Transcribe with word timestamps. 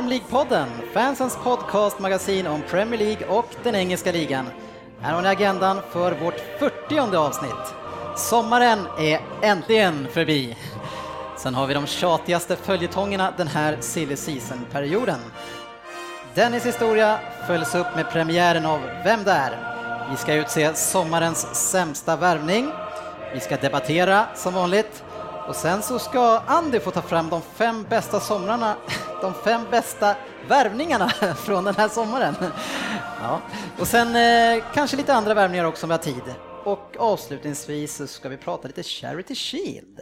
Premier 0.00 0.20
League-podden, 0.20 0.68
fansens 0.94 1.38
podcast-magasin 1.44 2.46
om 2.46 2.62
Premier 2.62 2.98
League 2.98 3.26
och 3.26 3.46
den 3.62 3.74
engelska 3.74 4.12
ligan. 4.12 4.46
Här 5.00 5.12
har 5.12 5.22
ni 5.22 5.28
agendan 5.28 5.80
för 5.92 6.12
vårt 6.12 6.40
40 6.58 7.16
avsnitt. 7.16 7.74
Sommaren 8.16 8.78
är 8.98 9.20
äntligen 9.42 10.08
förbi. 10.12 10.56
Sen 11.36 11.54
har 11.54 11.66
vi 11.66 11.74
de 11.74 11.86
tjatigaste 11.86 12.56
följetongerna 12.56 13.32
den 13.36 13.48
här 13.48 13.76
silly 13.80 14.16
season-perioden. 14.16 15.18
Dennis 16.34 16.66
historia 16.66 17.18
följs 17.46 17.74
upp 17.74 17.96
med 17.96 18.10
premiären 18.10 18.66
av 18.66 18.80
Vem 19.04 19.24
där? 19.24 19.50
Vi 20.10 20.16
ska 20.16 20.34
utse 20.34 20.74
sommarens 20.74 21.70
sämsta 21.70 22.16
värvning. 22.16 22.72
Vi 23.34 23.40
ska 23.40 23.56
debattera 23.56 24.26
som 24.34 24.54
vanligt 24.54 25.04
och 25.48 25.56
sen 25.56 25.82
så 25.82 25.98
ska 25.98 26.40
Andy 26.46 26.80
få 26.80 26.90
ta 26.90 27.02
fram 27.02 27.28
de 27.28 27.42
fem 27.42 27.86
bästa 27.88 28.20
somrarna, 28.20 28.76
de 29.20 29.34
fem 29.34 29.60
bästa 29.70 30.16
värvningarna 30.48 31.08
från 31.44 31.64
den 31.64 31.74
här 31.74 31.88
sommaren. 31.88 32.34
Ja. 33.22 33.40
Och 33.78 33.86
sen 33.86 34.16
eh, 34.16 34.64
kanske 34.74 34.96
lite 34.96 35.14
andra 35.14 35.34
värvningar 35.34 35.64
också 35.64 35.86
om 35.86 35.88
vi 35.88 35.94
har 35.94 36.02
tid. 36.02 36.34
Och 36.64 36.96
avslutningsvis 36.98 37.96
så 37.96 38.06
ska 38.06 38.28
vi 38.28 38.36
prata 38.36 38.68
lite 38.68 38.82
Charity 38.82 39.34
Shield. 39.34 40.00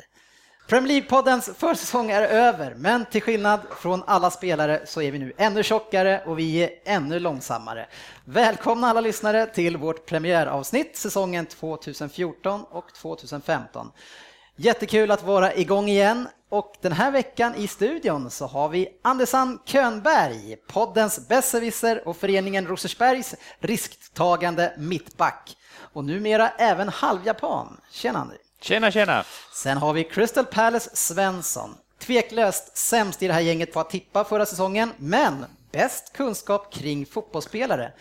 Premier 0.69 0.89
League-poddens 0.89 1.55
försäsong 1.55 2.11
är 2.11 2.23
över, 2.23 2.75
men 2.75 3.05
till 3.05 3.23
skillnad 3.23 3.61
från 3.81 4.03
alla 4.07 4.31
spelare 4.31 4.83
så 4.87 5.03
är 5.03 5.13
vi 5.13 5.19
nu 5.19 5.33
ännu 5.37 5.63
tjockare 5.63 6.23
och 6.27 6.39
vi 6.39 6.63
är 6.65 6.71
ännu 6.85 7.19
långsammare. 7.19 7.87
Välkomna 8.25 8.91
alla 8.91 9.01
lyssnare 9.01 9.47
till 9.47 9.77
vårt 9.77 10.07
premiäravsnitt 10.07 10.97
säsongen 10.97 11.47
2014 11.47 12.65
och 12.71 12.95
2015. 12.95 13.91
Jättekul 14.57 15.11
att 15.11 15.23
vara 15.23 15.55
igång 15.55 15.89
igen 15.89 16.29
och 16.49 16.77
den 16.81 16.93
här 16.93 17.11
veckan 17.11 17.55
i 17.55 17.69
studion 17.69 18.31
så 18.31 18.47
har 18.47 18.69
vi 18.69 18.89
Andersson 19.03 19.59
Könberg, 19.65 20.57
poddens 20.67 21.29
besserwisser 21.29 22.09
och 22.09 22.17
föreningen 22.17 22.67
Rosersbergs 22.67 23.35
risktagande 23.61 24.75
mittback 24.79 25.57
och 25.93 26.05
numera 26.05 26.49
även 26.49 26.89
halvjapan. 26.89 27.81
Tjena 27.91 28.19
Andy! 28.19 28.37
Tjena, 28.61 28.91
tjena! 28.91 29.25
Sen 29.55 29.79
har 29.79 29.93
vi 29.93 30.05
Crystal 30.05 30.47
Palace 30.47 30.91
Svensson. 30.97 31.75
Tveklöst 31.99 32.77
sämst 32.77 33.23
i 33.23 33.27
det 33.27 33.33
här 33.33 33.41
gänget 33.41 33.73
på 33.73 33.81
att 33.81 33.91
tippa 33.91 34.25
förra 34.25 34.47
säsongen, 34.47 34.93
men 34.97 35.45
bäst 35.73 36.13
kunskap 36.13 36.73
kring 36.73 37.07
fotbollsspelare. 37.07 37.93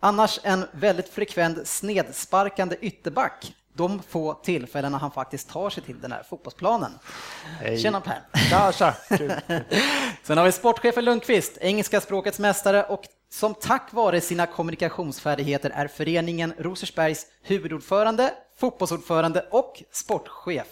Annars 0.00 0.40
en 0.42 0.66
väldigt 0.72 1.08
frekvent 1.08 1.68
snedsparkande 1.68 2.76
ytterback 2.80 3.54
de 3.80 4.02
få 4.08 4.34
tillfällena 4.34 4.98
han 4.98 5.10
faktiskt 5.10 5.48
tar 5.48 5.70
sig 5.70 5.82
till 5.82 6.00
den 6.00 6.12
här 6.12 6.22
fotbollsplanen. 6.22 6.92
Hej. 7.60 7.78
Tjena 7.78 8.00
Per! 8.00 8.22
Tja, 8.50 8.72
tja. 8.72 8.94
Sen 10.22 10.38
har 10.38 10.44
vi 10.44 10.52
sportchefen 10.52 11.04
Lundqvist, 11.04 11.58
engelska 11.60 12.00
språkets 12.00 12.38
mästare 12.38 12.84
och 12.84 13.02
som 13.32 13.54
tack 13.54 13.92
vare 13.92 14.20
sina 14.20 14.46
kommunikationsfärdigheter 14.46 15.70
är 15.70 15.88
föreningen 15.88 16.52
Rosersbergs 16.58 17.26
huvudordförande, 17.42 18.34
fotbollsordförande 18.56 19.46
och 19.50 19.82
sportchef. 19.92 20.66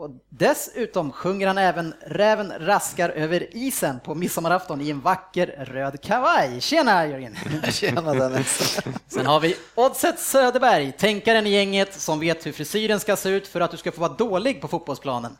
Och 0.00 0.10
dessutom 0.28 1.12
sjunger 1.12 1.46
han 1.46 1.58
även 1.58 1.94
Räven 2.00 2.52
raskar 2.58 3.08
över 3.08 3.56
isen 3.56 4.00
på 4.00 4.14
midsommarafton 4.14 4.80
i 4.80 4.90
en 4.90 5.00
vacker 5.00 5.46
röd 5.46 6.00
kavaj. 6.02 6.60
Tjena 6.60 7.06
Jörgen! 7.06 7.36
Tjena 7.72 8.14
Dennis! 8.14 8.80
Sen 9.08 9.26
har 9.26 9.40
vi 9.40 9.56
Oddset 9.74 10.18
Söderberg, 10.18 10.92
tänkaren 10.92 11.46
i 11.46 11.50
gänget 11.50 12.00
som 12.00 12.20
vet 12.20 12.46
hur 12.46 12.52
frisyren 12.52 13.00
ska 13.00 13.16
se 13.16 13.28
ut 13.28 13.48
för 13.48 13.60
att 13.60 13.70
du 13.70 13.76
ska 13.76 13.92
få 13.92 14.00
vara 14.00 14.12
dålig 14.12 14.60
på 14.60 14.68
fotbollsplanen. 14.68 15.36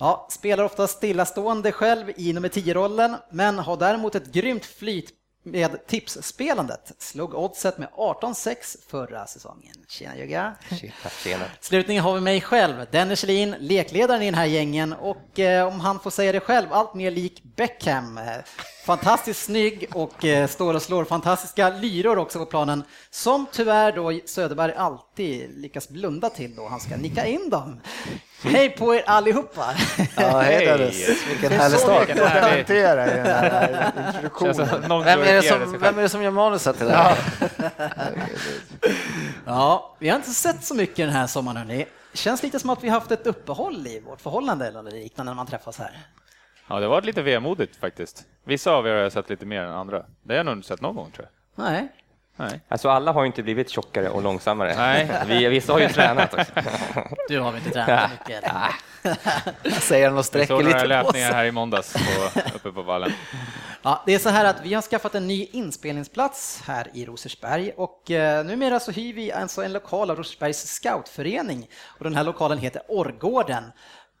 Ja, 0.00 0.26
spelar 0.30 0.64
ofta 0.64 0.86
stillastående 0.86 1.72
själv 1.72 2.12
i 2.16 2.32
nummer 2.32 2.48
10-rollen, 2.48 3.16
men 3.30 3.58
har 3.58 3.76
däremot 3.76 4.14
ett 4.14 4.32
grymt 4.32 4.64
flyt 4.64 5.10
med 5.46 5.86
tipsspelandet. 5.86 6.92
Slog 6.98 7.34
oddset 7.34 7.78
med 7.78 7.88
18-6 7.88 8.54
förra 8.88 9.26
säsongen. 9.26 9.74
Tjena 9.88 10.16
Jugga! 10.16 10.54
Tjena. 11.22 11.44
Slutligen 11.60 12.02
har 12.02 12.14
vi 12.14 12.20
mig 12.20 12.40
själv, 12.40 12.86
Dennis 12.90 13.20
Kjellin, 13.20 13.54
lekledaren 13.58 14.22
i 14.22 14.24
den 14.24 14.34
här 14.34 14.44
gängen 14.44 14.92
och 14.92 15.40
eh, 15.40 15.66
om 15.66 15.80
han 15.80 16.00
får 16.00 16.10
säga 16.10 16.32
det 16.32 16.40
själv, 16.40 16.72
allt 16.72 16.94
mer 16.94 17.10
lik 17.10 17.42
Beckham. 17.42 18.20
Fantastiskt 18.86 19.44
snygg 19.44 19.88
och 19.94 20.24
eh, 20.24 20.48
står 20.48 20.74
och 20.74 20.82
slår 20.82 21.04
fantastiska 21.04 21.70
lyror 21.70 22.18
också 22.18 22.38
på 22.38 22.46
planen 22.46 22.84
som 23.10 23.46
tyvärr 23.52 23.92
då 23.92 24.20
Söderberg 24.26 24.72
alltid 24.72 25.50
lyckas 25.56 25.88
blunda 25.88 26.30
till 26.30 26.54
då 26.56 26.68
han 26.68 26.80
ska 26.80 26.96
nicka 26.96 27.26
in 27.26 27.50
dem. 27.50 27.80
Hej 28.42 28.70
på 28.70 28.94
er 28.94 29.02
allihopa! 29.06 29.74
Ja, 30.16 30.40
hej 30.40 30.66
Dennis! 30.66 31.26
Vilken 31.28 31.52
härlig 31.52 31.78
start. 31.78 32.08
Vilken 32.08 32.26
härlig- 32.26 32.70
i 32.70 33.16
den 33.16 33.26
här 33.26 33.92
introduktionen. 34.06 35.04
Vem 35.04 35.20
är, 35.20 35.34
det 35.34 35.42
som, 35.42 35.78
vem 35.80 35.98
är 35.98 36.02
det 36.02 36.08
som 36.08 36.22
gör 36.22 36.30
manuset 36.30 36.76
till 36.76 36.86
det 36.86 36.94
här? 36.94 37.18
Ja, 39.46 39.96
vi 39.98 40.08
har 40.08 40.16
inte 40.16 40.30
sett 40.30 40.64
så 40.64 40.74
mycket 40.74 40.96
den 40.96 41.10
här 41.10 41.26
sommaren 41.26 41.56
hörni. 41.56 41.86
Känns 42.14 42.42
lite 42.42 42.58
som 42.58 42.70
att 42.70 42.84
vi 42.84 42.88
haft 42.88 43.10
ett 43.10 43.26
uppehåll 43.26 43.86
i 43.86 44.00
vårt 44.00 44.20
förhållande 44.20 44.66
eller 44.66 44.82
liknande 44.82 45.30
när 45.32 45.36
man 45.36 45.46
träffas 45.46 45.78
här. 45.78 46.06
Ja, 46.68 46.80
det 46.80 46.88
varit 46.88 47.04
lite 47.04 47.22
vemodigt 47.22 47.76
faktiskt. 47.76 48.24
Vissa 48.44 48.72
av 48.72 48.86
er 48.86 48.90
har 48.90 48.98
jag 48.98 49.12
sett 49.12 49.30
lite 49.30 49.46
mer 49.46 49.60
än 49.62 49.72
andra. 49.72 50.04
Det 50.22 50.32
har 50.32 50.36
jag 50.36 50.46
nog 50.46 50.54
inte 50.54 50.68
sett 50.68 50.80
någon 50.80 50.94
gång 50.96 51.10
tror 51.10 51.28
jag. 51.56 51.64
Nej, 51.64 51.88
Nej. 52.36 52.60
Alltså 52.68 52.88
alla 52.88 53.12
har 53.12 53.22
ju 53.22 53.26
inte 53.26 53.42
blivit 53.42 53.70
tjockare 53.70 54.08
och 54.08 54.22
långsammare. 54.22 54.74
Nej. 54.76 55.10
Vi, 55.26 55.48
vissa 55.48 55.72
har 55.72 55.80
ju 55.80 55.88
tränat 55.88 56.34
också. 56.34 56.52
du 57.28 57.40
har 57.40 57.52
vi 57.52 57.58
inte 57.58 57.70
tränat 57.70 58.10
mycket. 58.10 58.44
eller? 58.44 59.80
Säger 59.80 60.04
han 60.04 60.14
och 60.14 60.18
Jag 60.18 60.24
sträcker 60.24 60.46
såg 60.46 60.64
några 60.64 60.68
lite 60.68 60.80
på 60.80 60.88
löpningar 60.88 61.26
sig. 61.28 61.36
här 61.36 61.44
i 61.44 61.52
måndags 61.52 61.92
på, 61.92 62.40
uppe 62.56 62.72
på 62.72 62.82
vallen. 62.82 63.12
Ja, 63.82 64.02
det 64.06 64.14
är 64.14 64.18
så 64.18 64.28
här 64.28 64.44
att 64.44 64.60
vi 64.62 64.74
har 64.74 64.82
skaffat 64.82 65.14
en 65.14 65.26
ny 65.26 65.44
inspelningsplats 65.52 66.62
här 66.66 66.90
i 66.94 67.06
Rosersberg 67.06 67.72
och 67.76 68.10
eh, 68.10 68.44
numera 68.44 68.80
så 68.80 68.92
hyr 68.92 69.14
vi 69.14 69.32
alltså 69.32 69.62
en 69.62 69.72
lokal 69.72 70.10
av 70.10 70.16
Rosersbergs 70.16 70.66
scoutförening 70.66 71.68
och 71.98 72.04
den 72.04 72.14
här 72.14 72.24
lokalen 72.24 72.58
heter 72.58 72.82
Orrgården. 72.88 73.64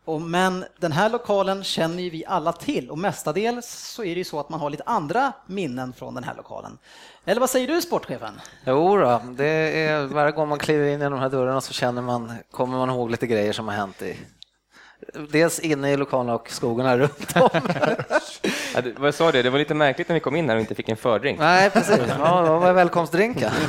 Och, 0.06 0.20
men 0.20 0.64
den 0.78 0.92
här 0.92 1.10
lokalen 1.10 1.64
känner 1.64 2.02
ju 2.02 2.10
vi 2.10 2.24
alla 2.26 2.52
till 2.52 2.90
och 2.90 2.98
mestadels 2.98 3.66
så 3.94 4.04
är 4.04 4.14
det 4.14 4.18
ju 4.18 4.24
så 4.24 4.40
att 4.40 4.48
man 4.48 4.60
har 4.60 4.70
lite 4.70 4.82
andra 4.86 5.32
minnen 5.46 5.92
från 5.92 6.14
den 6.14 6.24
här 6.24 6.34
lokalen. 6.34 6.78
Eller 7.24 7.40
vad 7.40 7.50
säger 7.50 7.68
du 7.68 7.82
sportchefen? 7.82 8.40
Jo 8.66 8.96
då, 8.96 9.22
det 9.36 9.46
är 9.80 10.06
varje 10.06 10.32
gång 10.32 10.48
man 10.48 10.58
kliver 10.58 10.86
in 10.86 11.02
i 11.02 11.04
de 11.04 11.18
här 11.18 11.28
dörrarna 11.28 11.60
så 11.60 11.72
känner 11.72 12.02
man, 12.02 12.32
kommer 12.50 12.78
man 12.78 12.90
ihåg 12.90 13.10
lite 13.10 13.26
grejer 13.26 13.52
som 13.52 13.68
har 13.68 13.74
hänt 13.74 14.02
i 14.02 14.16
Dels 15.30 15.60
inne 15.60 15.92
i 15.92 15.96
lokalen 15.96 16.34
och 16.34 16.50
skogarna 16.50 16.98
runt 16.98 17.36
om. 17.36 17.48
Ja, 18.74 18.80
du, 18.82 18.92
vad 18.92 19.14
sa 19.14 19.32
du? 19.32 19.42
Det 19.42 19.50
var 19.50 19.58
lite 19.58 19.74
märkligt 19.74 20.08
när 20.08 20.14
vi 20.14 20.20
kom 20.20 20.36
in 20.36 20.48
här 20.48 20.56
och 20.56 20.60
inte 20.60 20.74
fick 20.74 20.88
en 20.88 20.96
fördrink. 20.96 21.38
Nej, 21.38 21.70
precis. 21.70 22.00
Ja, 22.18 22.42
vad 22.42 22.60
var 22.60 22.72
välkomstdrinken? 22.72 23.50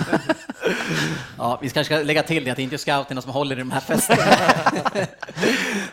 Ja, 1.37 1.59
vi 1.61 1.69
kanske 1.69 1.95
ska 1.95 2.03
lägga 2.03 2.23
till 2.23 2.43
det 2.43 2.51
att 2.51 2.57
det 2.57 2.63
inte 2.63 2.75
är 2.75 2.77
scouterna 2.77 3.21
som 3.21 3.31
håller 3.31 3.55
i 3.55 3.59
de 3.59 3.71
här 3.71 3.79
festerna. 3.79 4.21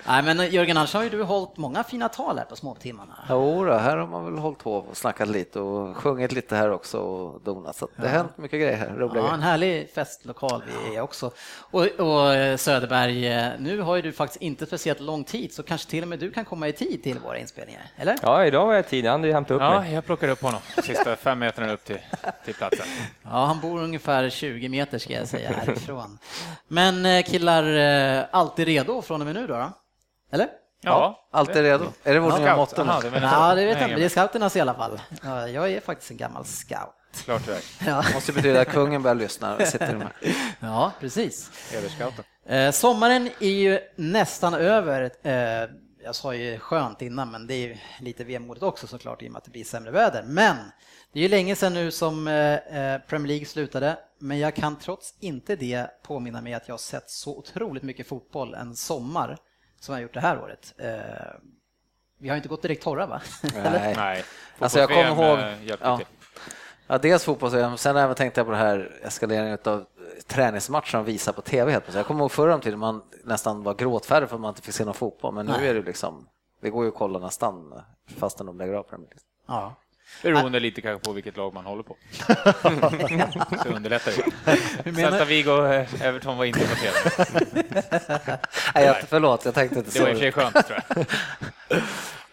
Nej, 0.07 0.23
men 0.23 0.51
Jörgen, 0.51 0.77
annars 0.77 0.95
har 0.95 1.03
ju 1.03 1.09
du 1.09 1.23
hållit 1.23 1.57
många 1.57 1.85
fina 1.85 2.09
tal 2.09 2.39
här 2.39 2.45
på 2.45 2.57
småtimmarna. 2.57 3.15
Jo 3.31 3.65
då, 3.65 3.73
här 3.73 3.97
har 3.97 4.07
man 4.07 4.25
väl 4.25 4.39
hållit 4.39 4.59
på 4.59 4.75
och 4.77 4.97
snackat 4.97 5.29
lite 5.29 5.61
och 5.61 5.97
sjungit 5.97 6.33
lite 6.33 6.57
här 6.57 6.71
också 6.71 6.99
och 6.99 7.41
donat. 7.45 7.77
Så 7.77 7.89
det 7.97 8.03
har 8.03 8.09
hänt 8.17 8.39
mycket 8.39 8.61
grejer 8.61 8.77
här, 8.77 8.89
roliga 8.89 9.23
Ja, 9.23 9.29
en 9.35 9.41
grejer. 9.41 9.51
härlig 9.51 9.91
festlokal 9.95 10.63
vi 10.89 10.97
är 10.97 11.01
också. 11.01 11.31
Och, 11.57 11.87
och 11.87 12.35
eh, 12.35 12.57
Söderberg, 12.57 13.33
eh, 13.33 13.47
nu 13.59 13.81
har 13.81 13.97
ju 13.97 14.03
du 14.03 14.13
faktiskt 14.13 14.43
inte 14.43 14.67
speciellt 14.67 15.01
tid, 15.25 15.53
så 15.55 15.63
kanske 15.63 15.91
till 15.91 16.03
och 16.03 16.09
med 16.09 16.19
du 16.19 16.31
kan 16.31 16.45
komma 16.45 16.69
i 16.69 16.73
tid 16.73 17.03
till 17.03 17.19
våra 17.19 17.39
inspelningar, 17.39 17.83
eller? 17.97 18.17
Ja, 18.23 18.45
idag 18.45 18.67
var 18.67 18.75
jag 18.75 18.89
tid. 18.89 19.07
Han 19.07 19.25
hämtat 19.25 19.51
upp 19.55 19.61
Ja, 19.63 19.81
mig. 19.81 19.93
jag 19.95 20.05
plockade 20.07 20.33
upp 20.33 20.43
honom. 20.43 20.61
Sista 20.83 21.17
fem 21.17 21.39
meterna 21.39 21.73
upp 21.73 21.85
till, 21.85 21.99
till 22.45 22.55
platsen. 22.55 22.87
Ja, 23.23 23.45
han 23.45 23.61
bor 23.61 23.83
ungefär 23.83 24.31
20 24.31 24.69
meter 24.69 24.99
ska 24.99 25.13
jag 25.13 25.29
säga 25.29 25.51
härifrån. 25.53 26.19
Men 26.69 27.07
eh, 27.07 27.23
killar, 27.23 27.77
eh, 28.19 28.25
alltid 28.31 28.67
redo 28.67 29.03
från 29.03 29.21
och 29.21 29.27
med 29.27 29.35
nu 29.35 29.47
då? 29.47 29.55
då? 29.55 29.73
Eller? 30.33 30.49
Ja, 30.81 31.29
Allt 31.33 31.57
är 31.57 31.63
redo. 31.63 31.85
Är 32.05 32.15
det 32.15 32.21
vårt 32.21 32.39
nya 32.39 32.47
Scout. 32.67 32.77
motto 32.77 32.91
Ja, 33.23 33.55
det 33.55 33.67
vet 33.67 33.81
jag 33.81 33.89
inte, 33.89 34.01
det 34.01 34.05
är 34.05 34.09
scouternas 34.09 34.57
i 34.57 34.61
alla 34.61 34.75
fall. 34.75 35.01
Ja, 35.23 35.49
jag 35.49 35.73
är 35.73 35.81
faktiskt 35.81 36.11
en 36.11 36.17
gammal 36.17 36.45
scout. 36.45 36.95
Klart 37.25 37.47
det 37.47 37.53
är. 37.57 37.61
Ja, 37.87 38.05
Det 38.09 38.15
måste 38.15 38.33
betyda 38.33 38.61
att 38.61 38.69
kungen 38.69 39.03
börjar 39.03 39.15
lyssna. 39.15 39.57
och 39.57 39.67
Sitter 39.67 39.87
här. 39.87 40.13
ja 40.61 40.93
precis. 41.01 41.51
Eh, 42.47 42.71
sommaren 42.71 43.31
är 43.41 43.49
ju 43.49 43.81
nästan 43.97 44.55
över. 44.55 45.11
Eh, 45.23 45.71
jag 46.05 46.15
sa 46.15 46.35
ju 46.35 46.59
skönt 46.59 47.03
innan, 47.03 47.31
men 47.31 47.47
det 47.47 47.55
är 47.55 47.59
ju 47.69 47.77
lite 48.01 48.25
vemodigt 48.25 48.63
också 48.63 48.87
såklart 48.87 49.23
i 49.23 49.29
och 49.29 49.33
med 49.33 49.39
att 49.39 49.45
det 49.45 49.51
blir 49.51 49.65
sämre 49.65 49.91
väder. 49.91 50.23
Men 50.23 50.57
det 51.13 51.19
är 51.19 51.23
ju 51.23 51.29
länge 51.29 51.57
sedan 51.57 51.75
nu 51.75 51.91
som 51.91 52.29
eh, 52.29 52.59
Premier 53.09 53.29
League 53.29 53.47
slutade, 53.47 53.97
men 54.19 54.39
jag 54.39 54.55
kan 54.55 54.79
trots 54.79 55.15
inte 55.21 55.57
det 55.57 55.87
påminna 56.03 56.41
mig 56.41 56.55
att 56.55 56.69
jag 56.69 56.73
har 56.73 56.79
sett 56.79 57.11
så 57.11 57.39
otroligt 57.39 57.83
mycket 57.83 58.09
fotboll 58.09 58.55
en 58.55 58.77
sommar 58.77 59.37
som 59.81 59.93
jag 59.93 59.97
har 59.99 60.03
gjort 60.03 60.15
det 60.15 60.21
här 60.21 60.39
året. 60.39 60.75
Vi 62.21 62.29
har 62.29 62.37
inte 62.37 62.49
gått 62.49 62.63
direkt 62.63 62.83
torra 62.83 63.07
va? 63.07 63.23
Nej. 63.55 63.95
Nej. 63.97 64.25
Alltså 64.59 64.79
jag 64.79 64.89
kommer 64.89 65.05
ihåg, 65.63 65.79
Ja. 65.81 66.01
Ja, 66.87 66.99
dels 66.99 67.25
fotbolls 67.25 67.81
sen 67.81 67.97
även 67.97 68.15
tänkte 68.15 68.41
jag 68.41 68.47
på 68.47 68.53
det 68.53 68.59
här 68.59 68.91
eskaleringen 69.03 69.59
av 69.65 69.85
träningsmatcher 70.27 70.97
de 70.97 71.05
visar 71.05 71.33
på 71.33 71.43
tv 71.43 71.73
helt 71.73 71.85
plötsligt. 71.85 71.97
Jag 71.97 72.07
kommer 72.07 72.21
ihåg 72.21 72.33
förr 72.33 72.49
om 72.49 72.61
tiden 72.61 72.79
man 72.79 73.03
nästan 73.25 73.63
var 73.63 73.75
gråtfärdig 73.75 74.29
för 74.29 74.37
att 74.37 74.41
man 74.41 74.49
inte 74.49 74.63
fick 74.63 74.75
se 74.75 74.85
någon 74.85 74.95
fotboll, 74.95 75.35
men 75.35 75.47
nu 75.47 75.53
Nej. 75.53 75.69
är 75.69 75.75
det 75.75 75.83
liksom, 75.83 76.29
det 76.63 76.71
går 76.71 76.85
ju 76.85 76.89
att 76.89 76.97
kolla 76.97 77.19
nästan 77.19 77.83
fastän 78.19 78.47
de 78.47 78.59
lägger 78.59 78.75
av 78.75 78.83
Premier 78.83 79.09
League. 79.09 79.23
Ja. 79.63 79.75
Beroende 80.23 80.61
lite 80.61 80.81
kanske 80.81 81.05
på 81.05 81.13
vilket 81.13 81.37
lag 81.37 81.55
man 81.55 81.65
håller 81.65 81.83
på. 81.83 81.97
Så 83.63 83.69
underlättar 83.69 84.13
det. 84.85 84.95
Celta 84.95 85.25
Vigo 85.25 85.51
och 85.51 85.75
eh, 85.75 86.03
Everton 86.03 86.37
var 86.37 86.45
inte 86.45 86.61
på 86.61 86.75
TV. 86.75 87.27
Nej, 88.75 88.85
jag, 88.85 88.97
förlåt, 89.09 89.45
jag 89.45 89.55
tänkte 89.55 89.79
inte 89.79 89.91
Det 89.91 90.01
var 90.01 90.09
i 90.09 90.13
och 90.13 90.17
så. 90.17 90.21
för 90.21 90.21
sig 90.21 90.33
skönt 90.33 90.67
tror 90.67 90.81
jag. 90.89 91.07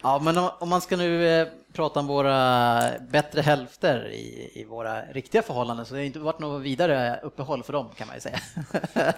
Ja, 0.01 0.19
men 0.19 0.37
om, 0.37 0.49
om 0.59 0.69
man 0.69 0.81
ska 0.81 0.97
nu 0.97 1.27
eh, 1.41 1.47
prata 1.73 1.99
om 1.99 2.07
våra 2.07 2.81
bättre 2.99 3.41
hälfter 3.41 4.07
i, 4.07 4.51
i 4.53 4.65
våra 4.65 5.01
riktiga 5.01 5.41
förhållanden 5.41 5.85
så 5.85 5.93
det 5.93 5.99
har 5.99 6.05
inte 6.05 6.19
varit 6.19 6.39
något 6.39 6.61
vidare 6.61 7.19
uppehåll 7.23 7.63
för 7.63 7.73
dem 7.73 7.89
kan 7.95 8.07
man 8.07 8.15
ju 8.15 8.21
säga. 8.21 8.39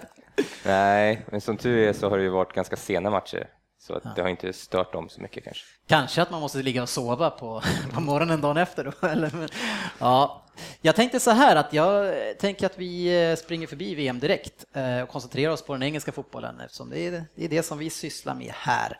Nej, 0.64 1.24
men 1.30 1.40
som 1.40 1.56
tur 1.56 1.88
är 1.88 1.92
så 1.92 2.10
har 2.10 2.16
det 2.16 2.22
ju 2.22 2.30
varit 2.30 2.52
ganska 2.52 2.76
sena 2.76 3.10
matcher. 3.10 3.48
Så 3.86 3.94
att 3.94 4.16
det 4.16 4.22
har 4.22 4.28
inte 4.28 4.52
stört 4.52 4.92
dem 4.92 5.08
så 5.08 5.20
mycket 5.20 5.44
kanske. 5.44 5.64
Kanske 5.86 6.22
att 6.22 6.30
man 6.30 6.40
måste 6.40 6.62
ligga 6.62 6.82
och 6.82 6.88
sova 6.88 7.30
på, 7.30 7.62
på 7.94 8.00
morgonen 8.00 8.40
dagen 8.40 8.56
efter. 8.56 8.84
Då, 8.84 9.06
eller, 9.08 9.30
men, 9.30 9.48
ja. 9.98 10.43
Jag 10.80 10.96
tänkte 10.96 11.20
så 11.20 11.30
här 11.30 11.56
att 11.56 11.72
jag 11.72 12.14
tänker 12.38 12.66
att 12.66 12.78
vi 12.78 13.24
eh, 13.30 13.36
springer 13.36 13.66
förbi 13.66 13.94
VM 13.94 14.18
direkt 14.20 14.64
eh, 14.72 15.00
och 15.00 15.08
koncentrerar 15.08 15.52
oss 15.52 15.62
på 15.62 15.72
den 15.72 15.82
engelska 15.82 16.12
fotbollen 16.12 16.60
eftersom 16.60 16.90
det 16.90 17.06
är 17.06 17.24
det, 17.34 17.62
som 17.62 17.78
vi 17.78 17.90
sysslar 17.90 18.34
med 18.34 18.52
här. 18.54 18.98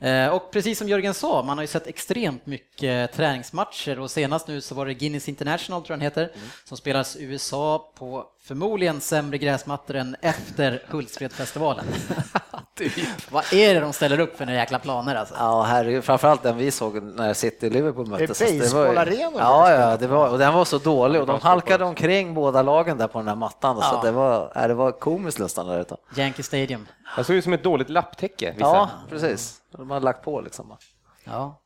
Eh, 0.00 0.28
Och 0.34 0.50
precis 0.50 0.78
som 0.78 0.88
Jörgen 0.88 1.14
sa, 1.14 1.42
man 1.42 1.58
har 1.58 1.62
ju 1.62 1.68
sett 1.68 1.86
extremt 1.86 2.46
mycket 2.46 3.12
träningsmatcher 3.12 3.98
och 4.00 4.10
senast 4.10 4.48
nu 4.48 4.60
så 4.60 4.74
var 4.74 4.86
det 4.86 4.94
Guinness 4.94 5.28
International 5.28 5.82
tror 5.82 5.92
jag 5.94 5.98
den 5.98 6.04
heter, 6.04 6.32
som 6.64 6.76
spelas 6.76 7.16
USA 7.20 7.92
på 7.94 8.26
förmodligen 8.48 9.00
sämre 9.00 9.38
gräsmattor 9.38 9.96
än 9.96 10.16
efter 10.20 10.82
Hultsfredsfestivalen. 10.88 11.84
Vad 13.30 13.52
är 13.52 13.74
det 13.74 13.80
de 13.80 13.92
ställer 13.92 14.20
upp 14.20 14.36
för 14.36 14.46
några 14.46 14.58
jäkla 14.58 14.78
planer 14.78 15.14
alltså? 15.14 15.34
Ja, 15.38 15.62
herregud, 15.62 16.04
framförallt 16.04 16.42
den 16.42 16.56
vi 16.56 16.70
såg 16.70 17.02
när 17.02 17.34
City-Liverpool 17.34 18.06
möttes. 18.06 18.38
Det 18.38 18.60
Alltså, 18.60 18.76
var 18.76 19.06
ju- 19.06 19.30
Ja, 19.38 19.70
ja, 19.72 19.96
det 19.96 20.06
var, 20.06 20.28
och 20.28 20.38
den 20.38 20.54
var 20.54 20.64
så 20.64 20.78
dålig 20.78 21.20
och 21.20 21.26
de 21.26 21.40
halkade 21.40 21.84
omkring 21.84 22.34
båda 22.34 22.62
lagen 22.62 22.98
där 22.98 23.06
på 23.06 23.18
den 23.18 23.28
här 23.28 23.34
mattan. 23.34 23.76
Så 23.76 23.82
Ja. 23.82 23.96
att 23.96 24.02
det 24.04 24.10
var, 24.12 24.68
det 24.68 24.74
var 24.74 24.92
komiskt 24.92 25.38
nästan 25.38 25.66
där 25.66 25.80
ute. 25.80 25.96
Yankee 26.16 26.42
Stadium. 26.42 26.86
Det 27.16 27.24
såg 27.24 27.36
ut 27.36 27.44
som 27.44 27.52
ett 27.52 27.62
dåligt 27.62 27.90
lapptäcke. 27.90 28.50
Vissa. 28.52 28.66
Ja, 28.66 28.90
precis. 29.08 29.56
De 29.76 29.90
har 29.90 30.00
lagt 30.00 30.24
på 30.24 30.40
liksom. 30.40 30.76
Ja. 31.24 31.60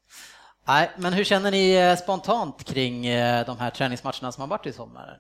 Nej, 0.69 0.91
men 0.97 1.13
hur 1.13 1.25
känner 1.25 1.51
ni 1.51 1.75
eh, 1.75 1.97
spontant 1.97 2.65
kring 2.65 3.07
eh, 3.07 3.47
de 3.47 3.59
här 3.59 3.71
träningsmatcherna 3.71 4.33
som 4.33 4.41
har 4.41 4.49
varit 4.49 4.67
i 4.67 4.73
sommar? 4.73 5.19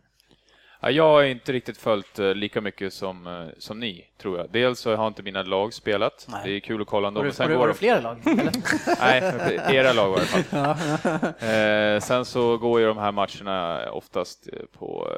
Ja, 0.84 0.90
jag 0.90 1.05
har 1.08 1.23
inte 1.23 1.52
riktigt 1.52 1.79
följt 1.79 2.19
eh, 2.19 2.34
lika 2.34 2.61
mycket 2.61 2.93
som, 2.93 3.26
eh, 3.26 3.46
som 3.58 3.81
ni, 3.81 4.06
tror 4.19 4.38
jag. 4.38 4.50
Dels 4.50 4.79
så 4.81 4.96
har 4.96 5.06
inte 5.06 5.23
mina 5.23 5.43
lag 5.43 5.75
spelat. 5.75 6.26
Nej. 6.31 6.40
Det 6.44 6.50
är 6.56 6.61
kul 6.61 6.82
att 6.82 6.87
kolla 6.88 7.08
ändå. 7.08 7.20
Har 7.20 7.25
du, 7.26 7.32
sen 7.32 7.49
du, 7.49 7.55
går 7.55 7.61
har 7.61 7.67
de- 7.67 7.73
du 7.73 7.79
flera 7.79 8.00
lag? 8.00 8.19
Nej, 9.00 9.61
era 9.76 9.93
lag 9.93 10.19
i 10.19 10.20
alla 10.20 10.75
fall. 10.75 11.19
Eh, 11.49 12.00
sen 12.00 12.25
så 12.25 12.56
går 12.58 12.81
ju 12.81 12.87
de 12.87 12.99
här 12.99 13.12
matcherna 13.12 13.90
oftast 13.90 14.49
på 14.79 15.08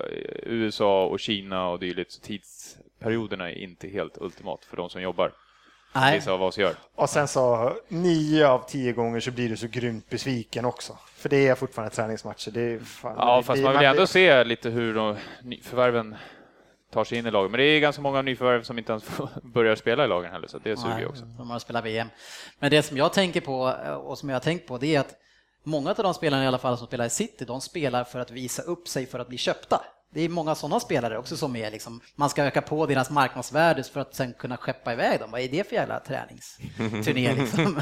USA 0.42 1.04
och 1.06 1.20
Kina 1.20 1.68
och 1.68 1.78
dylikt, 1.78 2.12
så 2.12 2.20
tidsperioderna 2.20 3.50
är 3.50 3.54
inte 3.58 3.88
helt 3.88 4.18
ultimat 4.20 4.64
för 4.64 4.76
de 4.76 4.90
som 4.90 5.02
jobbar. 5.02 5.32
Nej. 5.94 6.18
Vissa 6.18 6.32
av 6.32 6.42
oss 6.42 6.58
gör. 6.58 6.74
Och 6.94 7.10
sen 7.10 7.28
så 7.28 7.72
nio 7.88 8.48
av 8.48 8.64
tio 8.68 8.92
gånger 8.92 9.20
så 9.20 9.30
blir 9.30 9.48
du 9.48 9.56
så 9.56 9.66
grymt 9.66 10.08
besviken 10.10 10.64
också. 10.64 10.98
För 11.16 11.28
det 11.28 11.48
är 11.48 11.54
fortfarande 11.54 11.94
träningsmatcher. 11.94 12.50
Det 12.50 12.60
är 12.60 12.78
fan, 12.78 13.14
Ja, 13.18 13.36
det 13.36 13.42
fast 13.42 13.54
blir- 13.54 13.62
man 13.64 13.72
vill 13.72 13.78
blir- 13.78 13.88
ändå 13.88 14.06
se 14.06 14.44
lite 14.44 14.70
hur 14.70 14.94
de 14.94 15.16
nyförvärven 15.42 16.16
tar 16.92 17.04
sig 17.04 17.18
in 17.18 17.26
i 17.26 17.30
laget. 17.30 17.50
Men 17.50 17.58
det 17.58 17.64
är 17.64 17.80
ganska 17.80 18.02
många 18.02 18.22
nyförvärv 18.22 18.62
som 18.62 18.78
inte 18.78 18.92
ens 18.92 19.04
börjar 19.42 19.74
spela 19.76 20.04
i 20.04 20.08
lagen 20.08 20.32
heller, 20.32 20.48
så 20.48 20.58
det 20.58 20.76
suger 20.76 20.98
ju 20.98 21.06
också. 21.06 21.24
De 21.24 21.50
har 21.50 21.58
spelat 21.58 21.84
VM. 21.84 22.08
Men 22.58 22.70
det 22.70 22.82
som 22.82 22.96
jag 22.96 23.12
tänker 23.12 23.40
på 23.40 23.74
eh, 23.86 23.92
och 23.94 24.18
som 24.18 24.28
jag 24.28 24.36
har 24.36 24.40
tänkt 24.40 24.66
på 24.68 24.78
det 24.78 24.94
är 24.96 25.00
att 25.00 25.14
många 25.62 25.90
av 25.90 25.96
de 25.96 26.14
spelarna 26.14 26.44
i 26.44 26.46
alla 26.46 26.58
fall 26.58 26.78
som 26.78 26.86
spelar 26.86 27.04
i 27.06 27.10
City, 27.10 27.44
de 27.44 27.60
spelar 27.60 28.04
för 28.04 28.18
att 28.20 28.30
visa 28.30 28.62
upp 28.62 28.88
sig 28.88 29.06
för 29.06 29.18
att 29.18 29.28
bli 29.28 29.38
köpta. 29.38 29.80
Det 30.14 30.20
är 30.24 30.28
många 30.28 30.54
sådana 30.54 30.80
spelare 30.80 31.18
också 31.18 31.36
som 31.36 31.56
är 31.56 31.70
liksom, 31.70 32.00
man 32.16 32.30
ska 32.30 32.44
öka 32.44 32.62
på 32.62 32.86
deras 32.86 33.10
marknadsvärde 33.10 33.82
för 33.82 34.00
att 34.00 34.14
sen 34.14 34.32
kunna 34.32 34.56
skeppa 34.56 34.92
iväg 34.92 35.20
dem. 35.20 35.30
Vad 35.30 35.40
är 35.40 35.48
det 35.48 35.68
för 35.68 35.74
jävla 35.76 36.00
träningsturné 36.00 37.32
liksom? 37.38 37.80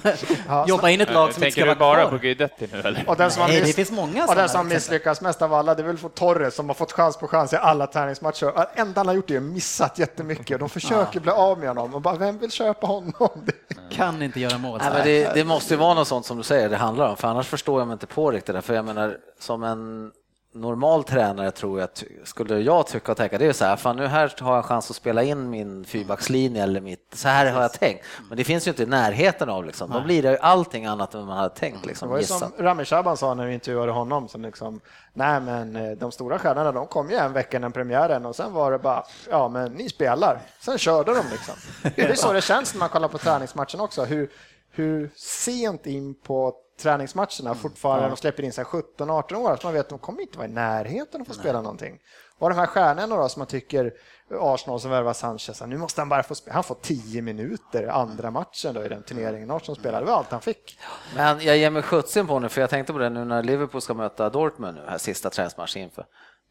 Jobba 0.67 0.89
in 0.91 1.01
ett 1.01 1.13
lag 1.13 1.33
som 1.35 1.43
inte 1.43 1.53
ska 1.53 1.61
du 1.61 1.67
vara 1.67 1.79
bara 1.79 2.01
kvar. 2.01 2.11
på 2.11 2.19
Guidetti 2.19 2.69
nu 2.73 2.79
eller? 2.81 3.05
Och 3.07 3.17
den 3.17 3.31
som 3.31 3.47
Nej, 3.49 3.61
det 3.61 3.73
finns 3.73 3.91
många 3.91 4.27
Och 4.27 4.35
den 4.35 4.49
som 4.49 4.69
misslyckas 4.69 5.21
mest 5.21 5.43
av 5.43 5.55
alla, 5.55 5.75
det 5.75 5.83
är 5.83 5.87
väl 5.87 5.99
för 5.99 6.09
Torres 6.09 6.55
som 6.55 6.69
har 6.69 6.75
fått 6.75 6.93
chans 6.93 7.17
på 7.17 7.27
chans 7.29 7.53
i 7.53 7.57
alla 7.57 7.87
träningsmatcher. 7.87 8.47
Och 8.59 8.65
Enda 8.75 9.01
han 9.01 9.07
har 9.09 9.15
gjort 9.15 9.31
är 9.31 9.37
att 9.37 9.43
missat 9.43 9.99
jättemycket. 9.99 10.61
De 10.61 10.69
försöker 10.69 11.21
bli 11.21 11.31
av 11.31 11.59
med 11.59 11.69
honom 11.69 11.95
och 11.95 12.01
bara, 12.03 12.17
vem 12.17 12.39
vill 12.39 12.51
köpa 12.51 12.87
honom? 12.87 13.13
Det- 13.47 13.97
Kan 13.97 14.23
inte 14.23 14.41
göra 14.41 14.59
mål. 14.59 14.79
Nej, 14.83 14.91
men 14.93 15.05
det, 15.05 15.35
det 15.35 15.45
måste 15.45 15.75
ju 15.75 15.79
vara 15.81 15.95
något 15.95 16.09
sånt 16.09 16.27
som 16.27 16.37
du 16.37 16.43
säger 16.43 16.69
det 16.69 16.77
handlar 16.77 17.09
om, 17.09 17.17
för 17.17 17.29
annars 17.29 17.47
förstår 17.47 17.81
jag 17.81 17.87
mig 17.89 17.93
inte 17.93 18.07
på 18.07 18.31
riktigt. 18.31 18.55
det. 18.55 18.63
För 18.63 18.75
jag 18.75 18.85
menar, 18.85 19.17
som 19.41 19.63
en 19.65 20.11
normal 20.53 21.05
tränare 21.05 21.51
tror 21.51 21.81
jag, 21.81 21.89
skulle 22.25 22.59
jag 22.59 22.87
tycka 22.87 23.13
och 23.13 23.19
tänka, 23.19 23.39
det 23.39 23.47
är 23.47 23.53
så 23.53 23.65
här, 23.65 23.77
fan 23.77 23.97
nu 23.97 24.07
här 24.07 24.35
har 24.41 24.55
jag 24.55 24.65
chans 24.65 24.91
att 24.91 24.97
spela 24.97 25.23
in 25.23 25.51
min 25.51 25.85
fyrbackslinje 25.85 26.63
eller 26.63 26.81
mitt, 26.81 27.15
så 27.15 27.29
här 27.29 27.53
har 27.53 27.63
jag 27.63 27.73
tänkt. 27.73 28.05
Men 28.29 28.37
det 28.37 28.45
finns 28.45 28.67
ju 28.67 28.71
inte 28.71 28.83
i 28.83 28.87
närheten 28.87 29.49
av 29.49 29.65
liksom, 29.65 29.91
då 29.91 30.01
blir 30.01 30.23
det 30.23 30.31
ju 30.31 30.37
allting 30.37 30.87
annat 30.87 31.15
än 31.15 31.21
vad 31.21 31.29
man 31.29 31.37
hade 31.37 31.55
tänkt 31.55 31.83
Det 31.83 31.89
liksom, 31.89 32.09
var 32.09 32.19
ju 32.19 32.25
som 32.25 32.53
Rami 32.59 32.85
Shaban 32.85 33.17
sa 33.17 33.35
när 33.35 33.47
vi 33.47 33.55
intervjuade 33.55 33.93
honom, 33.93 34.29
som 34.29 34.43
liksom, 34.43 34.81
nej 35.13 35.41
men 35.41 35.77
eh, 35.77 35.91
de 35.91 36.13
stora 36.13 36.39
stjärnorna 36.39 36.73
de 36.73 36.87
kom 36.87 37.11
ju 37.11 37.17
en 37.17 37.33
vecka 37.33 37.57
innan 37.57 37.73
premiären 37.73 38.27
och 38.27 38.37
sen 38.37 38.53
var 38.53 38.73
det 38.73 38.79
bara, 38.79 39.05
ja 39.31 39.49
men 39.49 39.73
ni 39.73 39.89
spelar. 39.89 40.41
Sen 40.61 40.79
körde 40.79 41.15
de 41.15 41.23
liksom. 41.31 41.55
Det 41.97 42.03
är 42.03 42.15
så 42.15 42.33
det 42.33 42.41
känns 42.41 42.75
när 42.75 42.79
man 42.79 42.89
kollar 42.89 43.09
på 43.09 43.19
träningsmatchen 43.19 43.81
också, 43.81 44.05
hur, 44.05 44.31
hur 44.71 45.11
sent 45.17 45.87
in 45.87 46.15
på 46.15 46.55
träningsmatcherna 46.83 47.55
fortfarande 47.55 48.09
de 48.09 48.17
släpper 48.17 48.43
in 48.43 48.53
sig 48.53 48.65
17-18 48.65 49.35
år, 49.35 49.57
så 49.57 49.67
man 49.67 49.75
vet 49.75 49.81
att 49.81 49.89
de 49.89 49.99
kommer 49.99 50.21
inte 50.23 50.39
vara 50.39 50.49
i 50.49 50.51
närheten 50.51 51.21
att 51.21 51.27
få 51.29 51.35
spela 51.35 51.63
någonting. 51.63 51.99
Och 52.39 52.49
de 52.51 52.59
här 52.59 52.67
stjärnorna 52.67 53.17
då 53.17 53.29
som 53.29 53.41
man 53.41 53.47
tycker 53.47 53.93
Arsenal 54.41 54.81
som 54.81 54.91
värvar 54.91 55.13
Sanchez, 55.13 55.63
nu 55.67 55.79
måste 55.79 56.01
han 56.01 56.09
bara 56.09 56.23
få 56.23 56.35
spela. 56.35 56.55
Han 56.55 56.65
får 56.65 56.77
10 56.83 57.23
minuter 57.23 57.87
andra 57.87 58.31
matchen 58.31 58.75
då 58.75 58.85
i 58.85 58.89
den 58.89 59.03
turneringen 59.03 59.51
Arsenal 59.51 59.77
spelade, 59.77 60.05
det 60.05 60.11
var 60.11 60.19
allt 60.19 60.31
han 60.31 60.41
fick. 60.41 60.79
Men 61.17 61.41
jag 61.41 61.57
ger 61.57 61.71
mig 61.71 61.83
skjutsen 61.83 62.27
på 62.27 62.39
nu, 62.39 62.49
för 62.49 62.61
jag 62.61 62.71
tänkte 62.71 62.93
på 62.93 62.99
det 62.99 63.11
nu 63.11 63.25
när 63.25 63.43
Liverpool 63.43 63.81
ska 63.81 63.95
möta 63.95 64.31
Dortmund 64.31 64.77
nu, 64.77 64.83
här 64.89 64.99
sista 64.99 65.31
träningsmatchen 65.31 65.83
inför. 65.83 66.05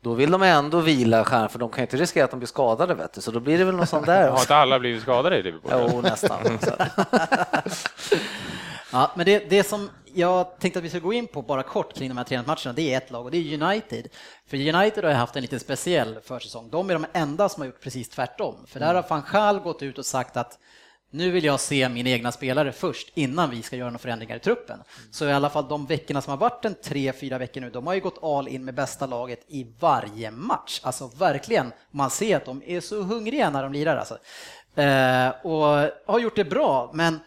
Då 0.04 0.14
vill 0.14 0.32
de 0.32 0.42
ändå 0.44 0.80
vila 0.80 1.26
stjärnor, 1.26 1.48
för 1.48 1.60
de 1.60 1.70
kan 1.70 1.78
ju 1.78 1.86
inte 1.86 1.98
riskera 1.98 2.26
att 2.26 2.32
de 2.32 2.40
blir 2.40 2.48
skadade, 2.48 2.94
vet 2.94 3.14
du. 3.14 3.22
så 3.22 3.32
då 3.32 3.40
blir 3.40 3.58
det 3.58 3.66
väl 3.66 3.76
något 3.76 3.90
sånt 3.90 4.06
där. 4.06 4.30
Har 4.32 4.40
inte 4.40 4.56
alla 4.56 4.80
blivit 4.80 5.02
skadade 5.02 5.38
i 5.38 5.44
Liverpool? 5.44 5.72
Jo, 5.92 6.02
nästan. 6.02 6.40
Ja, 8.92 9.12
men 9.16 9.26
det, 9.26 9.50
det 9.50 9.64
som 9.64 9.90
jag 10.14 10.60
tänkte 10.60 10.80
att 10.80 10.86
vi 10.86 10.90
ska 10.90 11.00
gå 11.00 11.14
in 11.14 11.28
på 11.28 11.42
bara 11.42 11.64
kort 11.64 11.94
kring 11.94 12.10
de 12.10 12.18
här 12.18 12.24
träningsmatcherna, 12.24 12.74
det 12.74 12.94
är 12.94 12.98
ett 12.98 13.12
lag 13.12 13.26
och 13.26 13.32
det 13.32 13.38
är 13.38 13.64
United. 13.64 14.08
För 14.48 14.76
United 14.76 15.04
har 15.04 15.12
haft 15.12 15.36
en 15.36 15.42
lite 15.42 15.60
speciell 15.60 16.20
försäsong. 16.24 16.70
De 16.70 16.90
är 16.90 16.94
de 16.94 17.06
enda 17.14 17.50
som 17.50 17.62
har 17.62 17.66
gjort 17.66 17.82
precis 17.82 18.10
tvärtom. 18.10 18.56
För 18.68 18.80
där 18.80 18.96
har 18.96 19.06
van 19.10 19.24
Gaal 19.32 19.60
gått 19.60 19.82
ut 19.82 19.98
och 19.98 20.06
sagt 20.06 20.38
att 20.38 20.60
nu 21.14 21.32
vill 21.32 21.44
jag 21.44 21.60
se 21.60 21.90
mina 21.90 22.10
egna 22.10 22.32
spelare 22.32 22.72
först 22.72 23.12
innan 23.14 23.50
vi 23.50 23.62
ska 23.62 23.76
göra 23.76 23.90
några 23.90 24.00
förändringar 24.00 24.36
i 24.36 24.40
truppen. 24.40 24.80
Så 25.12 25.26
i 25.26 25.32
alla 25.32 25.50
fall 25.50 25.68
de 25.68 25.86
veckorna 25.86 26.22
som 26.22 26.32
har 26.32 26.38
varit 26.38 26.66
en 26.66 26.76
tre, 26.84 27.14
fyra 27.14 27.38
veckor 27.38 27.62
nu, 27.62 27.70
de 27.70 27.88
har 27.88 27.94
ju 27.94 28.00
gått 28.00 28.24
all 28.24 28.48
in 28.48 28.66
med 28.66 28.74
bästa 28.74 29.06
laget 29.06 29.46
i 29.48 29.68
varje 29.80 30.32
match. 30.32 30.80
Alltså 30.84 31.08
verkligen, 31.08 31.72
man 31.92 32.10
ser 32.10 32.38
att 32.38 32.46
de 32.46 32.64
är 32.66 32.80
så 32.80 33.02
hungriga 33.02 33.50
när 33.50 33.64
de 33.64 33.74
lirar 33.74 33.98
alltså. 33.98 34.18
Eh, 34.76 35.30
och 35.46 35.92
har 36.14 36.20
gjort 36.20 36.36
det 36.36 36.46
bra, 36.46 36.92
men 36.94 37.20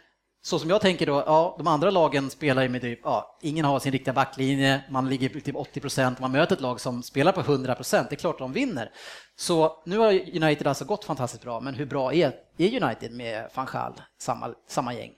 så 0.46 0.58
som 0.58 0.70
jag 0.70 0.80
tänker 0.80 1.06
då, 1.06 1.22
ja, 1.26 1.54
de 1.58 1.66
andra 1.66 1.90
lagen 1.90 2.30
spelar 2.30 2.62
ju 2.62 2.68
med 2.68 2.80
typ, 2.80 3.00
ja, 3.04 3.38
ingen 3.42 3.64
har 3.64 3.78
sin 3.78 3.92
riktiga 3.92 4.14
backlinje, 4.14 4.80
man 4.90 5.08
ligger 5.08 5.28
på 5.28 5.40
typ 5.40 5.56
80 5.56 5.80
procent, 5.80 6.20
man 6.20 6.32
möter 6.32 6.56
ett 6.56 6.60
lag 6.60 6.80
som 6.80 7.02
spelar 7.02 7.32
på 7.32 7.40
100 7.40 7.74
procent, 7.74 8.10
det 8.10 8.14
är 8.14 8.18
klart 8.18 8.38
de 8.38 8.52
vinner. 8.52 8.90
Så 9.36 9.82
nu 9.84 9.98
har 9.98 10.12
United 10.12 10.66
alltså 10.66 10.84
gått 10.84 11.04
fantastiskt 11.04 11.42
bra, 11.42 11.60
men 11.60 11.74
hur 11.74 11.86
bra 11.86 12.14
är, 12.14 12.32
är 12.58 12.82
United 12.82 13.12
med 13.12 13.50
van 13.54 13.66
Gaal, 13.72 13.92
samma, 14.18 14.54
samma 14.68 14.94
gäng? 14.94 15.12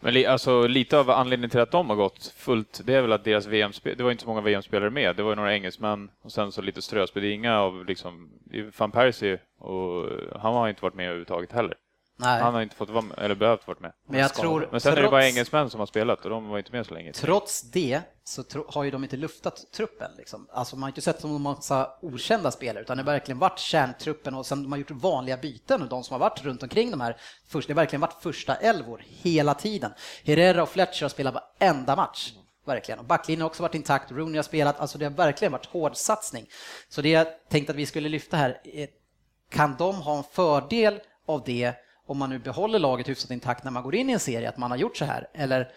Men 0.00 0.14
li, 0.14 0.26
alltså, 0.26 0.66
lite 0.66 0.98
av 0.98 1.10
anledningen 1.10 1.50
till 1.50 1.60
att 1.60 1.70
de 1.70 1.88
har 1.88 1.96
gått 1.96 2.26
fullt, 2.36 2.80
det 2.84 2.94
är 2.94 3.02
väl 3.02 3.12
att 3.12 3.24
deras 3.24 3.46
VM-spel, 3.46 3.94
det 3.96 4.04
var 4.04 4.10
inte 4.10 4.22
så 4.22 4.28
många 4.28 4.40
VM-spelare 4.40 4.90
med, 4.90 5.16
det 5.16 5.22
var 5.22 5.30
ju 5.30 5.36
några 5.36 5.54
engelsmän 5.54 6.10
och 6.22 6.32
sen 6.32 6.52
så 6.52 6.62
lite 6.62 6.82
ströspel, 6.82 7.22
det 7.22 7.28
är 7.28 7.32
inga 7.32 7.60
av 7.60 7.84
liksom, 7.84 8.30
van 8.76 8.90
Persie 8.90 9.38
och 9.58 10.08
han 10.40 10.54
har 10.54 10.68
inte 10.68 10.82
varit 10.82 10.94
med 10.94 11.06
överhuvudtaget 11.06 11.52
heller. 11.52 11.74
Nej. 12.16 12.42
Han 12.42 12.54
har 12.54 12.62
inte 12.62 12.76
fått 12.76 12.90
vara 12.90 13.02
med, 13.04 13.18
eller 13.18 13.34
behövt 13.34 13.66
vara 13.66 13.78
med. 13.80 13.92
Men 14.08 14.20
jag 14.20 14.34
tror, 14.34 14.68
Men 14.70 14.80
sen 14.80 14.92
är 14.92 14.96
det 14.96 15.02
bara 15.02 15.10
trots- 15.10 15.24
engelsmän 15.24 15.70
som 15.70 15.80
har 15.80 15.86
spelat 15.86 16.24
och 16.24 16.30
de 16.30 16.48
var 16.48 16.58
inte 16.58 16.72
med 16.72 16.86
så 16.86 16.94
länge. 16.94 17.12
Trots 17.12 17.62
det 17.62 18.00
så 18.24 18.42
tro, 18.42 18.64
har 18.68 18.84
ju 18.84 18.90
de 18.90 19.04
inte 19.04 19.16
luftat 19.16 19.72
truppen. 19.72 20.10
Liksom. 20.16 20.48
Alltså 20.52 20.76
man 20.76 20.82
har 20.82 20.88
inte 20.88 21.00
sett 21.00 21.20
som 21.20 21.36
en 21.36 21.42
massa 21.42 21.90
okända 22.02 22.50
spelare, 22.50 22.82
utan 22.82 22.96
det 22.96 23.02
har 23.02 23.12
verkligen 23.12 23.38
varit 23.38 23.58
kärntruppen 23.58 24.34
och 24.34 24.46
sen 24.46 24.62
de 24.62 24.72
har 24.72 24.78
gjort 24.78 24.90
vanliga 24.90 25.36
byten 25.36 25.82
och 25.82 25.88
de 25.88 26.04
som 26.04 26.14
har 26.14 26.18
varit 26.18 26.44
runt 26.44 26.62
omkring 26.62 26.90
de 26.90 27.00
här, 27.00 27.16
först, 27.48 27.68
det 27.68 27.74
har 27.74 27.76
verkligen 27.76 28.00
varit 28.00 28.22
första 28.22 28.54
elvor 28.54 29.02
hela 29.06 29.54
tiden. 29.54 29.92
Herrera 30.24 30.62
och 30.62 30.68
Fletcher 30.68 31.02
har 31.02 31.08
spelat 31.08 31.34
varenda 31.34 31.96
match. 31.96 32.32
Verkligen. 32.66 32.98
Och 32.98 33.04
backlinjen 33.04 33.40
har 33.42 33.46
också 33.46 33.62
varit 33.62 33.74
intakt, 33.74 34.12
Rooney 34.12 34.36
har 34.36 34.42
spelat, 34.42 34.80
alltså 34.80 34.98
det 34.98 35.04
har 35.04 35.12
verkligen 35.12 35.52
varit 35.52 35.66
hård 35.66 35.96
satsning. 35.96 36.46
Så 36.88 37.02
det 37.02 37.08
jag 37.08 37.26
tänkte 37.48 37.72
att 37.72 37.76
vi 37.78 37.86
skulle 37.86 38.08
lyfta 38.08 38.36
här, 38.36 38.60
är, 38.64 38.88
kan 39.50 39.76
de 39.78 39.94
ha 39.94 40.18
en 40.18 40.24
fördel 40.32 41.00
av 41.26 41.42
det 41.46 41.74
om 42.06 42.18
man 42.18 42.30
nu 42.30 42.38
behåller 42.38 42.78
laget 42.78 43.08
hyfsat 43.08 43.30
intakt 43.30 43.64
när 43.64 43.70
man 43.70 43.82
går 43.82 43.94
in 43.94 44.10
i 44.10 44.12
en 44.12 44.20
serie, 44.20 44.48
att 44.48 44.56
man 44.56 44.70
har 44.70 44.78
gjort 44.78 44.96
så 44.96 45.04
här? 45.04 45.28
Eller 45.34 45.72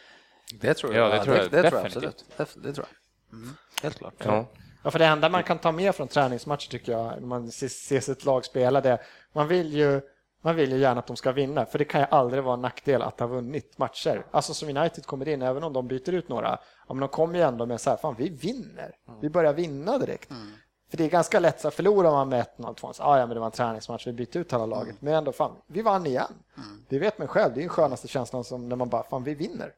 Det 0.61 0.73
tror 0.73 0.95
Ja, 0.95 0.99
jag. 1.01 1.11
det 1.11 1.23
tror 1.23 1.35
jag 1.37 1.51
det, 1.51 1.61
det 1.61 1.69
tror 1.69 1.81
jag 1.81 1.91
definitivt. 1.91 2.25
absolut. 2.37 2.63
Det, 2.63 2.67
det 2.69 2.73
tror 2.73 2.87
jag. 3.31 3.83
Helt 3.83 3.97
klart. 3.97 4.13
Ja. 4.17 4.45
Ja, 4.83 4.91
för 4.91 4.99
det 4.99 5.05
enda 5.05 5.29
man 5.29 5.43
kan 5.43 5.57
ta 5.57 5.71
med 5.71 5.95
från 5.95 6.07
träningsmatcher 6.07 6.69
tycker 6.69 6.91
jag, 6.91 7.05
när 7.21 7.27
man 7.27 7.51
ser- 7.51 7.99
sitt 7.99 8.25
lag 8.25 8.45
spela 8.45 8.81
det, 8.81 8.97
man 9.33 9.47
vill 9.47 9.73
ju 9.73 10.01
man 10.41 10.55
vill 10.55 10.71
ju 10.71 10.77
gärna 10.77 10.99
att 10.99 11.07
de 11.07 11.15
ska 11.15 11.31
vinna, 11.31 11.65
för 11.65 11.79
det 11.79 11.85
kan 11.85 12.01
ju 12.01 12.07
aldrig 12.11 12.43
vara 12.43 12.53
en 12.53 12.61
nackdel 12.61 13.01
att 13.01 13.19
ha 13.19 13.27
vunnit 13.27 13.77
matcher. 13.77 14.25
Alltså 14.31 14.53
som 14.53 14.77
United 14.77 15.05
kommer 15.05 15.27
in, 15.27 15.41
även 15.41 15.63
om 15.63 15.73
de 15.73 15.87
byter 15.87 16.13
ut 16.13 16.29
några, 16.29 16.59
ja, 16.87 16.93
men 16.93 16.99
de 16.99 17.09
kommer 17.09 17.35
ju 17.35 17.41
ändå 17.41 17.65
med 17.65 17.81
så 17.81 17.89
här, 17.89 17.97
fan 17.97 18.15
vi 18.17 18.29
vinner, 18.29 18.91
vi 19.21 19.29
börjar 19.29 19.53
vinna 19.53 19.97
direkt. 19.97 20.29
För 20.89 20.97
det 20.97 21.03
är 21.05 21.09
ganska 21.09 21.39
lätt, 21.39 21.61
så 21.61 21.71
förlorar 21.71 22.11
man 22.11 22.29
med 22.29 22.45
1-0, 22.57 22.73
2 22.75 22.93
så, 22.93 23.03
ah, 23.03 23.19
ja 23.19 23.25
men 23.25 23.33
det 23.33 23.39
var 23.39 23.45
en 23.45 23.51
träningsmatch, 23.51 24.07
vi 24.07 24.13
bytte 24.13 24.39
ut 24.39 24.53
hela 24.53 24.65
laget, 24.65 24.95
men 24.99 25.13
ändå 25.13 25.31
fan, 25.31 25.51
vi 25.67 25.81
vann 25.81 26.05
igen. 26.05 26.33
Det 26.89 26.99
vet 26.99 27.17
man 27.17 27.27
själv, 27.27 27.53
det 27.53 27.59
är 27.59 27.61
den 27.61 27.69
skönaste 27.69 28.07
känslan 28.07 28.43
som 28.43 28.69
när 28.69 28.75
man 28.75 28.89
bara, 28.89 29.03
fan 29.03 29.23
vi 29.23 29.33
vinner. 29.33 29.73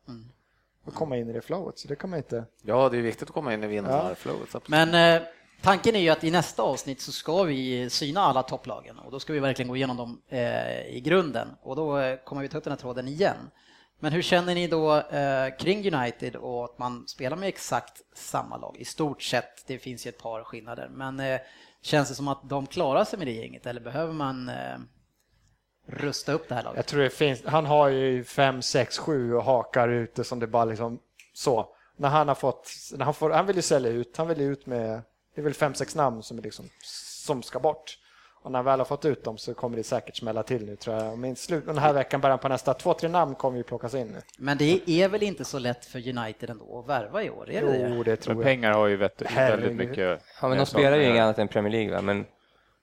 Och 0.86 0.94
komma 0.94 1.18
in 1.18 1.30
i 1.30 1.34
det 1.34 1.42
flowet, 1.42 1.80
så 1.80 1.88
det 1.88 1.96
kan 1.96 2.10
man 2.10 2.18
inte... 2.18 2.44
Ja, 2.62 2.89
det 2.89 2.98
är 2.98 3.01
viktigt 3.01 3.30
att 3.30 3.34
komma 3.34 3.54
in 3.54 3.63
i 3.63 3.68
vinnarflowet. 3.68 4.56
absolut. 4.56 4.68
Men 4.68 5.16
eh, 5.16 5.28
tanken 5.62 5.96
är 5.96 6.00
ju 6.00 6.10
att 6.10 6.24
i 6.24 6.32
nästa 6.32 6.63
avsnitt 6.63 7.01
så 7.01 7.12
ska 7.12 7.44
vi 7.44 7.89
syna 7.89 8.22
alla 8.22 8.44
topplagen 8.44 9.00
och 9.00 9.12
då 9.12 9.20
ska 9.20 9.34
vi 9.34 9.39
verkligen 9.39 9.70
gå 9.70 9.75
igenom 9.75 9.98
dem 9.98 10.22
eh, 10.30 10.88
i 10.88 11.01
grunden 11.06 11.48
och 11.62 11.75
då 11.75 11.98
eh, 11.98 12.18
kommer 12.18 12.42
vi 12.42 12.48
ta 12.48 12.58
upp 12.58 12.63
den 12.63 12.72
här 12.72 12.78
tråden 12.78 13.08
igen. 13.08 13.36
Men 14.00 14.13
hur 14.13 14.22
känner 14.22 14.56
ni 14.56 14.68
då 14.68 14.96
eh, 14.96 15.58
kring 15.58 15.94
United 15.94 16.36
och 16.36 16.65
att 16.65 16.77
man 16.77 17.08
spelar 17.08 17.38
med 17.38 17.50
exakt 17.50 18.01
samma 18.13 18.58
lag? 18.58 18.75
I 18.79 18.86
stort 18.86 19.22
sett, 19.22 19.68
det 19.68 19.77
finns 19.77 20.06
ju 20.06 20.10
ett 20.10 20.18
par 20.18 20.44
skillnader, 20.44 20.89
men 20.91 21.20
eh, 21.20 21.39
känns 21.82 22.10
det 22.10 22.15
som 22.15 22.27
att 22.27 22.50
de 22.50 22.68
klarar 22.68 23.06
sig 23.06 23.20
med 23.20 23.27
det 23.27 23.34
gänget 23.34 23.65
eller 23.65 23.82
behöver 23.82 24.13
man 24.13 24.50
eh, 24.50 24.77
rusta 25.88 26.34
upp 26.34 26.50
det 26.50 26.56
här 26.56 26.63
laget? 26.63 26.77
Jag 26.77 26.86
tror 26.86 27.01
det 27.01 27.10
finns, 27.10 27.46
han 27.46 27.65
har 27.65 27.88
ju 27.89 28.24
fem, 28.24 28.62
sex, 28.62 28.98
sju 28.98 29.34
och 29.34 29.44
hakar 29.44 29.89
ute 29.89 30.24
som 30.24 30.39
det 30.39 30.48
bara 30.48 30.65
liksom 30.65 31.00
så. 31.34 31.75
När 31.98 32.10
han 32.10 32.27
har 32.27 32.36
fått, 32.36 32.72
när 32.94 33.06
han, 33.06 33.13
får, 33.13 33.29
han 33.29 33.46
vill 33.46 33.56
ju 33.56 33.62
sälja 33.62 33.91
ut, 33.91 34.18
han 34.18 34.27
vill 34.27 34.41
ju 34.41 34.51
ut 34.51 34.65
med, 34.65 35.01
det 35.36 35.41
är 35.41 35.44
väl 35.44 35.53
fem, 35.53 35.74
sex 35.74 35.96
namn 35.96 36.24
som 36.24 36.38
är 36.38 36.41
liksom, 36.41 36.70
som 37.25 37.44
ska 37.44 37.60
bort. 37.60 37.99
Och 38.41 38.51
när 38.51 38.58
han 38.60 38.65
väl 38.65 38.79
har 38.79 38.86
fått 38.86 39.05
ut 39.05 39.24
dem 39.24 39.38
så 39.38 39.53
kommer 39.53 39.77
det 39.77 39.84
säkert 39.84 40.15
smälla 40.17 40.43
till 40.43 40.65
nu 40.65 40.75
tror 40.75 40.96
jag. 40.96 41.17
Men 41.17 41.36
slut, 41.36 41.65
den 41.65 41.77
här 41.77 41.93
veckan, 41.93 42.22
början 42.22 42.39
på 42.39 42.48
nästa, 42.48 42.74
två, 42.74 42.93
tre 42.93 43.10
namn 43.10 43.36
kommer 43.36 43.58
ju 43.58 43.63
plockas 43.63 43.93
in 43.93 44.08
nu. 44.08 44.22
Men 44.38 44.58
det 44.58 44.81
är 44.89 45.10
väl 45.10 45.24
inte 45.24 45.46
så 45.46 45.60
lätt 45.60 45.86
för 45.86 46.08
United 46.17 46.50
ändå 46.50 46.79
att 46.79 46.89
värva 46.89 47.24
i 47.24 47.29
år? 47.29 47.50
Är 47.50 47.62
det 47.62 47.72
det? 47.72 47.93
Jo, 47.96 48.03
det 48.03 48.15
tror 48.15 48.34
Men 48.36 48.41
jag. 48.41 48.46
pengar 48.51 48.72
har 48.74 48.88
ju 48.88 48.96
vett- 48.96 49.22
väldigt 49.38 49.75
mycket. 49.75 50.22
Ja, 50.41 50.48
men 50.48 50.58
de 50.58 50.65
spelar 50.65 50.98
ju 50.98 51.03
inget 51.05 51.22
annat 51.22 51.39
än 51.39 51.48
Premier 51.48 51.72
League, 51.72 51.96
va? 51.96 52.01
men 52.01 52.25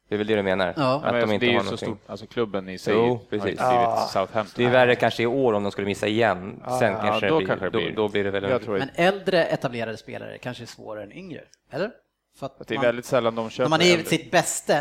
det 0.08 0.14
är 0.14 0.18
väl 0.18 0.26
det 0.26 0.36
du 0.36 0.42
menar? 0.42 0.66
Ja. 0.66 0.72
Ja, 0.76 0.94
Att 0.96 1.02
men 1.02 1.12
de 1.14 1.18
alltså, 1.20 1.34
inte 1.34 1.46
det 1.46 1.50
är 1.50 1.54
har 1.54 1.54
ju 1.54 1.60
så 1.60 1.64
någonting. 1.64 1.86
stort, 1.88 2.10
alltså 2.10 2.26
klubben 2.26 2.68
i 2.68 2.78
sig 2.78 2.94
Jo, 2.94 3.08
har 3.08 3.16
precis. 3.18 3.42
blivit 3.42 3.60
Ja. 3.60 4.08
Southampton. 4.12 4.54
Det 4.56 4.64
är 4.64 4.70
värre 4.70 4.94
kanske 4.94 5.22
i 5.22 5.26
år 5.26 5.52
om 5.52 5.62
de 5.62 5.72
skulle 5.72 5.86
missa 5.86 6.06
igen. 6.06 6.62
Sen 6.78 6.92
ja, 6.92 6.98
kanske, 7.02 7.28
då 7.28 7.34
det 7.34 7.38
blir, 7.38 7.46
kanske 7.46 7.66
det 7.66 7.70
blir- 7.70 7.90
Då, 7.96 8.02
då 8.02 8.08
blir 8.08 8.25
det 8.25 8.30
väl 8.30 8.44
en... 8.44 8.50
Jag 8.50 8.62
tror 8.62 8.78
Men 8.78 8.90
äldre 8.94 9.44
etablerade 9.44 9.96
spelare 9.96 10.38
kanske 10.38 10.64
är 10.64 10.66
svårare 10.66 11.02
än 11.04 11.12
yngre, 11.12 11.40
eller? 11.70 11.90
För 12.38 12.46
att 12.46 12.60
att 12.60 12.68
det 12.68 12.75
är 12.75 12.76
man- 12.76 12.84
väldigt 12.84 13.04
sällan 13.04 13.34
de 13.34 13.50
köper 13.50 13.64
När 13.64 13.70
man 13.70 13.80
är 13.80 13.84
i 13.84 13.90
äldre. 13.92 14.06
sitt 14.06 14.30
bästa 14.30 14.75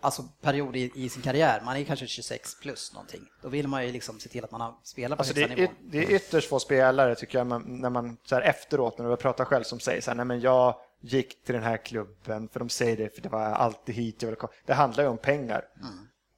alltså 0.00 0.22
period 0.40 0.76
i, 0.76 0.90
i 0.94 1.08
sin 1.08 1.22
karriär, 1.22 1.62
man 1.64 1.76
är 1.76 1.84
kanske 1.84 2.06
26 2.06 2.60
plus 2.60 2.92
någonting, 2.92 3.20
då 3.42 3.48
vill 3.48 3.68
man 3.68 3.86
ju 3.86 3.92
liksom 3.92 4.20
se 4.20 4.28
till 4.28 4.44
att 4.44 4.50
man 4.50 4.60
har 4.60 4.74
spelat 4.82 5.18
på 5.18 5.22
Alltså 5.22 5.40
högsta 5.40 5.54
nivån. 5.54 5.74
det 5.80 5.98
är 5.98 6.10
ytterst 6.10 6.48
få 6.48 6.58
spelare 6.58 7.14
tycker 7.14 7.38
jag 7.38 7.46
man, 7.46 7.62
när 7.66 7.90
man 7.90 8.16
så 8.24 8.34
här 8.34 8.42
efteråt 8.42 8.98
när 8.98 9.10
du 9.10 9.16
pratar 9.16 9.44
själv 9.44 9.64
som 9.64 9.80
säger 9.80 10.00
så 10.00 10.10
här, 10.10 10.16
nej 10.16 10.24
men 10.24 10.40
jag 10.40 10.74
gick 11.00 11.44
till 11.44 11.54
den 11.54 11.64
här 11.64 11.76
klubben 11.76 12.48
för 12.48 12.58
de 12.60 12.68
säger 12.68 12.96
det 12.96 13.14
för 13.14 13.22
det 13.22 13.28
var 13.28 13.40
alltid 13.42 13.94
hit 13.94 14.16
jag 14.22 14.26
ville 14.26 14.36
komma. 14.36 14.52
Det 14.66 14.74
handlar 14.74 15.04
ju 15.04 15.10
om 15.10 15.18
pengar. 15.18 15.64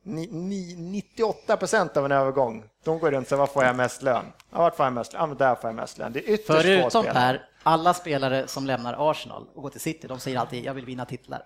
Ni, 0.05 0.27
ni, 0.27 0.75
98 0.77 1.57
procent 1.57 1.97
av 1.97 2.05
en 2.05 2.13
övergång, 2.13 2.65
de 2.85 2.99
går 2.99 3.11
runt 3.11 3.25
och 3.25 3.29
säger 3.29 3.41
vad 3.41 3.51
får 3.51 3.65
jag 3.65 3.77
mest 3.77 4.03
lön? 4.03 4.25
Ja, 4.51 4.59
vart 4.59 4.77
får 4.77 4.87
jag 4.87 4.93
mest 4.93 5.13
lön? 5.13 5.21
Ja, 5.21 5.27
men 5.27 5.37
där 5.37 5.55
får 5.55 5.69
jag 5.69 5.75
mest 5.75 5.99
lön. 5.99 6.13
Det 6.13 6.19
är 6.19 6.35
ytterst 6.35 6.47
få 6.47 6.53
Förutom 6.55 7.03
spelare. 7.03 7.13
Per, 7.13 7.49
alla 7.63 7.95
spelare 7.95 8.47
som 8.47 8.67
lämnar 8.67 9.11
Arsenal 9.11 9.47
och 9.55 9.63
går 9.63 9.71
till 9.71 9.81
City, 9.81 10.07
de 10.07 10.19
säger 10.19 10.39
alltid 10.39 10.65
jag 10.65 10.75
vill 10.75 10.85
vinna 10.85 11.05
titlar. 11.05 11.43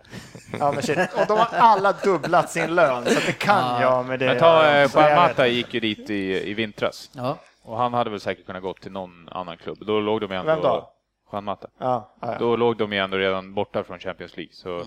Ja, 0.58 0.72
men 0.72 0.82
shit. 0.82 0.98
Och 0.98 1.26
de 1.28 1.38
har 1.38 1.48
alla 1.58 1.92
dubblat 1.92 2.50
sin 2.50 2.74
lön, 2.74 3.04
så 3.04 3.20
det 3.26 3.38
kan 3.38 3.80
jag 3.80 4.06
med 4.06 4.18
det. 4.18 4.26
Men 4.26 4.38
ta 4.38 4.66
eh, 4.66 4.88
Så 4.88 4.98
jag 4.98 5.08
Juan 5.10 5.22
vet. 5.22 5.30
Mata 5.30 5.46
gick 5.46 5.74
ju 5.74 5.80
dit 5.80 6.10
i, 6.10 6.50
i 6.50 6.54
vintras 6.54 7.10
Ja. 7.12 7.38
och 7.62 7.76
han 7.78 7.94
hade 7.94 8.10
väl 8.10 8.20
säkert 8.20 8.46
kunnat 8.46 8.62
gå 8.62 8.74
till 8.74 8.92
någon 8.92 9.28
annan 9.28 9.56
klubb. 9.56 9.78
Då 9.86 10.00
låg 10.00 10.20
de 10.20 10.30
ju 10.30 10.36
ändå... 10.36 10.52
Vem 10.52 10.62
då? 10.62 10.92
Juan 11.32 11.44
Mata. 11.44 11.68
Ja, 11.78 12.14
ja, 12.20 12.32
ja. 12.32 12.36
Då 12.38 12.56
låg 12.56 12.76
de 12.76 12.92
ju 12.92 12.98
ändå 12.98 13.16
redan 13.16 13.54
borta 13.54 13.84
från 13.84 13.98
Champions 13.98 14.36
League. 14.36 14.52
Så 14.54 14.82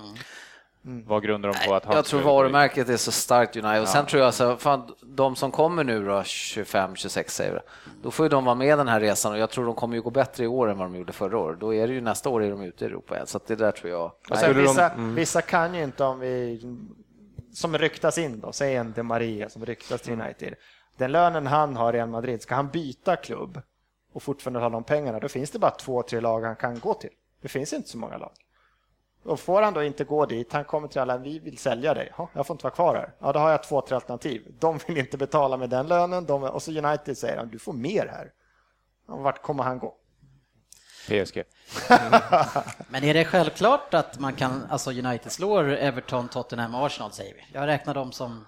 vad 0.82 1.24
grundar 1.24 1.54
de 1.54 1.68
på 1.68 1.76
att 1.76 1.86
han 1.86 1.96
Jag 1.96 2.06
tror 2.06 2.22
varumärket 2.22 2.90
är 2.90 2.98
så 2.98 3.12
starkt 3.12 3.56
United. 3.56 3.82
Och 3.82 3.88
sen 3.88 4.06
tror 4.06 4.24
jag 4.24 4.34
så, 4.34 4.58
fan, 4.58 4.96
de 5.02 5.36
som 5.36 5.52
kommer 5.52 5.84
nu 5.84 6.06
då, 6.06 6.12
25-26 6.22 7.30
säger 7.30 7.54
vi, 7.54 7.60
då 8.04 8.12
får 8.12 8.26
ju 8.26 8.30
de 8.30 8.46
vara 8.46 8.56
med 8.56 8.78
den 8.78 8.88
här 8.88 9.00
resan 9.00 9.32
och 9.32 9.38
jag 9.38 9.50
tror 9.50 9.66
de 9.66 9.76
kommer 9.76 9.96
ju 9.96 10.02
gå 10.02 10.10
bättre 10.10 10.44
i 10.44 10.48
år 10.48 10.70
än 10.70 10.78
vad 10.78 10.88
de 10.88 10.96
gjorde 10.96 11.14
förra 11.14 11.38
året. 11.38 11.60
Då 11.60 11.74
är 11.74 11.88
det 11.88 11.94
ju 11.94 12.02
nästa 12.02 12.30
år 12.30 12.44
är 12.44 12.50
de 12.50 12.62
ute 12.62 12.86
i 12.86 12.88
Europa 12.88 13.16
igen. 13.16 13.28
Så 13.28 13.38
att 13.38 13.48
det 13.48 13.56
där 13.56 13.72
tror 13.72 13.92
jag. 13.92 14.06
Och 14.06 14.14
sen, 14.28 14.38
Skulle 14.38 14.54
de- 14.54 14.62
vissa, 14.62 14.92
vissa 14.98 15.42
kan 15.42 15.74
ju 15.76 15.84
inte 15.84 16.04
om 16.04 16.20
vi 16.20 16.62
som 17.54 17.78
ryktas 17.78 18.18
in 18.18 18.40
då, 18.40 18.52
säg 18.52 18.76
en 18.76 18.94
De 18.96 19.04
Maria 19.04 19.50
som 19.50 19.66
ryktas 19.66 20.02
till 20.02 20.14
United. 20.22 20.56
Den 20.98 21.12
lönen 21.12 21.48
han 21.48 21.76
har 21.76 21.94
i 21.94 21.98
Real 21.98 22.10
Madrid, 22.10 22.42
ska 22.42 22.56
han 22.56 22.68
byta 22.70 23.16
klubb 23.16 23.62
och 24.14 24.24
fortfarande 24.24 24.60
ha 24.60 24.70
de 24.70 24.84
pengarna, 24.84 25.20
då 25.20 25.28
finns 25.28 25.52
det 25.52 25.60
bara 25.60 25.72
två, 25.72 26.04
tre 26.04 26.20
lag 26.20 26.42
han 26.42 26.56
kan 26.56 26.80
gå 26.80 26.94
till. 26.94 27.10
Det 27.42 27.48
finns 27.48 27.74
inte 27.74 27.90
så 27.90 27.98
många 27.98 28.18
lag. 28.18 28.32
Och 29.30 29.40
får 29.40 29.62
han 29.62 29.74
då 29.74 29.84
inte 29.84 30.04
gå 30.04 30.26
dit, 30.26 30.54
han 30.54 30.64
kommer 30.64 30.88
till 30.88 31.02
alla, 31.02 31.18
vi 31.18 31.40
vill 31.40 31.58
sälja 31.58 31.94
dig, 31.94 32.14
ja, 32.18 32.30
jag 32.34 32.48
får 32.48 32.54
inte 32.54 32.64
vara 32.64 32.74
kvar 32.74 32.96
här. 32.96 33.14
Ja, 33.20 33.34
då 33.34 33.40
har 33.40 33.52
jag 33.52 33.64
två, 33.64 33.82
tre 33.82 33.96
alternativ. 33.96 34.56
De 34.60 34.80
vill 34.88 34.98
inte 34.98 35.18
betala 35.18 35.58
med 35.58 35.70
den 35.70 35.88
lönen, 35.88 36.26
de, 36.26 36.44
och 36.44 36.64
så 36.64 36.72
United 36.72 37.18
säger 37.18 37.46
du 37.46 37.60
får 37.60 37.74
mer 37.74 38.08
här. 38.08 38.32
Ja, 39.08 39.16
vart 39.16 39.42
kommer 39.42 39.64
han 39.64 39.80
gå? 39.80 39.96
PSG. 41.08 41.44
Men 42.90 43.04
är 43.04 43.14
det 43.14 43.26
självklart 43.26 43.94
att 43.94 44.20
man 44.20 44.34
kan, 44.34 44.66
alltså 44.70 44.92
United 44.92 45.32
slår 45.32 45.70
Everton, 45.70 46.28
Tottenham 46.28 46.76
och 46.76 46.86
Arsenal 46.86 47.12
säger 47.12 47.34
vi. 47.34 47.42
Jag 47.54 47.68
räknar 47.68 47.94
dem 47.94 48.12
som... 48.12 48.46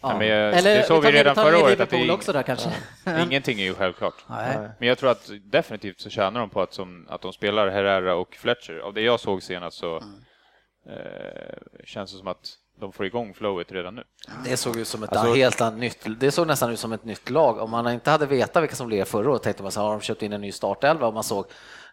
Ja. 0.00 0.18
men 0.18 0.26
jag- 0.26 0.54
Eller 0.58 0.74
det 0.74 0.82
såg 0.86 1.02
tar 1.02 1.12
vi 1.12 1.18
redan 1.18 1.34
förra 1.34 1.58
året 1.58 1.80
att 1.80 1.90
det- 1.90 2.10
också 2.10 2.32
där 2.32 2.42
kanske. 2.42 2.70
Ingenting 3.22 3.60
är 3.60 3.64
ju 3.64 3.74
självklart. 3.74 4.14
Nej. 4.26 4.58
Men 4.78 4.88
jag 4.88 4.98
tror 4.98 5.10
att 5.10 5.30
definitivt 5.44 6.00
så 6.00 6.10
tjänar 6.10 6.40
de 6.40 6.50
på 6.50 6.60
att, 6.62 6.72
som, 6.74 7.06
att 7.10 7.20
de 7.22 7.32
spelar 7.32 7.68
Herrera 7.68 8.14
och 8.14 8.34
Fletcher. 8.34 8.78
Av 8.78 8.94
det 8.94 9.00
jag 9.00 9.20
såg 9.20 9.42
senast 9.42 9.76
så 9.78 9.96
eh, 10.86 11.82
känns 11.84 12.12
det 12.12 12.18
som 12.18 12.28
att 12.28 12.46
de 12.80 12.92
får 12.92 13.06
igång 13.06 13.34
flowet 13.34 13.72
redan 13.72 13.94
nu. 13.94 14.02
Det 14.44 14.56
såg 14.56 14.76
ut 14.76 14.88
som 14.88 15.02
ett 15.02 15.16
Alltså- 15.16 15.34
helt 15.34 15.60
annat 15.60 15.78
nytt, 15.78 16.06
det 16.20 16.30
såg 16.30 16.46
nästan 16.46 16.70
ut 16.72 16.78
som 16.78 16.92
ett 16.92 17.04
nytt 17.04 17.30
lag. 17.30 17.58
Om 17.58 17.70
man 17.70 17.88
inte 17.92 18.10
hade 18.10 18.26
vetat 18.26 18.62
vilka 18.62 18.76
som 18.76 18.86
blev 18.86 19.04
förra 19.04 19.30
året 19.30 19.42
tänkte 19.42 19.62
man 19.62 19.72
så 19.72 19.80
har 19.80 19.90
de 19.90 20.00
köpt 20.00 20.22
in 20.22 20.32
en 20.32 20.40
ny 20.40 20.52
startelva 20.52 21.06
och 21.06 21.14
man 21.14 21.24
såg 21.24 21.44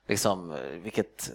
liksom 0.08 0.52
eh, 0.52 0.58
vilket 0.84 1.32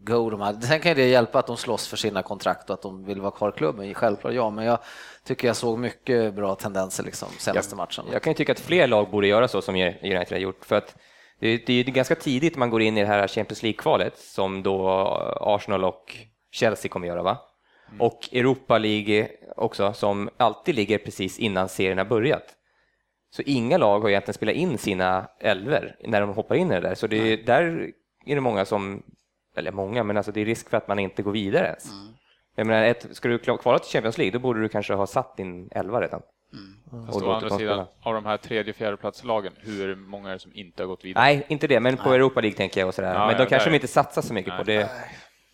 go 0.00 0.30
de 0.30 0.40
hade. 0.40 0.66
Sen 0.66 0.80
kan 0.80 0.90
ju 0.90 0.94
det 0.94 1.08
hjälpa 1.08 1.38
att 1.38 1.46
de 1.46 1.56
slåss 1.56 1.88
för 1.88 1.96
sina 1.96 2.22
kontrakt 2.22 2.70
och 2.70 2.74
att 2.74 2.82
de 2.82 3.04
vill 3.04 3.20
vara 3.20 3.30
kvar 3.30 3.48
i 3.48 3.52
klubben, 3.52 3.94
självklart 3.94 4.34
ja, 4.34 4.50
men 4.50 4.64
jag 4.64 4.78
tycker 5.24 5.46
jag 5.46 5.56
såg 5.56 5.78
mycket 5.78 6.34
bra 6.34 6.54
tendenser 6.54 7.04
liksom 7.04 7.28
senaste 7.38 7.76
matchen. 7.76 8.04
Jag 8.12 8.22
kan 8.22 8.30
ju 8.30 8.34
tycka 8.34 8.52
att 8.52 8.60
fler 8.60 8.86
lag 8.86 9.10
borde 9.10 9.26
göra 9.26 9.48
så 9.48 9.62
som 9.62 9.74
United 9.74 10.32
har 10.32 10.38
gjort, 10.38 10.64
för 10.64 10.76
att 10.76 10.96
det 11.38 11.48
är, 11.48 11.60
det 11.66 11.72
är 11.72 11.84
ganska 11.84 12.14
tidigt 12.14 12.56
man 12.56 12.70
går 12.70 12.82
in 12.82 12.98
i 12.98 13.00
det 13.00 13.06
här 13.06 13.28
Champions 13.28 13.62
League-kvalet 13.62 14.18
som 14.18 14.62
då 14.62 14.88
Arsenal 15.40 15.84
och 15.84 16.16
Chelsea 16.50 16.88
kommer 16.88 17.06
göra, 17.06 17.22
va? 17.22 17.38
Och 17.98 18.28
Europa 18.32 18.78
League 18.78 19.28
också, 19.56 19.92
som 19.92 20.30
alltid 20.36 20.74
ligger 20.74 20.98
precis 20.98 21.38
innan 21.38 21.68
serien 21.68 21.98
har 21.98 22.04
börjat. 22.04 22.54
Så 23.30 23.42
inga 23.42 23.78
lag 23.78 24.00
har 24.00 24.08
egentligen 24.08 24.34
spelat 24.34 24.54
in 24.54 24.78
sina 24.78 25.28
elver 25.40 25.96
när 26.04 26.20
de 26.20 26.30
hoppar 26.30 26.54
in 26.54 26.70
i 26.70 26.74
det 26.74 26.80
där, 26.80 26.94
så 26.94 27.06
det 27.06 27.32
är, 27.32 27.36
där 27.36 27.90
är 28.26 28.34
det 28.34 28.40
många 28.40 28.64
som, 28.64 29.02
eller 29.56 29.72
många, 29.72 30.02
men 30.02 30.16
alltså 30.16 30.32
det 30.32 30.40
är 30.40 30.44
risk 30.44 30.70
för 30.70 30.76
att 30.76 30.88
man 30.88 30.98
inte 30.98 31.22
går 31.22 31.32
vidare 31.32 31.66
ens. 31.66 31.84
Jag 32.56 32.66
menar, 32.66 32.82
ett, 32.82 33.06
ska 33.12 33.28
du 33.28 33.38
kvala 33.38 33.78
till 33.78 33.92
Champions 33.92 34.18
League, 34.18 34.32
då 34.32 34.38
borde 34.38 34.60
du 34.60 34.68
kanske 34.68 34.94
ha 34.94 35.06
satt 35.06 35.36
din 35.36 35.68
elva 35.72 36.00
redan. 36.00 36.22
Fast 37.06 37.22
å 37.22 37.32
andra 37.32 37.50
sidan, 37.50 37.86
av 38.02 38.14
de 38.14 38.24
här 38.24 38.36
tredje, 38.36 38.72
fjärdeplatslagen, 38.72 39.52
hur 39.56 39.96
många 39.96 40.28
är 40.28 40.32
det 40.32 40.38
som 40.38 40.54
inte 40.54 40.82
har 40.82 40.88
gått 40.88 41.04
vidare? 41.04 41.24
Nej, 41.24 41.46
inte 41.48 41.66
det, 41.66 41.80
men 41.80 41.96
på 41.96 42.14
Europa 42.14 42.40
League 42.40 42.56
tänker 42.56 42.80
jag 42.80 42.88
och 42.88 42.94
sådär. 42.94 43.14
Ja, 43.14 43.26
men 43.26 43.36
ja, 43.36 43.38
då 43.38 43.46
kanske 43.48 43.66
där. 43.66 43.70
de 43.70 43.74
inte 43.74 43.88
satsar 43.88 44.22
så 44.22 44.34
mycket 44.34 44.56
på 44.56 44.64
Nej. 44.64 44.76
det. 44.76 44.90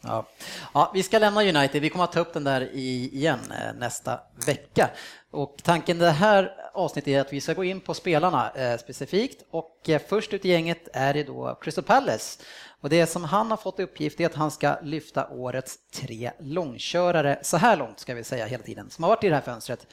Ja. 0.02 0.26
ja, 0.74 0.90
vi 0.94 1.02
ska 1.02 1.18
lämna 1.18 1.40
United. 1.42 1.82
Vi 1.82 1.90
kommer 1.90 2.04
att 2.04 2.12
ta 2.12 2.20
upp 2.20 2.32
den 2.32 2.44
där 2.44 2.68
igen 2.74 3.38
eh, 3.50 3.78
nästa 3.78 4.20
vecka. 4.46 4.90
Och 5.30 5.56
tanken 5.62 5.98
det 5.98 6.10
här 6.10 6.50
avsnittet 6.72 7.08
är 7.08 7.20
att 7.20 7.32
vi 7.32 7.40
ska 7.40 7.54
gå 7.54 7.64
in 7.64 7.80
på 7.80 7.94
spelarna 7.94 8.50
eh, 8.50 8.78
specifikt 8.78 9.44
och 9.50 9.88
eh, 9.88 10.02
först 10.08 10.32
ut 10.32 10.44
i 10.44 10.48
gänget 10.48 10.88
är 10.92 11.14
det 11.14 11.22
då 11.22 11.58
Crystal 11.62 11.84
Palace. 11.84 12.42
Och 12.80 12.88
det 12.88 13.06
som 13.06 13.24
han 13.24 13.50
har 13.50 13.56
fått 13.56 13.80
uppgift 13.80 14.20
är 14.20 14.26
att 14.26 14.34
han 14.34 14.50
ska 14.50 14.76
lyfta 14.82 15.28
årets 15.28 15.78
tre 15.90 16.32
långkörare, 16.38 17.38
så 17.42 17.56
här 17.56 17.76
långt 17.76 18.00
ska 18.00 18.14
vi 18.14 18.24
säga 18.24 18.46
hela 18.46 18.62
tiden, 18.62 18.90
som 18.90 19.04
har 19.04 19.08
varit 19.08 19.24
i 19.24 19.28
det 19.28 19.34
här 19.34 19.42
fönstret. 19.42 19.86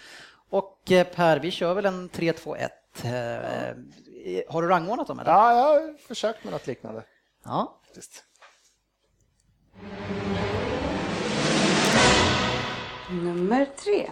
Och 0.50 0.92
eh, 0.92 1.08
Per, 1.08 1.40
vi 1.40 1.52
kör 1.52 1.74
väl 1.74 1.86
en 1.86 2.10
3-2-1. 2.10 2.70
Eh, 3.04 4.42
har 4.50 4.62
du 4.62 4.68
rangordnat 4.68 5.08
dem 5.08 5.20
eller? 5.20 5.32
Ja, 5.32 5.54
jag 5.54 5.64
har 5.64 5.98
försökt 6.08 6.44
med 6.44 6.54
något 6.54 6.68
liknande. 6.68 7.04
Ja. 7.44 7.80
Faktiskt. 7.86 8.24
Nummer 13.10 13.68
tre. 13.84 14.12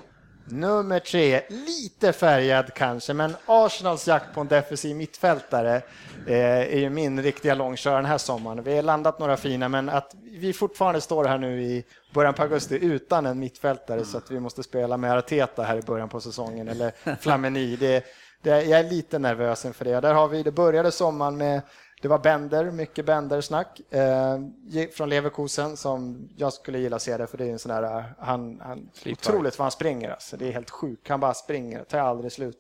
Nummer 0.50 1.00
tre, 1.00 1.42
lite 1.50 2.14
färgad 2.14 2.74
kanske, 2.74 3.14
men 3.14 3.36
Arsenals 3.46 4.08
jakt 4.08 4.34
på 4.34 4.42
en 4.42 4.48
defensiv 4.48 4.96
mittfältare 4.96 5.76
eh, 6.28 6.74
är 6.74 6.78
ju 6.78 6.90
min 6.90 7.24
riktiga 7.24 7.56
långkörare 7.56 7.98
den 7.98 8.06
här 8.06 8.18
sommaren. 8.18 8.64
Vi 8.64 8.76
har 8.76 8.84
landat 8.84 9.20
några 9.20 9.38
fina, 9.38 9.70
men 9.70 9.90
att 9.90 10.16
vi 10.32 10.54
fortfarande 10.54 11.02
står 11.02 11.26
här 11.26 11.38
nu 11.38 11.64
i 11.64 11.84
början 12.14 12.34
på 12.34 12.42
augusti 12.44 12.80
utan 12.82 13.26
en 13.26 13.40
mittfältare 13.40 14.06
så 14.06 14.18
att 14.18 14.32
vi 14.32 14.40
måste 14.40 14.64
spela 14.64 14.98
med 14.98 15.18
Arteta 15.18 15.64
här 15.64 15.78
i 15.78 15.82
början 15.82 16.10
på 16.10 16.20
säsongen 16.22 16.68
eller 16.68 17.16
Flamini. 17.22 17.76
Det, 17.76 18.04
det, 18.42 18.64
jag 18.64 18.80
är 18.80 18.90
lite 18.90 19.20
nervös 19.20 19.66
inför 19.66 19.86
det. 19.86 20.00
Där 20.00 20.14
har 20.14 20.28
vi, 20.28 20.44
det 20.44 20.52
började 20.52 20.92
sommaren 20.92 21.38
med 21.38 21.62
det 22.02 22.08
var 22.08 22.20
Bender, 22.20 22.72
mycket 22.72 23.06
Bender-snack 23.06 23.80
eh, 23.94 24.40
från 24.94 25.10
Leverkusen 25.10 25.78
som 25.78 26.30
jag 26.36 26.54
skulle 26.54 26.80
gilla 26.80 27.00
se 27.00 27.18
det 27.18 27.28
för 27.28 27.38
det 27.38 27.46
är 27.46 27.52
en 27.52 27.60
sån 27.60 27.82
där, 27.82 28.14
han, 28.20 28.62
han 28.62 28.90
otroligt 29.06 29.60
vad 29.60 29.64
han 29.64 29.72
springer 29.72 30.10
alltså. 30.10 30.38
Det 30.38 30.48
är 30.48 30.52
helt 30.52 30.70
sjukt, 30.70 31.10
han 31.10 31.20
bara 31.20 31.34
springer, 31.34 31.84
tar 31.84 32.00
aldrig 32.00 32.32
slut. 32.32 32.58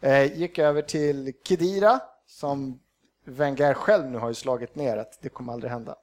Eh, 0.00 0.38
gick 0.38 0.58
över 0.58 0.82
till 0.82 1.32
Kedira 1.44 2.00
som 2.26 2.80
Wenger 3.26 3.74
själv 3.74 4.10
nu 4.10 4.18
har 4.18 4.28
ju 4.28 4.34
slagit 4.34 4.74
ner 4.74 4.96
att 4.96 5.18
det 5.22 5.28
kommer 5.28 5.52
aldrig 5.52 5.72
hända. 5.72 5.94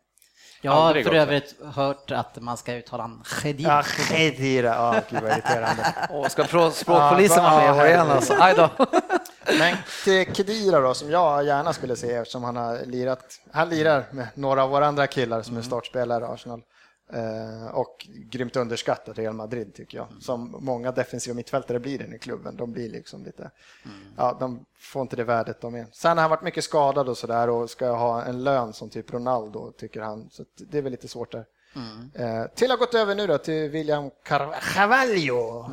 Jag 0.61 0.71
har 0.71 0.93
för 0.93 1.13
övrigt 1.13 1.55
hört 1.63 2.11
att 2.11 2.41
man 2.41 2.57
ska 2.57 2.73
uttala 2.73 3.03
en 3.03 3.23
Khedira. 3.25 3.69
Ja, 3.69 3.83
Kedira, 3.83 4.67
ja 4.67 5.01
gud 5.09 5.21
vad 5.21 5.31
irriterande. 5.31 5.95
Åh, 6.09 6.27
ska 6.27 6.43
språkpolisen 6.71 7.43
vara 7.43 7.57
med 7.57 7.81
år 7.81 7.85
igen 7.85 8.11
alltså? 8.11 8.33
Aj 8.39 8.53
då. 8.57 8.69
Men 9.45 9.77
Kedira 10.33 10.79
då, 10.79 10.93
som 10.93 11.11
jag 11.11 11.45
gärna 11.45 11.73
skulle 11.73 11.95
se 11.95 12.13
eftersom 12.13 12.43
han 12.43 12.55
har 12.55 12.85
lirat, 12.85 13.41
han 13.51 13.69
lirar 13.69 14.05
med 14.11 14.27
några 14.35 14.63
av 14.63 14.69
våra 14.69 14.87
andra 14.87 15.07
killar 15.07 15.41
som 15.41 15.57
är 15.57 15.61
startspelare 15.61 16.23
i 16.23 16.27
Arsenal. 16.27 16.61
Eh, 17.13 17.67
och 17.67 18.07
grymt 18.09 18.55
underskattat 18.55 19.17
Real 19.17 19.33
Madrid 19.33 19.73
tycker 19.73 19.97
jag. 19.97 20.07
Som 20.21 20.55
många 20.59 20.91
defensiva 20.91 21.35
mittfältare 21.35 21.79
blir 21.79 21.99
den 21.99 22.13
i 22.13 22.19
klubben. 22.19 22.57
De 22.57 22.71
blir 22.71 22.89
liksom 22.89 23.23
lite, 23.23 23.51
ja 24.17 24.37
de 24.39 24.65
får 24.79 25.01
inte 25.01 25.15
det 25.15 25.23
värdet 25.23 25.61
de 25.61 25.75
är. 25.75 25.87
Sen 25.91 26.17
har 26.17 26.21
han 26.21 26.29
varit 26.29 26.43
mycket 26.43 26.63
skadad 26.63 27.09
och 27.09 27.17
sådär 27.17 27.49
och 27.49 27.69
ska 27.69 27.91
ha 27.91 28.23
en 28.23 28.43
lön 28.43 28.73
som 28.73 28.89
typ 28.89 29.13
Ronaldo 29.13 29.71
tycker 29.71 30.01
han. 30.01 30.29
Så 30.31 30.45
det 30.55 30.77
är 30.77 30.81
väl 30.81 30.91
lite 30.91 31.07
svårt 31.07 31.31
där. 31.31 31.45
Eh, 32.15 32.45
till 32.55 32.69
har 32.69 32.77
gått 32.77 32.93
över 32.93 33.15
nu 33.15 33.27
då 33.27 33.37
till 33.37 33.69
William 33.69 34.09
Carvalho. 34.23 35.65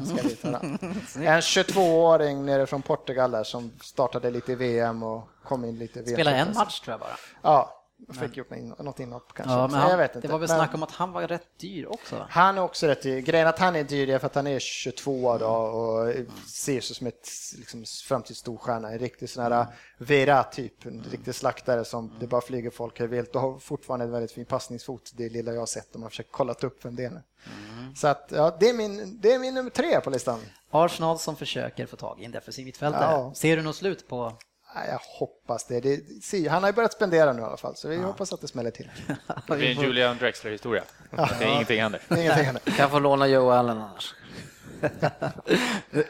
En 1.17 1.41
22-åring 1.41 2.47
nere 2.47 2.67
från 2.67 2.83
Portugal 2.83 3.31
där 3.31 3.45
som 3.45 3.73
startade 3.83 4.31
lite 4.31 4.53
i 4.53 4.55
VM 4.55 5.03
och 5.03 5.29
kom 5.45 5.65
in 5.65 5.79
lite 5.79 5.99
i 5.99 6.03
VM. 6.03 6.15
Spela 6.15 6.31
en 6.31 6.55
match 6.55 6.81
tror 6.81 6.93
jag 6.93 7.01
bara. 7.01 7.17
Ja, 7.43 7.80
fick 8.21 8.37
gjort 8.37 8.53
in- 8.53 8.75
något 8.79 9.01
inhopp 9.01 9.33
kanske. 9.35 9.53
Ja, 9.53 9.69
men 9.69 9.81
jag 9.81 9.97
vet 9.97 10.11
han, 10.11 10.19
inte. 10.19 10.29
det 10.29 10.33
var 10.33 10.39
väl 10.39 10.49
snack 10.49 10.75
om 10.75 10.83
att 10.83 10.91
han 10.91 11.13
var 11.13 11.23
rätt 11.23 11.59
dyr 11.59 11.87
också? 11.87 12.27
Han 12.31 12.59
är 12.59 12.63
också 12.63 12.87
rätt 12.87 13.03
dyr. 13.03 13.21
Grejen 13.21 13.49
att 13.49 13.59
han 13.59 13.77
är 13.77 13.85
dyr 13.85 14.11
är 14.11 14.19
för 14.19 14.27
att 14.27 14.35
han 14.35 14.47
är 14.47 14.59
22 14.59 15.39
då 15.39 15.47
och 15.47 16.15
ser 16.47 16.81
sig 16.81 16.97
som 16.97 17.07
ett 17.07 17.29
liksom, 17.59 17.85
framtidsstorstjärna. 18.09 18.91
En 18.91 18.99
riktig 18.99 19.31
sån 19.31 19.43
här 19.53 19.67
Vera-typ, 19.99 20.87
en 20.87 21.05
riktig 21.11 21.35
slaktare 21.35 21.85
som 21.85 22.13
det 22.21 22.27
bara 22.27 22.41
flyger 22.41 22.71
folk 22.71 23.01
här 23.01 23.07
vilt 23.07 23.35
och 23.35 23.41
har 23.41 23.59
fortfarande 23.59 24.05
en 24.05 24.13
väldigt 24.13 24.33
fin 24.33 24.45
passningsfot. 24.45 25.13
Det 25.15 25.29
lilla 25.29 25.53
jag 25.53 25.61
har 25.61 25.67
sett 25.67 25.97
om 25.97 26.03
jag 26.03 26.11
försökt 26.11 26.33
kolla 26.33 26.53
upp 26.53 26.85
vem 26.85 26.97
det 26.97 27.05
är 27.05 27.11
nu. 27.11 27.23
Så 27.97 28.09
att, 28.09 28.33
ja, 28.35 28.57
det 28.61 28.69
är, 28.69 28.75
min, 28.75 29.21
det 29.21 29.33
är 29.33 29.39
min 29.39 29.55
nummer 29.55 29.71
tre 29.71 30.01
på 30.01 30.11
listan. 30.11 30.41
Arsenal 30.71 31.19
som 31.19 31.37
försöker 31.37 31.87
få 31.87 31.97
tag 31.97 32.21
i 32.21 32.25
en 32.25 32.31
defensiv 32.33 32.65
mittfältare. 32.65 33.13
Ja. 33.13 33.35
Ser 33.35 33.57
du 33.57 33.63
något 33.63 33.77
slut 33.77 34.09
på... 34.09 34.33
Ja, 34.75 34.81
Jag 34.87 35.01
hoppas 35.19 35.65
det. 35.65 35.81
det 35.81 36.23
se, 36.23 36.49
han 36.49 36.63
har 36.63 36.71
ju 36.71 36.75
börjat 36.75 36.93
spendera 36.93 37.33
nu 37.33 37.41
i 37.43 37.45
alla 37.45 37.57
fall, 37.57 37.77
så 37.77 37.89
vi 37.89 37.97
hoppas 37.97 38.33
att 38.33 38.41
det 38.41 38.49
smäller 38.49 38.71
till. 38.71 38.91
Det 39.49 39.57
blir 39.57 39.71
en 39.77 39.83
Julian 39.83 40.17
Drexler-historia. 40.19 40.83
Det 41.11 41.45
är 41.45 41.53
ingenting 41.55 41.81
händer. 41.83 42.01
Ingenting 42.11 42.45
händer. 42.45 42.63
Kan 42.77 42.91
få 42.91 42.99
låna 42.99 43.27
Joe 43.27 43.51
Allen 43.51 43.79
annars. 43.79 44.15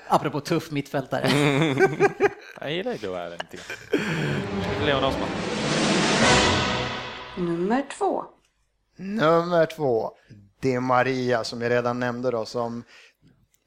Apropå 0.08 0.40
tuff 0.40 0.70
mittfältare. 0.70 1.28
Jag 2.60 2.72
gillar 2.72 2.94
Joe 2.94 3.14
Allen 3.14 3.38
lite. 3.50 3.64
Leon 4.86 5.04
Osman. 5.04 5.28
Nummer 7.38 7.84
två. 7.98 8.24
Nummer 8.96 9.66
två, 9.66 10.10
De 10.60 10.80
Maria 10.80 11.44
som 11.44 11.62
jag 11.62 11.70
redan 11.70 12.00
nämnde 12.00 12.30
då, 12.30 12.44
som 12.46 12.84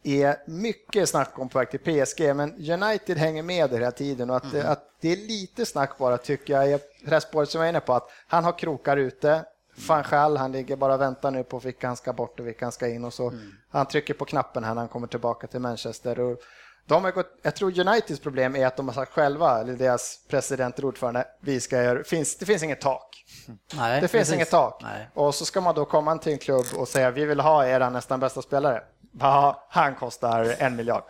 är 0.03 0.37
mycket 0.45 1.09
snack 1.09 1.39
om 1.39 1.49
på 1.49 1.59
väg 1.59 1.69
till 1.69 1.79
PSG, 1.79 2.35
men 2.35 2.71
United 2.71 3.17
hänger 3.17 3.43
med 3.43 3.71
hela 3.71 3.91
tiden 3.91 4.29
och 4.29 4.35
att, 4.35 4.55
att 4.55 4.89
det 5.01 5.11
är 5.11 5.17
lite 5.17 5.65
snack 5.65 5.97
bara 5.97 6.17
tycker 6.17 6.61
jag, 6.61 6.79
det 7.01 7.11
här 7.11 7.19
spåret 7.19 7.49
som 7.49 7.61
jag 7.61 7.65
är 7.65 7.69
inne 7.69 7.79
på, 7.79 7.93
att 7.93 8.09
han 8.27 8.43
har 8.43 8.59
krokar 8.59 8.97
ute, 8.97 9.45
van 9.87 10.03
Gaal, 10.09 10.37
han 10.37 10.51
ligger 10.51 10.75
bara 10.75 10.93
och 10.93 11.01
väntar 11.01 11.31
nu 11.31 11.43
på 11.43 11.59
vilka 11.59 11.87
han 11.87 11.97
ska 11.97 12.13
bort 12.13 12.39
och 12.39 12.47
vilka 12.47 12.65
han 12.65 12.71
ska 12.71 12.87
in 12.87 13.05
och 13.05 13.13
så 13.13 13.33
han 13.69 13.85
trycker 13.85 14.13
på 14.13 14.25
knappen 14.25 14.63
här 14.63 14.73
när 14.73 14.81
han 14.81 14.89
kommer 14.89 15.07
tillbaka 15.07 15.47
till 15.47 15.59
Manchester. 15.59 16.19
Och 16.19 16.37
de 16.85 17.03
har 17.03 17.11
gått, 17.11 17.39
jag 17.41 17.55
tror 17.55 17.79
Uniteds 17.79 18.19
problem 18.19 18.55
är 18.55 18.67
att 18.67 18.77
de 18.77 18.87
har 18.87 18.95
sagt 18.95 19.11
själva, 19.13 19.59
eller 19.61 19.73
deras 19.73 20.19
president 20.29 20.79
och 20.79 20.85
ordförande, 20.85 21.27
vi 21.39 21.59
ska 21.59 21.83
göra, 21.83 22.03
finns, 22.03 22.35
det 22.37 22.45
finns 22.45 22.63
inget 22.63 22.81
tak. 22.81 23.25
Nej, 23.75 24.01
Det 24.01 24.07
finns 24.07 24.11
precis. 24.11 24.33
inget 24.33 24.49
tak. 24.49 24.79
Nej. 24.83 25.09
Och 25.13 25.35
så 25.35 25.45
ska 25.45 25.61
man 25.61 25.75
då 25.75 25.85
komma 25.85 26.17
till 26.17 26.31
en 26.31 26.37
klubb 26.37 26.65
och 26.75 26.87
säga 26.87 27.11
vi 27.11 27.25
vill 27.25 27.39
ha 27.39 27.65
era 27.65 27.89
nästan 27.89 28.19
bästa 28.19 28.41
spelare. 28.41 28.83
Ja, 29.19 29.67
han 29.69 29.95
kostar 29.95 30.55
en 30.59 30.75
miljard. 30.75 31.03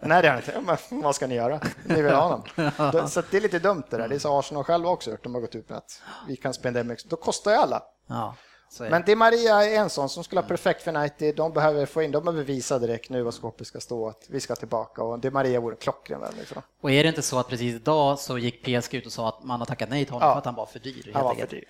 Nej, 0.00 0.22
det 0.22 0.28
har 0.28 0.36
inte. 0.36 0.60
Men 0.90 1.02
vad 1.02 1.14
ska 1.14 1.26
ni 1.26 1.34
göra? 1.34 1.60
Ni 1.84 2.02
vill 2.02 2.14
ha 2.14 2.22
honom. 2.22 3.08
Så 3.08 3.22
det 3.30 3.36
är 3.36 3.40
lite 3.40 3.58
dumt 3.58 3.82
det 3.90 3.96
där. 3.96 4.08
Det 4.08 4.14
är 4.14 4.18
så 4.18 4.38
Arsenal 4.38 4.64
själva 4.64 4.88
också 4.88 5.10
gjort. 5.10 5.22
De 5.22 5.34
har 5.34 5.40
gått 5.40 5.54
ut 5.54 5.68
med 5.68 5.78
att 5.78 6.02
vi 6.28 6.36
kan 6.36 6.54
spendera 6.54 6.84
mycket. 6.84 7.10
Då 7.10 7.16
kostar 7.16 7.50
ju 7.50 7.56
alla. 7.56 7.82
Ja, 8.06 8.34
Men 8.78 9.02
det. 9.06 9.16
Maria 9.16 9.64
är 9.64 9.76
en 9.78 9.90
sån 9.90 10.08
som 10.08 10.24
skulle 10.24 10.40
ha 10.40 10.48
perfekt 10.48 10.82
för 10.82 10.96
United. 10.96 11.36
De 11.36 11.52
behöver 11.52 11.86
få 11.86 12.02
in, 12.02 12.10
de 12.10 12.24
behöver 12.24 12.44
visa 12.44 12.78
direkt 12.78 13.10
nu 13.10 13.22
vad 13.22 13.34
skåpet 13.34 13.66
ska 13.66 13.80
stå, 13.80 14.08
att 14.08 14.26
vi 14.28 14.40
ska 14.40 14.54
tillbaka. 14.56 15.02
Och 15.02 15.18
Di 15.18 15.30
Maria 15.30 15.60
vore 15.60 15.76
klockren 15.76 16.20
värvning 16.20 16.44
för 16.46 16.54
dem. 16.54 16.62
Och 16.80 16.90
är 16.90 17.02
det 17.02 17.08
inte 17.08 17.22
så 17.22 17.38
att 17.38 17.48
precis 17.48 17.74
idag 17.74 18.18
så 18.18 18.38
gick 18.38 18.62
PSG 18.64 18.94
ut 18.94 19.06
och 19.06 19.12
sa 19.12 19.28
att 19.28 19.44
man 19.44 19.58
har 19.60 19.66
tackat 19.66 19.88
nej 19.88 20.04
till 20.04 20.12
honom 20.14 20.28
Ja. 20.28 20.34
för 20.34 20.38
att 20.38 20.44
han 20.44 20.54
var 20.54 20.66
för 20.66 20.78
dyr? 20.78 21.02
helt 21.04 21.16
Han 21.16 21.24
var 21.24 21.34
för 21.34 21.46
dyr. 21.46 21.64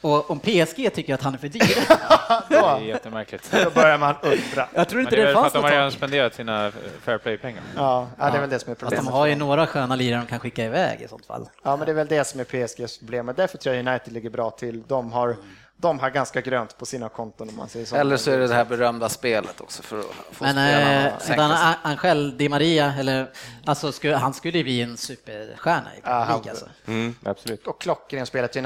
Och 0.00 0.30
om 0.30 0.40
PSG 0.40 0.90
tycker 0.94 1.14
att 1.14 1.22
han 1.22 1.34
är 1.34 1.38
för 1.38 1.48
dyr, 1.48 1.60
Det 2.48 2.56
är 2.56 2.78
jättemärkligt. 2.80 3.50
Då 3.64 3.70
börjar 3.70 3.98
man 3.98 4.14
undra. 4.22 4.68
jag 4.74 4.88
tror 4.88 4.96
Men 5.02 5.06
inte 5.06 5.16
det 5.16 5.26
det, 5.26 5.32
fanns 5.34 5.52
de 5.52 5.58
något 5.58 5.70
har 5.70 5.76
redan 5.76 5.92
spenderat 5.92 6.34
sina 6.34 6.72
fair 7.02 7.18
play-pengar. 7.18 7.62
Ja, 7.76 8.08
ja, 8.18 8.30
det 8.30 8.36
är 8.36 8.40
väl 8.40 8.50
det 8.50 8.58
som 8.58 8.70
är 8.70 8.74
Fast 8.74 8.80
problemet. 8.80 9.04
de 9.06 9.12
har 9.12 9.26
ju 9.26 9.34
några 9.34 9.66
sköna 9.66 9.96
lirare 9.96 10.20
de 10.20 10.26
kan 10.26 10.40
skicka 10.40 10.64
iväg 10.64 11.00
i 11.02 11.08
sånt 11.08 11.26
fall. 11.26 11.48
Ja, 11.62 11.76
men 11.76 11.86
det 11.86 11.92
är 11.92 11.94
väl 11.94 12.06
det 12.06 12.24
som 12.24 12.40
är 12.40 12.44
PSGs 12.44 12.98
problem. 12.98 13.32
Därför 13.36 13.58
tror 13.58 13.74
jag 13.74 13.86
United 13.88 14.12
ligger 14.12 14.30
bra 14.30 14.50
till. 14.50 14.82
De 14.86 15.12
har, 15.12 15.36
de 15.76 15.98
har 15.98 16.10
ganska 16.10 16.40
grönt 16.40 16.78
på 16.78 16.86
sina 16.86 17.08
konton 17.08 17.48
om 17.48 17.56
man 17.56 17.68
säger 17.68 17.86
så. 17.86 17.96
Eller 17.96 18.16
så 18.16 18.30
är 18.30 18.38
det 18.38 18.46
det 18.46 18.54
här 18.54 18.64
berömda 18.64 19.08
spelet 19.08 19.60
också 19.60 19.82
för 19.82 19.98
att 19.98 20.04
få 20.32 20.44
Men 20.44 20.52
spelarna 20.54 21.06
eh, 21.08 21.14
att 21.14 21.22
sänka 21.22 21.34
utan 21.44 21.56
sig. 21.58 21.66
An- 21.82 21.96
Angel 22.02 22.36
Di 22.36 22.48
Maria, 22.48 22.94
eller, 22.98 23.30
alltså, 23.64 23.92
skulle, 23.92 24.16
han 24.16 24.34
skulle 24.34 24.58
ju 24.58 24.64
bli 24.64 24.82
en 24.82 24.96
superstjärna 24.96 25.96
i 25.98 26.00
Premier 26.00 26.20
han- 26.20 26.28
League. 26.28 26.50
Alltså. 26.50 26.66
Mm, 26.86 27.14
absolut. 27.24 27.66
Och 27.66 27.80
klockren 27.80 28.26
spelat 28.26 28.56
i 28.56 28.60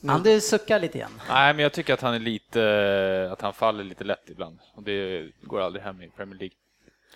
United. 0.00 0.10
Han 0.10 0.22
du 0.22 0.40
suckar 0.40 0.78
lite 0.78 0.98
igen. 0.98 1.20
Nej, 1.28 1.54
men 1.54 1.62
jag 1.62 1.72
tycker 1.72 1.94
att 1.94 2.00
han 2.00 2.14
är 2.14 2.18
lite, 2.18 3.28
att 3.32 3.40
han 3.40 3.52
faller 3.52 3.84
lite 3.84 4.04
lätt 4.04 4.30
ibland. 4.30 4.58
Och 4.74 4.82
det 4.82 5.28
går 5.42 5.60
aldrig 5.60 5.84
hem 5.84 6.02
i 6.02 6.08
Premier 6.08 6.38
League. 6.38 6.54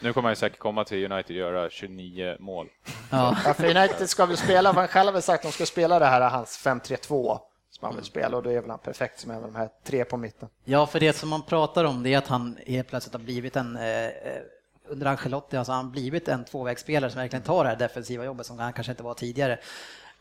Nu 0.00 0.12
kommer 0.12 0.28
han 0.28 0.32
ju 0.32 0.36
säkert 0.36 0.58
komma 0.58 0.84
till 0.84 1.12
United 1.12 1.36
och 1.36 1.40
göra 1.40 1.70
29 1.70 2.36
mål. 2.38 2.68
Ja. 3.10 3.36
Ja, 3.44 3.54
för 3.54 3.76
United 3.76 4.10
ska 4.10 4.26
väl 4.26 4.36
spela, 4.36 4.72
han 4.72 4.88
själv 4.88 5.14
har 5.14 5.20
sagt 5.20 5.44
att 5.44 5.50
de 5.50 5.54
ska 5.54 5.66
spela 5.66 5.98
det 5.98 6.06
här, 6.06 6.30
hans 6.30 6.66
5-3-2 6.66 7.38
som 7.70 7.86
han 7.86 7.96
vill 7.96 8.04
spela 8.04 8.36
och 8.36 8.42
då 8.42 8.50
är 8.50 8.60
väl 8.60 8.70
han 8.70 8.78
perfekt 8.78 9.20
som 9.20 9.30
en 9.30 9.36
av 9.36 9.42
de 9.42 9.54
här 9.54 9.68
tre 9.84 10.04
på 10.04 10.16
mitten. 10.16 10.48
ja, 10.64 10.86
för 10.86 11.00
det 11.00 11.12
som 11.12 11.28
man 11.28 11.42
pratar 11.42 11.84
om 11.84 12.02
det 12.02 12.14
är 12.14 12.18
att 12.18 12.26
han 12.26 12.58
helt 12.66 12.88
plötsligt 12.88 13.14
har 13.14 13.20
blivit 13.20 13.56
en 13.56 13.76
eh, 13.76 14.06
eh, 14.06 14.10
under 14.88 15.06
Ancelotti, 15.06 15.56
alltså 15.56 15.72
han 15.72 15.84
har 15.84 15.92
blivit 15.92 16.28
en 16.28 16.44
tvåvägsspelare 16.44 17.10
som 17.10 17.20
verkligen 17.20 17.42
tar 17.42 17.64
det 17.64 17.70
här 17.70 17.76
defensiva 17.76 18.24
jobbet 18.24 18.46
som 18.46 18.58
han 18.58 18.72
kanske 18.72 18.90
inte 18.90 19.02
var 19.02 19.14
tidigare. 19.14 19.58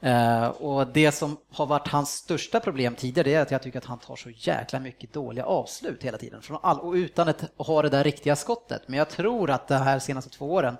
Eh, 0.03 0.47
och 0.47 0.87
det 0.87 1.11
som 1.11 1.37
har 1.51 1.65
varit 1.65 1.87
hans 1.87 2.09
största 2.09 2.59
problem 2.59 2.95
tidigare 2.95 3.29
det 3.29 3.35
är 3.35 3.41
att 3.41 3.51
jag 3.51 3.61
tycker 3.61 3.77
att 3.77 3.85
han 3.85 3.99
tar 3.99 4.15
så 4.15 4.29
jäkla 4.29 4.79
mycket 4.79 5.13
dåliga 5.13 5.45
avslut 5.45 6.03
hela 6.03 6.17
tiden. 6.17 6.41
Från 6.41 6.57
all, 6.61 6.79
och 6.79 6.93
utan 6.93 7.29
att 7.29 7.43
ha 7.57 7.81
det 7.81 7.89
där 7.89 8.03
riktiga 8.03 8.35
skottet. 8.35 8.81
Men 8.87 8.97
jag 8.97 9.09
tror 9.09 9.49
att 9.49 9.67
de 9.67 9.75
här 9.75 9.99
senaste 9.99 10.29
två 10.29 10.51
åren 10.51 10.77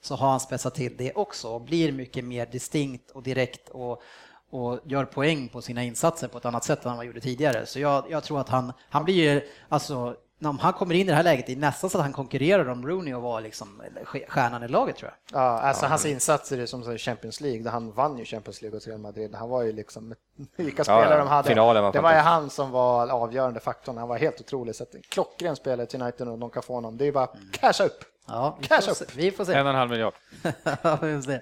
så 0.00 0.14
har 0.14 0.30
han 0.30 0.40
spetsat 0.40 0.74
till 0.74 0.96
det 0.96 1.12
också 1.12 1.48
och 1.48 1.60
blir 1.60 1.92
mycket 1.92 2.24
mer 2.24 2.46
distinkt 2.46 3.10
och 3.10 3.22
direkt 3.22 3.68
och, 3.68 4.02
och 4.50 4.80
gör 4.84 5.04
poäng 5.04 5.48
på 5.48 5.62
sina 5.62 5.82
insatser 5.82 6.28
på 6.28 6.38
ett 6.38 6.44
annat 6.44 6.64
sätt 6.64 6.84
än 6.84 6.92
han 6.92 7.06
gjorde 7.06 7.20
tidigare. 7.20 7.66
Så 7.66 7.80
jag, 7.80 8.04
jag 8.10 8.24
tror 8.24 8.40
att 8.40 8.48
han, 8.48 8.72
han 8.90 9.04
blir 9.04 9.44
alltså 9.68 10.16
när 10.38 10.52
han 10.52 10.72
kommer 10.72 10.94
in 10.94 11.00
i 11.00 11.10
det 11.10 11.14
här 11.14 11.22
läget, 11.22 11.46
det 11.46 11.52
är 11.52 11.56
nästan 11.56 11.90
så 11.90 11.98
att 11.98 12.04
han 12.04 12.12
konkurrerar 12.12 12.68
om 12.68 12.88
Rooney 12.88 13.14
och 13.14 13.22
var 13.22 13.40
liksom 13.40 13.82
stjärnan 14.28 14.62
i 14.62 14.68
laget 14.68 14.96
tror 14.96 15.10
jag. 15.10 15.40
Ja, 15.40 15.60
alltså 15.60 15.84
ja, 15.84 15.88
hans 15.88 16.06
insatser 16.06 16.60
i 16.60 16.66
som 16.66 16.98
Champions 16.98 17.40
League, 17.40 17.62
där 17.62 17.70
han 17.70 17.92
vann 17.92 18.18
ju 18.18 18.24
Champions 18.24 18.62
League 18.62 18.76
hos 18.76 18.86
Real 18.86 19.00
Madrid. 19.00 19.34
Han 19.34 19.48
var 19.48 19.62
ju 19.62 19.72
liksom, 19.72 20.14
vilka 20.56 20.84
spelare 20.84 21.10
ja, 21.10 21.18
de 21.18 21.28
hade. 21.28 21.48
Finalen 21.48 21.82
var 21.82 21.92
det 21.92 22.00
var 22.00 22.12
ju 22.12 22.18
han 22.18 22.50
som 22.50 22.70
var 22.70 23.08
avgörande 23.08 23.60
faktorn. 23.60 23.96
Han 23.96 24.08
var 24.08 24.18
helt 24.18 24.40
otrolig. 24.40 24.74
Så 24.74 24.82
att 24.82 24.94
klockren 25.08 25.56
spelare 25.56 25.86
till 25.86 26.02
United 26.02 26.28
och 26.28 26.38
de 26.38 26.50
kan 26.50 26.62
få 26.62 26.74
honom. 26.74 26.96
Det 26.96 27.06
är 27.06 27.12
bara 27.12 27.26
mm. 27.26 27.50
casha 27.52 27.84
upp. 27.84 28.04
Ja, 28.26 28.56
vi, 28.60 28.66
Cash 28.66 28.80
får, 28.80 28.94
se, 28.94 29.04
vi 29.16 29.30
får 29.30 29.44
se. 29.44 29.54
En 29.54 29.66
och 29.66 29.70
en 29.70 29.78
halv 29.78 29.90
miljard. 29.90 30.14
ja, 30.82 30.98
vi 31.02 31.14
får 31.14 31.22
se. 31.22 31.40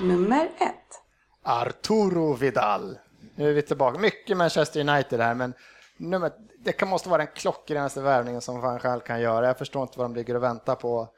Nummer 0.00 0.44
ett. 0.44 1.02
Arturo 1.42 2.34
Vidal. 2.34 2.98
Nu 3.34 3.50
är 3.50 3.54
vi 3.54 3.62
tillbaka. 3.62 3.98
Mycket 3.98 4.36
Manchester 4.36 4.80
United 4.80 5.20
här, 5.20 5.34
men 5.34 5.54
nummer, 5.96 6.32
det 6.58 6.82
måste 6.84 7.08
vara 7.08 7.18
den 7.18 7.32
klockrenaste 7.34 8.00
värvningen 8.00 8.40
som 8.40 8.60
Van 8.60 8.78
Gaal 8.78 9.00
kan 9.00 9.20
göra. 9.20 9.46
Jag 9.46 9.58
förstår 9.58 9.82
inte 9.82 9.98
vad 9.98 10.04
de 10.04 10.14
ligger 10.14 10.34
och 10.34 10.42
väntar 10.42 10.74
på. 10.74 11.08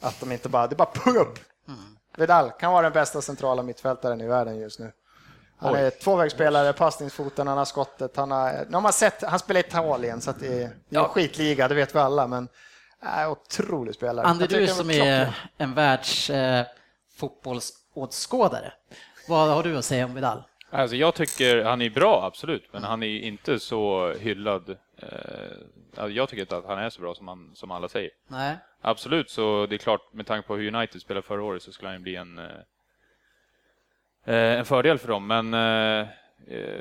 Att 0.00 0.20
de 0.20 0.32
inte 0.32 0.48
bara, 0.48 0.66
det 0.66 0.74
är 0.74 0.76
bara 0.76 0.90
pung 0.94 1.16
upp. 1.16 1.38
Mm. 1.68 1.80
Vidal 2.16 2.50
kan 2.50 2.72
vara 2.72 2.82
den 2.82 2.92
bästa 2.92 3.22
centrala 3.22 3.62
mittfältaren 3.62 4.20
i 4.20 4.26
världen 4.26 4.58
just 4.58 4.78
nu. 4.78 4.92
Han 5.58 5.74
är 5.74 5.90
tvåvägsspelare, 5.90 6.72
passningsfoten, 6.72 7.46
han 7.46 7.58
har 7.58 7.64
skottet. 7.64 8.16
Han, 8.16 8.30
har, 8.30 8.64
nu 8.68 8.74
har 8.74 8.80
man 8.80 8.92
sett, 8.92 9.22
han 9.22 9.38
spelar 9.38 9.60
i 9.60 9.64
Italien, 9.66 10.20
så 10.20 10.30
att 10.30 10.40
det 10.40 10.62
är, 10.62 10.70
ja. 10.88 11.08
skitliga, 11.08 11.68
det 11.68 11.74
vet 11.74 11.94
vi 11.94 11.98
alla. 11.98 12.26
Men 12.26 12.48
äh, 13.02 13.30
otrolig 13.30 13.94
spelare. 13.94 14.26
Ander, 14.26 14.48
du 14.48 14.66
som 14.66 14.90
är 14.90 15.34
en 15.56 15.74
världs 15.74 16.30
eh, 16.30 16.66
vad 19.28 19.48
har 19.48 19.62
du 19.62 19.78
att 19.78 19.84
säga 19.84 20.04
om 20.04 20.14
Vidal? 20.14 20.42
Alltså 20.70 20.96
jag 20.96 21.14
tycker 21.14 21.64
han 21.64 21.82
är 21.82 21.90
bra, 21.90 22.24
absolut, 22.24 22.72
men 22.72 22.84
han 22.84 23.02
är 23.02 23.06
inte 23.06 23.58
så 23.58 24.12
hyllad. 24.12 24.76
Eh, 24.96 26.06
jag 26.06 26.28
tycker 26.28 26.40
inte 26.40 26.56
att 26.56 26.64
han 26.64 26.78
är 26.78 26.90
så 26.90 27.00
bra 27.00 27.14
som, 27.14 27.28
han, 27.28 27.50
som 27.54 27.70
alla 27.70 27.88
säger. 27.88 28.10
Nej. 28.28 28.56
Absolut, 28.80 29.30
så 29.30 29.66
det 29.66 29.76
är 29.76 29.78
klart, 29.78 30.12
med 30.12 30.26
tanke 30.26 30.48
på 30.48 30.56
hur 30.56 30.74
United 30.74 31.00
spelade 31.00 31.26
förra 31.26 31.42
året 31.42 31.62
så 31.62 31.72
skulle 31.72 31.90
han 31.90 32.02
bli 32.02 32.16
en, 32.16 32.38
eh, 32.38 32.44
eh, 34.24 34.58
en 34.58 34.64
fördel 34.64 34.98
för 34.98 35.08
dem, 35.08 35.26
men 35.26 35.54
eh, 35.54 36.08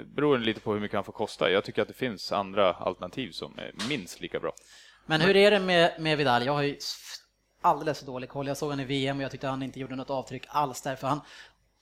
beror 0.05 0.37
lite 0.37 0.59
på 0.59 0.73
hur 0.73 0.79
mycket 0.79 0.95
han 0.95 1.03
får 1.03 1.13
kosta. 1.13 1.51
Jag 1.51 1.63
tycker 1.63 1.81
att 1.81 1.87
det 1.87 1.93
finns 1.93 2.31
andra 2.31 2.73
alternativ 2.73 3.31
som 3.31 3.59
är 3.59 3.71
minst 3.89 4.21
lika 4.21 4.39
bra. 4.39 4.53
Men 5.05 5.21
hur 5.21 5.35
är 5.35 5.51
det 5.51 5.59
med, 5.59 5.91
med 5.99 6.17
Vidal? 6.17 6.45
Jag 6.45 6.53
har 6.53 6.61
ju 6.61 6.77
alldeles 7.61 7.99
för 7.99 8.05
dålig 8.05 8.29
koll. 8.29 8.47
Jag 8.47 8.57
såg 8.57 8.69
honom 8.69 8.83
i 8.83 8.87
VM 8.87 9.17
och 9.17 9.23
jag 9.23 9.31
tyckte 9.31 9.47
han 9.47 9.63
inte 9.63 9.79
gjorde 9.79 9.95
något 9.95 10.09
avtryck 10.09 10.45
alls 10.47 10.81
därför 10.81 11.07
han 11.07 11.21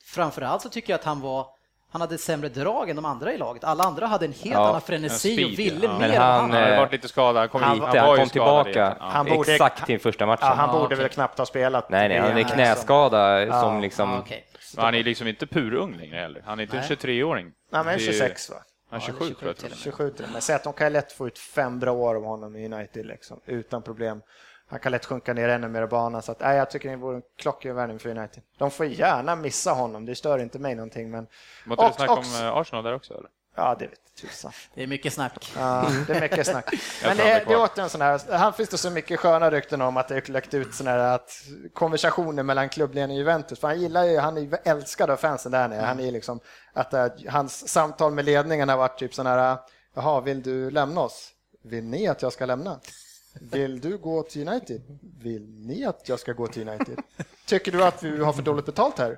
framförallt 0.04 0.62
så 0.62 0.70
tycker 0.70 0.94
jag 0.94 1.00
att 1.00 1.06
han 1.06 1.22
var 1.22 1.57
han 1.92 2.02
hade 2.02 2.18
sämre 2.18 2.50
drag 2.50 2.90
än 2.90 2.96
de 2.96 3.06
andra 3.06 3.34
i 3.34 3.38
laget. 3.38 3.64
Alla 3.64 3.84
andra 3.84 4.06
hade 4.06 4.26
en 4.26 4.32
helt 4.32 4.46
ja, 4.46 4.70
annan 4.70 4.82
frenesi 4.82 5.34
speed, 5.34 5.46
och 5.46 5.60
ville 5.60 5.86
ja. 5.86 6.00
mer. 6.00 6.08
Men 6.08 6.18
han, 6.18 6.42
han 6.42 6.52
hade 6.52 6.78
varit 6.78 6.92
lite 6.92 7.08
skadad, 7.08 7.36
han 7.36 7.50
kom, 7.50 7.62
han, 7.62 7.82
han, 7.82 7.98
han 7.98 8.18
kom 8.18 8.30
tillbaka 8.30 8.98
han 9.00 9.26
borde, 9.26 9.54
exakt 9.54 9.86
till 9.86 10.00
första 10.00 10.26
matchen. 10.26 10.48
Ja, 10.48 10.54
han 10.54 10.80
borde 10.80 10.96
väl 10.96 11.10
knappt 11.10 11.38
ha 11.38 11.46
spelat. 11.46 11.90
Nej, 11.90 12.10
nej, 12.10 12.20
han 12.20 12.38
är 12.38 12.44
knäskada 12.44 13.52
som 13.62 13.82
liksom... 13.82 14.20
Okay. 14.20 14.42
han 14.78 14.96
är 14.96 15.04
liksom 15.04 15.28
inte 15.28 15.48
purung 15.48 15.98
längre 15.98 16.20
heller. 16.20 16.44
Han 16.46 16.60
är 16.60 16.64
inte 16.64 16.76
nej. 16.76 16.88
en 16.90 16.98
23-åring. 16.98 17.52
Nej, 17.72 17.84
men 17.86 18.00
26 18.00 18.50
va? 18.50 18.56
Han 18.90 19.00
är 19.00 19.04
27, 19.04 19.26
ja, 19.26 19.28
27 19.30 19.54
tror 19.54 19.72
jag. 19.72 19.78
27 19.80 20.10
till 20.10 20.26
Men 20.34 20.42
säg 20.42 20.56
att 20.56 20.64
de 20.64 20.74
kan 20.74 20.94
lätt 20.94 21.12
få 21.12 21.28
ut 21.28 21.40
fem 21.40 21.80
bra 21.80 21.92
år 21.92 22.16
av 22.16 22.24
honom 22.24 22.56
i 22.56 22.66
United 22.66 23.06
liksom, 23.06 23.40
utan 23.46 23.84
problem 23.84 24.22
han 24.70 24.80
kan 24.80 24.92
lätt 24.92 25.06
sjunka 25.06 25.34
ner 25.34 25.50
ännu 25.50 25.68
mer 25.68 25.82
i 25.82 25.88
banan. 25.88 26.22
Så 26.22 26.32
att, 26.32 26.40
nej, 26.40 26.58
jag 26.58 26.72
tycker 26.72 26.90
det 26.90 26.96
vore 26.96 27.16
en 27.16 27.22
klockren 27.38 27.76
värvning 27.76 28.00
för 28.00 28.10
United. 28.10 28.44
De 28.58 28.72
får 28.72 28.86
gärna 28.86 29.36
missa 29.36 29.72
honom, 29.72 30.06
det 30.06 30.16
stör 30.16 30.40
inte 30.40 30.60
mig 30.60 30.76
någonting. 30.76 31.12
Men... 31.12 31.28
Var 31.66 31.88
det 31.88 31.94
snack 31.94 32.10
om 32.10 32.24
eh, 32.42 32.58
Arsenal 32.58 32.84
där 32.84 32.94
också? 32.94 33.14
Eller? 33.14 33.30
Ja, 33.56 33.76
det 33.80 33.88
vet 33.88 34.00
tusan. 34.22 34.52
Det 34.74 34.84
är 34.84 34.88
mycket 34.88 35.14
snack. 35.14 35.52
Ja, 35.58 35.92
det 36.08 36.14
är 36.14 36.22
mycket 36.22 36.48
snack. 36.48 36.74
Men 37.04 37.18
det, 37.18 37.24
det 37.24 37.54
är 37.54 37.62
åter 37.62 37.84
en 37.84 37.90
sån 37.90 38.02
här, 38.02 38.38
han 38.38 38.54
finns 38.54 38.70
det 38.70 38.78
så 38.78 38.90
mycket 38.90 39.20
sköna 39.20 39.52
rykten 39.52 39.82
om 39.82 39.98
att 39.98 40.08
det 40.08 40.16
är 40.16 40.32
läckt 40.32 40.54
ut 40.54 40.76
sån 40.76 40.88
här 40.88 40.98
att 40.98 41.32
konversationer 41.74 42.44
mellan 42.44 42.70
klubbledningen 42.70 43.12
och 43.12 43.18
Juventus, 43.18 43.60
för 43.60 43.68
han 43.68 43.82
gillar 43.82 44.04
ju, 44.04 44.18
han 44.18 44.38
är 44.38 44.60
älskad 44.64 45.10
av 45.10 45.18
fansen 45.18 45.52
där 45.52 45.68
nere. 45.68 45.82
Han 45.82 46.00
är 46.00 46.12
liksom, 46.12 46.40
att 46.74 46.94
äh, 46.94 47.08
hans 47.30 47.68
samtal 47.68 48.12
med 48.12 48.26
ledningen 48.26 48.70
har 48.70 48.78
varit 48.78 49.00
typ 49.00 49.14
sån 49.14 49.26
här, 49.26 49.58
jaha, 49.96 50.22
vill 50.22 50.42
du 50.42 50.72
lämna 50.72 51.02
oss? 51.02 51.32
Vill 51.64 51.84
ni 51.84 52.08
att 52.08 52.22
jag 52.22 52.34
ska 52.34 52.46
lämna? 52.46 52.80
Vill 53.42 53.80
du 53.82 53.98
gå 53.98 54.24
till 54.24 54.48
United? 54.48 54.82
Vill 55.24 55.42
ni 55.42 55.86
att 55.86 56.02
jag 56.06 56.20
ska 56.20 56.34
gå 56.34 56.48
till 56.48 56.70
United? 56.70 57.00
Tycker 57.46 57.72
du 57.72 57.84
att 57.84 58.04
vi 58.04 58.24
har 58.24 58.34
för 58.34 58.42
dåligt 58.42 58.66
betalt 58.66 59.00
här? 59.00 59.18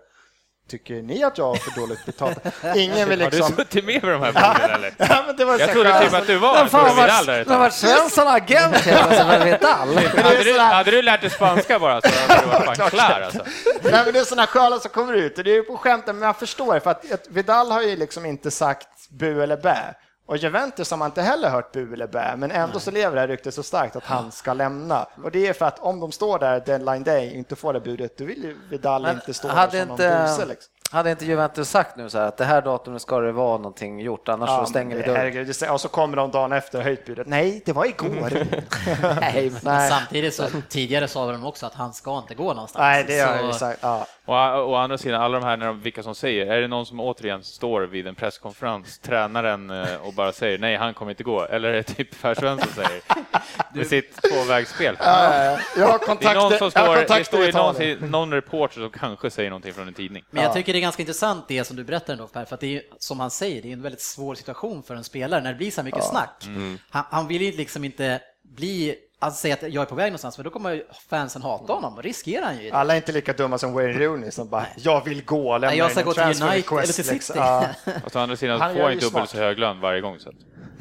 Tycker 0.69 1.01
ni 1.01 1.23
att 1.23 1.37
jag 1.37 1.45
har 1.45 1.55
för 1.55 1.79
dåligt 1.81 2.05
betalt? 2.05 2.37
Ingen 2.75 3.09
vill 3.09 3.19
liksom... 3.19 3.41
Har 3.41 3.49
du 3.49 3.55
liksom- 3.55 3.55
suttit 3.55 3.85
med 3.85 4.01
på 4.01 4.07
de 4.07 4.21
här 4.21 4.33
borden 4.33 4.71
eller? 4.75 4.93
Ja, 4.97 5.23
men 5.27 5.35
det 5.35 5.45
var 5.45 5.59
jag 5.59 5.71
trodde 5.71 5.99
typ 6.01 6.13
att 6.13 6.27
du 6.27 6.37
var 6.37 6.65
fan, 6.65 6.95
Vidal 6.95 7.25
där 7.25 7.45
Det 7.45 7.57
var 7.57 7.69
Svensson 7.69 8.27
agent 8.27 8.75
helt 8.75 9.45
Vidal. 9.45 9.95
Hade 10.23 10.43
du, 10.43 10.59
hade 10.59 10.91
du 10.91 11.01
lärt 11.01 11.21
dig 11.21 11.29
spanska 11.29 11.79
bara 11.79 12.01
så 12.01 12.07
hade 12.07 12.41
du 12.41 12.47
varit 12.47 12.77
fan 12.77 12.89
klar 12.89 13.21
alltså. 13.21 13.45
Nej, 13.81 14.01
men 14.05 14.13
det 14.13 14.19
är 14.19 14.23
sådana 14.23 14.47
sköna 14.47 14.79
som 14.79 14.91
kommer 14.91 15.13
ut 15.13 15.37
och 15.37 15.43
det 15.43 15.51
är 15.51 15.55
ju 15.55 15.63
på 15.63 15.77
skämten, 15.77 16.19
men 16.19 16.25
jag 16.27 16.37
förstår 16.39 16.79
för 16.79 16.91
att 16.91 17.27
Vidal 17.29 17.71
har 17.71 17.81
ju 17.81 17.95
liksom 17.95 18.25
inte 18.25 18.51
sagt 18.51 19.09
bu 19.09 19.43
eller 19.43 19.57
bä. 19.57 19.95
Och 20.29 20.37
Juventus 20.37 20.91
har 20.91 20.97
man 20.97 21.05
inte 21.05 21.21
heller 21.21 21.49
hört 21.49 21.71
bu 21.71 21.93
eller 21.93 22.07
bä, 22.07 22.35
men 22.37 22.51
ändå 22.51 22.73
Nej. 22.73 22.81
så 22.81 22.91
lever 22.91 23.15
det 23.15 23.21
här 23.21 23.27
ryktet 23.27 23.53
så 23.53 23.63
starkt 23.63 23.95
att 23.95 24.03
han 24.03 24.31
ska 24.31 24.53
lämna. 24.53 25.05
Och 25.23 25.31
det 25.31 25.47
är 25.47 25.53
för 25.53 25.65
att 25.65 25.79
om 25.79 25.99
de 25.99 26.11
står 26.11 26.39
där 26.39 26.63
deadline 26.65 27.03
day 27.03 27.29
och 27.29 27.35
inte 27.35 27.55
får 27.55 27.73
det 27.73 27.79
budet, 27.79 28.17
då 28.17 28.25
vill 28.25 28.43
ju 28.43 28.57
Vidal 28.69 29.01
men 29.01 29.15
inte 29.15 29.33
stå 29.33 29.47
där 29.47 29.69
som 29.69 29.79
inte, 29.79 29.85
någon 29.85 30.27
buse. 30.27 30.45
Liksom. 30.45 30.73
Hade 30.91 31.11
inte 31.11 31.25
Juventus 31.25 31.69
sagt 31.69 31.97
nu 31.97 32.09
så 32.09 32.17
här 32.17 32.25
att 32.25 32.37
det 32.37 32.45
här 32.45 32.61
datumet 32.61 33.01
ska 33.01 33.19
det 33.19 33.31
vara 33.31 33.57
någonting 33.57 33.99
gjort, 33.99 34.29
annars 34.29 34.49
ja, 34.49 34.65
så 34.65 34.69
stänger 34.69 34.95
vi 34.95 35.01
dörren. 35.01 35.71
Och 35.73 35.81
så 35.81 35.87
kommer 35.87 36.17
de 36.17 36.31
dagen 36.31 36.51
efter 36.51 36.81
höjt 36.81 37.05
budet. 37.05 37.27
Nej, 37.27 37.61
det 37.65 37.73
var 37.73 37.85
igår. 37.85 38.29
Nej, 39.19 39.49
men 39.49 39.61
Nej. 39.63 39.89
samtidigt 39.89 40.33
så 40.33 40.43
tidigare 40.69 41.07
sa 41.07 41.31
de 41.31 41.45
också 41.45 41.65
att 41.65 41.73
han 41.73 41.93
ska 41.93 42.17
inte 42.17 42.35
gå 42.35 42.53
någonstans. 42.53 42.81
Nej, 42.81 43.03
det 43.07 43.19
har 43.19 43.35
jag 43.35 43.55
sagt. 43.55 43.79
Ja. 43.81 44.05
Och 44.29 44.69
å 44.69 44.75
andra 44.75 44.97
sidan, 44.97 45.21
alla 45.21 45.39
de 45.39 45.45
här, 45.45 45.57
när 45.57 45.65
de, 45.65 45.81
vilka 45.81 46.03
som 46.03 46.15
säger, 46.15 46.45
är 46.45 46.61
det 46.61 46.67
någon 46.67 46.85
som 46.85 46.99
återigen 46.99 47.43
står 47.43 47.81
vid 47.81 48.07
en 48.07 48.15
presskonferens, 48.15 48.99
tränaren, 48.99 49.69
eh, 49.69 49.95
och 49.95 50.13
bara 50.13 50.31
säger 50.31 50.57
nej, 50.57 50.75
han 50.75 50.93
kommer 50.93 51.11
inte 51.11 51.23
gå, 51.23 51.45
eller 51.45 51.69
är 51.69 51.73
det 51.73 51.83
typ 51.83 52.21
Per 52.21 52.35
Svensson 52.35 52.69
säger, 52.73 53.01
med 53.73 53.87
sitt 53.87 54.21
tvåvägsspel? 54.21 54.97
Ja, 54.99 55.59
jag 55.77 55.87
har 55.87 55.97
kontakter, 55.97 56.33
det 56.33 56.39
är 56.39 56.49
någon 56.49 56.57
som 56.57 56.71
står, 56.71 57.17
det 57.17 57.25
står 57.25 57.99
någon, 57.99 58.11
någon 58.11 58.33
reporter 58.33 58.81
som 58.81 58.89
kanske 58.89 59.29
säger 59.29 59.49
någonting 59.49 59.73
från 59.73 59.87
en 59.87 59.93
tidning. 59.93 60.23
Men 60.29 60.43
jag 60.43 60.53
tycker 60.53 60.73
det 60.73 60.79
är 60.79 60.81
ganska 60.81 61.01
intressant 61.01 61.47
det 61.47 61.63
som 61.63 61.75
du 61.77 61.83
berättar 61.83 62.13
ändå 62.13 62.27
Per, 62.27 62.45
för 62.45 62.55
att 62.55 62.61
det 62.61 62.77
är 62.77 62.81
som 62.97 63.19
han 63.19 63.31
säger, 63.31 63.61
det 63.61 63.69
är 63.69 63.73
en 63.73 63.81
väldigt 63.81 64.01
svår 64.01 64.35
situation 64.35 64.83
för 64.83 64.95
en 64.95 65.03
spelare 65.03 65.41
när 65.41 65.51
det 65.51 65.57
blir 65.57 65.71
så 65.71 65.83
mycket 65.83 65.99
ja. 66.03 66.09
snack. 66.09 66.43
Mm. 66.45 66.77
Han, 66.89 67.03
han 67.09 67.27
vill 67.27 67.41
ju 67.41 67.51
liksom 67.51 67.83
inte 67.83 68.21
bli 68.43 68.95
Alltså 69.21 69.41
säga 69.41 69.53
att 69.53 69.61
jag 69.61 69.81
är 69.81 69.85
på 69.85 69.95
väg 69.95 70.05
någonstans, 70.05 70.37
men 70.37 70.43
då 70.43 70.49
kommer 70.49 70.71
ju 70.71 70.85
fansen 71.09 71.41
hata 71.41 71.73
honom 71.73 71.97
och 71.97 72.03
riskerar 72.03 72.45
han 72.45 72.57
ju. 72.57 72.71
Alla 72.71 72.93
är 72.93 72.97
inte 72.97 73.11
lika 73.11 73.33
dumma 73.33 73.57
som 73.57 73.73
Wayne 73.73 73.99
Rooney 73.99 74.31
som 74.31 74.49
bara, 74.49 74.67
jag 74.77 75.03
vill 75.05 75.25
gå, 75.25 75.53
lämna 75.53 75.67
Nej, 75.67 75.77
jag 75.77 75.91
ska 75.91 76.03
gå 76.03 76.13
till 76.13 76.23
United 76.23 76.71
eller 76.71 76.81
till 76.81 76.93
City. 76.93 77.13
Liksom. 77.13 77.35
Ja. 77.37 77.69
Och 78.05 78.15
å 78.15 78.19
andra 78.19 78.35
sidan 78.35 78.61
han 78.61 78.73
får 78.75 78.81
han 78.81 78.91
inte 78.91 79.05
dubbelt 79.05 79.29
så 79.29 79.37
hög 79.37 79.59
lön 79.59 79.81
varje 79.81 80.01
gång, 80.01 80.19
så 80.19 80.31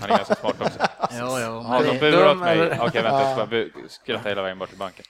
han 0.01 0.11
är 0.11 0.17
ganska 0.17 0.35
smart 0.35 0.61
också. 0.61 0.79
jo, 1.11 1.27
jo, 1.45 1.63
men 1.63 1.73
ja, 1.73 1.93
de 1.93 1.99
burar 1.99 2.31
åt 2.31 2.39
mig. 2.39 2.67
Okej, 2.67 2.81
okay, 2.81 3.03
vänta, 3.03 3.57
jag 3.57 3.71
ska 3.71 3.89
skratta 3.89 4.29
hela 4.29 4.43
vägen 4.43 4.59
bort 4.59 4.69
till 4.69 4.79
banken. 4.79 5.05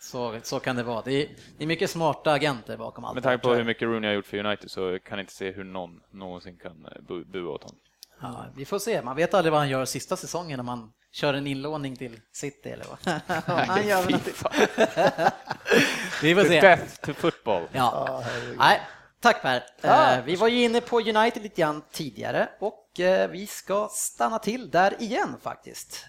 Så, 0.00 0.38
så 0.42 0.60
kan 0.60 0.76
det 0.76 0.82
vara. 0.82 1.02
Det 1.02 1.12
är, 1.12 1.28
det 1.58 1.64
är 1.64 1.68
mycket 1.68 1.90
smarta 1.90 2.32
agenter 2.32 2.76
bakom 2.76 3.04
allt. 3.04 3.14
Med 3.14 3.22
tanke 3.22 3.42
på 3.42 3.54
hur 3.54 3.64
mycket 3.64 3.82
Rooney 3.82 4.08
har 4.08 4.14
gjort 4.14 4.26
för 4.26 4.36
United 4.46 4.70
så 4.70 4.98
kan 4.98 5.18
jag 5.18 5.22
inte 5.22 5.32
se 5.32 5.52
hur 5.52 5.64
någon 5.64 5.90
någonsin 6.12 6.58
kan 6.58 6.86
eh, 6.86 7.22
bua 7.32 7.50
åt 7.50 7.62
honom. 7.62 7.78
Ja, 8.20 8.46
vi 8.56 8.64
får 8.64 8.78
se. 8.78 9.02
Man 9.02 9.16
vet 9.16 9.34
aldrig 9.34 9.52
vad 9.52 9.60
han 9.60 9.68
gör 9.68 9.84
sista 9.84 10.16
säsongen 10.16 10.56
när 10.56 10.64
man 10.64 10.92
kör 11.12 11.34
en 11.34 11.46
inlåning 11.46 11.96
till 11.96 12.20
City 12.32 12.68
eller 12.68 12.84
vad. 12.84 12.98
han 13.66 13.86
gör 13.86 14.02
vi 16.22 16.34
får 16.34 16.44
se. 16.44 16.60
Death 16.60 17.00
to 17.00 17.12
football. 17.12 17.62
Ja. 17.72 18.24
Nej, 18.58 18.80
tack 19.20 19.42
Per. 19.42 19.62
Ja. 19.80 20.12
Eh, 20.12 20.24
vi 20.24 20.36
var 20.36 20.48
ju 20.48 20.62
inne 20.62 20.80
på 20.80 21.00
United 21.00 21.42
lite 21.42 21.60
grann 21.60 21.82
tidigare 21.92 22.48
och 22.60 23.00
eh, 23.00 23.30
vi 23.30 23.46
ska 23.46 23.88
stanna 23.90 24.38
till 24.38 24.70
där 24.70 25.02
igen 25.02 25.36
faktiskt. 25.42 26.06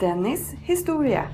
Dennis 0.00 0.52
historia. 0.62 1.28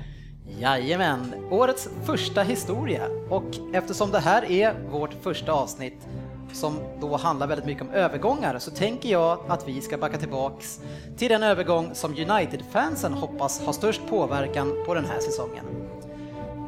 Jajamän, 0.59 1.47
årets 1.51 1.89
första 2.05 2.43
historia. 2.43 3.07
Och 3.29 3.55
eftersom 3.73 4.11
det 4.11 4.19
här 4.19 4.51
är 4.51 4.73
vårt 4.73 5.13
första 5.13 5.51
avsnitt 5.51 6.07
som 6.57 6.79
då 6.99 7.17
handlar 7.17 7.47
väldigt 7.47 7.65
mycket 7.65 7.83
om 7.83 7.89
övergångar 7.89 8.59
så 8.59 8.71
tänker 8.71 9.09
jag 9.09 9.39
att 9.47 9.67
vi 9.67 9.81
ska 9.81 9.97
backa 9.97 10.17
tillbaks 10.17 10.79
till 11.17 11.29
den 11.29 11.43
övergång 11.43 11.89
som 11.93 12.11
United-fansen 12.11 13.13
hoppas 13.13 13.65
har 13.65 13.73
störst 13.73 14.01
påverkan 14.09 14.73
på 14.85 14.93
den 14.93 15.05
här 15.05 15.19
säsongen. 15.19 15.65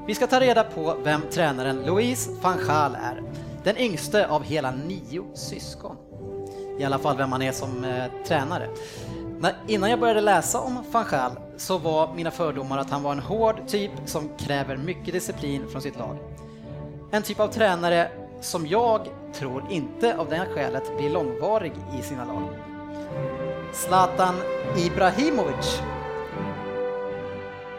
Vi 0.08 0.16
ska 0.16 0.28
ta 0.28 0.40
reda 0.40 0.64
på 0.64 0.96
vem 1.04 1.22
tränaren 1.32 1.84
Louise 1.86 2.32
van 2.42 2.58
Gaal 2.68 2.96
är, 2.96 3.24
den 3.64 3.78
yngste 3.78 4.28
av 4.28 4.44
hela 4.44 4.72
nio 4.72 5.24
syskon. 5.34 5.96
I 6.80 6.84
alla 6.84 7.00
fall 7.00 7.18
vem 7.18 7.32
han 7.32 7.42
är 7.42 7.52
som 7.52 7.84
eh, 7.84 8.04
tränare. 8.28 8.70
När, 9.40 9.56
innan 9.68 9.90
jag 9.90 10.00
började 10.00 10.22
läsa 10.22 10.60
om 10.60 10.84
van 10.92 11.06
Gaal 11.12 11.32
så 11.58 11.78
var 11.78 12.14
mina 12.14 12.32
fördomar 12.32 12.78
att 12.78 12.90
han 12.90 13.04
var 13.04 13.12
en 13.12 13.20
hård 13.20 13.68
typ 13.68 13.92
som 14.06 14.30
kräver 14.38 14.78
mycket 14.78 15.14
disciplin 15.14 15.68
från 15.68 15.82
sitt 15.82 15.98
lag. 15.98 16.18
En 17.12 17.24
typ 17.24 17.40
av 17.40 17.48
tränare 17.48 18.12
som 18.42 18.68
jag 18.68 19.08
tror 19.34 19.64
inte 19.70 20.18
av 20.18 20.30
det 20.30 20.48
skälet 20.54 20.98
blir 20.98 21.10
långvarig 21.10 21.74
i 22.00 22.02
sina 22.02 22.26
lag. 22.26 22.50
Zlatan 23.74 24.36
Ibrahimovic 24.78 25.82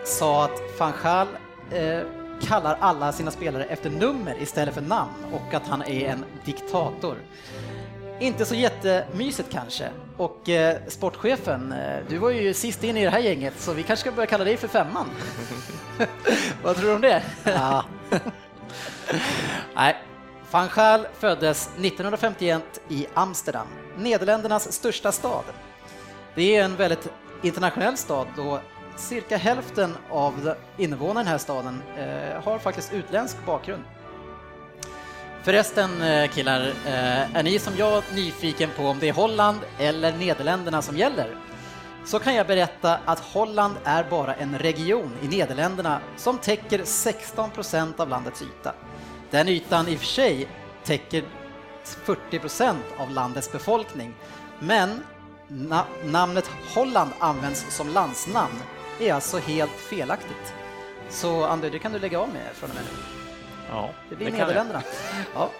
sa 0.04 0.44
att 0.44 0.60
van 0.78 0.92
Gaal 1.02 1.28
eh, 1.70 2.00
kallar 2.42 2.76
alla 2.80 3.12
sina 3.12 3.30
spelare 3.30 3.64
efter 3.64 3.90
nummer 3.90 4.42
istället 4.42 4.74
för 4.74 4.80
namn 4.80 5.12
och 5.32 5.54
att 5.54 5.66
han 5.66 5.82
är 5.82 6.08
en 6.08 6.24
diktator. 6.44 7.16
Inte 8.20 8.44
så 8.44 8.54
jättemysigt 8.54 9.52
kanske. 9.52 9.88
Och 10.16 10.48
eh, 10.48 10.76
sportchefen, 10.88 11.72
eh, 11.72 11.98
du 12.08 12.18
var 12.18 12.30
ju 12.30 12.54
sist 12.54 12.84
in 12.84 12.96
i 12.96 13.04
det 13.04 13.10
här 13.10 13.20
gänget 13.20 13.54
så 13.60 13.72
vi 13.72 13.82
kanske 13.82 14.00
ska 14.00 14.12
börja 14.12 14.26
kalla 14.26 14.44
dig 14.44 14.56
för 14.56 14.68
femman. 14.68 15.06
Vad 16.62 16.76
tror 16.76 16.88
du 16.88 16.94
om 16.94 17.00
det? 17.00 17.22
Ja. 17.44 17.84
Nej, 19.74 19.96
van 20.50 20.68
Gaal 20.74 21.06
föddes 21.18 21.66
1951 21.66 22.62
i 22.88 23.06
Amsterdam, 23.14 23.66
Nederländernas 23.96 24.72
största 24.72 25.12
stad. 25.12 25.44
Det 26.34 26.56
är 26.56 26.64
en 26.64 26.76
väldigt 26.76 27.08
internationell 27.42 27.96
stad 27.96 28.26
då 28.36 28.60
cirka 28.96 29.36
hälften 29.36 29.96
av 30.08 30.54
invånarna 30.76 31.20
i 31.20 31.24
den 31.24 31.30
här 31.30 31.38
staden 31.38 31.82
eh, 31.98 32.42
har 32.42 32.58
faktiskt 32.58 32.92
utländsk 32.92 33.36
bakgrund. 33.46 33.82
Förresten 35.42 36.02
eh, 36.02 36.30
killar, 36.30 36.72
eh, 36.86 37.36
är 37.36 37.42
ni 37.42 37.58
som 37.58 37.76
jag 37.76 38.02
nyfiken 38.14 38.70
på 38.76 38.82
om 38.82 38.98
det 38.98 39.08
är 39.08 39.12
Holland 39.12 39.58
eller 39.78 40.12
Nederländerna 40.12 40.82
som 40.82 40.96
gäller? 40.96 41.36
Så 42.04 42.18
kan 42.18 42.34
jag 42.34 42.46
berätta 42.46 42.98
att 43.04 43.20
Holland 43.20 43.74
är 43.84 44.04
bara 44.10 44.34
en 44.34 44.58
region 44.58 45.12
i 45.22 45.28
Nederländerna 45.28 46.00
som 46.16 46.38
täcker 46.38 46.84
16 46.84 47.50
procent 47.50 48.00
av 48.00 48.08
landets 48.08 48.42
yta. 48.42 48.74
Den 49.30 49.48
ytan 49.48 49.88
i 49.88 49.96
och 49.96 49.98
för 49.98 50.06
sig 50.06 50.48
täcker 50.84 51.24
40 51.84 52.38
procent 52.38 52.84
av 52.98 53.10
landets 53.10 53.52
befolkning, 53.52 54.14
men 54.58 55.04
na 55.48 55.84
namnet 56.04 56.50
Holland 56.74 57.10
används 57.18 57.76
som 57.76 57.88
landsnamn 57.88 58.62
är 59.00 59.12
alltså 59.14 59.38
helt 59.38 59.70
felaktigt. 59.70 60.54
Så 61.10 61.44
Ander, 61.44 61.70
det 61.70 61.78
kan 61.78 61.92
du 61.92 61.98
lägga 61.98 62.20
av 62.20 62.28
med 62.28 62.52
från 62.54 62.70
och 62.70 62.76
med 62.76 62.84
nu. 62.84 62.90
Ja, 63.68 63.90
Det 64.08 64.16
blir 64.16 64.30
det 64.30 64.38
Nederländerna. 64.38 64.82
Ja. 65.34 65.50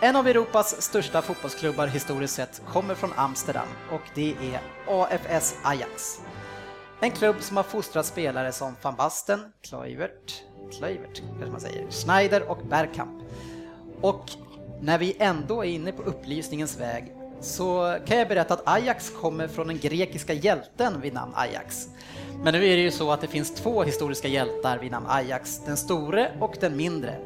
En 0.00 0.16
av 0.16 0.28
Europas 0.28 0.82
största 0.82 1.22
fotbollsklubbar 1.22 1.86
historiskt 1.86 2.34
sett 2.34 2.62
kommer 2.68 2.94
från 2.94 3.12
Amsterdam 3.16 3.68
och 3.90 4.02
det 4.14 4.34
är 4.40 4.60
AFS 4.88 5.56
Ajax. 5.64 6.20
En 7.00 7.10
klubb 7.10 7.36
som 7.40 7.56
har 7.56 7.64
fostrat 7.64 8.06
spelare 8.06 8.52
som 8.52 8.76
van 8.82 8.94
Basten, 8.94 9.52
Kluivert, 9.62 10.42
Kluivert 10.78 11.22
kanske 11.38 11.50
man 11.50 11.60
säger, 11.60 11.90
Schneider 11.90 12.50
och 12.50 12.58
Bergkamp. 12.70 13.22
Och 14.00 14.30
när 14.80 14.98
vi 14.98 15.16
ändå 15.18 15.64
är 15.64 15.68
inne 15.68 15.92
på 15.92 16.02
upplysningens 16.02 16.80
väg 16.80 17.12
så 17.40 17.96
kan 18.06 18.18
jag 18.18 18.28
berätta 18.28 18.54
att 18.54 18.62
Ajax 18.68 19.10
kommer 19.10 19.48
från 19.48 19.66
den 19.66 19.78
grekiska 19.78 20.32
hjälten 20.32 21.00
vid 21.00 21.14
namn 21.14 21.32
Ajax. 21.34 21.88
Men 22.42 22.54
nu 22.54 22.66
är 22.66 22.76
det 22.76 22.82
ju 22.82 22.90
så 22.90 23.12
att 23.12 23.20
det 23.20 23.26
finns 23.26 23.54
två 23.54 23.82
historiska 23.82 24.28
hjältar 24.28 24.78
vid 24.78 24.90
namn 24.90 25.06
Ajax, 25.08 25.58
den 25.66 25.76
store 25.76 26.32
och 26.40 26.56
den 26.60 26.76
mindre. 26.76 27.16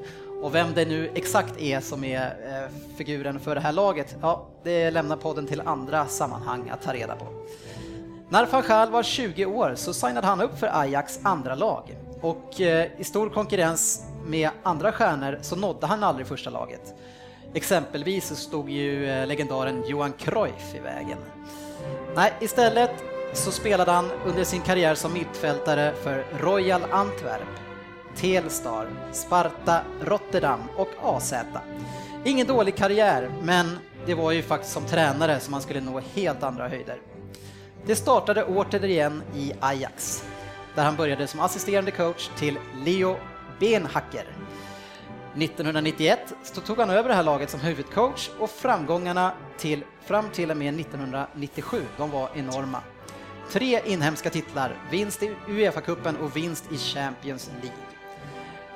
Och 0.42 0.54
vem 0.54 0.74
det 0.74 0.84
nu 0.84 1.10
exakt 1.14 1.60
är 1.60 1.80
som 1.80 2.04
är 2.04 2.26
eh, 2.26 2.96
figuren 2.96 3.40
för 3.40 3.54
det 3.54 3.60
här 3.60 3.72
laget, 3.72 4.16
ja, 4.22 4.46
det 4.62 4.90
lämnar 4.90 5.16
podden 5.16 5.46
till 5.46 5.60
andra 5.60 6.06
sammanhang 6.06 6.70
att 6.70 6.82
ta 6.82 6.92
reda 6.92 7.16
på. 7.16 7.26
När 8.28 8.46
van 8.46 8.62
Gaal 8.68 8.90
var 8.90 9.02
20 9.02 9.46
år 9.46 9.74
så 9.76 9.94
signade 9.94 10.26
han 10.26 10.40
upp 10.40 10.58
för 10.58 10.80
Ajax 10.80 11.20
andra 11.22 11.54
lag 11.54 11.96
och 12.20 12.60
eh, 12.60 12.88
i 12.98 13.04
stor 13.04 13.30
konkurrens 13.30 14.04
med 14.26 14.50
andra 14.62 14.92
stjärnor 14.92 15.38
så 15.42 15.56
nådde 15.56 15.86
han 15.86 16.04
aldrig 16.04 16.26
första 16.26 16.50
laget. 16.50 16.94
Exempelvis 17.54 18.28
så 18.28 18.34
stod 18.34 18.70
ju 18.70 19.10
eh, 19.10 19.26
legendaren 19.26 19.84
Johan 19.86 20.12
Cruyff 20.12 20.74
i 20.74 20.78
vägen. 20.78 21.18
Nej, 22.14 22.32
istället 22.40 22.90
så 23.32 23.50
spelade 23.50 23.90
han 23.90 24.10
under 24.26 24.44
sin 24.44 24.60
karriär 24.60 24.94
som 24.94 25.12
mittfältare 25.12 25.92
för 26.02 26.24
Royal 26.40 26.82
Antwerp, 26.90 27.48
Telstar, 28.16 28.86
Sparta, 29.12 29.80
Rotterdam 30.04 30.60
och 30.76 30.88
AZ. 31.02 31.34
Ingen 32.24 32.46
dålig 32.46 32.76
karriär, 32.76 33.30
men 33.42 33.78
det 34.06 34.14
var 34.14 34.32
ju 34.32 34.42
faktiskt 34.42 34.72
som 34.72 34.84
tränare 34.84 35.40
som 35.40 35.52
han 35.52 35.62
skulle 35.62 35.80
nå 35.80 36.00
helt 36.14 36.42
andra 36.42 36.68
höjder. 36.68 36.96
Det 37.86 37.96
startade 37.96 38.44
återigen 38.44 39.22
i 39.34 39.52
Ajax, 39.60 40.24
där 40.76 40.84
han 40.84 40.96
började 40.96 41.26
som 41.26 41.40
assisterande 41.40 41.90
coach 41.90 42.28
till 42.36 42.58
Leo 42.84 43.16
Benhacker. 43.60 44.26
1991 45.36 46.34
så 46.42 46.60
tog 46.60 46.78
han 46.78 46.90
över 46.90 47.08
det 47.08 47.14
här 47.14 47.22
laget 47.22 47.50
som 47.50 47.60
huvudcoach 47.60 48.30
och 48.38 48.50
framgångarna 48.50 49.32
till, 49.58 49.84
fram 50.04 50.30
till 50.30 50.50
och 50.50 50.56
med 50.56 50.80
1997, 50.80 51.82
de 51.96 52.10
var 52.10 52.30
enorma. 52.34 52.80
Tre 53.50 53.80
inhemska 53.84 54.30
titlar, 54.30 54.76
vinst 54.90 55.22
i 55.22 55.34
Uefa-cupen 55.48 56.16
och 56.18 56.36
vinst 56.36 56.72
i 56.72 56.76
Champions 56.76 57.50
League. 57.62 57.78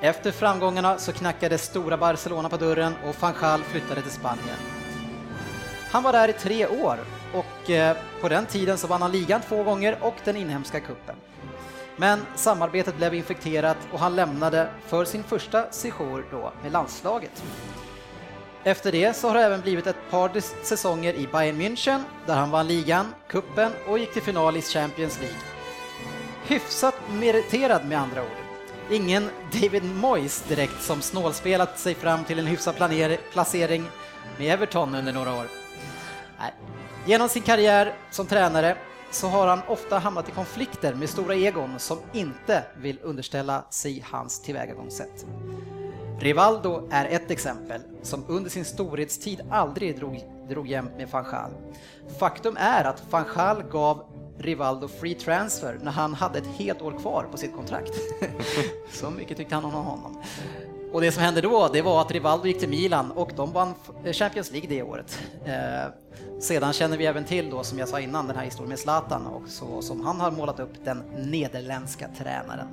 Efter 0.01 0.31
framgångarna 0.31 0.97
så 0.97 1.13
knackade 1.13 1.57
stora 1.57 1.97
Barcelona 1.97 2.49
på 2.49 2.57
dörren 2.57 2.93
och 3.05 3.15
van 3.19 3.33
Gaal 3.41 3.63
flyttade 3.63 4.01
till 4.01 4.11
Spanien. 4.11 4.57
Han 5.91 6.03
var 6.03 6.13
där 6.13 6.27
i 6.29 6.33
tre 6.33 6.67
år 6.67 6.97
och 7.33 7.69
eh, 7.69 7.97
på 8.21 8.29
den 8.29 8.45
tiden 8.45 8.77
så 8.77 8.87
vann 8.87 9.01
han 9.01 9.11
ligan 9.11 9.41
två 9.41 9.63
gånger 9.63 9.97
och 10.01 10.15
den 10.23 10.37
inhemska 10.37 10.79
kuppen. 10.79 11.15
Men 12.01 12.25
samarbetet 12.35 12.97
blev 12.97 13.13
infekterat 13.13 13.77
och 13.91 13.99
han 13.99 14.15
lämnade 14.15 14.69
för 14.87 15.05
sin 15.05 15.23
första 15.23 15.71
sejour 15.71 16.25
då 16.31 16.53
med 16.63 16.71
landslaget. 16.71 17.43
Efter 18.63 18.91
det 18.91 19.15
så 19.15 19.27
har 19.27 19.35
det 19.35 19.41
även 19.41 19.61
blivit 19.61 19.87
ett 19.87 20.09
par 20.11 20.41
säsonger 20.63 21.13
i 21.13 21.27
Bayern 21.27 21.61
München 21.61 22.03
där 22.25 22.35
han 22.35 22.51
vann 22.51 22.67
ligan, 22.67 23.05
kuppen 23.27 23.71
och 23.87 23.99
gick 23.99 24.13
till 24.13 24.21
final 24.21 24.57
i 24.57 24.61
Champions 24.61 25.19
League. 25.19 25.37
Hyfsat 26.47 26.95
meriterad 27.09 27.85
med 27.85 27.99
andra 27.99 28.21
ord. 28.21 28.37
Ingen 28.91 29.29
David 29.53 29.83
Moyes 29.83 30.41
direkt 30.41 30.81
som 30.81 31.01
snålspelat 31.01 31.79
sig 31.79 31.95
fram 31.95 32.23
till 32.23 32.39
en 32.39 32.47
hyfsad 32.47 32.75
placering 33.31 33.85
med 34.37 34.53
Everton 34.53 34.95
under 34.95 35.13
några 35.13 35.33
år. 35.33 35.45
Nej. 36.39 36.53
Genom 37.05 37.29
sin 37.29 37.43
karriär 37.43 37.93
som 38.11 38.25
tränare 38.25 38.77
så 39.11 39.27
har 39.27 39.47
han 39.47 39.61
ofta 39.67 39.99
hamnat 39.99 40.29
i 40.29 40.31
konflikter 40.31 40.93
med 40.93 41.09
stora 41.09 41.35
egon 41.35 41.79
som 41.79 41.97
inte 42.13 42.63
vill 42.77 42.99
underställa 43.01 43.63
sig 43.69 44.05
hans 44.11 44.41
tillvägagångssätt. 44.41 45.25
Rivaldo 46.19 46.87
är 46.91 47.05
ett 47.05 47.31
exempel 47.31 47.81
som 48.01 48.25
under 48.27 48.49
sin 48.49 48.65
storhetstid 48.65 49.41
aldrig 49.49 49.97
drog, 49.97 50.23
drog 50.49 50.67
jämnt 50.67 50.97
med 50.97 51.09
van 51.09 51.23
Gaal. 51.23 51.51
Faktum 52.19 52.57
är 52.59 52.83
att 52.83 53.03
van 53.11 53.25
Gaal 53.35 53.63
gav 53.63 54.03
Rivaldo 54.37 54.87
free 54.87 55.15
transfer 55.15 55.79
när 55.81 55.91
han 55.91 56.13
hade 56.13 56.39
ett 56.39 56.47
helt 56.47 56.81
år 56.81 56.91
kvar 56.91 57.27
på 57.31 57.37
sitt 57.37 57.55
kontrakt. 57.55 57.93
Så 58.91 59.09
mycket 59.09 59.37
tyckte 59.37 59.55
han 59.55 59.65
om 59.65 59.71
honom. 59.71 60.23
Och 60.91 61.01
det 61.01 61.11
som 61.11 61.23
hände 61.23 61.41
då, 61.41 61.69
det 61.73 61.81
var 61.81 62.01
att 62.01 62.11
Rivaldo 62.11 62.47
gick 62.47 62.59
till 62.59 62.69
Milan 62.69 63.11
och 63.11 63.31
de 63.35 63.51
vann 63.51 63.73
Champions 64.13 64.51
League 64.51 64.69
det 64.69 64.83
året. 64.83 65.19
Eh, 65.45 65.93
sedan 66.39 66.73
känner 66.73 66.97
vi 66.97 67.05
även 67.05 67.23
till 67.23 67.49
då, 67.49 67.63
som 67.63 67.79
jag 67.79 67.89
sa 67.89 67.99
innan, 67.99 68.27
den 68.27 68.35
här 68.35 68.45
historien 68.45 68.69
med 68.69 68.79
Zlatan 68.79 69.27
och 69.27 69.43
så, 69.47 69.81
som 69.81 70.05
han 70.05 70.19
har 70.19 70.31
målat 70.31 70.59
upp 70.59 70.73
den 70.83 71.03
nederländska 71.17 72.07
tränaren. 72.17 72.67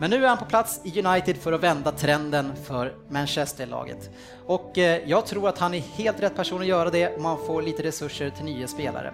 Men 0.00 0.10
nu 0.10 0.24
är 0.24 0.28
han 0.28 0.38
på 0.38 0.44
plats 0.44 0.80
i 0.84 1.02
United 1.02 1.36
för 1.36 1.52
att 1.52 1.62
vända 1.62 1.92
trenden 1.92 2.52
för 2.64 2.94
Manchester-laget. 3.08 4.10
Och 4.46 4.78
eh, 4.78 5.08
jag 5.08 5.26
tror 5.26 5.48
att 5.48 5.58
han 5.58 5.74
är 5.74 5.80
helt 5.80 6.22
rätt 6.22 6.36
person 6.36 6.60
att 6.60 6.66
göra 6.66 6.90
det 6.90 7.16
om 7.16 7.22
man 7.22 7.38
får 7.46 7.62
lite 7.62 7.82
resurser 7.82 8.30
till 8.30 8.44
nya 8.44 8.68
spelare. 8.68 9.12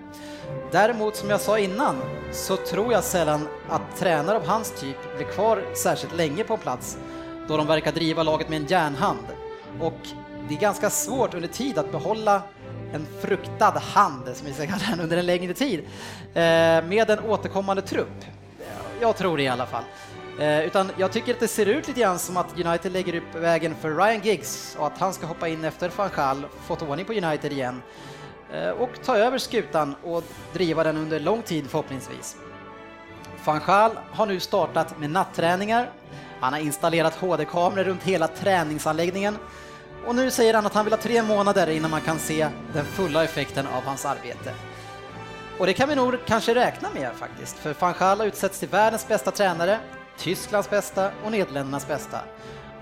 Däremot, 0.72 1.16
som 1.16 1.30
jag 1.30 1.40
sa 1.40 1.58
innan, 1.58 1.96
så 2.32 2.56
tror 2.56 2.92
jag 2.92 3.04
sällan 3.04 3.48
att 3.68 3.96
tränare 3.98 4.36
av 4.36 4.46
hans 4.46 4.80
typ 4.80 5.16
blir 5.16 5.26
kvar 5.26 5.64
särskilt 5.74 6.16
länge 6.16 6.44
på 6.44 6.56
plats 6.56 6.98
då 7.48 7.56
de 7.56 7.66
verkar 7.66 7.92
driva 7.92 8.22
laget 8.22 8.48
med 8.48 8.60
en 8.60 8.66
järnhand. 8.66 9.26
Och 9.80 9.98
det 10.48 10.54
är 10.54 10.58
ganska 10.58 10.90
svårt 10.90 11.34
under 11.34 11.48
tid 11.48 11.78
att 11.78 11.92
behålla 11.92 12.42
en 12.92 13.06
fruktad 13.20 13.78
hand, 13.78 14.36
som 14.36 14.46
vi 14.46 14.52
ska 14.52 14.66
kalla 14.66 14.84
den, 14.90 15.00
under 15.00 15.16
en 15.16 15.26
längre 15.26 15.54
tid 15.54 15.80
eh, 16.34 16.84
med 16.84 17.10
en 17.10 17.18
återkommande 17.18 17.82
trupp. 17.82 18.24
Jag 19.00 19.16
tror 19.16 19.36
det 19.36 19.42
i 19.42 19.48
alla 19.48 19.66
fall. 19.66 19.84
Eh, 20.38 20.64
utan 20.64 20.90
jag 20.96 21.12
tycker 21.12 21.34
att 21.34 21.40
det 21.40 21.48
ser 21.48 21.66
ut 21.66 21.88
lite 21.88 22.00
grann 22.00 22.18
som 22.18 22.36
att 22.36 22.60
United 22.64 22.92
lägger 22.92 23.14
upp 23.14 23.34
vägen 23.34 23.74
för 23.80 23.94
Ryan 23.94 24.20
Giggs 24.22 24.76
och 24.78 24.86
att 24.86 24.98
han 24.98 25.12
ska 25.12 25.26
hoppa 25.26 25.48
in 25.48 25.64
efter 25.64 25.90
van 25.96 26.10
Gaal, 26.16 26.46
fått 26.66 26.82
ordning 26.82 27.06
på 27.06 27.12
United 27.12 27.52
igen 27.52 27.82
eh, 28.52 28.68
och 28.68 28.90
ta 29.04 29.16
över 29.16 29.38
skutan 29.38 29.94
och 30.02 30.24
driva 30.52 30.84
den 30.84 30.96
under 30.96 31.20
lång 31.20 31.42
tid 31.42 31.66
förhoppningsvis. 31.70 32.36
Van 33.44 33.60
Gaal 33.66 33.90
har 34.10 34.26
nu 34.26 34.40
startat 34.40 34.98
med 34.98 35.10
natträningar. 35.10 35.90
Han 36.44 36.52
har 36.52 36.60
installerat 36.60 37.14
HD-kameror 37.14 37.84
runt 37.84 38.02
hela 38.02 38.28
träningsanläggningen 38.28 39.38
och 40.06 40.14
nu 40.14 40.30
säger 40.30 40.54
han 40.54 40.66
att 40.66 40.74
han 40.74 40.84
vill 40.84 40.92
ha 40.92 41.00
tre 41.00 41.22
månader 41.22 41.70
innan 41.70 41.90
man 41.90 42.00
kan 42.00 42.18
se 42.18 42.48
den 42.72 42.84
fulla 42.84 43.24
effekten 43.24 43.66
av 43.66 43.82
hans 43.82 44.04
arbete. 44.04 44.54
Och 45.58 45.66
det 45.66 45.72
kan 45.72 45.88
vi 45.88 45.94
nog 45.94 46.14
kanske 46.26 46.54
räkna 46.54 46.88
med 46.94 47.10
faktiskt, 47.16 47.56
för 47.56 47.74
van 47.78 47.94
Gaal 47.98 48.18
har 48.18 48.26
utsetts 48.26 48.58
till 48.58 48.68
världens 48.68 49.08
bästa 49.08 49.30
tränare, 49.30 49.78
Tysklands 50.18 50.70
bästa 50.70 51.10
och 51.24 51.32
Nederländernas 51.32 51.88
bästa. 51.88 52.20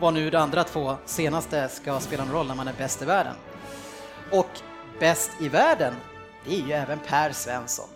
Vad 0.01 0.14
nu 0.14 0.31
de 0.31 0.37
andra 0.37 0.64
två 0.64 0.96
senaste 1.05 1.68
ska 1.68 2.01
spela 2.01 2.25
någon 2.25 2.35
roll 2.35 2.46
när 2.46 2.55
man 2.55 2.68
är 2.68 2.75
bäst 2.79 3.03
i 3.03 3.05
världen. 3.05 3.35
Och 4.31 4.51
bäst 5.01 5.31
i 5.40 5.48
världen, 5.48 5.94
det 6.44 6.55
är 6.55 6.66
ju 6.66 6.72
även 6.72 6.98
Per 6.98 7.33
Svensson. 7.33 7.88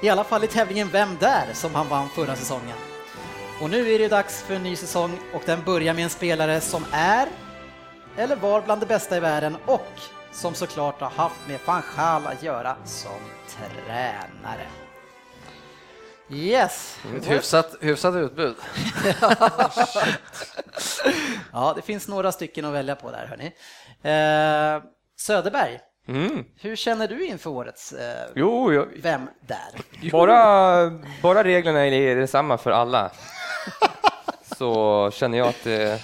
I 0.00 0.08
alla 0.08 0.24
fall 0.24 0.44
i 0.44 0.46
tävlingen 0.46 0.88
Vem 0.92 1.16
där? 1.20 1.46
som 1.52 1.74
han 1.74 1.88
vann 1.88 2.08
förra 2.08 2.36
säsongen. 2.36 2.91
Och 3.60 3.70
nu 3.70 3.92
är 3.94 3.98
det 3.98 4.08
dags 4.08 4.42
för 4.42 4.54
en 4.54 4.62
ny 4.62 4.76
säsong 4.76 5.18
och 5.34 5.42
den 5.46 5.62
börjar 5.64 5.94
med 5.94 6.04
en 6.04 6.10
spelare 6.10 6.60
som 6.60 6.84
är 6.92 7.28
eller 8.16 8.36
var 8.36 8.62
bland 8.62 8.80
de 8.80 8.86
bästa 8.86 9.16
i 9.16 9.20
världen 9.20 9.56
och 9.66 9.86
som 10.32 10.54
såklart 10.54 11.00
har 11.00 11.10
haft 11.10 11.48
med 11.48 11.58
van 11.64 11.82
Gaal 11.96 12.26
att 12.26 12.42
göra 12.42 12.76
som 12.84 13.18
tränare. 13.48 14.66
Yes. 16.30 16.98
Ett 17.16 17.30
hyfsat, 17.30 17.74
hyfsat 17.80 18.14
utbud. 18.14 18.56
Ja, 21.52 21.72
det 21.76 21.82
finns 21.82 22.08
några 22.08 22.32
stycken 22.32 22.64
att 22.64 22.72
välja 22.74 22.96
på 22.96 23.10
där 23.10 23.26
hörni. 23.26 23.46
Eh, 24.02 24.82
Söderberg, 25.18 25.78
Mm. 26.08 26.44
hur 26.60 26.76
känner 26.76 27.08
du 27.08 27.26
inför 27.26 27.50
årets 27.50 27.92
eh, 27.92 28.26
Jo, 28.34 28.72
jag, 28.72 28.88
Vem 29.02 29.28
där? 29.46 30.10
bara, 30.10 30.90
bara 31.22 31.44
reglerna 31.44 31.86
är 31.86 32.16
detsamma 32.16 32.58
för 32.58 32.70
alla. 32.70 33.10
Så 34.58 35.10
känner 35.10 35.38
jag 35.38 35.48
att 35.48 35.66
eh, 35.66 35.94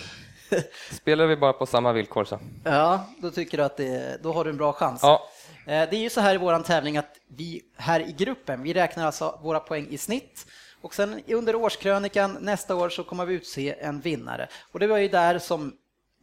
spelar 0.90 1.26
vi 1.26 1.36
bara 1.36 1.52
på 1.52 1.66
samma 1.66 1.92
villkor 1.92 2.24
så. 2.24 2.38
Ja, 2.64 3.04
då 3.18 3.30
tycker 3.30 3.58
du 3.58 3.64
att 3.64 3.76
det, 3.76 4.22
då 4.22 4.32
har 4.32 4.44
du 4.44 4.50
en 4.50 4.56
bra 4.56 4.72
chans. 4.72 5.00
Ja, 5.02 5.28
Eh, 5.66 5.90
Det 5.90 5.96
är 5.96 6.00
ju 6.00 6.10
så 6.10 6.20
här 6.20 6.34
i 6.34 6.38
våran 6.38 6.62
tävling 6.62 6.96
att 6.96 7.16
vi 7.28 7.62
här 7.76 8.00
i 8.00 8.12
gruppen, 8.12 8.62
vi 8.62 8.74
räknar 8.74 9.06
alltså 9.06 9.38
våra 9.42 9.60
poäng 9.60 9.86
i 9.90 9.98
snitt 9.98 10.46
och 10.82 10.94
sen 10.94 11.20
under 11.28 11.54
årskrönikan 11.54 12.38
nästa 12.40 12.74
år 12.76 12.88
så 12.88 13.04
kommer 13.04 13.26
vi 13.26 13.34
utse 13.34 13.74
en 13.80 14.00
vinnare. 14.00 14.48
Och 14.72 14.78
det 14.80 14.86
var 14.86 14.98
ju 14.98 15.08
där 15.08 15.38
som 15.38 15.72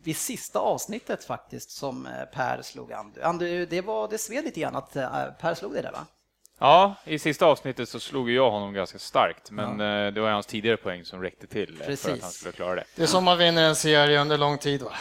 vid 0.03 0.17
sista 0.17 0.59
avsnittet 0.59 1.23
faktiskt 1.23 1.71
som 1.71 2.05
eh, 2.05 2.11
Per 2.33 2.61
slog 2.61 2.93
Andy. 2.93 3.21
Andy, 3.21 3.65
det 3.65 3.81
var 3.81 4.07
det 4.07 4.17
sved 4.17 4.43
lite 4.45 4.59
grann 4.59 4.75
att 4.75 4.95
eh, 4.95 5.09
Per 5.41 5.53
slog 5.53 5.73
dig 5.73 5.83
där 5.83 5.91
va? 5.91 6.05
Ja, 6.59 6.95
i 7.03 7.19
sista 7.19 7.45
avsnittet 7.45 7.89
så 7.89 7.99
slog 7.99 8.29
jag 8.31 8.51
honom 8.51 8.73
ganska 8.73 8.99
starkt, 8.99 9.51
men 9.51 9.81
eh, 9.81 10.13
det 10.13 10.21
var 10.21 10.29
hans 10.29 10.45
tidigare 10.45 10.77
poäng 10.77 11.05
som 11.05 11.21
räckte 11.21 11.47
till 11.47 11.73
eh, 11.73 11.77
för 11.77 11.85
Precis. 11.85 12.13
att 12.13 12.21
han 12.21 12.31
skulle 12.31 12.51
klara 12.53 12.75
det. 12.75 12.83
Det 12.95 13.03
är 13.03 13.07
som 13.07 13.23
man 13.23 13.37
vinner 13.37 13.63
en 13.63 13.75
serie 13.75 14.21
under 14.21 14.37
lång 14.37 14.57
tid. 14.57 14.81
Va? 14.81 14.91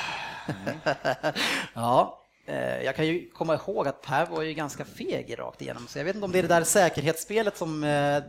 Ja, 1.75 2.21
eh, 2.47 2.83
jag 2.83 2.97
kan 2.97 3.07
ju 3.07 3.31
komma 3.31 3.55
ihåg 3.55 3.89
att 3.89 4.03
Per 4.03 4.27
var 4.27 4.43
ju 4.43 4.55
ganska 4.55 4.85
feg 4.85 5.35
rakt 5.39 5.63
igenom, 5.63 5.87
så 5.89 5.99
jag 5.99 6.05
vet 6.05 6.15
inte 6.15 6.25
om 6.25 6.33
det 6.33 6.39
är 6.39 6.43
det 6.43 6.49
där 6.49 6.65
säkerhetsspelet 6.65 7.57
som 7.57 7.81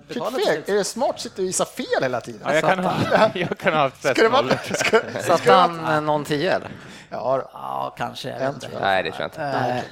betalade 0.07 0.43
fel. 0.45 0.63
till 0.63 0.73
Är 0.73 0.77
det 0.77 0.83
smart 0.83 1.15
att 1.15 1.21
sitta 1.21 1.41
och 1.41 1.45
gissa 1.45 1.65
fel 1.65 1.85
hela 2.01 2.21
tiden? 2.21 2.41
Ja, 2.43 2.53
jag, 2.53 2.63
kan 2.63 2.79
ha, 2.79 3.29
jag 3.33 3.57
kan 3.57 3.73
ha 3.73 3.79
haft. 3.79 4.77
Ska, 4.79 5.01
Satte 5.21 5.53
han 5.53 6.05
någon 6.05 6.25
tio 6.25 6.55
eller? 6.55 6.69
Ja. 7.15 7.49
Ja, 7.53 7.95
kanske. 7.97 8.29
Jag 8.29 8.39
vet 8.39 8.47
En 8.49 8.53
inte. 8.53 8.67
tror 8.67 8.73
jag. 8.73 8.81
nej 8.87 9.03
det 9.03 9.11
tror 9.11 9.21
jag 9.21 9.27
inte. 9.27 9.83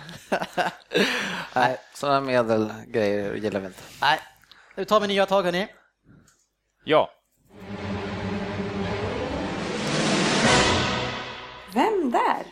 Nej, 1.55 1.77
sådana 1.93 2.21
medelgrejer 2.21 3.33
gillar 3.35 3.59
vi 3.59 3.65
inte. 3.67 3.79
Nej, 4.01 4.19
nu 4.75 4.85
tar 4.85 4.99
vi 4.99 5.07
nya 5.07 5.25
tag 5.25 5.43
hörni. 5.43 5.67
Ja, 6.85 7.09
Vem 11.73 12.11
där? 12.11 12.45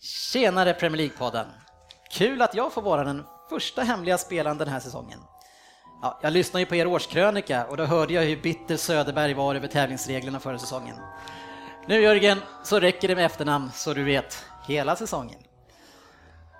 Tjenare 0.00 0.72
Premier 0.74 0.96
League-podden! 1.08 1.46
Kul 2.10 2.42
att 2.42 2.54
jag 2.54 2.72
får 2.72 2.82
vara 2.82 3.04
den 3.04 3.24
första 3.50 3.82
hemliga 3.82 4.18
spelaren 4.18 4.58
den 4.58 4.68
här 4.68 4.80
säsongen. 4.80 5.18
Ja, 6.02 6.18
jag 6.22 6.32
lyssnade 6.32 6.60
ju 6.62 6.66
på 6.66 6.74
er 6.74 6.86
årskrönika 6.86 7.66
och 7.66 7.76
då 7.76 7.84
hörde 7.84 8.12
jag 8.14 8.22
hur 8.22 8.36
bitter 8.42 8.76
Söderberg 8.76 9.34
var 9.34 9.54
över 9.54 9.68
tävlingsreglerna 9.68 10.40
förra 10.40 10.58
säsongen. 10.58 10.96
Nu 11.88 12.02
Jörgen, 12.02 12.38
så 12.62 12.80
räcker 12.80 13.08
det 13.08 13.14
med 13.14 13.26
efternamn 13.26 13.70
så 13.74 13.94
du 13.94 14.04
vet, 14.04 14.44
hela 14.66 14.96
säsongen. 14.96 15.38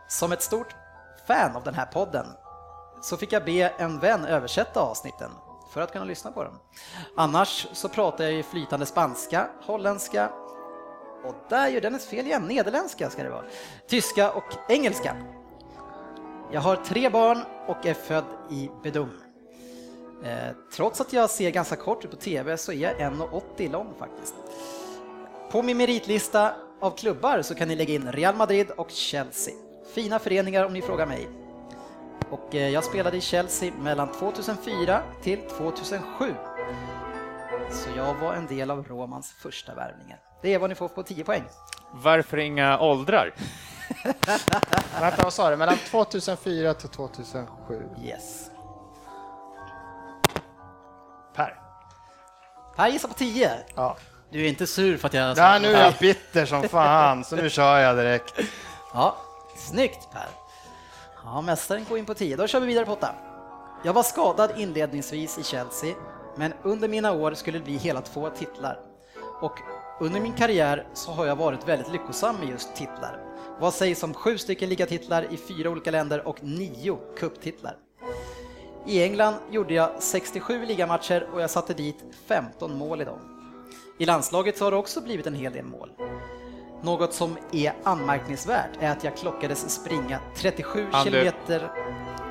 Som 0.08 0.32
ett 0.32 0.42
stort 0.42 0.74
fan 1.26 1.56
av 1.56 1.64
den 1.64 1.74
här 1.74 1.86
podden 1.86 2.26
så 3.02 3.16
fick 3.16 3.32
jag 3.32 3.44
be 3.44 3.72
en 3.78 3.98
vän 3.98 4.24
översätta 4.24 4.80
avsnitten 4.80 5.30
för 5.72 5.80
att 5.80 5.92
kunna 5.92 6.04
lyssna 6.04 6.32
på 6.32 6.44
dem. 6.44 6.58
Annars 7.16 7.66
så 7.72 7.88
pratar 7.88 8.24
jag 8.24 8.32
ju 8.32 8.42
flytande 8.42 8.86
spanska, 8.86 9.48
holländska, 9.62 10.30
och 11.24 11.34
där 11.48 11.68
gör 11.68 11.80
Dennis 11.80 12.06
fel 12.06 12.26
igen, 12.26 12.42
nederländska 12.42 13.10
ska 13.10 13.22
det 13.22 13.30
vara. 13.30 13.44
Tyska 13.88 14.32
och 14.32 14.54
engelska. 14.68 15.16
Jag 16.52 16.60
har 16.60 16.76
tre 16.76 17.10
barn 17.10 17.42
och 17.66 17.86
är 17.86 17.94
född 17.94 18.24
i 18.50 18.70
Bedum. 18.82 19.20
Eh, 20.24 20.56
trots 20.72 21.00
att 21.00 21.12
jag 21.12 21.30
ser 21.30 21.50
ganska 21.50 21.76
kort 21.76 22.04
ut 22.04 22.10
på 22.10 22.16
TV 22.16 22.56
så 22.56 22.72
är 22.72 22.76
jag 22.76 23.12
1,80 23.12 23.72
lång 23.72 23.94
faktiskt. 23.98 24.34
På 25.50 25.62
min 25.62 25.76
meritlista 25.76 26.54
av 26.80 26.90
klubbar 26.90 27.42
så 27.42 27.54
kan 27.54 27.68
ni 27.68 27.76
lägga 27.76 27.94
in 27.94 28.12
Real 28.12 28.36
Madrid 28.36 28.70
och 28.70 28.90
Chelsea. 28.90 29.54
Fina 29.94 30.18
föreningar 30.18 30.64
om 30.64 30.72
ni 30.72 30.82
frågar 30.82 31.06
mig. 31.06 31.28
Och 32.30 32.54
eh, 32.54 32.68
jag 32.68 32.84
spelade 32.84 33.16
i 33.16 33.20
Chelsea 33.20 33.72
mellan 33.74 34.12
2004 34.12 35.02
till 35.22 35.40
2007. 35.40 36.34
Så 37.70 37.90
jag 37.96 38.14
var 38.14 38.34
en 38.34 38.46
del 38.46 38.70
av 38.70 38.84
Romans 38.88 39.32
första 39.32 39.74
värvningar. 39.74 40.20
Det 40.42 40.54
är 40.54 40.58
vad 40.58 40.70
ni 40.70 40.74
får 40.74 40.88
på 40.88 41.02
10 41.02 41.24
poäng. 41.24 41.44
varför 41.92 42.36
inga 42.36 42.78
åldrar? 42.80 43.34
Vänta, 45.00 45.22
vad 45.22 45.32
sa 45.32 45.50
du? 45.50 45.56
Mellan 45.56 45.76
2004 45.76 46.74
till 46.74 46.88
2007. 46.88 47.82
Yes. 48.04 48.50
Per. 51.34 51.60
Per 52.76 52.88
gissar 52.88 53.08
på 53.08 53.14
10. 53.14 53.50
Ja. 53.74 53.96
Du 54.30 54.44
är 54.44 54.48
inte 54.48 54.66
sur 54.66 54.96
för 54.96 55.06
att 55.06 55.14
jag... 55.14 55.38
ja, 55.38 55.58
nu 55.58 55.68
är 55.68 55.84
jag 55.84 55.94
bitter 56.00 56.46
som 56.46 56.62
fan, 56.62 57.24
så 57.24 57.36
nu 57.36 57.50
kör 57.50 57.78
jag 57.78 57.96
direkt. 57.96 58.34
Ja, 58.92 59.16
snyggt 59.56 60.08
Per. 60.12 60.28
Ja, 61.24 61.40
mästaren 61.40 61.86
går 61.88 61.98
in 61.98 62.06
på 62.06 62.14
10. 62.14 62.36
Då 62.36 62.46
kör 62.46 62.60
vi 62.60 62.66
vidare 62.66 62.86
på 62.86 62.92
8. 62.92 63.14
Jag 63.84 63.92
var 63.92 64.02
skadad 64.02 64.50
inledningsvis 64.56 65.38
i 65.38 65.42
Chelsea, 65.42 65.94
men 66.36 66.52
under 66.62 66.88
mina 66.88 67.12
år 67.12 67.34
skulle 67.34 67.58
det 67.58 67.64
bli 67.64 67.76
hela 67.76 68.00
två 68.00 68.30
titlar. 68.30 68.78
Och 69.40 69.58
under 70.00 70.20
min 70.20 70.32
karriär 70.32 70.86
så 70.94 71.10
har 71.10 71.26
jag 71.26 71.36
varit 71.36 71.68
väldigt 71.68 71.92
lyckosam 71.92 72.36
med 72.36 72.48
just 72.48 72.76
titlar. 72.76 73.20
Vad 73.60 73.74
sägs 73.74 74.02
om 74.02 74.14
sju 74.14 74.38
stycken 74.38 74.68
ligatitlar 74.68 75.26
i 75.32 75.36
fyra 75.36 75.70
olika 75.70 75.90
länder 75.90 76.28
och 76.28 76.42
nio 76.42 76.98
cuptitlar? 77.18 77.76
I 78.86 79.02
England 79.02 79.34
gjorde 79.50 79.74
jag 79.74 79.90
67 79.98 80.66
ligamatcher 80.66 81.28
och 81.32 81.40
jag 81.42 81.50
satte 81.50 81.74
dit 81.74 82.04
15 82.26 82.78
mål 82.78 83.00
i 83.00 83.04
dem. 83.04 83.35
I 83.98 84.06
landslaget 84.06 84.58
så 84.58 84.64
har 84.64 84.70
det 84.70 84.76
också 84.76 85.00
blivit 85.00 85.26
en 85.26 85.34
hel 85.34 85.52
del 85.52 85.64
mål. 85.64 85.90
Något 86.82 87.14
som 87.14 87.38
är 87.52 87.74
anmärkningsvärt 87.84 88.70
är 88.80 88.90
att 88.90 89.04
jag 89.04 89.16
klockades 89.16 89.70
springa 89.70 90.20
37 90.36 90.88
Andy. 90.92 91.10
kilometer... 91.10 91.70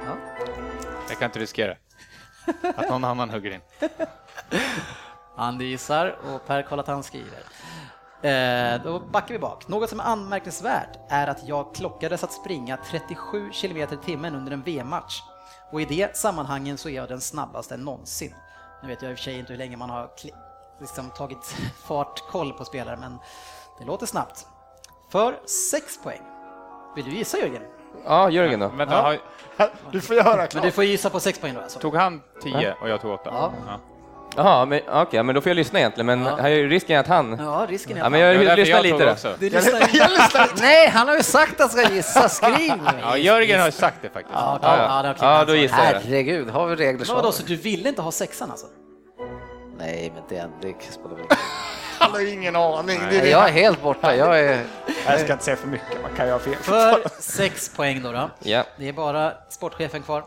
Ja. 0.05 0.17
Jag 1.09 1.19
kan 1.19 1.25
inte 1.25 1.39
riskera 1.39 1.77
att 2.75 2.89
någon 2.89 3.03
annan 3.03 3.29
hugger 3.29 3.51
in. 3.51 3.61
Andy 5.35 5.65
gissar 5.65 6.17
och 6.33 6.47
Per 6.47 6.61
kollar 6.61 6.83
att 6.83 6.87
han 6.87 7.03
skriver. 7.03 7.39
Eh, 8.21 8.83
då 8.83 8.99
backar 8.99 9.33
vi 9.33 9.39
bak. 9.39 9.67
Något 9.67 9.89
som 9.89 9.99
är 9.99 10.03
anmärkningsvärt 10.03 10.99
är 11.09 11.27
att 11.27 11.47
jag 11.47 11.75
klockades 11.75 12.23
att 12.23 12.33
springa 12.33 12.77
37 12.77 13.51
kilometer 13.51 13.95
i 13.95 14.05
timmen 14.05 14.35
under 14.35 14.51
en 14.51 14.61
VM-match. 14.61 15.21
Och 15.71 15.81
i 15.81 15.85
det 15.85 16.17
sammanhangen 16.17 16.77
så 16.77 16.89
är 16.89 16.93
jag 16.93 17.09
den 17.09 17.21
snabbaste 17.21 17.77
någonsin. 17.77 18.35
Nu 18.81 18.87
vet 18.87 19.01
jag 19.01 19.11
i 19.11 19.13
och 19.13 19.17
för 19.17 19.23
sig 19.23 19.39
inte 19.39 19.53
hur 19.53 19.57
länge 19.57 19.77
man 19.77 19.89
har 19.89 20.09
liksom 20.79 21.09
tagit 21.09 21.55
fartkoll 21.87 22.53
på 22.53 22.65
spelare, 22.65 22.97
men 22.97 23.17
det 23.79 23.85
låter 23.85 24.05
snabbt. 24.05 24.45
För 25.11 25.35
6 25.71 25.99
poäng. 26.03 26.21
Vill 26.95 27.05
du 27.05 27.11
gissa 27.11 27.37
Jörgen? 27.37 27.61
Ja, 28.05 28.29
Jörgen 28.29 28.59
då? 28.59 28.67
Vänta, 28.67 28.95
Ja. 28.95 29.01
har- 29.57 29.69
Du 29.91 30.01
får 30.01 30.15
göra 30.15 30.35
Men 30.35 30.47
klart. 30.47 30.63
du 30.63 30.71
får 30.71 30.83
gissa 30.83 31.09
på 31.09 31.19
6 31.19 31.39
poäng 31.39 31.53
då 31.53 31.61
alltså. 31.61 31.79
tog 31.79 31.95
han 31.95 32.21
10 32.43 32.75
och 32.81 32.89
jag 32.89 33.01
tog 33.01 33.11
8? 33.13 33.21
Ja. 33.33 33.51
Jaha, 34.37 34.65
men 34.65 34.81
okej, 34.91 35.23
men 35.23 35.35
då 35.35 35.41
får 35.41 35.49
jag 35.49 35.55
lyssna 35.55 35.79
egentligen, 35.79 36.05
men 36.05 36.23
Ja. 36.25 36.35
här 36.35 36.43
är 36.51 36.55
ju 36.55 36.69
risken 36.69 36.99
att 36.99 37.07
han... 37.07 37.37
Ja, 37.39 37.65
risken 37.69 37.97
är 37.97 37.99
Ja, 37.99 38.05
att 38.05 38.11
men 38.11 38.19
Det 38.21 38.25
var 38.27 38.33
jag 38.33 38.45
därför 38.45 38.55
lyssnar 38.61 38.75
jag 38.75 38.83
lite 38.83 39.29
då. 39.29 39.35
du 39.39 39.49
lyssnar 39.49 40.61
Nej, 40.61 40.89
han 40.89 41.07
har 41.07 41.15
ju 41.15 41.23
sagt 41.23 41.51
att 41.53 41.59
han 41.59 41.69
ska 41.69 41.93
gissa. 41.93 42.29
Skriv. 42.29 42.73
Ja, 43.01 43.17
Jörgen 43.17 43.61
har 43.61 43.71
sagt 43.71 43.97
det 44.01 44.09
faktiskt. 44.09 44.35
Ja, 44.39 44.55
okej. 44.55 44.69
Ja, 44.71 44.95
Ja, 44.97 45.01
det 45.01 45.07
är 45.09 45.15
ja. 45.19 45.39
ja, 45.39 45.45
då 45.45 45.55
gissar 45.55 45.77
jag. 45.77 45.83
Herregud, 45.99 46.49
har 46.49 46.67
vi 46.67 46.75
regler 46.75 47.05
Men 47.07 47.15
vadå, 47.15 47.31
så? 47.31 47.41
så 47.41 47.47
du 47.47 47.55
ville 47.55 47.89
inte 47.89 48.01
ha 48.01 48.11
sexan 48.11 48.51
alltså? 48.51 48.67
Nej, 49.77 50.11
men 50.15 50.23
det, 50.29 50.49
det 50.61 50.91
spelar 50.91 51.15
väl 51.15 51.25
Han 51.99 52.11
har 52.11 52.33
ingen 52.33 52.55
aning. 52.55 52.99
Det 53.09 53.19
är. 53.19 53.25
Jag 53.25 53.47
är 53.47 53.51
helt 53.51 53.81
borta. 53.81 54.15
Jag 54.15 54.39
är... 54.39 54.65
Jag 55.05 55.19
ska 55.19 55.33
inte 55.33 55.45
säga 55.45 55.57
för 55.57 55.67
mycket, 55.67 56.01
man 56.01 56.15
kan 56.15 56.25
ju 56.25 56.31
ha 56.31 56.39
fel. 56.39 56.55
För 56.55 57.21
6 57.21 57.75
poäng 57.75 58.01
då, 58.01 58.11
då. 58.11 58.29
Ja. 58.39 58.63
Det 58.77 58.89
är 58.89 58.93
bara 58.93 59.33
sportchefen 59.49 60.03
kvar. 60.03 60.25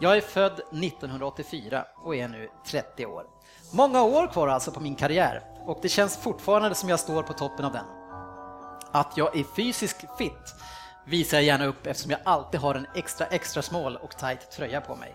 Jag 0.00 0.16
är 0.16 0.20
född 0.20 0.52
1984 0.52 1.84
och 2.04 2.16
är 2.16 2.28
nu 2.28 2.48
30 2.66 3.06
år. 3.06 3.24
Många 3.72 4.02
år 4.02 4.26
kvar 4.26 4.48
alltså 4.48 4.72
på 4.72 4.80
min 4.80 4.94
karriär 4.94 5.42
och 5.66 5.78
det 5.82 5.88
känns 5.88 6.16
fortfarande 6.16 6.74
som 6.74 6.88
jag 6.88 7.00
står 7.00 7.22
på 7.22 7.32
toppen 7.32 7.64
av 7.64 7.72
den. 7.72 7.84
Att 8.92 9.12
jag 9.16 9.36
är 9.36 9.44
fysiskt 9.56 10.04
fit 10.18 10.54
visar 11.06 11.36
jag 11.36 11.44
gärna 11.44 11.66
upp 11.66 11.86
eftersom 11.86 12.10
jag 12.10 12.20
alltid 12.24 12.60
har 12.60 12.74
en 12.74 12.86
extra 12.94 13.26
extra 13.26 13.62
smal 13.62 13.96
och 13.96 14.16
tight 14.16 14.50
tröja 14.50 14.80
på 14.80 14.96
mig 14.96 15.14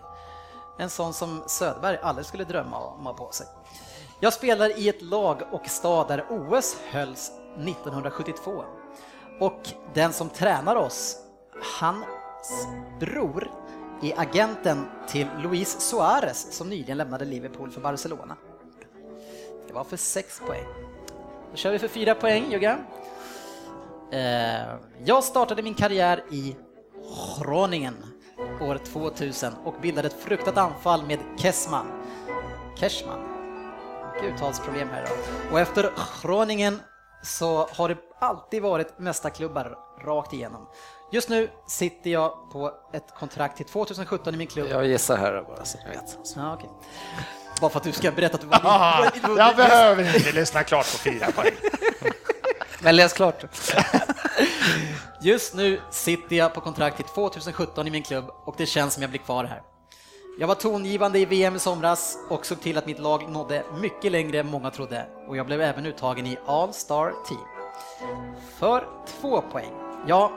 en 0.78 0.90
sån 0.90 1.12
som 1.12 1.42
Söderberg 1.46 1.98
aldrig 2.02 2.26
skulle 2.26 2.44
drömma 2.44 2.78
om 2.78 3.06
att 3.06 3.18
ha 3.18 3.26
på 3.26 3.32
sig. 3.32 3.46
Jag 4.20 4.32
spelar 4.32 4.78
i 4.78 4.88
ett 4.88 5.02
lag 5.02 5.42
och 5.50 5.66
stad 5.66 6.08
där 6.08 6.24
OS 6.30 6.76
hölls 6.90 7.32
1972 7.56 8.64
och 9.40 9.68
den 9.94 10.12
som 10.12 10.28
tränar 10.28 10.76
oss, 10.76 11.16
hans 11.80 12.06
bror 13.00 13.50
är 14.02 14.20
agenten 14.20 14.86
till 15.08 15.26
Luis 15.42 15.80
Suarez 15.80 16.56
som 16.56 16.68
nyligen 16.68 16.98
lämnade 16.98 17.24
Liverpool 17.24 17.70
för 17.70 17.80
Barcelona. 17.80 18.36
Det 19.66 19.72
var 19.72 19.84
för 19.84 19.96
sex 19.96 20.40
poäng. 20.46 20.66
Då 21.50 21.56
kör 21.56 21.72
vi 21.72 21.78
för 21.78 21.88
fyra 21.88 22.14
poäng, 22.14 22.52
Jugge. 22.52 22.76
Eh, 24.12 24.76
jag 25.04 25.24
startade 25.24 25.62
min 25.62 25.74
karriär 25.74 26.24
i 26.30 26.56
Groningen 27.38 27.94
år 28.60 28.78
2000 28.92 29.54
och 29.64 29.74
bildade 29.82 30.08
ett 30.08 30.22
fruktat 30.24 30.56
anfall 30.56 31.06
med 31.06 31.18
Kessman. 31.38 31.86
Mycket 34.14 34.34
uttalsproblem 34.34 34.88
här 34.88 35.02
idag. 35.02 35.18
Och 35.52 35.60
efter 35.60 35.90
Groningen 36.22 36.80
så 37.22 37.68
har 37.72 37.88
det 37.88 37.96
alltid 38.20 38.62
varit 38.62 38.98
mästarklubbar 38.98 39.78
rakt 40.04 40.32
igenom. 40.32 40.68
Just 41.12 41.28
nu 41.28 41.50
sitter 41.68 42.10
jag 42.10 42.50
på 42.52 42.72
ett 42.92 43.14
kontrakt 43.18 43.56
till 43.56 43.66
2017 43.66 44.34
i 44.34 44.36
min 44.36 44.46
klubb. 44.46 44.68
Jag 44.70 44.86
gissar 44.86 45.16
här 45.16 45.42
bara 45.42 45.64
så 45.64 45.78
ni 45.78 45.90
vet. 45.90 46.18
Ja, 46.36 46.54
okej. 46.54 46.70
Bara 47.60 47.70
för 47.70 47.78
att 47.78 47.84
du 47.84 47.92
ska 47.92 48.10
berätta 48.10 48.34
att 48.34 48.40
du 48.40 48.46
var 48.46 48.60
Ah, 48.64 49.10
jag 49.36 49.56
behöver 49.56 50.16
inte 50.16 50.32
lyssna 50.32 50.62
klart 50.62 50.92
på 50.92 50.98
fyra 50.98 51.26
poäng. 51.30 51.52
Men 52.80 52.96
läs 52.96 53.12
klart. 53.12 53.44
Just 55.20 55.54
nu 55.54 55.80
sitter 55.90 56.36
jag 56.36 56.54
på 56.54 56.60
kontrakt 56.60 56.96
till 56.96 57.04
2017 57.04 57.86
i 57.86 57.90
min 57.90 58.02
klubb 58.02 58.24
och 58.44 58.54
det 58.58 58.66
känns 58.66 58.94
som 58.94 59.02
jag 59.02 59.10
blir 59.10 59.20
kvar 59.20 59.44
här. 59.44 59.62
Jag 60.38 60.46
var 60.46 60.54
tongivande 60.54 61.18
i 61.18 61.24
VM 61.24 61.56
i 61.56 61.58
somras 61.58 62.18
och 62.28 62.46
såg 62.46 62.60
till 62.60 62.78
att 62.78 62.86
mitt 62.86 62.98
lag 62.98 63.30
nådde 63.30 63.64
mycket 63.80 64.12
längre 64.12 64.40
än 64.40 64.46
många 64.46 64.70
trodde 64.70 65.06
och 65.28 65.36
jag 65.36 65.46
blev 65.46 65.60
även 65.60 65.86
uttagen 65.86 66.26
i 66.26 66.38
All-Star 66.46 67.14
Team. 67.28 67.40
För 68.58 68.88
två 69.20 69.40
poäng. 69.40 69.72
Ja, 70.06 70.32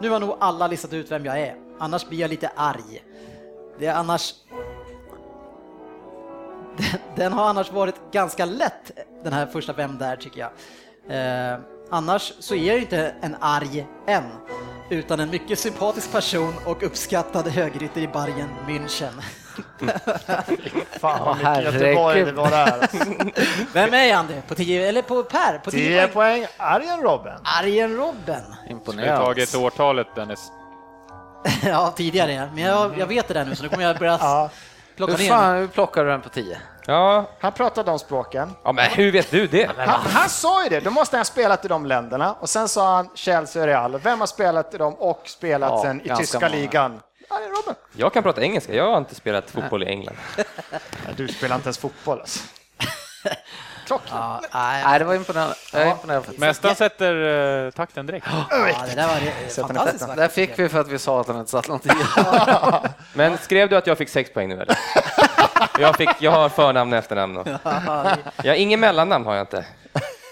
nu 0.00 0.10
har 0.10 0.20
nog 0.20 0.36
alla 0.40 0.66
listat 0.66 0.92
ut 0.92 1.10
vem 1.10 1.24
jag 1.24 1.40
är, 1.40 1.56
annars 1.78 2.08
blir 2.08 2.20
jag 2.20 2.30
lite 2.30 2.50
arg. 2.56 3.04
Det 3.78 3.86
är 3.86 3.94
annars... 3.94 4.34
Den, 6.76 7.00
den 7.16 7.32
har 7.32 7.44
annars 7.44 7.72
varit 7.72 8.12
ganska 8.12 8.44
lätt, 8.44 8.90
den 9.24 9.32
här 9.32 9.46
första 9.46 9.72
Vem 9.72 9.98
där 9.98 10.16
tycker 10.16 10.40
jag. 10.40 10.50
Eh, 11.08 11.58
Annars 11.90 12.32
så 12.38 12.54
är 12.54 12.66
jag 12.66 12.74
ju 12.76 12.80
inte 12.82 13.14
en 13.20 13.36
arg 13.40 13.86
än, 14.06 14.24
utan 14.90 15.20
en 15.20 15.30
mycket 15.30 15.58
sympatisk 15.58 16.12
person 16.12 16.54
och 16.64 16.82
uppskattad 16.82 17.48
högrytter 17.48 18.00
i 18.00 18.08
Bayern 18.08 18.48
München. 18.68 19.12
Fan 21.00 21.24
vad 21.24 21.36
mycket. 21.36 21.64
Göteborg 21.74 22.24
det 22.24 22.32
var 22.32 22.50
där. 22.50 22.80
Alltså. 22.80 22.98
Vem 23.74 23.94
är 23.94 24.14
han 24.14 24.26
det? 24.26 24.42
På 24.48 24.54
10 24.54 24.88
eller 24.88 25.02
på 25.02 25.22
Per? 25.22 25.58
På 25.58 25.70
10 25.70 25.88
10 25.88 26.08
poäng? 26.08 26.12
poäng, 26.12 26.46
Arjen 26.56 27.00
Robben. 27.02 27.40
Arjen 27.44 27.96
Robben. 27.96 28.42
Vi 28.48 28.64
har 28.64 28.70
Imponerande. 28.70 29.24
tagit 29.26 29.54
årtalet 29.54 30.14
Dennis. 30.14 30.52
ja, 31.64 31.92
tidigare, 31.96 32.50
men 32.54 32.62
jag, 32.64 32.98
jag 32.98 33.06
vet 33.06 33.28
det 33.28 33.34
där 33.34 33.44
nu 33.44 33.56
så 33.56 33.62
nu 33.62 33.68
kommer 33.68 33.84
jag 33.84 33.98
börja 33.98 34.18
Ja, 34.20 34.50
plocka 34.96 35.12
Hur 35.16 35.28
fan 35.28 35.56
hur 35.56 35.66
plockar 35.66 36.04
du 36.04 36.10
den 36.10 36.20
på 36.22 36.28
10? 36.28 36.58
Ja, 36.86 37.30
han 37.40 37.52
pratade 37.52 37.90
om 37.90 37.98
språken. 37.98 38.52
ja, 38.64 38.72
men 38.72 38.90
hur 38.90 39.12
vet 39.12 39.30
du 39.30 39.46
det? 39.46 39.70
Han, 39.76 40.00
han 40.00 40.28
sa 40.28 40.62
ju 40.64 40.68
det, 40.68 40.80
då 40.80 40.90
måste 40.90 41.16
han 41.16 41.20
ha 41.20 41.24
spelat 41.24 41.64
i 41.64 41.68
de 41.68 41.86
länderna. 41.86 42.32
Och 42.32 42.48
sen 42.48 42.68
sa 42.68 42.96
han 42.96 43.08
Chelsea 43.14 43.62
och 43.62 43.68
Real. 43.68 43.98
Vem 43.98 44.20
har 44.20 44.26
spelat 44.26 44.74
i 44.74 44.78
dem 44.78 44.94
och 44.94 45.22
spelat 45.28 45.70
Ja, 45.70 45.82
sen 45.82 46.00
i 46.00 46.16
tyska 46.16 46.40
många. 46.40 46.48
ligan? 46.52 47.00
Arjen 47.30 47.50
Robben. 47.50 47.74
Jag 47.96 48.12
kan 48.12 48.22
prata 48.22 48.42
engelska, 48.42 48.74
jag 48.74 48.90
har 48.90 48.98
inte 48.98 49.14
spelat 49.14 49.50
fotboll 49.50 49.82
i 49.82 49.86
England. 49.86 50.16
Du 51.16 51.28
spelar 51.28 51.56
inte 51.56 51.66
ens 51.66 51.78
fotboll 51.78 52.20
alltså. 52.20 52.40
Tråkigt. 53.86 54.12
Ja, 54.12 54.40
nej, 54.52 54.98
det 54.98 55.04
var 55.04 55.14
imponerande. 55.14 55.54
Jag 55.72 55.82
är 55.82 55.90
imponerad. 55.90 56.24
Mästaren 56.38 56.76
sätter 56.76 57.14
uh, 57.14 57.70
takten 57.70 58.06
direkt. 58.06 58.26
ja, 58.30 58.46
det 58.88 58.94
där 58.94 59.08
var 59.08 59.14
det, 59.20 59.54
fantastiskt 59.54 60.00
Det 60.00 60.06
vackert. 60.06 60.16
där 60.16 60.28
fick 60.28 60.58
vi 60.58 60.68
för 60.68 60.80
att 60.80 60.88
vi 60.88 60.98
sa 60.98 61.20
att 61.20 61.26
han 61.28 61.38
inte 61.38 61.50
satt 61.50 61.68
någonting. 61.68 61.92
Men 63.14 63.38
skrev 63.38 63.68
du 63.68 63.76
att 63.76 63.86
jag 63.86 63.98
fick 63.98 64.08
sex 64.08 64.32
poäng 64.32 64.48
nu 64.48 64.54
eller? 64.54 64.78
Jag, 65.78 65.96
fick, 65.96 66.10
jag 66.18 66.30
har 66.30 66.48
förnamn 66.48 66.92
och 66.92 66.98
efternamn. 66.98 67.36
Och. 67.36 67.48
Jag 68.44 68.56
ingen 68.56 68.80
mellannamn 68.80 69.26
har 69.26 69.34
jag 69.34 69.42
inte. 69.42 69.64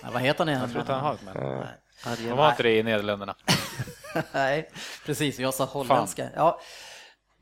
Ja, 0.02 0.08
vad 0.12 0.22
heter 0.22 0.44
han 0.44 0.54
Jag 0.54 0.70
tror 0.70 0.80
inte 0.80 0.92
han 0.92 1.04
egentligen? 1.06 1.36
har 1.36 2.12
ett 2.12 2.18
men. 2.18 2.28
De 2.28 2.38
har 2.38 2.50
inte 2.50 2.62
det 2.62 2.78
i 2.78 2.82
Nederländerna. 2.82 3.34
Nej, 4.32 4.70
precis, 5.06 5.38
jag 5.38 5.54
sa 5.54 5.64
holländska. 5.64 6.26
Ja. 6.36 6.60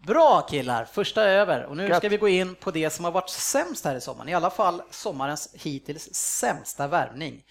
Bra 0.06 0.40
killar, 0.40 0.84
första 0.84 1.24
är 1.24 1.36
över 1.36 1.64
och 1.64 1.76
nu 1.76 1.88
Gött. 1.88 1.98
ska 1.98 2.08
vi 2.08 2.16
gå 2.16 2.28
in 2.28 2.54
på 2.54 2.70
det 2.70 2.90
som 2.90 3.04
har 3.04 3.12
varit 3.12 3.30
sämst 3.30 3.84
här 3.84 3.96
i 3.96 4.00
sommaren, 4.00 4.28
i 4.28 4.34
alla 4.34 4.50
fall 4.50 4.82
sommarens 4.90 5.54
hittills 5.54 6.14
sämsta 6.14 6.88
värvning. 6.88 7.44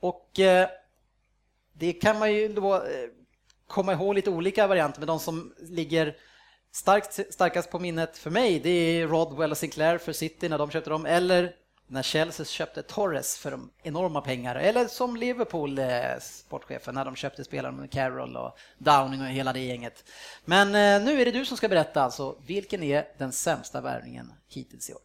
Och 0.00 0.40
eh, 0.40 0.68
det 1.72 1.92
kan 1.92 2.18
man 2.18 2.32
ju 2.32 2.48
då 2.48 2.74
eh, 2.74 2.80
komma 3.66 3.92
ihåg 3.92 4.14
lite 4.14 4.30
olika 4.30 4.66
varianter, 4.66 5.00
men 5.00 5.06
de 5.06 5.18
som 5.18 5.54
ligger 5.58 6.16
starkt, 6.72 7.34
starkast 7.34 7.70
på 7.70 7.78
minnet 7.78 8.18
för 8.18 8.30
mig, 8.30 8.60
det 8.60 8.70
är 8.70 9.06
Rodwell 9.06 9.50
och 9.50 9.58
Sinclair 9.58 9.98
för 9.98 10.12
City 10.12 10.48
när 10.48 10.58
de 10.58 10.70
köpte 10.70 10.90
dem, 10.90 11.06
eller 11.06 11.54
när 11.90 12.02
Chelsea 12.02 12.46
köpte 12.46 12.82
Torres 12.82 13.38
för 13.38 13.50
de 13.50 13.70
enorma 13.82 14.20
pengar, 14.20 14.54
eller 14.54 14.86
som 14.86 15.16
Liverpool, 15.16 15.78
eh, 15.78 15.86
sportchefen, 16.20 16.94
när 16.94 17.04
de 17.04 17.16
köpte 17.16 17.44
spelare 17.44 17.72
med 17.72 17.90
Carroll 17.92 18.36
och 18.36 18.58
Downing 18.78 19.20
och 19.20 19.26
hela 19.26 19.52
det 19.52 19.60
gänget. 19.60 20.04
Men 20.44 20.66
eh, 20.68 21.06
nu 21.06 21.20
är 21.20 21.24
det 21.24 21.30
du 21.30 21.44
som 21.44 21.56
ska 21.56 21.68
berätta 21.68 22.02
alltså, 22.02 22.36
vilken 22.46 22.82
är 22.82 23.04
den 23.18 23.32
sämsta 23.32 23.80
värvningen 23.80 24.32
hittills 24.48 24.90
i 24.90 24.94
år? 24.94 25.00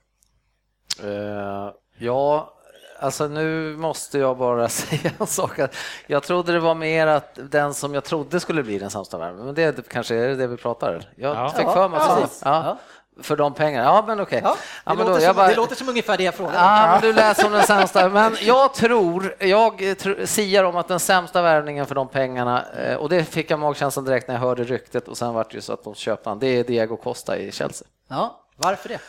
Eh, 1.03 1.71
ja, 1.97 2.53
alltså 2.99 3.27
nu 3.27 3.75
måste 3.77 4.17
jag 4.19 4.37
bara 4.37 4.69
säga 4.69 5.11
en 5.19 5.27
sak. 5.27 5.59
Jag 6.07 6.23
trodde 6.23 6.51
det 6.53 6.59
var 6.59 6.75
mer 6.75 7.07
att 7.07 7.39
den 7.51 7.73
som 7.73 7.93
jag 7.93 8.03
trodde 8.03 8.39
skulle 8.39 8.63
bli 8.63 8.79
den 8.79 8.89
sämsta 8.89 9.17
värmen, 9.17 9.45
men 9.45 9.55
det 9.55 9.89
kanske 9.89 10.15
är 10.15 10.35
det 10.35 10.47
vi 10.47 10.57
pratar. 10.57 11.11
Jag 11.15 11.35
Ja. 11.35 11.49
fick 11.49 11.67
för 11.67 11.89
mig 11.89 11.99
att 11.99 12.07
Ja, 12.09 12.15
precis. 12.21 12.41
Ja. 12.45 12.77
För 13.21 13.35
de 13.35 13.53
pengarna. 13.53 13.85
Ja, 13.85 14.03
men 14.07 14.19
okej. 14.19 14.41
Ja, 14.43 14.49
det, 14.49 14.57
Ja, 14.85 14.93
men 14.93 14.97
låter, 14.97 15.09
då, 15.11 15.15
som, 15.15 15.23
jag 15.25 15.35
bara- 15.35 15.47
det 15.47 15.55
låter 15.55 15.75
som 15.75 15.89
ungefär 15.89 16.17
det 16.17 16.23
jag 16.23 16.33
frågade. 16.35 16.57
Ja, 16.57 16.87
men 16.91 17.01
du 17.01 17.13
läser 17.19 17.45
om 17.45 17.51
den 17.51 17.63
sämsta. 17.63 18.09
Men 18.09 18.35
jag 18.41 18.73
tror, 18.73 19.35
jag 19.39 19.73
tr- 19.81 20.25
siar 20.25 20.63
om 20.63 20.75
att 20.75 20.87
den 20.87 20.99
sämsta 20.99 21.41
värvningen 21.41 21.85
för 21.85 21.95
de 21.95 22.07
pengarna, 22.07 22.63
eh, 22.77 22.95
och 22.95 23.09
det 23.09 23.23
fick 23.25 23.51
jag 23.51 23.59
magkänslan 23.59 24.05
direkt 24.05 24.27
när 24.27 24.35
jag 24.35 24.41
hörde 24.41 24.63
ryktet 24.63 25.07
och 25.07 25.17
sen 25.17 25.33
vart 25.33 25.49
det 25.51 25.55
ju 25.55 25.61
så 25.61 25.73
att 25.73 25.83
de 25.83 25.95
köpte 25.95 26.29
han, 26.29 26.39
det 26.39 26.47
är 26.47 26.63
Diego 26.63 26.97
Costa 26.97 27.37
i 27.37 27.51
Chelsea. 27.51 27.87
Ja, 28.09 28.39
varför 28.55 28.89
det? 28.89 28.99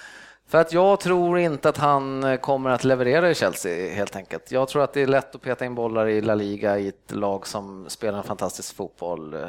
För 0.55 0.61
att 0.61 0.73
jag 0.73 1.01
tror 1.01 1.39
inte 1.39 1.69
att 1.69 1.79
han 1.79 2.25
eh, 2.25 2.37
kommer 2.37 2.71
att 2.71 2.85
leverera 2.85 3.31
i 3.31 3.35
Chelsea 3.35 3.95
helt 3.95 4.17
enkelt. 4.17 4.53
Jag 4.53 4.69
tror 4.69 4.83
att 4.83 4.93
det 4.93 5.03
är 5.03 5.07
lätt 5.07 5.35
att 5.35 5.43
peta 5.43 5.65
in 5.65 5.75
bollar 5.75 6.07
i 6.09 6.21
La 6.21 6.35
Liga 6.35 6.79
i 6.79 6.89
ett 6.89 7.13
lag 7.13 7.47
som 7.47 7.85
spelar 7.89 8.19
en 8.19 8.25
fantastisk 8.25 8.77
fotboll 8.77 9.35
eh, 9.35 9.41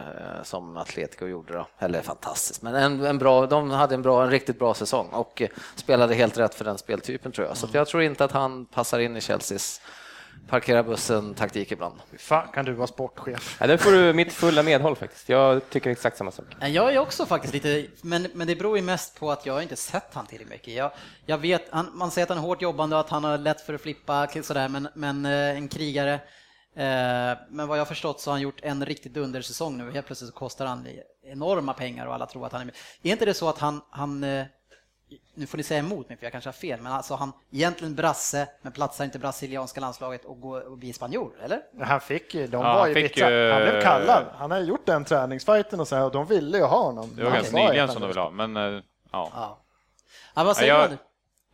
som 0.43 0.77
Atletico 0.77 1.27
gjorde 1.27 1.53
då. 1.53 1.67
Eller 1.79 2.01
fantastiskt, 2.01 2.61
men 2.61 2.75
en, 2.75 3.05
en 3.05 3.17
bra, 3.17 3.45
de 3.45 3.71
hade 3.71 3.95
en, 3.95 4.01
bra, 4.01 4.23
en 4.23 4.31
riktigt 4.31 4.59
bra 4.59 4.73
säsong 4.73 5.07
och 5.11 5.41
eh, 5.41 5.49
spelade 5.75 6.15
helt 6.15 6.37
rätt 6.37 6.55
för 6.55 6.65
den 6.65 6.77
speltypen 6.77 7.31
tror 7.31 7.47
jag. 7.47 7.57
Så 7.57 7.65
att 7.65 7.73
jag 7.73 7.87
tror 7.87 8.03
inte 8.03 8.23
att 8.23 8.31
han 8.31 8.65
passar 8.65 8.99
in 8.99 9.17
i 9.17 9.21
Chelseas 9.21 9.81
parkera 10.47 10.83
bussen-taktik 10.83 11.71
ibland. 11.71 11.99
Fan 12.17 12.47
kan 12.53 12.65
du 12.65 12.73
vara 12.73 12.87
sportchef? 12.87 13.57
Ja, 13.59 13.67
där 13.67 13.77
får 13.77 13.91
du 13.91 14.13
mitt 14.13 14.33
fulla 14.33 14.63
medhåll 14.63 14.95
faktiskt. 14.95 15.29
Jag 15.29 15.69
tycker 15.69 15.89
exakt 15.89 16.17
samma 16.17 16.31
sak. 16.31 16.45
Jag 16.61 16.93
är 16.93 16.99
också 16.99 17.25
faktiskt 17.25 17.53
lite, 17.53 17.85
men, 18.01 18.27
men 18.33 18.47
det 18.47 18.55
beror 18.55 18.77
ju 18.77 18.83
mest 18.83 19.19
på 19.19 19.31
att 19.31 19.45
jag 19.45 19.61
inte 19.61 19.75
sett 19.75 20.13
han 20.13 20.25
tillräckligt 20.25 20.49
mycket. 20.49 20.73
Jag, 20.73 20.91
jag 21.25 21.37
vet, 21.37 21.67
han, 21.69 21.91
man 21.93 22.11
säger 22.11 22.23
att 22.25 22.29
han 22.29 22.37
är 22.37 22.41
hårt 22.41 22.61
jobbande 22.61 22.95
och 22.95 22.99
att 22.99 23.09
han 23.09 23.23
har 23.23 23.37
lätt 23.37 23.61
för 23.61 23.73
att 23.73 23.81
flippa 23.81 24.27
sådär, 24.43 24.69
men, 24.69 24.87
men 24.93 25.25
eh, 25.25 25.57
en 25.57 25.67
krigare. 25.67 26.13
Eh, 26.77 27.37
Men 27.49 27.67
vad 27.67 27.77
jag 27.77 27.81
har 27.81 27.85
förstått 27.85 28.21
så 28.21 28.29
har 28.29 28.33
han 28.33 28.41
gjort 28.41 28.59
en 28.63 28.85
riktigt 28.85 29.13
dundersäsong 29.13 29.77
nu. 29.77 29.91
Helt 29.91 30.05
plötsligt 30.05 30.29
så 30.29 30.35
kostar 30.35 30.65
han 30.65 30.87
enorma 31.31 31.73
pengar 31.73 32.05
och 32.05 32.13
alla 32.13 32.25
tror 32.25 32.45
att 32.45 32.51
han 32.51 32.61
är 32.61 32.65
med. 32.65 32.75
Är 33.03 33.11
inte 33.11 33.25
det 33.25 33.33
så 33.33 33.49
att 33.49 33.59
han, 33.59 33.81
han 33.89 34.23
eh, 34.23 34.45
nu 35.33 35.45
får 35.45 35.57
ni 35.57 35.63
säga 35.63 35.79
emot 35.79 36.09
mig 36.09 36.17
för 36.17 36.25
jag 36.25 36.31
kanske 36.31 36.47
har 36.47 36.53
fel, 36.53 36.81
men 36.81 36.91
alltså 36.91 37.15
han 37.15 37.31
egentligen 37.51 37.95
brasse, 37.95 38.47
men 38.61 38.71
platsar 38.71 39.05
inte 39.05 39.19
brasilianska 39.19 39.81
landslaget 39.81 40.25
och, 40.25 40.41
går, 40.41 40.61
och 40.61 40.77
blir 40.77 40.93
spanjor, 40.93 41.31
eller? 41.43 41.61
Han 41.81 42.01
fick 42.01 42.35
ju, 42.35 42.47
de 42.47 42.57
Ja, 42.61 42.73
var 42.73 42.79
han 42.79 42.89
ju 42.89 42.93
fick 42.95 43.17
ju- 43.17 43.51
Han 43.51 43.61
blev 43.61 43.81
kallad. 43.81 44.23
Han 44.37 44.51
har 44.51 44.59
gjort 44.59 44.85
den 44.85 45.05
träningsfighten 45.05 45.79
och 45.79 45.87
så 45.87 45.95
här, 45.95 46.05
och 46.05 46.11
de 46.11 46.25
ville 46.25 46.57
ju 46.57 46.63
ha 46.63 46.83
honom. 46.83 47.09
Det 47.15 47.23
var 47.23 47.31
ganska 47.31 47.57
var 47.57 47.67
nyligen 47.67 47.87
som 47.87 48.01
de 48.01 48.07
ville 48.07 48.21
ha, 48.21 48.29
men 48.29 48.57
eh, 48.57 48.63
ja. 48.63 48.81
Ja. 49.11 49.59
ja 50.35 50.43
vad 50.43 50.57
säger 50.57 50.73
Ja, 50.73 50.79
jag- 50.81 50.89
du? 50.89 50.97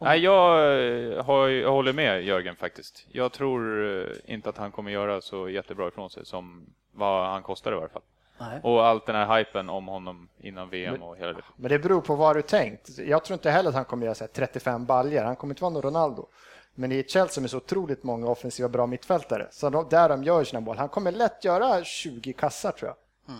Nej, 0.03 0.19
jag, 0.19 0.57
eh, 1.17 1.25
har, 1.25 1.47
jag 1.47 1.71
håller 1.71 1.93
med 1.93 2.23
Jörgen 2.23 2.55
faktiskt. 2.55 3.05
Jag 3.11 3.31
tror 3.31 3.85
eh, 4.01 4.33
inte 4.33 4.49
att 4.49 4.57
han 4.57 4.71
kommer 4.71 4.91
göra 4.91 5.21
så 5.21 5.49
jättebra 5.49 5.87
ifrån 5.87 6.09
sig 6.09 6.25
som 6.25 6.65
vad 6.91 7.27
han 7.29 7.43
kostar 7.43 7.71
i 7.71 7.75
varje 7.75 7.89
fall. 7.89 8.01
Nej. 8.49 8.59
Och 8.63 8.85
allt 8.85 9.05
den 9.05 9.15
här 9.15 9.37
hypen 9.37 9.69
om 9.69 9.87
honom 9.87 10.29
innan 10.39 10.69
VM 10.69 11.01
och 11.01 11.17
hela 11.17 11.33
det. 11.33 11.41
Men 11.55 11.69
det 11.69 11.79
beror 11.79 12.01
på 12.01 12.15
vad 12.15 12.35
du 12.35 12.41
tänkt. 12.41 12.89
Jag 12.97 13.23
tror 13.23 13.33
inte 13.33 13.51
heller 13.51 13.69
att 13.69 13.75
han 13.75 13.85
kommer 13.85 14.05
göra 14.05 14.15
så 14.15 14.23
här 14.23 14.31
35 14.31 14.85
baljer. 14.85 15.23
Han 15.23 15.35
kommer 15.35 15.53
inte 15.53 15.63
vara 15.63 15.73
någon 15.73 15.81
Ronaldo. 15.81 16.27
Men 16.75 16.91
i 16.91 16.99
ett 16.99 17.09
Chelsea 17.09 17.41
med 17.41 17.49
så 17.49 17.57
otroligt 17.57 18.03
många 18.03 18.27
offensiva 18.27 18.69
bra 18.69 18.87
mittfältare, 18.87 19.47
så 19.51 19.69
de, 19.69 19.89
där 19.89 20.09
de 20.09 20.23
gör 20.23 20.43
sina 20.43 20.59
mål, 20.59 20.77
han 20.77 20.89
kommer 20.89 21.11
lätt 21.11 21.45
göra 21.45 21.83
20 21.83 22.33
kassar 22.33 22.71
tror 22.71 22.87
jag. 22.89 22.95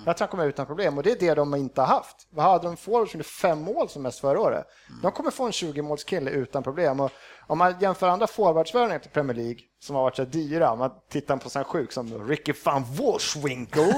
Jag 0.05 0.17
tror 0.17 0.27
han 0.27 0.31
kommer 0.31 0.45
utan 0.45 0.65
problem 0.65 0.97
och 0.97 1.03
det 1.03 1.11
är 1.11 1.19
det 1.19 1.33
de 1.33 1.55
inte 1.55 1.81
har 1.81 1.87
haft. 1.87 2.27
Vad 2.29 2.45
hade 2.45 2.67
de 2.67 2.77
forwards 2.77 3.11
som 3.11 3.23
fem 3.23 3.61
mål 3.61 3.89
som 3.89 4.01
mest 4.01 4.19
förra 4.19 4.39
året? 4.39 4.65
De 5.01 5.11
kommer 5.11 5.31
få 5.31 5.45
en 5.45 5.51
20-målskille 5.51 6.29
utan 6.29 6.63
problem. 6.63 6.99
Och 6.99 7.11
om 7.47 7.57
man 7.57 7.75
jämför 7.79 8.07
andra 8.07 8.27
forwardsvärvningar 8.27 8.99
till 8.99 9.11
Premier 9.11 9.37
League 9.37 9.59
som 9.79 9.95
har 9.95 10.03
varit 10.03 10.15
så 10.15 10.23
dyra, 10.23 10.71
om 10.71 10.79
man 10.79 10.91
tittar 11.09 11.37
på 11.37 11.49
sån 11.49 11.63
sjuk 11.63 11.91
som 11.91 12.27
Ricky 12.27 12.53
van 12.63 12.83
Wolfswinkel 12.83 13.93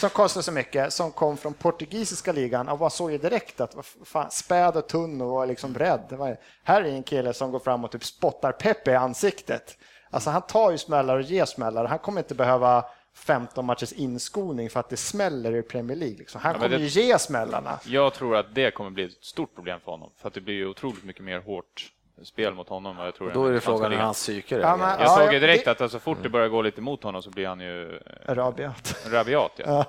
som 0.00 0.10
kostar 0.10 0.40
så 0.40 0.52
mycket, 0.52 0.92
som 0.92 1.10
kom 1.10 1.36
från 1.36 1.54
portugisiska 1.54 2.32
ligan 2.32 2.68
och 2.68 2.80
man 2.80 2.90
såg 2.90 3.12
ju 3.12 3.18
direkt 3.18 3.60
att 3.60 3.76
fan, 4.04 4.30
späd 4.30 4.76
och 4.76 4.86
tunn 4.88 5.20
och 5.20 5.28
var 5.28 5.46
liksom 5.46 5.74
rädd. 5.74 6.00
Det 6.08 6.16
var, 6.16 6.36
här 6.64 6.82
är 6.82 6.88
en 6.88 7.02
kille 7.02 7.34
som 7.34 7.52
går 7.52 7.58
fram 7.58 7.84
och 7.84 7.90
typ 7.90 8.04
spottar 8.04 8.52
Pepe 8.52 8.90
i 8.90 8.94
ansiktet. 8.94 9.76
Alltså 10.10 10.30
han 10.30 10.42
tar 10.42 10.70
ju 10.70 10.78
smällar 10.78 11.16
och 11.16 11.22
ger 11.22 11.44
smällar. 11.44 11.84
Han 11.84 11.98
kommer 11.98 12.20
inte 12.20 12.34
behöva 12.34 12.84
15 13.18 13.64
matchers 13.66 13.92
inskolning 13.92 14.70
för 14.70 14.80
att 14.80 14.88
det 14.88 14.96
smäller 14.96 15.54
i 15.56 15.62
Premier 15.62 15.96
League. 15.96 16.16
Liksom. 16.18 16.40
Han 16.40 16.52
Ja, 16.52 16.58
kommer 16.58 16.78
det- 16.78 16.84
ju 16.84 17.00
ge 17.02 17.18
smällarna. 17.18 17.78
Jag 17.86 18.14
tror 18.14 18.36
att 18.36 18.54
det 18.54 18.70
kommer 18.74 18.90
bli 18.90 19.04
ett 19.04 19.24
stort 19.24 19.54
problem 19.54 19.80
för 19.84 19.90
honom, 19.92 20.10
för 20.16 20.28
att 20.28 20.34
det 20.34 20.40
blir 20.40 20.54
ju 20.54 20.66
otroligt 20.66 21.04
mycket 21.04 21.24
mer 21.24 21.38
hårt 21.40 21.92
spel 22.22 22.54
mot 22.54 22.68
honom. 22.68 22.98
Jag 22.98 23.14
tror 23.14 23.30
Då 23.30 23.46
är 23.46 23.52
det 23.52 23.60
frågan 23.60 23.92
hur 23.92 23.98
hans 23.98 24.16
psyke 24.16 24.58
Ja, 24.58 24.76
men- 24.76 24.88
Jag 24.88 25.00
Ja, 25.00 25.16
såg 25.16 25.32
ju 25.32 25.38
direkt 25.40 25.64
det- 25.64 25.70
att 25.70 25.80
alltså, 25.80 25.98
fort 25.98 26.18
det 26.22 26.28
börjar 26.28 26.48
gå 26.48 26.62
lite 26.62 26.80
mot 26.80 27.02
honom 27.02 27.22
så 27.22 27.30
blir 27.30 27.46
han 27.46 27.60
ju 27.60 27.96
eh, 27.96 28.34
Rabiat. 28.34 29.06
rabiat. 29.10 29.52
Ja. 29.66 29.84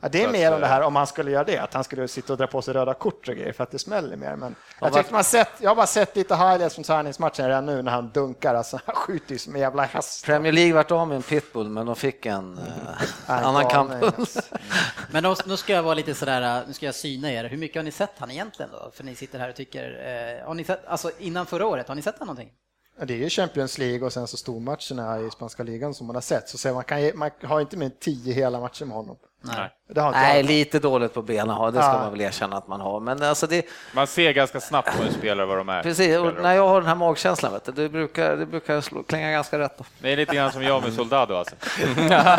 Ja. 0.00 0.08
Det 0.08 0.22
är 0.22 0.28
mer 0.28 0.52
om 0.52 0.60
det 0.60 0.66
eh, 0.66 0.72
här 0.72 0.82
om 0.82 0.96
han 0.96 1.06
skulle 1.06 1.30
göra 1.30 1.44
det, 1.44 1.58
att 1.58 1.74
han 1.74 1.84
skulle 1.84 2.08
sitta 2.08 2.32
och 2.32 2.38
dra 2.38 2.46
på 2.46 2.62
sig 2.62 2.74
röda 2.74 2.94
kort 2.94 3.28
och 3.28 3.34
grejer 3.34 3.52
för 3.52 3.64
att 3.64 3.70
det 3.70 3.78
smäller 3.78 4.16
mer. 4.16 4.36
Men 4.36 4.54
jag, 4.80 4.92
tyckte 4.92 5.12
man 5.12 5.24
sett, 5.24 5.48
jag 5.60 5.70
har 5.70 5.74
bara 5.74 5.86
sett 5.86 6.16
lite 6.16 6.34
highlights 6.36 6.74
från 6.74 6.84
träningsmatchen 6.84 7.48
redan 7.48 7.66
nu 7.66 7.82
när 7.82 7.92
han 7.92 8.10
dunkar. 8.10 8.54
Alltså, 8.54 8.80
han 8.86 8.94
skjuter 8.94 9.32
ju 9.32 9.38
som 9.38 9.54
en 9.54 9.60
jävla 9.60 9.82
häst. 9.82 10.24
Premier 10.24 10.52
League 10.52 10.74
vart 10.74 10.90
av 10.90 11.08
med 11.08 11.16
en 11.16 11.22
pitbull, 11.22 11.68
men 11.68 11.86
de 11.86 11.96
fick 11.96 12.26
en 12.26 12.58
eh, 12.58 12.64
Nej, 13.28 13.44
annan 13.44 13.68
galning, 13.68 14.00
kamppuls. 14.00 14.50
Men 15.10 15.22
då, 15.22 15.36
nu 15.46 15.56
ska 15.56 15.72
jag 15.72 15.82
vara 15.82 15.94
lite 15.94 16.14
sådär, 16.14 16.64
nu 16.66 16.72
ska 16.72 16.86
jag 16.86 16.94
syna 16.94 17.32
er. 17.32 17.44
Hur 17.44 17.56
mycket 17.56 17.76
har 17.76 17.82
ni 17.84 17.92
sett 17.92 18.12
han 18.18 18.30
egentligen 18.30 18.70
då? 18.72 18.90
För 18.94 19.04
ni 19.04 19.14
sitter 19.14 19.38
här 19.38 19.48
och 19.48 19.56
tycker, 19.56 19.84
eh, 20.40 20.46
har 20.46 20.54
ni 20.54 20.64
sett, 20.64 20.86
alltså 20.86 21.10
innan 21.18 21.46
förra 21.46 21.66
året, 21.66 21.88
har 21.88 21.94
ni 21.94 22.02
sett 22.02 22.14
han 22.18 22.26
någonting? 22.26 22.50
Det 23.02 23.14
är 23.14 23.18
ju 23.18 23.28
Champions 23.28 23.78
League 23.78 24.06
och 24.06 24.12
sen 24.12 24.26
så 24.26 24.36
stormatcherna 24.36 25.20
i 25.20 25.30
spanska 25.30 25.62
ligan 25.62 25.94
som 25.94 26.06
man 26.06 26.16
har 26.16 26.20
sett. 26.20 26.48
Så 26.48 26.74
man, 26.74 26.84
kan, 26.84 27.10
man 27.14 27.30
har 27.42 27.60
inte 27.60 27.76
mer 27.76 27.86
än 27.86 27.92
tio 28.00 28.32
hela 28.34 28.60
matcher 28.60 28.84
med 28.84 28.96
honom. 28.96 29.16
Nej. 29.46 29.70
Det 29.88 30.00
har 30.00 30.08
inte 30.08 30.20
Nej, 30.20 30.42
lite 30.42 30.78
dåligt 30.78 31.14
på 31.14 31.22
benen 31.22 31.48
har 31.56 31.70
det 31.70 31.78
ska 31.78 31.86
Ja. 31.90 31.98
man 31.98 32.10
väl 32.12 32.20
erkänna 32.20 32.56
att 32.56 32.68
man 32.68 32.80
har. 32.80 33.00
Men 33.00 33.22
alltså 33.22 33.46
det, 33.46 33.66
Man 33.94 34.06
ser 34.06 34.32
ganska 34.32 34.60
snabbt 34.60 34.96
på 34.96 35.02
en 35.02 35.12
spelare 35.12 35.46
vad 35.46 35.56
de 35.58 35.68
är. 35.68 35.82
precis, 35.82 36.16
och 36.18 36.32
när 36.42 36.54
jag 36.54 36.68
har 36.68 36.80
den 36.80 36.88
här 36.88 36.94
magkänslan, 36.94 37.52
vet 37.52 37.64
du, 37.64 37.72
det 37.72 37.88
brukar, 37.88 38.36
det 38.36 38.46
brukar 38.46 38.80
slå, 38.80 39.02
klänga 39.02 39.30
ganska 39.30 39.58
rätt. 39.58 39.78
Då. 39.78 39.84
Det 39.98 40.12
är 40.12 40.16
lite 40.16 40.34
grann 40.36 40.52
som 40.52 40.62
jag 40.62 40.82
med 40.82 40.92
Soldado 40.92 41.34
alltså. 41.34 41.54
Ja. 42.10 42.36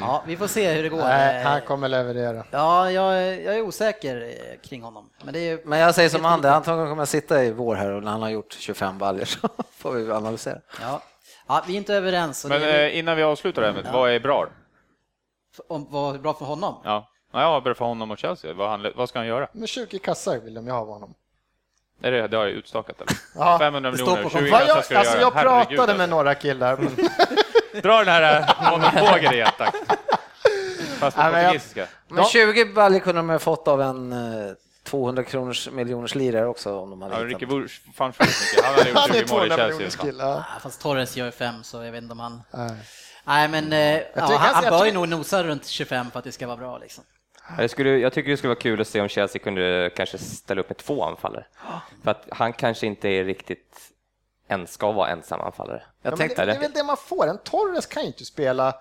Ja, 0.00 0.22
vi 0.26 0.36
får 0.36 0.46
se 0.46 0.72
hur 0.72 0.82
det 0.82 0.88
går. 0.88 0.98
Nej, 0.98 1.42
han 1.44 1.60
kommer 1.60 1.88
leverera. 1.88 2.44
Ja, 2.50 2.90
jag, 2.90 3.14
är- 3.22 3.40
jag 3.46 3.54
är 3.56 3.60
osäker 3.62 4.16
eh, 4.22 4.68
kring 4.68 4.82
honom. 4.82 5.10
Men, 5.24 5.34
det 5.34 5.38
är, 5.50 5.58
Men 5.64 5.78
jag 5.78 5.94
säger 5.94 6.08
som 6.08 6.24
Ander, 6.24 6.50
antagligen 6.50 6.88
kommer 6.88 7.00
jag 7.00 7.08
sitta 7.08 7.44
i 7.44 7.50
vår 7.52 7.74
här 7.74 7.90
och 7.90 8.02
när 8.02 8.10
han 8.10 8.22
har 8.22 8.28
gjort 8.30 8.52
25 8.58 8.98
baljor 8.98 9.24
så 9.24 9.48
får 9.78 9.92
vi 9.92 10.12
analysera. 10.12 10.58
ja. 10.80 11.00
Ja, 11.46 11.64
vi 11.66 11.72
är 11.72 11.76
inte 11.76 11.94
överens. 11.94 12.44
Men 12.44 12.60
det 12.60 12.72
är, 12.72 12.84
eh, 12.90 12.98
innan 12.98 13.16
vi 13.16 13.22
avslutar 13.22 13.62
ämnet, 13.62 13.86
vad 13.92 14.10
är 14.10 14.20
bra? 14.20 14.46
om 15.68 15.86
vad 15.90 16.14
är 16.14 16.18
bra 16.18 16.34
för 16.34 16.44
honom? 16.44 16.80
Ja, 16.84 17.08
ja 17.32 17.60
bra 17.64 17.74
för 17.74 17.84
honom 17.84 18.10
och 18.10 18.18
Chelsea. 18.18 18.54
Vad, 18.54 18.70
han, 18.70 18.92
vad 18.96 19.08
ska 19.08 19.18
han 19.18 19.26
göra? 19.28 19.48
Men 19.52 19.66
20 19.66 19.98
kassar 19.98 20.38
vill 20.38 20.54
de 20.54 20.66
ju 20.66 20.72
ha 20.72 20.78
av 20.80 20.88
honom. 20.88 21.14
Är 22.02 22.10
det, 22.10 22.28
det 22.28 22.36
har 22.36 22.44
jag 22.44 22.52
utstakat 22.52 23.00
eller? 23.00 23.12
Ja. 23.34 23.58
500 23.58 23.90
Det 23.90 23.96
står 23.98 24.06
miljoner, 24.06 24.22
på 24.30 24.38
20 24.38 24.50
Vad 24.50 24.60
kassar 24.60 24.74
jag, 24.76 24.84
ska 24.84 24.94
jag 24.94 24.98
alltså 25.00 25.16
göra. 25.18 25.22
jag 25.24 25.30
Herregud, 25.50 25.78
pratade 25.78 25.98
med 25.98 26.04
alltså. 26.04 26.16
några 26.16 26.34
killar. 26.34 26.76
Dra 27.82 27.98
den 27.98 28.08
här 28.08 28.40
eh, 28.40 28.70
monopågen 28.70 29.32
igen 29.32 29.48
tack. 29.58 29.74
Fast 30.98 31.16
på 31.16 31.22
Nej, 31.22 31.32
men 31.32 31.42
jag- 31.42 31.52
portugisiska. 31.52 31.86
Men 32.08 32.18
Ja. 32.18 32.28
20 32.28 32.64
baljor 32.64 32.98
kunde 33.00 33.18
de 33.18 33.30
ha 33.30 33.38
fått 33.38 33.68
av 33.68 33.80
en 33.82 34.12
eh, 34.12 34.52
200 34.84 35.24
kronors 35.24 35.68
miljoners 35.70 36.14
lirare 36.14 36.46
också 36.46 36.78
om 36.78 36.90
de 36.90 37.02
hade 37.02 37.14
Ja, 37.18 37.24
Ricky. 37.24 37.46
Bush 37.46 37.74
fann 37.94 38.12
för 38.12 38.24
mycket. 38.24 38.64
Han 38.64 38.74
hade 38.74 38.88
gjort 39.18 39.26
20 39.28 39.34
mål 39.34 39.46
i 39.46 39.50
200 39.50 39.56
Chelsea. 39.56 40.04
kille. 40.04 40.22
Ja. 40.24 40.44
Ja, 40.54 40.60
fast 40.60 40.80
Torres 40.82 41.16
gör 41.16 41.30
fem, 41.30 41.62
så 41.62 41.84
jag 41.84 41.92
vet 41.92 42.02
inte 42.02 42.12
om 42.12 42.20
han... 42.20 42.42
Nej. 42.50 42.70
Nej, 43.24 43.48
men 43.48 43.72
eh, 43.72 43.78
ja, 43.96 44.04
han, 44.14 44.54
han 44.54 44.64
jag 44.64 44.72
bör 44.72 44.86
ju 44.86 44.92
nog 44.92 45.08
nosa 45.08 45.44
runt 45.44 45.66
25 45.66 46.10
för 46.10 46.18
att 46.18 46.24
det 46.24 46.32
ska 46.32 46.46
vara 46.46 46.56
bra. 46.56 46.78
Liksom. 46.78 47.04
Jag, 47.58 47.70
skulle, 47.70 47.90
jag 47.90 48.12
tycker 48.12 48.30
det 48.30 48.36
skulle 48.36 48.48
vara 48.48 48.60
kul 48.60 48.80
att 48.80 48.88
se 48.88 49.00
om 49.00 49.08
Chelsea 49.08 49.42
kunde 49.42 49.90
kanske 49.96 50.18
ställa 50.18 50.60
upp 50.60 50.68
med 50.68 50.76
två 50.76 51.04
anfallare. 51.04 51.46
För 52.04 52.10
att 52.10 52.26
han 52.30 52.52
kanske 52.52 52.86
inte 52.86 53.08
är 53.08 53.24
riktigt 53.24 53.90
en 54.48 54.66
ska 54.66 54.92
vara 54.92 55.08
ensam 55.10 55.40
anfallare. 55.40 55.82
Ja, 55.84 55.92
Jag 56.02 56.10
men 56.10 56.18
tänkte, 56.18 56.44
det, 56.44 56.52
det 56.52 56.56
är 56.58 56.60
väl 56.60 56.72
det 56.72 56.84
man 56.84 56.96
får. 56.96 57.26
En 57.26 57.38
Torres 57.38 57.86
kan 57.86 58.02
ju 58.02 58.06
inte 58.06 58.24
spela 58.24 58.74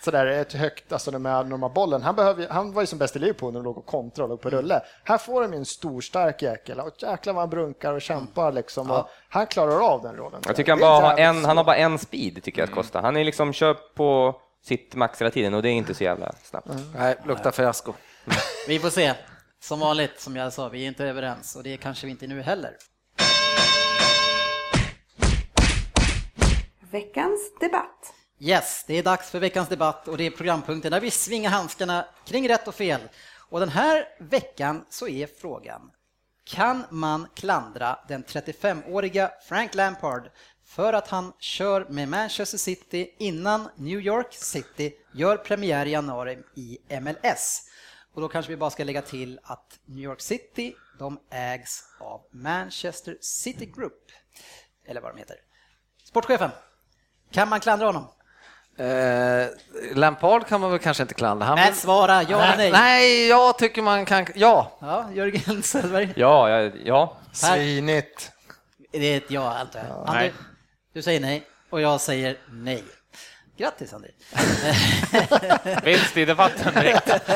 sådär 0.00 0.26
ett 0.26 0.52
högt, 0.52 0.92
alltså 0.92 1.10
med 1.10 1.22
när 1.22 1.50
de 1.50 1.62
har 1.62 1.70
bollen. 1.70 2.02
Han, 2.02 2.16
behöver, 2.16 2.48
han 2.48 2.72
var 2.72 2.82
ju 2.82 2.86
som 2.86 2.98
bäst 2.98 3.16
i 3.16 3.18
Liverpool 3.18 3.52
när 3.52 3.60
de 3.60 3.64
låg 3.64 3.78
och 3.78 3.86
kontra 3.86 4.24
och 4.24 4.30
låg 4.30 4.40
på 4.40 4.50
rulle. 4.50 4.82
Här 5.04 5.18
får 5.18 5.42
de 5.42 5.52
ju 5.52 5.58
en 5.58 5.64
stor 5.64 6.00
stark 6.00 6.42
jäkel 6.42 6.80
och 6.80 6.90
jäklar 6.98 7.32
vad 7.32 7.42
han 7.42 7.50
brunkar 7.50 7.94
och 7.94 8.02
kämpar 8.02 8.52
liksom. 8.52 8.90
Och 8.90 9.08
han 9.28 9.46
klarar 9.46 9.80
av 9.80 10.02
den 10.02 10.16
rollen. 10.16 10.42
Jag 10.46 10.56
tycker 10.56 10.72
han, 10.72 10.78
är 10.78 10.82
bara 10.82 11.00
har 11.00 11.18
en, 11.18 11.44
han 11.44 11.56
har 11.56 11.64
bara 11.64 11.76
en 11.76 11.98
speed, 11.98 12.42
tycker 12.42 12.62
jag 12.62 12.68
att 12.68 12.74
Costa. 12.74 13.00
Han 13.00 13.16
är 13.16 13.24
liksom 13.24 13.52
kör 13.52 13.74
på 13.74 14.40
sitt 14.64 14.94
max 14.94 15.20
hela 15.20 15.30
tiden 15.30 15.54
och 15.54 15.62
det 15.62 15.68
är 15.68 15.72
inte 15.72 15.94
så 15.94 16.04
jävla 16.04 16.32
snabbt. 16.42 16.68
Nej, 16.94 17.16
luktar 17.26 17.50
fiasko. 17.50 17.92
Vi 18.68 18.78
får 18.78 18.90
se. 18.90 19.14
Som 19.60 19.80
vanligt, 19.80 20.20
som 20.20 20.36
jag 20.36 20.52
sa, 20.52 20.68
vi 20.68 20.84
är 20.84 20.88
inte 20.88 21.04
överens 21.04 21.56
och 21.56 21.62
det 21.62 21.76
kanske 21.76 22.06
vi 22.06 22.10
inte 22.10 22.24
är 22.24 22.28
nu 22.28 22.42
heller. 22.42 22.72
Veckans 26.90 27.40
debatt. 27.60 28.17
Yes, 28.40 28.84
det 28.86 28.94
är 28.94 29.02
dags 29.02 29.30
för 29.30 29.40
veckans 29.40 29.68
debatt 29.68 30.08
och 30.08 30.16
det 30.16 30.26
är 30.26 30.30
programpunkten 30.30 30.92
där 30.92 31.00
vi 31.00 31.10
svingar 31.10 31.50
handskarna 31.50 32.06
kring 32.24 32.48
rätt 32.48 32.68
och 32.68 32.74
fel. 32.74 33.00
Och 33.48 33.60
den 33.60 33.68
här 33.68 34.08
veckan 34.18 34.84
så 34.90 35.08
är 35.08 35.26
frågan, 35.26 35.90
kan 36.44 36.84
man 36.90 37.26
klandra 37.34 37.98
den 38.08 38.24
35-åriga 38.24 39.30
Frank 39.48 39.74
Lampard 39.74 40.30
för 40.64 40.92
att 40.92 41.08
han 41.08 41.32
kör 41.38 41.86
med 41.88 42.08
Manchester 42.08 42.58
City 42.58 43.14
innan 43.18 43.68
New 43.76 44.00
York 44.00 44.34
City 44.34 44.92
gör 45.14 45.36
premiär 45.36 45.86
i 45.86 45.90
januari 45.90 46.38
i 46.54 46.78
MLS? 47.00 47.62
Och 48.14 48.20
då 48.20 48.28
kanske 48.28 48.52
vi 48.52 48.56
bara 48.56 48.70
ska 48.70 48.84
lägga 48.84 49.02
till 49.02 49.40
att 49.42 49.78
New 49.84 50.04
York 50.04 50.20
City, 50.20 50.74
de 50.98 51.20
ägs 51.30 51.84
av 52.00 52.22
Manchester 52.30 53.18
City 53.20 53.66
Group, 53.66 54.12
eller 54.84 55.00
vad 55.00 55.14
de 55.14 55.18
heter. 55.18 55.36
Sportchefen, 56.04 56.50
kan 57.30 57.48
man 57.48 57.60
klandra 57.60 57.86
honom? 57.86 58.06
Eh, 58.78 59.46
Lampard 59.94 60.46
kan 60.46 60.60
man 60.60 60.70
väl 60.70 60.78
kanske 60.78 61.02
inte 61.02 61.14
klandra. 61.14 61.46
Han 61.46 61.54
Men 61.58 61.74
svara 61.74 62.22
ja 62.22 62.44
eller 62.44 62.56
nej. 62.56 62.72
Nej, 62.72 63.28
jag 63.28 63.58
tycker 63.58 63.82
man 63.82 64.04
kan... 64.04 64.26
Ja, 64.34 64.78
Ja, 64.80 65.08
Jörgen 65.14 65.62
Söderberg. 65.62 66.12
Ja, 66.16 66.50
ja, 66.50 66.70
ja. 66.84 67.16
Svinigt. 67.32 68.32
Det 68.92 69.12
är 69.12 69.16
ett 69.16 69.30
ja 69.30 69.58
antar 69.58 69.80
jag. 69.88 69.98
André, 69.98 70.20
nej. 70.20 70.32
du 70.94 71.02
säger 71.02 71.20
nej 71.20 71.42
och 71.70 71.80
jag 71.80 72.00
säger 72.00 72.36
nej. 72.52 72.84
Grattis 73.58 73.92
André. 73.92 74.10
Vinst 75.84 76.16
i 76.16 76.24
debatten 76.24 76.74
direkt. 76.74 77.06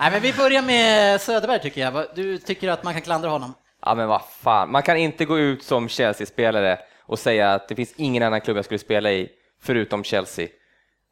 nej, 0.00 0.10
men 0.10 0.22
vi 0.22 0.32
börjar 0.32 0.62
med 0.62 1.20
Söderberg 1.20 1.60
tycker 1.60 1.80
jag. 1.80 2.06
Du 2.14 2.38
tycker 2.38 2.68
att 2.68 2.82
man 2.82 2.92
kan 2.92 3.02
klandra 3.02 3.28
honom? 3.30 3.54
Ja, 3.82 3.94
men 3.94 4.08
vad 4.08 4.22
fan. 4.40 4.70
Man 4.70 4.82
kan 4.82 4.96
inte 4.96 5.24
gå 5.24 5.38
ut 5.38 5.62
som 5.62 5.88
Chelsea-spelare 5.88 6.78
och 7.06 7.18
säga 7.18 7.54
att 7.54 7.68
det 7.68 7.74
finns 7.74 7.92
ingen 7.96 8.22
annan 8.22 8.40
klubb 8.40 8.56
jag 8.56 8.64
skulle 8.64 8.78
spela 8.78 9.12
i 9.12 9.28
förutom 9.66 10.04
Chelsea. 10.04 10.48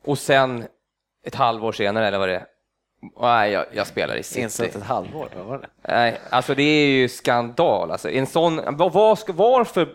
Och 0.04 0.18
sen 0.18 0.64
ett 1.24 1.34
halvår 1.34 1.72
senare, 1.72 2.08
eller 2.08 2.18
vad 2.18 2.28
det 2.28 2.34
är, 2.34 2.46
nej, 3.20 3.52
jag, 3.52 3.66
jag 3.72 3.86
spelar 3.86 4.16
i 4.16 4.22
City. 4.22 4.64
ett 4.64 4.82
halvår. 4.82 5.28
Vad 5.36 5.46
var 5.46 5.58
det? 5.58 5.68
Nej, 5.88 6.20
alltså 6.30 6.54
det 6.54 6.62
är 6.62 6.86
ju 6.86 7.08
skandal. 7.08 7.90
Alltså, 7.90 8.10
en 8.10 8.26
sån, 8.26 8.60
vad, 8.76 8.92
vad 8.92 9.18
ska, 9.18 9.32
varför 9.32 9.88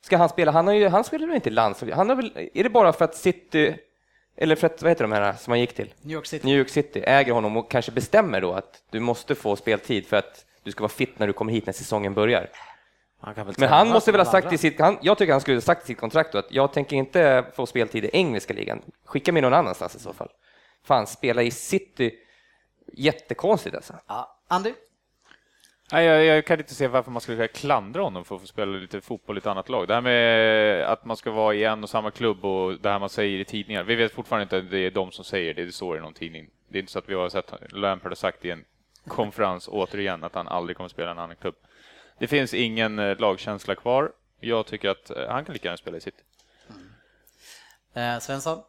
ska 0.00 0.16
han 0.16 0.28
spela? 0.28 0.52
Han, 0.52 0.66
har 0.66 0.74
ju, 0.74 0.88
han 0.88 1.04
spelar 1.04 1.28
ju 1.28 1.34
inte 1.34 1.48
i 1.48 1.52
landslag. 1.52 1.90
Han 1.90 2.08
har 2.08 2.16
väl, 2.16 2.50
är 2.54 2.62
det 2.62 2.70
bara 2.70 2.92
för 2.92 3.04
att 3.04 3.16
City, 3.16 3.76
eller 4.36 4.56
för 4.56 4.66
att, 4.66 4.82
vad 4.82 4.90
heter 4.90 5.04
de 5.04 5.12
här 5.12 5.32
som 5.32 5.50
han 5.50 5.60
gick 5.60 5.74
till? 5.74 5.94
New 6.02 6.14
York 6.14 6.26
City. 6.26 6.46
New 6.46 6.58
York 6.58 6.68
City 6.68 7.02
äger 7.06 7.32
honom 7.32 7.56
och 7.56 7.70
kanske 7.70 7.92
bestämmer 7.92 8.40
då 8.40 8.52
att 8.52 8.82
du 8.90 9.00
måste 9.00 9.34
få 9.34 9.56
speltid 9.56 10.06
för 10.06 10.16
att 10.16 10.44
du 10.62 10.70
ska 10.70 10.80
vara 10.80 10.88
fit 10.88 11.18
när 11.18 11.26
du 11.26 11.32
kommer 11.32 11.52
hit 11.52 11.66
när 11.66 11.72
säsongen 11.72 12.14
börjar. 12.14 12.48
Han 13.20 13.34
kan 13.34 13.46
väl 13.46 13.54
Men 13.58 13.68
han 13.68 13.88
måste 13.88 14.12
väl 14.12 14.20
ha 14.20 14.32
sagt 14.32 14.52
i 14.52 14.58
sitt, 14.58 14.80
han, 14.80 14.98
jag 15.02 15.18
tycker 15.18 15.32
han 15.32 15.40
skulle 15.40 15.56
ha 15.56 15.60
sagt 15.62 15.84
i 15.84 15.86
sitt 15.86 15.98
kontrakt 15.98 16.32
då 16.32 16.38
att 16.38 16.52
jag 16.52 16.72
tänker 16.72 16.96
inte 16.96 17.44
få 17.54 17.66
speltid 17.66 18.04
i 18.04 18.10
engelska 18.12 18.54
ligan. 18.54 18.82
Skicka 19.04 19.32
mig 19.32 19.42
någon 19.42 19.54
annanstans 19.54 19.96
i 19.96 19.98
så 19.98 20.12
fall. 20.12 20.28
Fan, 20.84 21.06
spela 21.06 21.42
i 21.42 21.50
City, 21.50 22.12
jättekonstigt 22.92 23.76
alltså. 23.76 23.94
Ja. 24.06 24.36
Andy? 24.48 24.72
Nej, 25.92 26.06
jag, 26.06 26.24
jag 26.24 26.46
kan 26.46 26.58
inte 26.58 26.74
se 26.74 26.88
varför 26.88 27.10
man 27.10 27.20
skulle 27.20 27.48
klandra 27.48 28.02
honom 28.02 28.24
för 28.24 28.34
att 28.34 28.40
få 28.40 28.46
spela 28.46 28.72
lite 28.72 29.00
fotboll 29.00 29.36
i 29.36 29.38
ett 29.38 29.46
annat 29.46 29.68
lag. 29.68 29.88
Det 29.88 29.94
här 29.94 30.00
med 30.00 30.84
att 30.84 31.04
man 31.04 31.16
ska 31.16 31.30
vara 31.30 31.54
i 31.54 31.64
en 31.64 31.82
och 31.82 31.90
samma 31.90 32.10
klubb 32.10 32.44
och 32.44 32.80
det 32.80 32.90
här 32.90 32.98
man 32.98 33.08
säger 33.08 33.38
i 33.38 33.44
tidningar. 33.44 33.82
Vi 33.82 33.94
vet 33.94 34.12
fortfarande 34.12 34.42
inte 34.42 34.58
att 34.58 34.70
det 34.70 34.78
är 34.78 34.90
de 34.90 35.12
som 35.12 35.24
säger 35.24 35.54
det, 35.54 35.64
det 35.64 35.72
står 35.72 35.96
i 35.96 36.00
någon 36.00 36.14
tidning. 36.14 36.50
Det 36.68 36.78
är 36.78 36.80
inte 36.80 36.92
så 36.92 36.98
att 36.98 37.08
vi 37.08 37.14
har 37.14 37.28
sett 37.28 37.52
Lampard 37.72 38.10
har 38.10 38.16
sagt 38.16 38.44
i 38.44 38.50
en 38.50 38.64
konferens 39.08 39.68
återigen 39.72 40.24
att 40.24 40.34
han 40.34 40.48
aldrig 40.48 40.76
kommer 40.76 40.88
spela 40.88 41.08
i 41.08 41.12
en 41.12 41.18
annan 41.18 41.36
klubb. 41.36 41.54
Det 42.20 42.26
finns 42.26 42.54
ingen 42.54 42.98
eh, 42.98 43.18
lagkänsla 43.18 43.74
kvar. 43.74 44.12
Jag 44.40 44.66
tycker 44.66 44.88
att 44.88 45.10
eh, 45.10 45.28
han 45.28 45.44
kan 45.44 45.52
lika 45.52 45.68
gärna 45.68 45.76
spela 45.76 45.96
i 45.96 46.00
City. 46.00 46.22
Eh, 47.94 48.18
Svensson? 48.18 48.62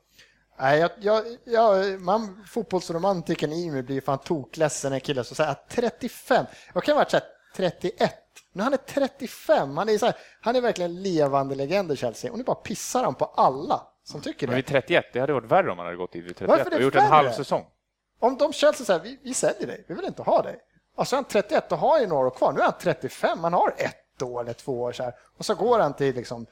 Nej, 0.60 0.80
jag, 0.80 0.92
jag, 1.00 1.24
jag, 1.44 2.02
man, 2.02 2.44
fotbollsromantiken 2.48 3.52
i 3.52 3.72
mig 3.72 3.84
blir 3.84 4.02
fan 4.02 4.18
tokledsen 4.18 4.92
när 4.92 5.00
kille 5.00 5.24
som 5.24 5.36
säger 5.36 5.52
att 5.52 5.70
35, 5.70 6.46
jag 6.74 6.84
kan 6.84 6.94
ha 6.94 7.00
varit 7.00 7.12
så 7.12 7.18
här, 7.18 7.26
31, 7.56 8.14
nu 8.54 8.64
han 8.64 8.74
är 8.74 8.78
35, 8.78 9.78
han 9.78 9.90
är, 9.90 9.98
så 9.98 10.06
här, 10.06 10.16
han 10.42 10.56
är 10.56 10.62
verkligen 10.62 11.02
levande 11.02 11.56
legend 11.56 11.92
i 11.92 11.96
Chelsea 11.96 12.32
och 12.32 12.38
nu 12.38 12.44
bara 12.44 12.56
pissar 12.56 13.04
han 13.04 13.16
på 13.16 13.26
alla 13.26 13.88
som 14.04 14.22
tycker 14.22 14.48
Men 14.48 14.52
det. 14.52 14.56
vid 14.56 14.66
31, 14.66 15.06
det 15.14 15.20
hade 15.20 15.34
varit 15.34 15.52
värre 15.52 15.72
om 15.72 15.78
man 15.78 15.86
hade 15.86 15.98
gått 15.98 16.14
dit 16.14 16.26
vid 16.26 16.36
31 16.36 16.50
Varför 16.50 16.66
är 16.66 16.70
det 16.70 16.76
och 16.76 16.82
gjort 16.82 16.96
en 16.96 17.02
halv 17.02 17.32
säsong. 17.32 17.66
Om 18.20 18.38
de 18.38 18.54
Chelsea 18.54 18.86
säger 18.86 19.00
vi, 19.00 19.20
vi 19.24 19.34
säljer 19.34 19.68
dig, 19.68 19.86
vi 19.88 19.94
vill 19.94 20.06
inte 20.06 20.22
ha 20.22 20.42
dig. 20.42 20.60
Och 20.96 21.08
så 21.08 21.16
är 21.16 21.18
han 21.18 21.26
31, 21.26 21.70
då 21.70 21.76
har 21.76 21.92
han 21.92 22.02
ju 22.02 22.08
några 22.08 22.28
år 22.28 22.32
kvar. 22.32 22.52
Nu 22.52 22.60
är 22.60 22.64
han 22.64 22.74
35, 22.82 23.40
han 23.44 23.54
har 23.54 23.74
ett 23.78 24.22
år 24.22 24.42
eller 24.42 24.54
två 24.54 24.82
år 24.82 24.92
så 24.92 25.04
här. 25.04 25.14
Och 25.38 25.46
så 25.46 25.56
går 25.56 25.80
han 25.80 25.94
till 25.94 26.16
liksom, 26.16 26.46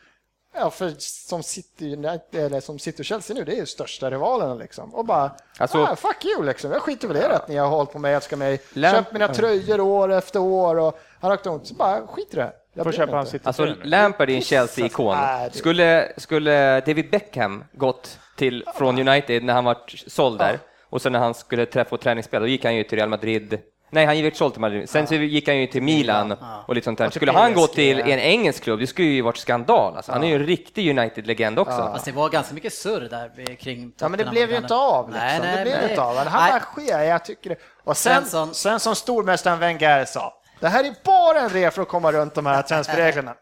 ja, 0.53 0.69
för 0.69 0.93
som 0.99 1.43
City, 1.43 1.93
eller 2.33 2.59
som 2.59 2.79
City 2.79 3.01
och 3.01 3.05
Chelsea 3.05 3.35
nu, 3.35 3.43
det 3.43 3.51
är 3.51 3.55
ju 3.55 3.65
största 3.65 4.11
rivalerna 4.11 4.55
liksom. 4.55 4.95
Och 4.95 5.05
bara, 5.05 5.31
Alltså- 5.57 5.83
ah, 5.83 5.95
fuck 5.95 6.25
you 6.25 6.43
liksom, 6.43 6.71
jag 6.71 6.81
skiter 6.81 7.07
väl 7.07 7.17
i 7.17 7.19
det 7.19 7.35
att 7.35 7.47
ni 7.47 7.57
har 7.57 7.67
hållit 7.67 7.91
på 7.91 7.99
mig, 7.99 8.13
älskar 8.13 8.37
mig, 8.37 8.61
köpt 8.75 9.13
mina 9.13 9.27
tröjor 9.27 9.79
år 9.81 10.11
efter 10.11 10.39
år 10.39 10.75
och 10.75 10.99
han 11.19 11.31
har 11.31 11.37
åkt 11.37 11.45
runt, 11.45 11.67
så 11.67 11.73
bara 11.73 12.07
skit 12.07 12.33
i 12.33 12.35
det. 12.35 12.51
Jag 12.73 12.85
Får 12.85 12.91
köpa 12.91 13.21
inte. 13.21 13.39
Alltså. 13.43 13.65
Lampard 13.83 14.29
är 14.29 14.35
en 14.35 14.41
Chelsea-ikon. 14.41 15.15
Skulle, 15.51 16.13
skulle 16.17 16.79
David 16.81 17.09
Beckham 17.09 17.63
gått 17.73 18.19
till, 18.37 18.65
från 18.75 19.07
United 19.07 19.43
när 19.43 19.53
han 19.53 19.65
var 19.65 19.77
såld 20.07 20.39
där 20.39 20.59
och 20.83 21.01
sen 21.01 21.11
när 21.11 21.19
han 21.19 21.33
skulle 21.33 21.65
träffa 21.65 21.95
och 21.95 22.01
träningsspel, 22.01 22.41
då 22.41 22.47
gick 22.47 22.63
han 22.63 22.75
ju 22.75 22.83
till 22.83 22.97
Real 22.97 23.09
Madrid. 23.09 23.59
Nej, 23.89 24.05
han 24.05 24.17
gick 24.17 24.33
till 24.35 24.51
Madrid. 24.57 24.89
Sen 24.89 25.07
så 25.07 25.15
gick 25.15 25.47
han 25.47 25.57
ju 25.57 25.67
till 25.67 25.83
Milan 25.83 26.35
och 26.65 26.75
lite 26.75 26.85
sånt 26.85 26.97
där. 26.97 27.09
Skulle 27.09 27.31
han 27.31 27.53
gå 27.53 27.67
till 27.67 27.99
en 27.99 28.19
engelsk 28.19 28.63
klubb, 28.63 28.79
det 28.79 28.87
skulle 28.87 29.07
ju 29.07 29.21
varit 29.21 29.37
skandal. 29.37 29.95
Alltså, 29.95 30.11
Han 30.11 30.23
är 30.23 30.27
ju 30.27 30.35
en 30.35 30.45
riktig 30.45 30.89
United-legend 30.89 31.59
också. 31.59 31.77
Fast 31.77 32.05
det 32.05 32.11
var 32.11 32.29
ganska 32.29 32.53
mycket 32.53 32.73
surr 32.73 33.01
där 33.09 33.55
kring 33.55 33.91
Ja, 33.99 34.09
men 34.09 34.17
det 34.17 34.25
blev 34.25 34.51
ju 34.51 34.57
inte 34.57 34.75
av. 34.75 35.09
Liksom. 35.09 35.27
Nej, 35.27 35.39
nej, 35.39 35.57
det 35.57 35.63
blev 35.63 35.81
nej. 35.81 35.89
inte 35.89 36.01
av. 36.01 36.17
Han 36.17 36.49
bara 36.49 36.59
sker, 36.59 36.99
jag 36.99 37.25
tycker 37.25 37.49
det. 37.49 37.55
Och 37.83 37.97
sen, 37.97 38.15
Svensson. 38.15 38.53
sen 38.53 38.79
som 38.79 38.95
stormästaren 38.95 39.59
Wenger 39.59 40.05
sa, 40.05 40.33
det 40.59 40.67
här 40.67 40.83
är 40.83 40.93
bara 41.03 41.39
en 41.39 41.49
re 41.49 41.71
för 41.71 41.81
att 41.81 41.87
komma 41.87 42.11
runt 42.11 42.35
de 42.35 42.45
här 42.45 42.61
transferreglerna. 42.69 43.35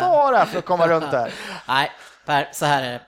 Bara 0.00 0.46
för 0.46 0.58
att 0.58 0.64
komma 0.64 0.88
runt 0.88 1.10
där. 1.10 1.32
Nej, 1.68 1.90
Per, 2.30 2.48
så 2.52 2.64
här 2.66 2.82
är 2.82 2.92
det. 2.92 3.00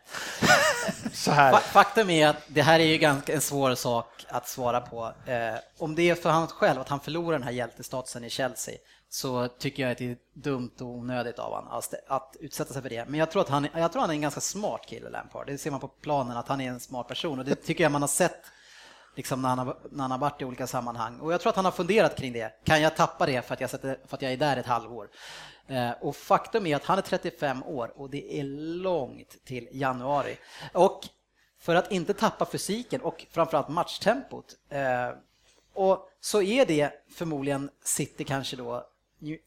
Så 1.12 1.30
här. 1.30 1.52
Fa- 1.52 1.60
Faktum 1.60 2.10
är 2.10 2.28
att 2.28 2.36
det 2.46 2.62
här 2.62 2.80
är 2.80 2.84
ju 2.84 2.98
ganska 2.98 3.34
en 3.34 3.40
svår 3.40 3.74
sak 3.74 4.24
att 4.28 4.48
svara 4.48 4.80
på. 4.80 5.12
Eh, 5.26 5.54
om 5.78 5.94
det 5.94 6.10
är 6.10 6.14
för 6.14 6.30
han 6.30 6.46
själv 6.46 6.80
att 6.80 6.88
han 6.88 7.00
förlorar 7.00 7.32
den 7.38 7.42
här 7.42 7.52
hjältestatusen 7.52 8.24
i 8.24 8.30
Chelsea 8.30 8.74
så 9.08 9.48
tycker 9.48 9.82
jag 9.82 9.92
att 9.92 9.98
det 9.98 10.10
är 10.10 10.16
dumt 10.34 10.70
och 10.80 10.86
onödigt 10.86 11.38
av 11.38 11.52
honom 11.52 11.72
att, 11.72 11.94
att 12.08 12.36
utsätta 12.40 12.72
sig 12.72 12.82
för 12.82 12.88
det. 12.88 13.04
Men 13.08 13.20
jag 13.20 13.30
tror 13.30 13.42
att 13.42 13.48
han, 13.48 13.68
jag 13.74 13.92
tror 13.92 14.00
han 14.00 14.10
är 14.10 14.14
en 14.14 14.20
ganska 14.20 14.40
smart 14.40 14.86
kille, 14.86 15.10
Lampard. 15.10 15.46
Det 15.46 15.58
ser 15.58 15.70
man 15.70 15.80
på 15.80 15.88
planen 15.88 16.36
att 16.36 16.48
han 16.48 16.60
är 16.60 16.68
en 16.68 16.80
smart 16.80 17.08
person 17.08 17.38
och 17.38 17.44
det 17.44 17.54
tycker 17.54 17.84
jag 17.84 17.92
man 17.92 18.02
har 18.02 18.08
sett 18.08 18.40
liksom 19.14 19.42
när, 19.42 19.48
han 19.48 19.58
har, 19.58 19.76
när 19.90 20.02
han 20.02 20.10
har 20.10 20.18
varit 20.18 20.42
i 20.42 20.44
olika 20.44 20.66
sammanhang. 20.66 21.20
Och 21.20 21.32
jag 21.32 21.40
tror 21.40 21.50
att 21.50 21.56
han 21.56 21.64
har 21.64 21.72
funderat 21.72 22.16
kring 22.16 22.32
det. 22.32 22.64
Kan 22.64 22.82
jag 22.82 22.96
tappa 22.96 23.26
det 23.26 23.42
för 23.46 23.54
att 23.54 23.60
jag, 23.60 23.70
sätter, 23.70 23.98
för 24.06 24.16
att 24.16 24.22
jag 24.22 24.32
är 24.32 24.36
där 24.36 24.56
ett 24.56 24.66
halvår? 24.66 25.08
Eh, 25.66 25.90
och 26.00 26.16
faktum 26.16 26.66
är 26.66 26.76
att 26.76 26.84
han 26.84 26.98
är 26.98 27.02
35 27.02 27.62
år 27.62 27.92
och 27.96 28.10
det 28.10 28.40
är 28.40 28.44
långt 28.82 29.44
till 29.44 29.68
januari. 29.72 30.38
Och 30.72 31.08
för 31.58 31.74
att 31.74 31.92
inte 31.92 32.14
tappa 32.14 32.46
fysiken 32.46 33.00
och 33.00 33.26
framförallt 33.30 33.68
matchtempot 33.68 34.56
eh, 34.68 35.10
och 35.74 36.08
så 36.20 36.42
är 36.42 36.66
det 36.66 36.92
förmodligen 37.10 37.70
City 37.84 38.24
kanske 38.24 38.56
då, 38.56 38.86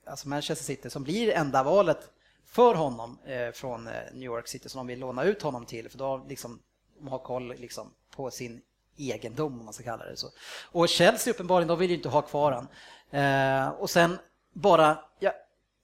alltså 0.06 0.28
Manchester 0.28 0.66
City 0.66 0.90
som 0.90 1.04
blir 1.04 1.32
enda 1.32 1.64
valet 1.64 2.10
för 2.46 2.76
honom 2.76 3.20
eh, 3.26 3.52
från 3.52 3.88
eh, 3.88 3.94
New 4.14 4.24
York 4.24 4.48
City 4.48 4.70
som 4.70 4.80
de 4.80 4.88
vill 4.88 5.00
låna 5.00 5.24
ut 5.24 5.42
honom 5.42 5.66
till 5.66 5.90
för 5.90 5.98
då 5.98 6.26
liksom, 6.30 6.60
de 7.00 7.08
har 7.08 7.20
koll 7.20 7.56
liksom, 7.56 7.94
på 8.16 8.32
sin 8.32 8.62
egendom 8.98 9.60
om 9.60 9.66
man 9.66 9.74
ska 9.74 9.84
kalla 9.84 10.06
det 10.06 10.18
så. 10.18 10.28
Och 10.72 10.90
Chelsea 10.90 11.34
uppenbarligen, 11.34 11.68
de 11.68 11.80
vill 11.80 11.90
ju 11.90 11.96
inte 11.96 12.10
ha 12.10 12.22
kvar 12.22 12.52
han. 12.52 12.68
Eh, 13.12 13.70
och 13.70 13.90
sen 13.90 14.18
bara, 14.54 15.00
jag, 15.20 15.34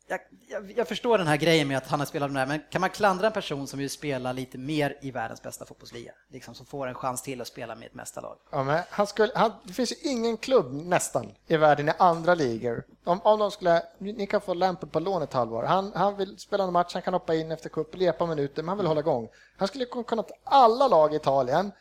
jag, 0.08 0.20
jag, 0.48 0.74
jag 0.78 0.88
förstår 0.88 1.18
den 1.18 1.28
här 1.28 1.38
grejen 1.38 1.68
med 1.68 1.78
att 1.78 1.88
han 1.88 2.00
har 2.00 2.06
spelat 2.08 2.32
med 2.32 2.36
det 2.36 2.40
här, 2.40 2.58
men 2.58 2.62
kan 2.72 2.82
man 2.82 2.90
klandra 2.90 3.28
en 3.28 3.34
person 3.34 3.68
som 3.68 3.80
vill 3.80 3.90
spela 3.90 4.32
lite 4.32 4.58
mer 4.58 4.98
i 5.02 5.12
världens 5.12 5.42
bästa 5.42 5.66
fotbollsliga, 5.66 6.12
liksom 6.30 6.56
som 6.56 6.66
får 6.66 6.88
en 6.88 6.94
chans 6.94 7.22
till 7.22 7.42
att 7.42 7.48
spela 7.48 7.76
med 7.76 7.86
ett 7.86 7.94
mästarlag? 7.94 8.38
Ja, 8.52 8.64
men 8.64 8.82
han 8.90 9.08
skulle, 9.08 9.32
han, 9.36 9.52
det 9.64 9.74
finns 9.74 9.92
ju 9.92 10.10
ingen 10.10 10.38
klubb 10.38 10.74
nästan 10.74 11.32
i 11.48 11.58
världen 11.58 11.90
i 11.90 11.92
andra 11.98 12.36
ligor. 12.36 12.84
Om, 13.04 13.22
om 13.22 13.40
de 13.40 13.52
skulle, 13.52 13.84
ni 13.98 14.28
kan 14.28 14.42
få 14.42 14.54
Lampard 14.54 14.92
på 14.92 15.00
lån 15.00 15.22
ett 15.22 15.34
halvår. 15.34 15.64
Han, 15.64 15.92
han 15.96 16.18
vill 16.18 16.38
spela 16.40 16.64
en 16.64 16.74
match, 16.74 16.94
han 16.94 17.02
kan 17.02 17.14
hoppa 17.14 17.36
in 17.36 17.52
efter 17.52 17.70
cup, 17.70 17.96
lepa 17.96 18.26
minuter, 18.26 18.64
men 18.64 18.70
han 18.70 18.78
vill 18.78 18.88
hålla 18.88 19.00
igång. 19.00 19.30
Han 19.58 19.68
skulle 19.68 19.86
kunna 19.86 20.24
ta 20.24 20.34
alla 20.44 20.88
lag 20.88 21.14
i 21.14 21.16
Italien, 21.16 21.72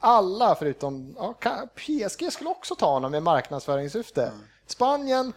alla 0.00 0.54
förutom 0.54 1.16
ja, 1.18 1.34
PSG 1.76 2.32
skulle 2.32 2.50
också 2.50 2.74
ta 2.74 2.86
honom 2.86 3.14
i 3.14 3.20
marknadsföringssyfte. 3.20 4.32
Spanien, 4.66 5.32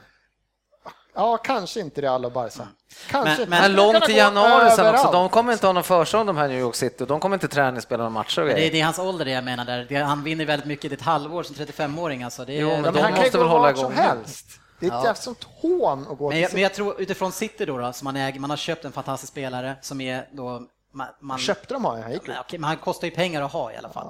ja 1.15 1.37
kanske 1.37 1.79
inte 1.79 2.01
Real 2.01 2.25
och 2.25 2.31
Barca. 2.31 2.67
Kanske 3.09 3.39
Men- 3.41 3.49
men 3.49 3.73
långt 3.73 4.05
till 4.05 4.15
gå 4.15 4.17
januari 4.17 4.71
sen 4.71 4.95
också. 4.95 5.11
De 5.11 5.29
kommer 5.29 5.53
inte 5.53 5.65
ha 5.67 5.73
någon 5.73 5.83
försäsong 5.83 6.25
de 6.25 6.37
här 6.37 6.47
New 6.47 6.59
York 6.59 6.75
City. 6.75 7.05
De 7.05 7.19
kommer 7.19 7.35
inte 7.35 7.47
träningsspela 7.47 7.97
några 8.03 8.09
matcher 8.09 8.41
och 8.41 8.47
Men 8.47 8.55
det, 8.55 8.67
är, 8.67 8.71
det 8.71 8.79
är 8.81 8.83
hans 8.85 8.99
ålder 8.99 9.25
det 9.25 9.31
jag 9.31 9.43
menar 9.43 9.65
där. 9.65 9.85
Det, 9.89 9.95
han 9.95 10.23
vinner 10.23 10.45
väldigt 10.45 10.67
mycket 10.67 10.91
i 10.91 10.93
ett 10.93 11.01
halvår 11.01 11.43
som 11.43 11.55
35-åring 11.55 12.23
alltså. 12.23 12.45
Det 12.45 12.53
är, 12.53 12.61
Jo, 12.61 12.69
men 12.69 12.93
de 12.93 12.99
han 12.99 13.13
måste 13.13 13.37
väl 13.37 13.47
hålla 13.47 13.69
som 13.75 13.79
igång 13.79 13.91
nu. 13.95 14.01
helst. 14.01 14.45
Det 14.79 14.85
är 14.87 14.97
ett 14.99 15.05
Ja. 15.05 15.15
sånt 15.15 15.43
hån 15.43 16.07
att 16.11 16.17
gå 16.17 16.23
men, 16.29 16.31
till 16.31 16.41
jag, 16.41 16.53
men 16.53 16.61
jag 16.61 16.73
tror 16.73 17.01
utifrån 17.01 17.31
City 17.31 17.65
då, 17.65 17.77
då 17.77 17.93
som 17.93 18.05
man 18.05 18.15
äger, 18.15 18.39
man 18.39 18.49
har 18.49 18.57
köpt 18.57 18.85
en 18.85 18.91
fantastisk 18.91 19.31
spelare 19.31 19.75
som 19.81 20.01
är 20.01 20.27
då 20.31 20.61
man, 20.93 21.07
man 21.19 21.37
Köpte 21.37 21.73
de 21.73 21.85
honom? 21.85 22.01
Han 22.01 22.11
gick 22.11 22.21
ju. 22.23 22.27
Men, 22.27 22.39
okej, 22.39 22.59
men 22.59 22.67
han 22.67 22.77
kostar 22.77 23.07
ju 23.07 23.11
pengar 23.11 23.41
att 23.41 23.51
ha 23.51 23.71
i 23.71 23.77
alla 23.77 23.89
fall. 23.89 24.07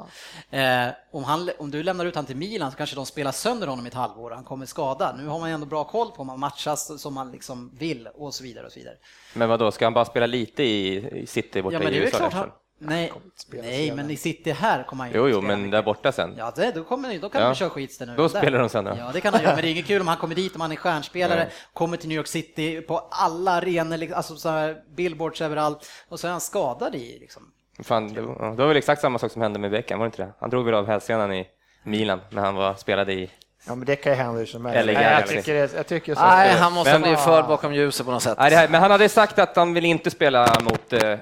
Eh, 0.50 0.88
om, 1.12 1.24
han, 1.24 1.50
om 1.58 1.72
du 1.72 1.84
lämnar 1.84 2.06
ut 2.06 2.16
han 2.16 2.26
till 2.26 2.36
Milan 2.36 2.72
så 2.72 2.78
kanske 2.78 2.96
de 2.96 3.06
spelar 3.06 3.32
sönder 3.32 3.68
honom 3.68 3.86
i 3.86 3.90
ett 3.90 3.94
halvår 3.96 4.30
och 4.30 4.36
han 4.36 4.46
kommer 4.46 4.66
skadad. 4.66 5.18
Nu 5.18 5.28
har 5.28 5.40
man 5.40 5.50
ju 5.50 5.54
ändå 5.54 5.66
bra 5.66 5.84
koll 5.84 6.12
på 6.12 6.22
om 6.22 6.28
man 6.28 6.40
matchas 6.40 7.02
som 7.02 7.14
man 7.14 7.32
liksom 7.32 7.72
vill 7.78 8.08
och 8.08 8.34
så 8.34 8.44
vidare. 8.44 8.66
och 8.66 8.72
så 8.72 8.80
vidare. 8.80 8.96
Men 9.34 9.50
vad 9.50 9.60
då 9.60 9.72
ska 9.72 9.86
han 9.86 9.94
bara 9.94 10.06
spela 10.06 10.26
lite 10.26 10.64
i, 10.64 10.96
i 11.22 11.26
City 11.28 11.62
borta 11.62 11.74
Ja, 11.74 11.80
men 11.80 11.88
i 11.88 11.92
det 11.92 12.08
är 12.08 12.12
väl 12.12 12.24
USA? 12.32 12.48
Nej, 12.86 13.12
nej 13.52 13.92
men 13.92 14.10
i 14.12 14.18
City 14.18 14.52
här 14.52 14.84
kommer 14.84 15.04
han 15.04 15.14
ju 15.14 15.20
Jo, 15.20 15.30
jo, 15.30 15.42
men 15.42 15.60
mycket. 15.62 15.72
där 15.72 15.82
borta 15.84 16.12
sen. 16.12 16.34
Ja, 16.38 16.52
det, 16.56 16.72
då, 16.76 16.84
kommer, 16.84 17.18
då 17.20 17.30
kan 17.30 17.42
Ja. 17.42 17.48
de 17.48 17.56
köra 17.56 17.70
skitsten 17.70 18.08
nu. 18.08 18.16
Då 18.16 18.28
Där. 18.28 18.40
spelar 18.40 18.60
de 18.60 18.70
sen 18.70 18.84
då. 18.86 18.96
Ja, 18.98 19.10
det 19.14 19.22
kan 19.22 19.34
han 19.34 19.44
göra, 19.44 19.54
men 19.56 19.62
det 19.64 19.70
är 19.70 19.72
inget 19.72 19.86
kul 19.88 20.02
om 20.02 20.08
han 20.08 20.18
kommer 20.18 20.36
dit, 20.36 20.56
om 20.56 20.62
han 20.62 20.72
är 20.72 20.76
stjärnspelare, 20.76 21.40
Nej. 21.40 21.50
kommer 21.74 21.98
till 21.98 22.10
New 22.10 22.18
York 22.18 22.28
City 22.28 22.82
på 22.82 23.08
alla 23.12 23.52
arenor, 23.52 23.98
liksom, 23.98 24.18
alltså 24.18 24.36
så 24.36 24.50
här 24.50 24.76
billboards 24.96 25.42
överallt 25.42 25.90
och 26.10 26.20
så 26.20 26.28
är 26.28 26.32
han 26.32 26.42
skadad 26.42 26.96
i 26.96 27.18
liksom. 27.20 27.44
Fan, 27.84 28.14
det, 28.14 28.22
var, 28.22 28.50
det 28.52 28.56
var 28.58 28.68
väl 28.68 28.78
exakt 28.78 29.02
samma 29.02 29.20
sak 29.20 29.32
som 29.32 29.42
hände 29.42 29.60
med 29.60 29.72
Beckham, 29.72 30.00
var 30.00 30.06
det 30.06 30.08
inte 30.08 30.22
det? 30.24 30.34
Han 30.40 30.50
drog 30.50 30.66
väl 30.66 30.74
av 30.74 30.88
hälsenan 30.88 31.34
i 31.34 31.48
Milan 31.84 32.20
när 32.30 32.42
han 32.42 32.56
var, 32.56 32.74
spelade 32.74 33.14
i... 33.14 33.30
Ja, 33.68 33.76
men 33.76 33.86
det 33.86 33.96
kan 33.96 34.12
ju 34.12 34.16
hända 34.18 34.40
hur 34.40 34.46
som 34.46 34.66
helst. 34.66 34.78
Eller 34.80 34.94
Nej, 34.94 35.04
jag, 35.04 35.28
tycker, 35.28 35.54
det- 35.54 35.74
jag 35.76 35.88
tycker 35.88 36.16
så. 36.16 36.22
Nej, 36.22 36.50
han 36.58 36.74
måste 36.74 36.92
Men- 36.94 37.02
bli 37.02 37.16
för 37.16 37.44
bakom 37.44 37.74
ljuset 37.74 38.06
på 38.06 38.12
något 38.12 38.24
sätt. 38.24 38.38
Nej, 38.40 38.50
det 38.50 38.56
här, 38.56 38.68
men 38.68 38.82
han 38.82 38.92
hade 38.92 39.10
sagt 39.10 39.40
att 39.40 39.56
han 39.56 39.74
vill 39.74 39.86
inte 39.86 40.10
spela 40.12 40.48
mot 40.64 40.94
eh, 40.94 41.18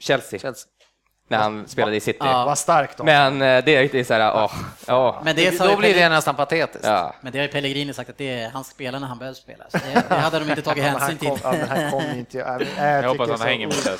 Chelsea, 0.00 0.38
Chelsea. 0.38 0.68
när 1.28 1.38
han 1.38 1.68
spelade 1.68 1.96
i 1.96 2.00
City. 2.00 2.18
Ja. 2.20 2.44
Vad 2.44 2.58
starkt 2.58 2.96
då. 2.96 3.04
Men 3.04 3.42
eh, 3.42 3.64
det 3.64 3.76
är 3.76 3.80
riktigt 3.82 4.06
så 4.06 4.14
här, 4.14 4.34
åh, 4.34 4.52
ja, 4.86 5.20
Men 5.24 5.36
det, 5.36 5.58
Då 5.58 5.76
blir 5.76 5.94
det 5.94 6.08
nästan 6.08 6.34
patetiskt. 6.36 6.84
ja. 6.86 7.14
men 7.20 7.32
det 7.32 7.38
har 7.38 7.46
ju 7.46 7.52
Pellegrini 7.52 7.94
sagt 7.94 8.10
att 8.10 8.18
det 8.18 8.40
är, 8.40 8.50
han 8.50 8.64
spelar 8.64 9.00
när 9.00 9.06
han 9.06 9.18
behöver 9.18 9.34
spela. 9.36 9.64
Så 9.68 9.78
det, 9.78 10.04
det 10.08 10.14
hade 10.14 10.38
de 10.38 10.50
inte 10.50 10.62
tagit 10.62 10.84
hänsyn 10.84 11.18
till. 11.18 11.38
ja, 11.42 12.02
inte... 12.14 12.38
Jag 12.38 12.62
Jag 13.02 13.08
hoppas 13.08 13.30
han 13.30 13.40
hänger 13.40 13.66
mot 13.66 13.84
det. 13.84 13.98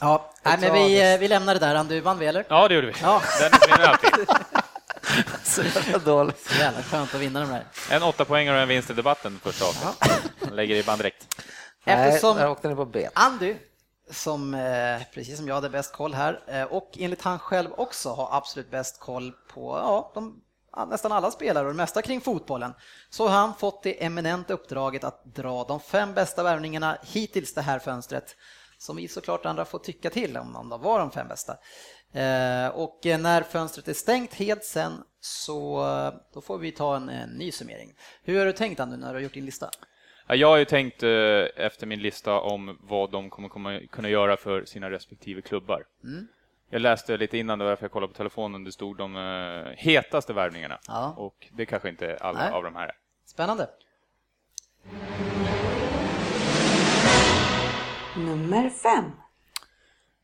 Ja, 0.00 0.30
nej, 0.42 0.58
men 0.60 0.72
vi, 0.72 1.12
eh, 1.12 1.18
vi 1.18 1.28
lämnar 1.28 1.54
det 1.54 1.60
där. 1.60 1.74
Andu, 1.74 2.00
vann 2.00 2.18
vi 2.18 2.26
eller? 2.26 2.44
Ja, 2.48 2.68
det 2.68 2.74
gjorde 2.74 2.86
vi. 2.86 2.92
Ja. 3.02 3.22
Dennis 3.40 3.68
vinner 3.68 3.88
alltid. 3.88 4.10
Så 5.42 5.62
jävla 5.62 5.98
dåligt. 5.98 6.46
Så 6.46 6.58
jävla 6.58 6.82
skönt 6.82 7.14
att 7.14 7.20
vinna 7.20 7.40
de 7.40 7.48
där. 7.48 7.64
En 7.90 8.02
åtta 8.02 8.24
poängare 8.24 8.56
och 8.56 8.62
en 8.62 8.68
vinst 8.68 8.90
i 8.90 8.92
debatten 8.92 9.40
första 9.42 9.64
avsnittet. 9.64 10.30
Lägger 10.52 10.76
i 10.76 10.82
band 10.82 11.00
direkt. 11.00 11.26
Eftersom 11.84 12.36
Nej, 12.36 12.44
där 12.44 12.50
åkte 12.50 12.68
ni 12.68 12.74
på 12.74 12.84
ben. 12.84 13.10
Andy, 13.14 13.54
som 14.12 14.54
eh, 14.54 15.02
precis 15.14 15.36
som 15.36 15.48
jag 15.48 15.54
hade 15.54 15.70
bäst 15.70 15.92
koll 15.92 16.14
här 16.14 16.40
eh, 16.46 16.62
och 16.62 16.90
enligt 16.98 17.22
han 17.22 17.38
själv 17.38 17.72
också 17.76 18.08
har 18.08 18.36
absolut 18.36 18.70
bäst 18.70 19.00
koll 19.00 19.32
på 19.48 19.78
ja, 19.78 20.12
de, 20.14 20.42
nästan 20.88 21.12
alla 21.12 21.30
spelare 21.30 21.66
och 21.66 21.72
det 21.72 21.76
mesta 21.76 22.02
kring 22.02 22.20
fotbollen, 22.20 22.74
så 23.10 23.28
har 23.28 23.38
han 23.38 23.54
fått 23.54 23.82
det 23.82 24.04
eminenta 24.04 24.54
uppdraget 24.54 25.04
att 25.04 25.24
dra 25.24 25.64
de 25.64 25.80
fem 25.80 26.14
bästa 26.14 26.42
värvningarna 26.42 26.98
hittills 27.02 27.54
det 27.54 27.62
här 27.62 27.78
fönstret, 27.78 28.36
som 28.78 28.96
vi 28.96 29.08
såklart 29.08 29.46
andra 29.46 29.64
får 29.64 29.78
tycka 29.78 30.10
till 30.10 30.36
om, 30.36 30.56
om 30.56 30.68
de 30.68 30.80
var 30.80 30.98
de 30.98 31.10
fem 31.10 31.28
bästa. 31.28 31.56
Eh, 32.12 32.68
och 32.68 33.00
när 33.04 33.42
fönstret 33.42 33.88
är 33.88 33.94
stängt 33.94 34.34
helt 34.34 34.64
sen 34.64 34.92
så 35.20 35.84
då 36.34 36.40
får 36.40 36.58
vi 36.58 36.72
ta 36.72 36.96
en, 36.96 37.08
en 37.08 37.30
ny 37.30 37.52
summering. 37.52 37.94
Hur 38.22 38.38
har 38.38 38.46
du 38.46 38.52
tänkt 38.52 38.80
Andy 38.80 38.96
när 38.96 39.08
du 39.08 39.14
har 39.14 39.20
gjort 39.20 39.34
din 39.34 39.44
lista? 39.44 39.70
Ja, 40.32 40.36
Jag 40.36 40.48
har 40.48 40.56
ju 40.56 40.64
tänkt 40.64 41.02
eh, 41.02 41.10
efter 41.56 41.86
min 41.86 42.00
lista 42.00 42.40
om 42.40 42.78
vad 42.80 43.10
de 43.10 43.30
kommer 43.30 43.86
kunna 43.86 44.08
göra 44.08 44.36
för 44.36 44.64
sina 44.64 44.90
respektive 44.90 45.42
klubbar. 45.42 45.84
Mm. 46.04 46.28
Jag 46.70 46.82
läste 46.82 47.16
lite 47.16 47.38
innan, 47.38 47.58
det 47.58 47.64
var 47.64 47.70
därför 47.70 47.84
jag 47.84 47.92
kollade 47.92 48.12
på 48.12 48.16
telefonen, 48.16 48.64
det 48.64 48.72
stod 48.72 48.96
de 48.96 49.16
eh, 49.16 49.72
hetaste 49.76 50.32
värvningarna. 50.32 50.78
Ja. 50.88 51.14
Och 51.16 51.48
det 51.52 51.66
kanske 51.66 51.88
inte 51.88 52.16
alla 52.20 52.38
Nej. 52.38 52.52
av 52.52 52.62
de 52.62 52.74
här 52.74 52.86
är. 52.86 52.96
Spännande. 53.24 53.68
Nummer 58.16 58.70
fem. 58.70 59.04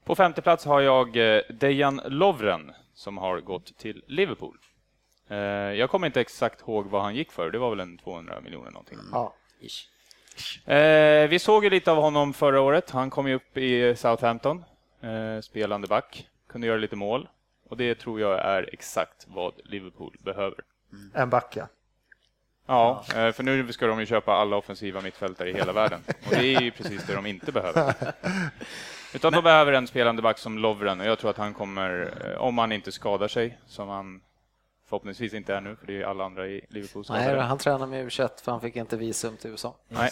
På 0.05 0.15
femte 0.15 0.43
plats 0.43 0.65
har 0.65 0.81
jag 0.81 1.17
eh, 1.17 1.43
Dejan 1.51 2.01
Lovren 2.05 2.73
som 2.95 3.19
har 3.19 3.41
gått 3.41 3.79
till 3.79 4.05
Liverpool. 4.07 4.59
Jag 5.77 5.91
kommer 5.91 6.07
inte 6.07 6.21
exakt 6.21 6.61
ihåg 6.61 6.87
vad 6.87 7.03
han 7.03 7.15
gick 7.15 7.33
för, 7.33 7.51
det 7.51 7.59
var 7.59 7.71
väl 7.71 7.81
en 7.81 7.99
200 7.99 8.41
miljoner 8.41 8.71
någonting. 8.71 8.99
Ja. 9.13 9.35
Eh, 10.67 11.29
Vi 11.29 11.39
såg 11.39 11.65
ju 11.65 11.71
lite 11.71 11.91
av 11.91 11.97
honom 11.97 12.33
förra 12.33 12.61
året. 12.61 12.91
Han 12.91 13.11
kom 13.11 13.29
ju 13.29 13.35
upp 13.35 13.57
i 13.57 13.97
Southampton, 13.97 14.65
eh, 15.01 15.41
spelande 15.41 15.87
back, 15.89 16.27
kunde 16.49 16.67
göra 16.67 16.77
lite 16.79 16.97
mål 16.97 17.29
och 17.69 17.77
det 17.77 17.95
tror 17.95 18.21
jag 18.21 18.39
är 18.45 18.71
exakt 18.73 19.27
vad 19.29 19.53
Liverpool 19.65 20.17
behöver. 20.21 20.59
En 21.15 21.31
backa. 21.31 21.69
Ja, 22.67 23.05
eh, 23.17 23.33
för 23.33 23.43
nu 23.43 23.73
ska 23.73 23.87
de 23.87 24.01
ju 24.01 24.07
köpa 24.07 24.33
alla 24.33 24.57
offensiva 24.57 25.01
mittfältare 25.01 25.51
i 25.51 25.55
hela 25.55 25.73
världen 25.73 26.01
och 26.07 26.31
det 26.31 26.55
är 26.55 26.61
ju 26.61 26.71
precis 26.71 27.07
det 27.07 27.15
de 27.15 27.27
inte 27.27 27.53
behöver. 27.53 27.95
Utan 29.15 29.33
de 29.33 29.45
behöver 29.45 29.73
en 29.73 29.87
spelande 29.87 30.23
back 30.23 30.39
som 30.39 30.59
Lovren 30.59 31.01
och 31.01 31.07
jag 31.07 31.19
tror 31.19 31.31
att 31.31 31.37
han 31.37 31.55
kommer, 31.55 32.15
eh, 32.25 32.41
om 32.41 32.59
han 32.59 32.73
inte 32.73 32.93
skadar 32.93 33.29
sig, 33.29 33.59
som 33.67 33.89
han 33.89 34.21
förhoppningsvis 34.89 35.35
inte 35.35 35.55
är 35.55 35.61
nu, 35.61 35.77
för 35.77 35.87
det 35.87 36.03
är 36.03 36.07
alla 36.07 36.25
andra 36.25 36.49
i 36.49 36.65
Liverpool 36.69 37.05
Nej, 37.09 37.23
skadade, 37.23 37.43
han 37.43 37.59
tränar 37.59 37.87
med 37.87 38.07
U21 38.07 38.43
för 38.43 38.53
han 38.53 38.61
fick 38.61 38.77
inte 38.77 38.97
visum 38.97 39.37
till 39.37 39.51
USA. 39.51 39.77
Nej. 39.89 40.11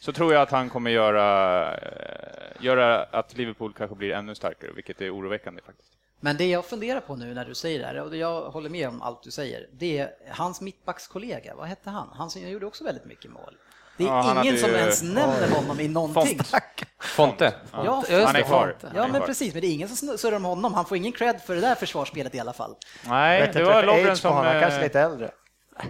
Så 0.00 0.12
tror 0.12 0.32
jag 0.32 0.42
att 0.42 0.50
han 0.50 0.70
kommer 0.70 0.90
göra, 0.90 1.74
eh, 1.76 2.64
göra 2.64 3.02
att 3.02 3.36
Liverpool 3.36 3.72
kanske 3.72 3.96
blir 3.96 4.12
ännu 4.12 4.34
starkare, 4.34 4.72
vilket 4.72 5.00
är 5.00 5.16
oroväckande 5.16 5.62
faktiskt. 5.62 5.92
Men 6.20 6.36
det 6.36 6.46
jag 6.46 6.64
funderar 6.64 7.00
på 7.00 7.16
nu 7.16 7.34
när 7.34 7.44
du 7.44 7.54
säger 7.54 7.78
det 7.78 7.86
här, 7.86 8.00
och 8.00 8.16
jag 8.16 8.50
håller 8.50 8.70
med 8.70 8.88
om 8.88 9.02
allt 9.02 9.22
du 9.22 9.30
säger, 9.30 9.68
det 9.72 9.98
är 9.98 10.10
hans 10.30 10.60
mittbackskollega, 10.60 11.54
vad 11.54 11.66
hette 11.66 11.90
han? 11.90 12.08
Han 12.14 12.30
som 12.30 12.48
gjorde 12.48 12.66
också 12.66 12.84
väldigt 12.84 13.04
mycket 13.04 13.30
mål. 13.30 13.56
Det 13.96 14.04
är 14.04 14.08
Ja, 14.08 14.20
han 14.22 14.44
ingen 14.44 14.58
som 14.58 14.70
ju- 14.70 14.76
ens 14.76 15.02
nämner 15.02 15.50
honom 15.50 15.80
i 15.80 15.88
någonting. 15.88 16.38
Fonte. 17.00 17.54
Ja, 17.72 18.04
Han 18.10 18.36
är 18.36 18.42
kvar. 18.42 18.66
Fonte. 18.68 18.86
Han 18.86 18.96
Ja, 18.96 19.04
är 19.04 19.08
men 19.08 19.22
precis, 19.22 19.52
men 19.54 19.60
det 19.60 19.66
är 19.66 19.72
ingen 19.72 19.88
som 19.88 20.18
surrar 20.18 20.36
om 20.36 20.44
honom. 20.44 20.74
Han 20.74 20.84
får 20.84 20.96
ingen 20.96 21.12
cred 21.12 21.40
för 21.46 21.54
det 21.54 21.60
där 21.60 21.74
försvarsspelet 21.74 22.34
i 22.34 22.40
alla 22.40 22.52
fall. 22.52 22.74
Nej, 23.04 23.50
det 23.52 23.62
var 23.64 23.82
Lovren 23.82 24.16
som... 24.16 24.46
eh, 24.46 24.60
kanske 24.60 24.80
lite 24.80 25.00
äldre. 25.00 25.30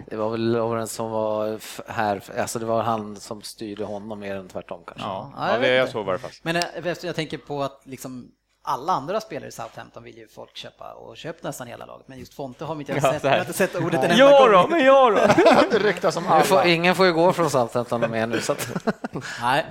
Det 0.07 0.15
var 0.15 0.29
väl 0.29 0.51
Lovren 0.51 0.87
som 0.87 1.11
var 1.11 1.59
här, 1.91 2.21
alltså 2.39 2.59
det 2.59 2.65
var 2.65 2.83
han 2.83 3.15
som 3.15 3.41
styrde 3.41 3.83
honom 3.85 4.19
mer 4.19 4.35
än 4.35 4.47
tvärtom 4.47 4.83
kanske. 4.87 5.07
Ja, 5.07 5.31
Ja, 5.37 5.45
jag 5.47 5.55
ja, 5.55 5.59
det 5.59 5.79
inte. 5.79 5.91
såg 5.91 6.05
var 6.05 6.13
det 6.13 6.19
fast. 6.19 6.43
Men 6.43 6.55
eh, 6.55 6.63
jag 7.03 7.15
tänker 7.15 7.37
på 7.37 7.63
att 7.63 7.81
liksom 7.83 8.31
alla 8.69 8.93
andra 8.93 9.21
spelare 9.21 9.47
i 9.49 9.51
Southampton 9.51 10.03
vill 10.03 10.17
ju 10.17 10.27
folk 10.27 10.55
köpa 10.57 10.93
och 10.93 11.17
köpt 11.17 11.43
nästan 11.43 11.67
hela 11.67 11.85
laget. 11.85 12.07
Men 12.07 12.19
just 12.19 12.33
Fonte 12.33 12.65
har 12.65 12.75
vi 12.75 12.81
inte 12.81 12.93
Ja, 13.03 13.11
sett. 13.13 13.23
Jag 13.23 13.31
har 13.31 13.39
inte 13.39 13.53
sett 13.53 13.75
ordet 13.75 14.03
en 14.03 14.11
enda 14.11 14.15
Ja 14.23 14.39
gång. 14.39 14.51
då, 14.51 14.67
men 14.67 14.85
ja 14.85 15.09
då. 15.09 15.15
Det 15.71 15.79
ryktas 15.79 16.13
som 16.13 16.23
Vi 16.23 16.43
får, 16.43 16.55
alla. 16.57 16.67
ingen 16.67 16.95
får 16.95 17.05
ju 17.05 17.13
gå 17.13 17.33
från 17.33 17.49
Southampton 17.49 18.01
med 18.01 18.29
nu 18.29 18.41
så 18.41 18.51
att, 18.51 18.69
Nej. 19.41 19.65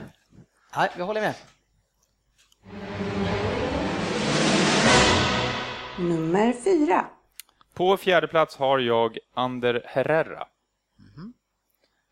Nej, 0.77 0.91
vi 0.97 1.03
håller 1.03 1.21
med. 1.21 1.35
Nummer 5.99 6.53
fyra. 6.53 7.07
På 7.75 7.97
fjärde 7.97 8.27
plats 8.29 8.57
har 8.57 8.79
jag 8.79 9.19
Ander 9.35 9.83
Herrera. 9.87 10.47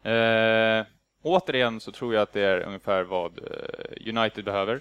Eh, 0.04 0.86
återigen 1.22 1.80
så 1.80 1.92
tror 1.92 2.14
jag 2.14 2.22
att 2.22 2.32
det 2.32 2.40
är 2.40 2.60
ungefär 2.60 3.02
vad 3.02 3.38
eh, 3.38 4.08
United 4.18 4.44
behöver. 4.44 4.80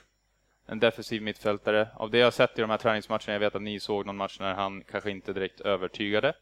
En 0.66 0.80
defensiv 0.80 1.22
mittfältare. 1.22 1.88
Av 1.96 2.12
det 2.12 2.18
jag 2.18 2.26
har 2.26 2.32
sett 2.32 2.58
i 2.60 2.62
de 2.62 2.70
här 2.70 2.78
träningsmatcherna, 2.78 3.34
jag 3.34 3.40
vet 3.40 3.56
att 3.56 3.62
ni 3.62 3.80
såg 3.80 4.06
någon 4.06 4.18
match 4.18 4.40
när 4.40 4.54
han 4.54 4.84
kanske 4.92 5.12
inte 5.12 5.34
direkt 5.34 5.62
övertygade. 5.62 6.34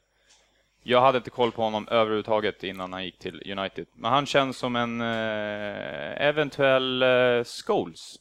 Jag 0.84 1.01
hade 1.01 1.17
inte 1.17 1.30
koll 1.30 1.51
på 1.51 1.61
honom 1.61 1.88
överhuvudtaget 1.88 2.63
innan 2.63 2.93
han 2.93 3.05
gick 3.05 3.19
till 3.19 3.51
United. 3.57 3.88
Men 3.93 4.11
han 4.11 4.26
känns 4.26 4.57
som 4.57 4.76
en 4.76 5.01
eh, 5.01 6.28
eventuell 6.28 7.03
eh, 7.03 7.43
Scholes. 7.43 8.15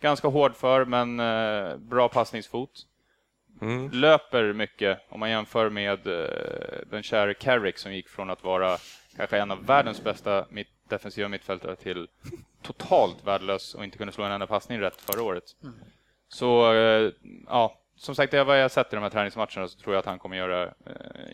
Ganska 0.00 0.28
hård 0.28 0.56
för, 0.56 0.84
men 0.84 1.20
eh, 1.20 1.76
bra 1.76 2.08
passningsfot 2.08 2.86
Mm. 3.62 3.90
löper 3.90 4.52
mycket 4.52 4.98
om 5.08 5.20
man 5.20 5.30
jämför 5.30 5.70
med 5.70 6.06
eh, 6.06 6.80
den 6.90 7.02
käre 7.02 7.34
Carrick 7.34 7.78
som 7.78 7.94
gick 7.94 8.08
från 8.08 8.30
att 8.30 8.44
vara 8.44 8.78
kanske 9.16 9.38
en 9.38 9.50
av 9.50 9.66
världens 9.66 10.04
bästa 10.04 10.46
mitt, 10.50 10.68
defensiva 10.88 11.28
mittfältare 11.28 11.76
till 11.76 12.08
totalt 12.62 13.16
värdelös 13.24 13.74
och 13.74 13.84
inte 13.84 13.98
kunde 13.98 14.12
slå 14.12 14.24
en 14.24 14.32
enda 14.32 14.46
passning 14.46 14.80
rätt 14.80 15.00
förra 15.00 15.22
året. 15.22 15.44
Så 16.28 16.72
eh, 16.74 17.10
ja, 17.48 17.76
som 17.96 18.14
sagt, 18.14 18.30
det 18.32 18.38
är 18.38 18.44
vad 18.44 18.58
jag 18.58 18.62
har 18.64 18.68
sett 18.68 18.92
i 18.92 18.96
de 18.96 19.02
här 19.02 19.10
träningsmatcherna 19.10 19.68
så 19.68 19.78
tror 19.78 19.94
jag 19.94 19.98
att 20.00 20.06
han 20.06 20.18
kommer 20.18 20.36
göra 20.36 20.62
eh, 20.62 20.70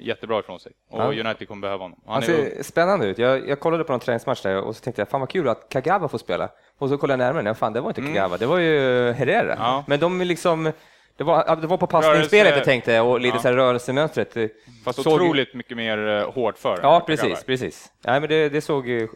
jättebra 0.00 0.40
ifrån 0.40 0.60
sig. 0.60 0.72
Och 0.90 1.14
Ja. 1.14 1.20
United 1.24 1.48
kommer 1.48 1.60
behöva 1.62 1.84
honom. 1.84 2.00
Han 2.06 2.14
Han 2.14 2.22
är 2.22 2.30
ung. 2.40 2.50
ser 2.50 2.62
spännande 2.62 3.06
ut. 3.06 3.18
Jag, 3.18 3.48
jag 3.48 3.60
kollade 3.60 3.84
på 3.84 3.92
någon 3.92 4.00
träningsmatch 4.00 4.42
där 4.42 4.60
och 4.60 4.76
så 4.76 4.82
tänkte 4.84 5.00
jag, 5.02 5.08
fan 5.08 5.20
vad 5.20 5.30
kul 5.30 5.48
att 5.48 5.68
Kagawa 5.68 6.08
får 6.08 6.18
spela. 6.18 6.48
Och 6.78 6.88
så 6.88 6.98
kollade 6.98 7.24
jag 7.24 7.34
närmare, 7.34 7.54
fan 7.54 7.72
det 7.72 7.80
var 7.80 7.90
inte 7.90 8.02
Kagawa, 8.02 8.36
det 8.36 8.46
var 8.46 8.58
ju 8.58 9.12
Herrera. 9.12 9.54
Ja. 9.58 9.84
Men 9.86 10.00
de 10.00 10.20
är 10.20 10.24
liksom, 10.24 10.72
det 11.16 11.24
var, 11.24 11.56
det 11.56 11.66
var 11.66 11.76
på 11.76 11.86
passningsspelet 11.86 12.56
jag 12.56 12.64
tänkte 12.64 13.00
och 13.00 13.20
lite 13.20 13.36
Ja. 13.36 13.42
så 13.42 13.48
här 13.48 13.54
rörelsemönstret. 13.54 14.36
eh, 14.36 14.46
Fast 14.84 15.02
såg- 15.02 15.12
otroligt 15.14 15.54
mycket 15.54 15.76
mer 15.76 16.08
eh, 16.08 16.30
hårt 16.32 16.58
för. 16.58 16.78
Ja, 16.82 17.00
precis, 17.06 17.22
Kagawa. 17.22 17.40
precis. 17.46 17.92
Nej, 18.04 18.20
men 18.20 18.28
det, 18.28 18.48
det 18.48 18.60
såg 18.60 18.88
ju 18.88 19.08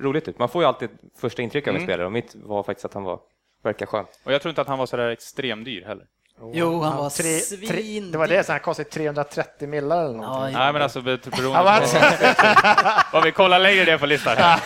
roligt 0.00 0.28
ut. 0.28 0.38
Man 0.38 0.48
får 0.48 0.62
ju 0.62 0.68
alltid 0.68 0.90
första 1.20 1.42
intryck 1.42 1.66
av 1.68 1.70
en 1.70 1.76
Mm. 1.76 1.86
spelare 1.86 2.06
och 2.06 2.12
mitt 2.12 2.34
var 2.34 2.62
faktiskt 2.62 2.84
att 2.84 2.94
han 2.94 3.02
var, 3.04 3.20
verkar 3.64 3.86
skön. 3.86 4.04
Och 4.24 4.32
jag 4.32 4.42
tror 4.42 4.50
inte 4.50 4.60
att 4.60 4.68
han 4.68 4.78
var 4.78 4.86
så 4.86 4.96
där 4.96 5.08
extremdyr 5.08 5.84
heller. 5.84 6.04
Jo, 6.52 6.80
han 6.80 6.96
var 6.96 7.10
Tre, 7.10 7.38
tre, 7.68 8.00
det 8.00 8.18
var 8.18 8.26
det, 8.28 8.44
så 8.46 8.52
han 8.52 8.60
kostade 8.60 8.88
330 8.90 9.68
millar 9.68 10.04
eller 10.04 10.14
någonting. 10.18 10.52
Ja, 10.54 10.58
Nej, 10.58 10.72
men 10.72 10.82
alltså 10.82 11.00
be- 11.02 11.16
beroende 11.16 11.80
på... 11.80 13.06
Vad 13.12 13.24
vi 13.24 13.32
kollar 13.32 13.58
längre 13.58 13.84
ner 13.84 13.98
på 13.98 14.06
listan. 14.06 14.36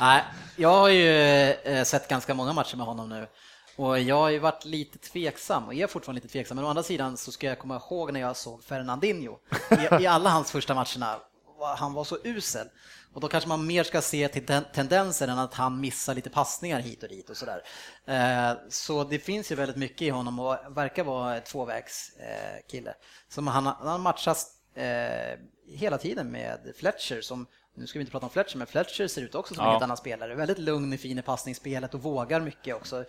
Nej, 0.00 0.22
jag 0.56 0.68
har 0.68 0.88
ju 0.88 1.10
eh, 1.50 1.84
sett 1.84 2.08
ganska 2.08 2.34
många 2.34 2.52
matcher 2.52 2.76
med 2.76 2.86
honom 2.86 3.08
nu 3.08 3.26
och 3.76 3.98
jag 4.00 4.16
har 4.16 4.30
ju 4.30 4.38
varit 4.38 4.64
lite 4.64 4.98
tveksam 4.98 5.64
och 5.66 5.74
är 5.74 5.86
fortfarande 5.86 6.20
lite 6.22 6.32
tveksam. 6.32 6.56
Men 6.56 6.64
å 6.64 6.68
andra 6.68 6.82
sidan 6.82 7.16
så 7.16 7.32
ska 7.32 7.46
jag 7.46 7.58
komma 7.58 7.76
ihåg 7.90 8.12
när 8.12 8.20
jag 8.20 8.36
såg 8.36 8.64
Fernandinho 8.64 9.36
i, 9.98 10.02
i 10.02 10.06
alla 10.06 10.30
hans 10.30 10.50
första 10.52 10.74
matcherna. 10.74 11.16
Han 11.78 11.92
var 11.94 12.04
så 12.04 12.16
usel. 12.24 12.66
Och 13.14 13.20
då 13.20 13.28
kanske 13.28 13.48
man 13.48 13.66
mer 13.66 13.84
ska 13.84 14.00
se 14.02 14.28
till 14.28 14.46
den 14.46 14.64
tendenser 14.74 15.28
än 15.28 15.38
att 15.38 15.54
han 15.54 15.80
missar 15.80 16.14
lite 16.14 16.30
passningar 16.30 16.80
hit 16.80 17.02
och 17.02 17.08
dit 17.08 17.30
och 17.30 17.36
sådär. 17.36 17.62
Eh, 18.06 18.56
så 18.68 19.04
det 19.04 19.18
finns 19.18 19.52
ju 19.52 19.54
väldigt 19.54 19.76
mycket 19.76 20.02
i 20.02 20.10
honom 20.10 20.38
och 20.38 20.56
verkar 20.68 21.04
vara 21.04 21.36
ett 21.36 21.46
tvåvägs 21.46 22.12
eh. 22.16 22.92
Som 23.28 23.46
han, 23.46 23.66
han 23.66 23.86
har 23.86 23.98
matchats 23.98 24.46
eh, 24.74 25.38
hela 25.68 25.98
tiden 25.98 26.30
med 26.30 26.72
Fletcher 26.76 27.20
som 27.20 27.46
nu 27.74 27.86
ska 27.86 27.98
vi 27.98 28.00
inte 28.00 28.12
prata 28.12 28.26
om 28.26 28.30
Fletcher, 28.30 28.56
men 28.56 28.66
Fletcher 28.66 29.08
ser 29.08 29.22
ut 29.22 29.34
också 29.34 29.54
som 29.54 29.60
en 29.60 29.66
Ja. 29.66 29.72
helt 29.72 29.82
annan 29.82 29.96
spelare. 29.96 30.34
Väldigt 30.34 30.58
lugn 30.58 30.92
i 30.92 30.98
fin 30.98 31.18
i 31.18 31.22
passningsspelet 31.22 31.94
och 31.94 32.02
vågar 32.02 32.40
mycket 32.40 32.74
också. 32.76 33.04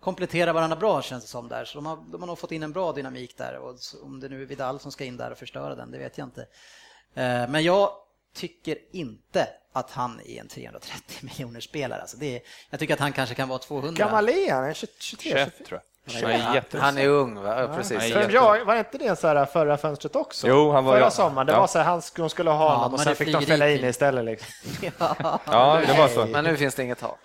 Kompletterar 0.00 0.52
varandra 0.52 0.76
bra 0.76 1.02
känns 1.02 1.24
det 1.24 1.30
som 1.30 1.48
där, 1.48 1.64
så 1.64 1.78
de 1.78 1.86
har, 1.86 1.96
de 1.96 2.20
har 2.22 2.26
nog 2.26 2.38
fått 2.38 2.52
in 2.52 2.62
en 2.62 2.72
bra 2.72 2.92
dynamik 2.92 3.36
där. 3.36 3.58
Och 3.58 3.76
om 4.02 4.20
det 4.20 4.28
nu 4.28 4.42
är 4.42 4.46
Vidal 4.46 4.80
som 4.80 4.92
ska 4.92 5.04
in 5.04 5.16
där 5.16 5.30
och 5.30 5.38
förstöra 5.38 5.74
den, 5.74 5.90
det 5.90 5.98
vet 5.98 6.18
jag 6.18 6.26
inte. 6.26 6.46
Men 7.48 7.62
jag 7.64 7.90
tycker 8.34 8.76
inte 8.92 9.48
att 9.72 9.90
han 9.90 10.20
är 10.26 10.40
en 10.40 10.48
330 10.48 11.18
miljoner 11.20 11.60
spelare. 11.60 12.00
Alltså 12.00 12.16
det 12.16 12.36
är, 12.36 12.42
jag 12.70 12.80
tycker 12.80 12.94
att 12.94 13.00
han 13.00 13.12
kanske 13.12 13.34
kan 13.34 13.48
vara 13.48 13.58
200. 13.58 14.04
Gammal 14.04 14.28
är 14.28 14.52
han? 14.52 14.74
23? 14.74 15.30
21 15.30 15.52
tror 15.66 15.80
jag. 15.80 15.80
Han 16.12 16.30
är 16.30 16.78
han 16.80 16.98
är 16.98 17.08
ung 17.08 17.34
va? 17.42 17.60
Ja, 17.62 17.68
precis. 17.76 17.98
Han 17.98 18.06
är 18.06 18.10
För 18.12 18.20
jätte- 18.20 18.32
jag, 18.34 18.64
var 18.64 18.76
inte 18.76 18.98
det 18.98 19.16
så 19.18 19.26
här 19.26 19.46
förra 19.46 19.76
fönstret 19.76 20.16
också? 20.16 20.48
Jo, 20.48 20.70
han 20.72 20.84
var- 20.84 20.92
Förra 20.92 21.04
ja. 21.04 21.10
sommaren, 21.10 21.46
det 21.46 21.52
Ja. 21.52 21.60
var 21.60 21.66
så 21.66 21.78
här, 21.78 21.84
han, 21.84 22.02
de 22.16 22.30
skulle 22.30 22.50
ha 22.50 22.64
Ja, 22.64 22.74
honom 22.76 22.94
och 22.94 23.00
sen 23.00 23.16
fick 23.16 23.32
de 23.32 23.42
fälla 23.46 23.70
in 23.70 23.84
istället. 23.84 24.24
Liksom. 24.24 24.48
Ja, 25.46 25.80
det 25.86 25.98
var 25.98 26.08
så. 26.08 26.26
Men 26.26 26.44
nu 26.44 26.56
finns 26.56 26.74
det 26.74 26.82
inget 26.82 26.98
tak. 26.98 27.18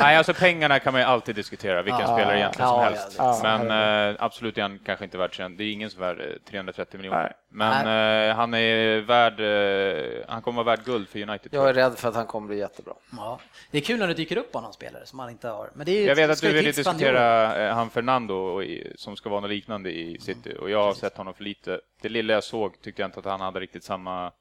Nej, 0.00 0.16
alltså 0.16 0.34
pengarna 0.34 0.78
kan 0.78 0.92
man 0.92 1.00
ju 1.02 1.06
alltid 1.06 1.34
diskutera, 1.34 1.82
vilken 1.82 2.00
Ja, 2.00 2.06
spelare 2.16 2.38
egentligen 2.38 2.68
som 2.68 2.78
ja, 2.78 2.84
helst. 2.84 3.14
ja, 3.18 3.40
men 3.42 4.10
eh, 4.10 4.16
absolut 4.18 4.58
är 4.58 4.62
han 4.62 4.78
kanske 4.78 5.04
inte 5.04 5.18
värd. 5.18 5.30
Det 5.56 5.64
är 5.64 5.72
ingen 5.72 5.90
som 5.90 6.02
är 6.02 6.14
värd 6.14 6.20
eh, 6.30 6.50
330 6.50 6.98
miljoner. 6.98 7.22
Nej. 7.22 7.32
Men 7.48 8.28
eh, 8.30 8.36
han 8.36 8.54
är 8.54 9.00
värd, 9.00 9.40
eh, 9.40 10.24
han 10.28 10.42
kommer 10.42 10.62
vara 10.64 10.76
värd 10.76 10.84
guld 10.86 11.08
för 11.08 11.22
United. 11.28 11.54
Jag 11.54 11.68
är 11.68 11.74
rädd 11.74 11.98
för 11.98 12.08
att 12.08 12.14
han 12.14 12.26
kommer 12.26 12.48
bli 12.48 12.58
jättebra. 12.58 12.94
Ja, 13.16 13.40
det 13.70 13.78
är 13.78 13.82
kul 13.82 13.98
när 13.98 14.08
det 14.08 14.14
dyker 14.14 14.36
upp 14.38 14.54
någon 14.54 14.72
spelare 14.72 15.06
som 15.06 15.16
man 15.16 15.30
inte 15.30 15.48
har. 15.48 15.70
Men 15.74 15.86
det 15.86 15.92
är 15.92 16.06
Jag 16.08 16.16
vet 16.16 16.30
att 16.30 16.40
du 16.40 16.52
ville 16.52 16.72
spanjorer. 16.72 16.94
diskutera 16.96 17.68
eh, 17.68 17.74
han 17.74 17.90
Fernando 17.90 18.34
och 18.34 18.64
i, 18.64 18.92
som 18.96 19.16
ska 19.16 19.28
vara 19.30 19.40
något 19.40 19.50
liknande 19.50 19.90
i 19.90 20.18
City 20.20 20.54
och 20.60 20.70
jag 20.70 20.82
har 20.82 20.94
sett 20.94 21.16
honom 21.16 21.34
för 21.34 21.44
lite. 21.44 21.80
Det 22.02 22.08
lilla 22.08 22.32
jag 22.32 22.44
såg 22.44 22.80
tyckte 22.82 23.02
jag 23.02 23.08
inte 23.08 23.18
att 23.18 23.24
han 23.24 23.40
hade 23.40 23.60
riktigt 23.60 23.84
samma 23.84 24.32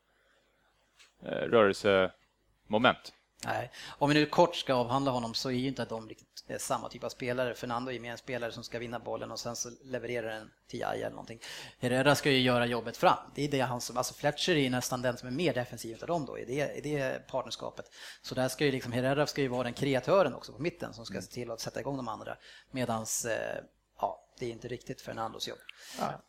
eh, 1.25 1.29
rörelsemoment. 1.31 3.13
Nej. 3.45 3.71
Om 3.97 4.09
vi 4.09 4.15
nu 4.15 4.25
kort 4.25 4.55
ska 4.55 4.73
avhandla 4.73 5.11
honom 5.11 5.33
så 5.33 5.49
är 5.49 5.53
ju 5.53 5.67
inte 5.67 5.85
de 5.85 6.09
riktigt 6.09 6.43
eh, 6.47 6.57
samma 6.57 6.89
typ 6.89 7.03
av 7.03 7.09
spelare. 7.09 7.53
Fernando 7.53 7.91
är 7.91 7.99
mer 7.99 8.11
en 8.11 8.17
spelare 8.17 8.51
som 8.51 8.63
ska 8.63 8.79
vinna 8.79 8.99
bollen 8.99 9.31
och 9.31 9.39
sen 9.39 9.55
så 9.55 9.69
levererar 9.83 10.29
den 10.29 10.51
till 10.67 10.79
Jaya 10.79 11.05
eller 11.05 11.09
någonting. 11.09 11.39
Herrera 11.79 12.15
ska 12.15 12.31
ju 12.31 12.39
göra 12.39 12.65
jobbet 12.65 12.97
fram. 12.97 13.17
Det 13.35 13.43
är 13.43 13.47
det 13.47 13.61
han 13.61 13.81
som, 13.81 13.97
alltså 13.97 14.13
Fletcher 14.13 14.55
är 14.55 14.69
nästan 14.69 15.01
den 15.01 15.17
som 15.17 15.27
är 15.27 15.33
mer 15.33 15.53
defensiv 15.53 15.97
av 16.01 16.07
dem 16.07 16.25
då 16.25 16.39
i 16.39 16.45
det, 16.45 16.77
i 16.77 16.81
det 16.81 17.27
partnerskapet. 17.27 17.85
Så 18.21 18.35
där 18.35 18.47
ska 18.47 18.65
ju 18.65 18.71
liksom, 18.71 18.91
Herrera 18.91 19.27
ska 19.27 19.41
ju 19.41 19.47
vara 19.47 19.63
den 19.63 19.73
kreatören 19.73 20.33
också 20.33 20.53
på 20.53 20.61
mitten 20.61 20.93
som 20.93 21.05
ska 21.05 21.21
se 21.21 21.31
till 21.31 21.51
att 21.51 21.59
sätta 21.59 21.79
igång 21.79 21.97
de 21.97 22.07
andra. 22.07 22.37
Medans, 22.71 23.25
eh, 23.25 23.63
ja, 23.99 24.29
det 24.39 24.45
är 24.45 24.51
inte 24.51 24.67
riktigt 24.67 25.01
Fernandos 25.01 25.47
jobb. 25.47 25.59
Ja. 25.99 26.21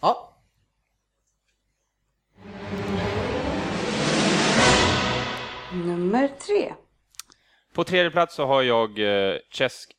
Ja, 0.00 0.36
Nummer 5.72 6.28
tre. 6.28 6.74
På 7.72 7.84
tredje 7.84 8.10
plats 8.10 8.34
så 8.34 8.46
har 8.46 8.62
jag 8.62 8.98
eh, 8.98 9.38
Cesc 9.52 9.92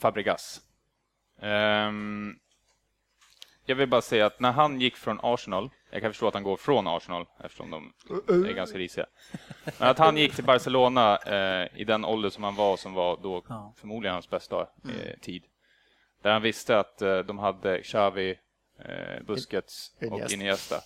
Fabregas. 0.00 0.60
Ehm, 1.40 2.34
jag 3.66 3.76
vill 3.76 3.88
bara 3.88 4.02
säga 4.02 4.26
att 4.26 4.40
när 4.40 4.52
han 4.52 4.80
gick 4.80 4.96
från 4.96 5.20
Arsenal, 5.22 5.70
jag 5.90 6.02
kan 6.02 6.10
förstå 6.10 6.28
att 6.28 6.34
han 6.34 6.42
går 6.42 6.56
från 6.56 6.86
Arsenal 6.86 7.26
eftersom 7.44 7.70
de 7.70 7.92
är 8.48 8.52
ganska 8.52 8.78
risiga, 8.78 9.06
men 9.78 9.88
att 9.88 9.98
han 9.98 10.16
gick 10.16 10.34
till 10.34 10.44
Barcelona 10.44 11.16
eh, 11.16 11.68
i 11.80 11.84
den 11.84 12.04
ålder 12.04 12.30
som 12.30 12.44
han 12.44 12.54
var, 12.54 12.76
som 12.76 12.94
var 12.94 13.18
då 13.22 13.42
Ja. 13.48 13.74
förmodligen 13.76 14.12
hans 14.14 14.30
bästa 14.30 14.60
eh, 14.60 15.18
tid, 15.20 15.44
där 16.22 16.32
han 16.32 16.42
visste 16.42 16.78
att 16.78 17.02
eh, 17.02 17.18
de 17.18 17.38
hade 17.38 17.82
Xavi, 17.82 18.38
eh, 18.78 19.22
Busquets 19.26 19.92
och 20.10 20.32
Iniesta. 20.32 20.76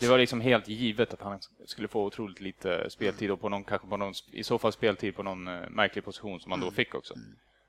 Det 0.00 0.08
var 0.08 0.18
liksom 0.18 0.40
helt 0.40 0.68
givet 0.68 1.14
att 1.14 1.20
han 1.22 1.38
skulle 1.64 1.88
få 1.88 2.04
otroligt 2.04 2.40
lite 2.40 2.90
speltid 2.90 3.30
och 3.30 3.40
på 3.40 3.48
någon, 3.48 3.64
kanske 3.64 3.88
på 3.88 3.96
någon, 3.96 4.12
i 4.32 4.44
så 4.44 4.58
fall 4.58 4.72
speltid 4.72 5.16
på 5.16 5.22
någon 5.22 5.48
eh, 5.48 5.68
märklig 5.70 6.04
position 6.04 6.40
som 6.40 6.52
han 6.52 6.60
då 6.60 6.70
fick 6.70 6.94
också. 6.94 7.14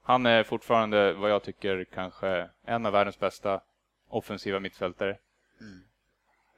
Han 0.04 0.26
är 0.26 0.44
fortfarande 0.44 1.14
vad 1.14 1.32
jag 1.32 1.44
tycker 1.44 1.84
kanske 1.94 2.50
en 2.66 2.86
av 2.86 2.92
världens 2.94 3.20
bästa 3.20 3.62
offensiva 4.10 4.60
mittfältare. 4.60 5.18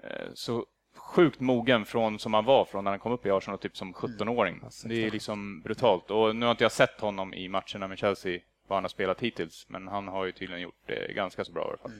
Eh, 0.04 0.28
Så 0.34 0.66
sjukt 0.96 1.40
mogen 1.40 1.86
från 1.86 2.20
som 2.20 2.34
han 2.34 2.46
var 2.46 2.66
från 2.66 2.84
när 2.84 2.92
han 2.92 3.00
kom 3.00 3.12
upp 3.12 3.26
i 3.26 3.32
Arsenal 3.32 3.60
typ 3.60 3.78
som 3.78 3.94
17-åring. 3.94 4.60
Det 4.90 4.96
är 4.96 5.12
liksom 5.12 5.62
brutalt. 5.62 6.12
Och 6.12 6.36
nu 6.36 6.46
har 6.46 6.52
inte 6.52 6.64
jag 6.64 6.72
sett 6.72 7.00
honom 7.02 7.34
i 7.34 7.48
matcherna 7.50 7.88
med 7.88 7.98
Chelsea 7.98 8.40
vad 8.68 8.76
han 8.78 8.84
har 8.84 8.90
spelat 8.90 9.20
hittills, 9.20 9.66
men 9.70 9.88
han 9.88 10.08
har 10.08 10.26
ju 10.26 10.32
tydligen 10.32 10.62
gjort 10.62 10.82
det 10.86 11.14
ganska 11.14 11.46
så 11.46 11.52
bra 11.52 11.64
i 11.66 11.68
alla 11.68 11.78
fall. 11.78 11.92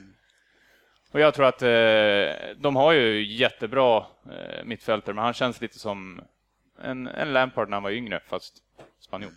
Och 1.14 1.20
jag 1.20 1.34
tror 1.34 1.46
att 1.46 1.62
eh, 1.62 2.56
de 2.58 2.76
har 2.76 2.92
ju 2.92 3.36
jättebra 3.36 3.98
eh, 4.26 4.64
mittfältare, 4.66 5.16
men 5.16 5.24
han 5.24 5.34
känns 5.34 5.62
lite 5.62 5.80
som 5.80 6.22
en, 6.82 7.08
en 7.08 7.34
Lampard 7.34 7.70
när 7.70 7.76
han 7.76 7.84
var 7.84 7.92
yngre, 7.92 8.22
fast 8.28 8.54
spanjor. 9.00 9.32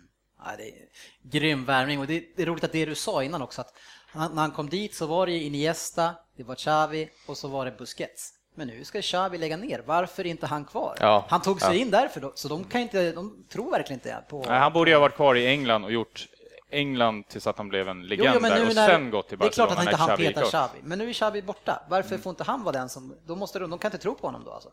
Ja, 0.45 0.51
det 0.57 0.63
är 0.63 0.73
grym 1.21 1.65
värvning 1.65 1.99
och 1.99 2.07
det, 2.07 2.23
det 2.35 2.41
är 2.41 2.45
roligt 2.45 2.63
att 2.63 2.71
det 2.71 2.85
du 2.85 2.95
sa 2.95 3.23
innan 3.23 3.41
också 3.41 3.61
att 3.61 3.73
han, 4.07 4.35
när 4.35 4.41
han 4.41 4.51
kom 4.51 4.69
dit 4.69 4.95
så 4.95 5.05
var 5.05 5.25
det 5.25 5.31
Iniesta, 5.31 6.15
det 6.37 6.43
var 6.43 6.55
Xavi 6.55 7.09
och 7.27 7.37
så 7.37 7.47
var 7.47 7.65
det 7.65 7.71
Busquets. 7.71 8.33
Men 8.55 8.67
nu 8.67 8.83
ska 8.83 9.01
Xavi 9.01 9.37
lägga 9.37 9.57
ner, 9.57 9.83
varför 9.85 10.25
är 10.25 10.29
inte 10.29 10.47
han 10.47 10.65
kvar? 10.65 10.97
Ja, 10.99 11.25
Han 11.29 11.41
tog 11.41 11.61
sig 11.61 11.75
ja. 11.75 11.81
in 11.81 11.91
därför, 11.91 12.21
då, 12.21 12.31
så 12.35 12.47
de 12.47 12.63
kan 12.63 12.81
inte, 12.81 13.11
de 13.11 13.45
tror 13.49 13.71
verkligen 13.71 13.99
inte 13.99 14.23
på... 14.29 14.45
Nej, 14.47 14.59
han 14.59 14.73
borde 14.73 14.91
ju 14.91 14.95
ha 14.95 15.01
varit 15.01 15.15
kvar 15.15 15.35
i 15.35 15.47
England 15.47 15.83
och 15.83 15.91
gjort 15.91 16.27
England 16.69 17.27
tills 17.27 17.47
att 17.47 17.57
han 17.57 17.69
blev 17.69 17.89
en 17.89 18.01
Jo, 18.01 18.07
legend 18.07 18.31
jo, 18.33 18.41
men 18.41 18.51
där 18.51 18.69
och 18.69 18.75
när, 18.75 18.87
sen 18.87 19.11
gått 19.11 19.29
till 19.29 19.37
det 19.37 19.45
är 19.45 19.49
klart 19.49 19.69
Barcelona 19.69 19.91
att 19.91 19.93
inte 19.93 19.97
han 19.97 20.17
Xavi 20.17 20.33
petar 20.33 20.69
men 20.83 20.99
nu 20.99 21.09
är 21.09 21.13
Xavi 21.13 21.41
borta. 21.41 21.81
Varför 21.89 22.17
får 22.17 22.29
inte 22.29 22.43
han 22.43 22.63
vara 22.63 22.73
den 22.73 22.89
som... 22.89 23.15
Då 23.25 23.35
måste 23.35 23.59
de, 23.59 23.69
de 23.69 23.79
kan 23.79 23.89
inte 23.89 23.97
tro 23.97 24.15
på 24.15 24.27
honom 24.27 24.43
då 24.45 24.51
alltså. 24.51 24.69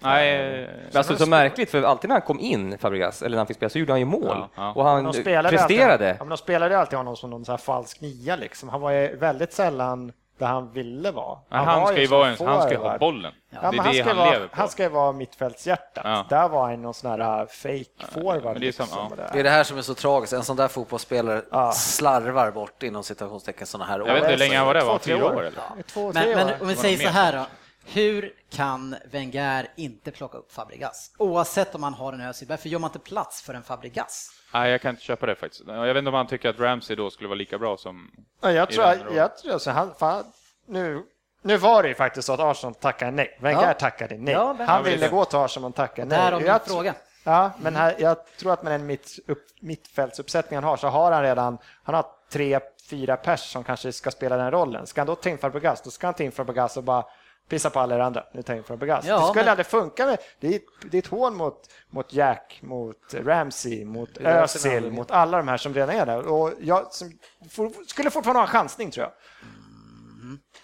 Nej, 0.00 0.34
eh, 0.62 0.68
Men 0.88 0.96
alltså, 0.96 1.16
så 1.16 1.26
märkligt, 1.26 1.70
för 1.70 1.82
alltid 1.82 2.08
när 2.08 2.14
han 2.14 2.26
kom 2.26 2.40
in, 2.40 2.78
Fabregas, 2.78 3.22
eller 3.22 3.30
när 3.30 3.38
han 3.38 3.46
fick 3.46 3.56
spela, 3.56 3.70
så 3.70 3.78
gjorde 3.78 3.92
han 3.92 4.00
ju 4.00 4.04
mål. 4.04 4.22
Ja, 4.24 4.50
ja. 4.54 4.72
Och 4.72 4.84
han 4.84 5.04
presterade. 5.04 5.60
Alltid, 5.60 5.80
ja, 5.80 6.16
men 6.18 6.28
de 6.28 6.38
spelade 6.38 6.78
alltid 6.78 6.96
honom 6.96 7.16
som 7.16 7.30
någon 7.30 7.44
så 7.44 7.52
här 7.52 7.56
falsk 7.56 8.00
nia 8.00 8.36
liksom. 8.36 8.68
Han 8.68 8.80
var 8.80 8.90
ju 8.90 9.16
väldigt 9.16 9.52
sällan 9.52 10.12
där 10.38 10.46
han 10.46 10.72
ville 10.72 11.10
vara. 11.10 11.38
han, 11.48 11.64
han 11.66 11.80
var 11.80 11.86
ska 11.86 12.00
ju 12.00 12.06
vara 12.06 12.28
en, 12.28 12.46
han 12.46 12.62
ska 12.62 12.78
ha 12.78 12.98
bollen. 12.98 13.32
Ja, 13.50 13.58
det 13.70 13.76
är 13.76 13.82
han, 13.82 13.92
det 13.92 13.98
ska 14.00 14.08
han 14.08 14.16
vara, 14.16 14.30
lever 14.30 14.46
på. 14.46 14.56
han 14.56 14.68
ska 14.68 14.82
ju 14.82 14.88
vara 14.88 15.12
mittfältshjärtat. 15.12 16.04
Ja. 16.04 16.26
Där 16.28 16.48
var 16.48 16.68
han 16.70 16.82
någon 16.82 16.94
sån 16.94 17.10
här 17.10 17.40
uh, 17.42 17.46
fake 17.48 18.12
forward. 18.12 18.44
men 18.44 18.52
det 18.54 18.58
är 18.58 18.60
liksom, 18.60 18.86
ja. 18.90 19.10
Det 19.32 19.38
är 19.40 19.44
det 19.44 19.50
här 19.50 19.64
som 19.64 19.78
är 19.78 19.82
så 19.82 19.94
tragiskt, 19.94 20.32
en 20.32 20.44
sån 20.44 20.56
där 20.56 20.68
fotbollsspelare 20.68 21.42
Ja. 21.50 21.72
slarvar 21.72 22.50
bort 22.50 22.82
inom 22.82 23.02
citationstecken 23.02 23.66
såna 23.66 23.84
här 23.84 23.98
Jag 23.98 24.04
vet 24.06 24.16
inte 24.16 24.30
hur 24.30 24.36
länge 24.38 24.56
han 24.58 24.66
var 24.66 24.74
där, 24.74 24.84
var 24.84 24.90
han 24.90 25.00
tre 25.00 25.14
fyra 25.16 25.26
år. 25.26 25.34
år 25.34 25.40
eller? 25.44 25.58
Ja, 25.76 25.82
Två, 25.86 26.12
tre 26.12 26.22
Men, 26.26 26.36
men 26.36 26.46
år. 26.54 26.62
om 26.62 26.68
vi 26.68 26.76
säger 26.76 26.98
så 26.98 27.08
här 27.08 27.32
då. 27.32 27.46
Hur 27.92 28.32
kan 28.50 28.96
Wenger 29.10 29.66
inte 29.76 30.10
plocka 30.10 30.38
upp 30.38 30.52
Fabregas? 30.52 31.10
Oavsett 31.18 31.74
om 31.74 31.82
han 31.82 31.94
har 31.94 32.12
en 32.12 32.20
Özil, 32.20 32.48
varför 32.48 32.68
gör 32.68 32.78
man 32.78 32.88
inte 32.88 32.98
plats 32.98 33.42
för 33.42 33.54
en 33.54 33.62
Fabregas? 33.62 34.30
Nej, 34.52 34.70
jag 34.70 34.80
kan 34.82 34.90
inte 34.90 35.02
köpa 35.02 35.26
det 35.26 35.34
faktiskt. 35.34 35.62
Jag 35.66 35.86
vet 35.94 35.96
inte 35.96 36.08
om 36.08 36.14
han 36.14 36.26
tycker 36.26 36.48
att 36.48 36.60
Ramsey 36.60 36.96
då 36.96 37.10
skulle 37.10 37.28
vara 37.28 37.36
lika 37.38 37.58
bra 37.58 37.76
som... 37.76 38.10
Ja, 38.40 38.52
jag 38.52 38.70
tror, 38.70 38.86
jag, 39.14 39.38
tror 39.38 39.58
så 39.58 39.70
han, 39.70 39.94
fan, 39.94 40.24
nu, 40.66 41.02
nu 41.42 41.56
var 41.56 41.82
det 41.82 41.88
ju 41.88 41.94
faktiskt 41.94 42.26
så 42.26 42.32
att 42.32 42.40
Arsenal 42.40 42.74
tackade 42.74 43.10
nej. 43.10 43.38
Wenger 43.40 43.62
Ja. 43.62 43.72
tackade 43.74 44.16
nej. 44.18 44.34
Ja, 44.34 44.54
men- 44.58 44.68
han 44.68 44.84
ville 44.84 45.08
gå 45.08 45.24
till 45.24 45.38
Arsenal 45.38 45.62
men 45.62 45.72
tackade 45.72 46.08
nej. 46.08 46.18
Därav 46.18 46.42
min 46.42 46.58
fråga. 46.64 46.94
Ja, 47.24 47.50
men 47.60 47.76
här, 47.76 47.94
jag 47.98 48.16
tror 48.26 48.52
att 48.52 48.62
med 48.62 48.72
den 48.72 48.86
mitt, 48.86 49.18
upp, 49.26 49.46
mittfältsuppsättning 49.60 50.56
han 50.56 50.64
har 50.64 50.76
så 50.76 50.88
har 50.88 51.12
han 51.12 51.22
redan, 51.22 51.58
han 51.84 51.94
har 51.94 52.06
tre, 52.32 52.60
fyra 52.90 53.16
pers 53.16 53.40
som 53.52 53.64
kanske 53.64 53.92
ska 53.92 54.10
spela 54.10 54.36
den 54.36 54.50
rollen. 54.50 54.86
Ska 54.86 55.00
han 55.00 55.06
då 55.06 55.14
ta 55.14 55.28
in 55.28 55.38
Fabregas, 55.38 55.82
då 55.82 55.90
ska 55.90 56.06
han 56.06 56.14
ta 56.14 56.22
in 56.22 56.32
Fabregas 56.32 56.76
och 56.76 56.84
bara 56.84 57.04
pissa 57.48 57.70
på 57.70 57.80
alla 57.80 57.94
er 57.94 57.98
andra. 58.00 58.24
Nu 58.32 58.42
tar 58.42 58.52
jag 58.54 58.58
in 58.58 58.64
Fabregas. 58.64 59.04
Ja, 59.06 59.18
det 59.20 59.26
skulle 59.26 59.42
men- 59.44 59.50
aldrig 59.50 59.66
funka. 59.66 60.06
Med, 60.06 60.18
det, 60.40 60.54
är, 60.54 60.60
det 60.90 60.96
är 60.96 61.02
ett 61.02 61.06
hån 61.06 61.36
mot, 61.36 61.70
mot 61.90 62.12
Jack, 62.12 62.58
mot 62.62 63.14
Ramsey, 63.14 63.84
mot. 63.84 64.16
Özil, 64.18 64.90
mot 64.92 65.10
alla 65.10 65.36
de 65.36 65.48
här 65.48 65.56
som 65.56 65.74
redan 65.74 65.96
är 65.96 66.06
där. 66.06 66.26
Och 66.28 66.52
jag 66.60 66.92
som, 66.92 67.18
for, 67.50 67.72
skulle 67.86 68.10
fortfarande 68.10 68.40
ha 68.40 68.46
en 68.46 68.52
chansning 68.52 68.90
tror 68.90 69.04
jag. 69.06 69.12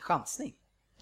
Chansning? 0.00 0.52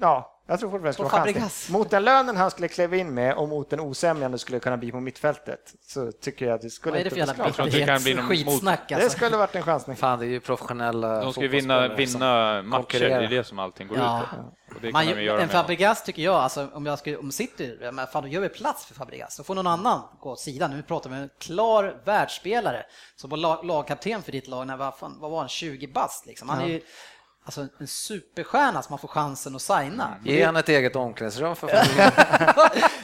Ja, 0.03 0.28
jag 0.46 0.61
tror 0.61 0.70
fortfarande 0.70 0.88
det 0.88 0.92
skulle 0.92 1.09
vara. 1.09 1.18
Fabregas? 1.18 1.68
Mot 1.70 1.90
den 1.90 2.05
lönen 2.05 2.36
han 2.36 2.50
skulle 2.50 2.68
kliva 2.68 2.96
in 2.96 3.14
med 3.14 3.34
och 3.34 3.48
mot 3.48 3.70
den 3.70 3.80
osämjan 3.80 4.32
det 4.32 4.38
skulle 4.38 4.61
kunna 4.61 4.76
bli 4.76 4.92
på 4.92 5.00
mittfältet 5.00 5.74
så 5.82 6.12
tycker 6.12 6.46
jag 6.46 6.55
att 6.55 6.62
det 6.62 6.70
skulle 6.70 6.90
Vad 6.92 7.00
är 7.00 7.05
det 7.05 7.16
inte 7.16 7.26
för 7.26 7.34
vara 7.38 7.48
jävla 7.48 7.70
tror 7.70 7.80
det 7.80 7.86
kan 7.86 8.03
bli 8.03 8.14
någon 8.14 8.28
skitsnack 8.28 8.80
Det 8.88 8.94
alltså? 8.94 9.11
skulle 9.11 9.36
varit 9.36 9.55
en 9.55 9.62
chansning. 9.62 9.96
Fan, 9.96 10.18
det 10.18 10.24
är 10.26 10.28
ju 10.28 10.40
professionella 10.40 11.20
De 11.20 11.32
ska 11.32 11.42
ju 11.42 11.48
vinna, 11.48 11.88
vinna 11.88 12.62
matcher, 12.62 13.00
det 13.00 13.12
är 13.14 13.28
det 13.28 13.44
som 13.44 13.59
allting 13.59 13.88
går 13.88 13.98
Ja. 13.98 14.22
ut 14.22 14.28
på. 14.30 14.76
Det 14.80 14.92
Man, 14.92 15.09
göra 15.09 15.40
en 15.40 15.46
med. 15.46 15.50
Fabregas 15.50 16.05
tycker 16.05 16.22
jag, 16.22 16.34
alltså, 16.34 16.68
om 16.72 16.86
jag 16.86 16.98
skulle, 16.98 17.16
om 17.16 17.32
City, 17.32 17.78
men 17.92 18.07
fan 18.07 18.22
då 18.22 18.28
gör 18.28 18.40
vi 18.40 18.48
plats 18.48 18.86
för 18.86 18.94
Fabregas. 18.94 19.34
Så 19.34 19.44
får 19.44 19.55
någon 19.55 19.66
annan 19.66 20.00
gå 20.20 20.30
åt 20.30 20.40
sidan. 20.40 20.70
Nu 20.70 20.82
pratar 20.82 21.11
vi 21.11 21.16
om 21.16 21.22
en 21.22 21.30
klar 21.38 21.96
världsspelare 22.05 22.82
som 23.16 23.30
var 23.30 23.38
lag, 23.38 23.64
lagkapten 23.64 24.22
för 24.22 24.32
ditt 24.32 24.48
lag 24.48 24.66
när 24.66 24.76
var, 24.76 24.90
fan, 24.92 25.16
vad 25.20 25.30
var 25.30 25.38
han, 25.38 25.48
20 25.48 25.86
bast 25.86 26.26
liksom. 26.26 26.48
Han 26.48 26.61
är 26.61 26.66
ju 26.66 26.80
alltså, 27.45 27.66
en 27.80 27.86
superstjärna 27.86 28.82
som 28.82 28.93
man 28.93 28.99
får 28.99 29.09
chansen 29.09 29.57
att 29.57 29.62
signa. 29.62 30.14
Ge 30.24 30.45
han 30.45 30.57
ett 30.57 30.68
eget 30.68 30.97
omklädningsrum 30.97 31.57
för. 31.57 31.68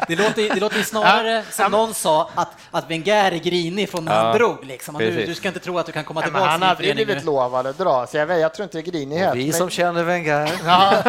Det 0.09 0.16
låter, 0.16 0.55
det 0.55 0.61
låter 0.61 0.82
snarare 0.82 1.45
som 1.51 1.70
någon 1.72 1.95
sa 1.95 2.30
att, 2.34 2.49
att 2.70 2.91
Wenger 2.91 3.32
är 3.32 3.36
grinig 3.39 3.89
från 3.91 4.05
när 4.05 4.24
han 4.24 4.36
drog 4.39 4.64
liksom. 4.64 4.95
Du, 4.99 5.26
du 5.26 5.34
ska 5.34 5.49
inte 5.49 5.61
tro 5.61 5.78
att 5.78 5.86
du 5.86 5.93
kan 5.93 6.05
komma 6.05 6.20
Nej, 6.20 6.26
tillbaka 6.26 6.47
han 6.47 6.61
till 6.61 6.68
din 6.86 6.91
hade 6.91 7.01
ju 7.01 7.05
blivit 7.07 7.24
lovad 7.24 7.66
att 7.66 7.78
dra, 7.78 8.07
så 8.07 8.16
jag, 8.16 8.26
vet, 8.26 8.41
jag 8.41 8.55
tror 8.55 8.64
inte 8.64 8.78
det 8.78 8.89
är 8.89 8.93
grinighet. 8.93 9.34
Vi 9.34 9.45
men- 9.45 9.53
som 9.59 9.70
känner 9.70 10.05
Wenger. 10.05 10.53
Ja. 10.64 11.03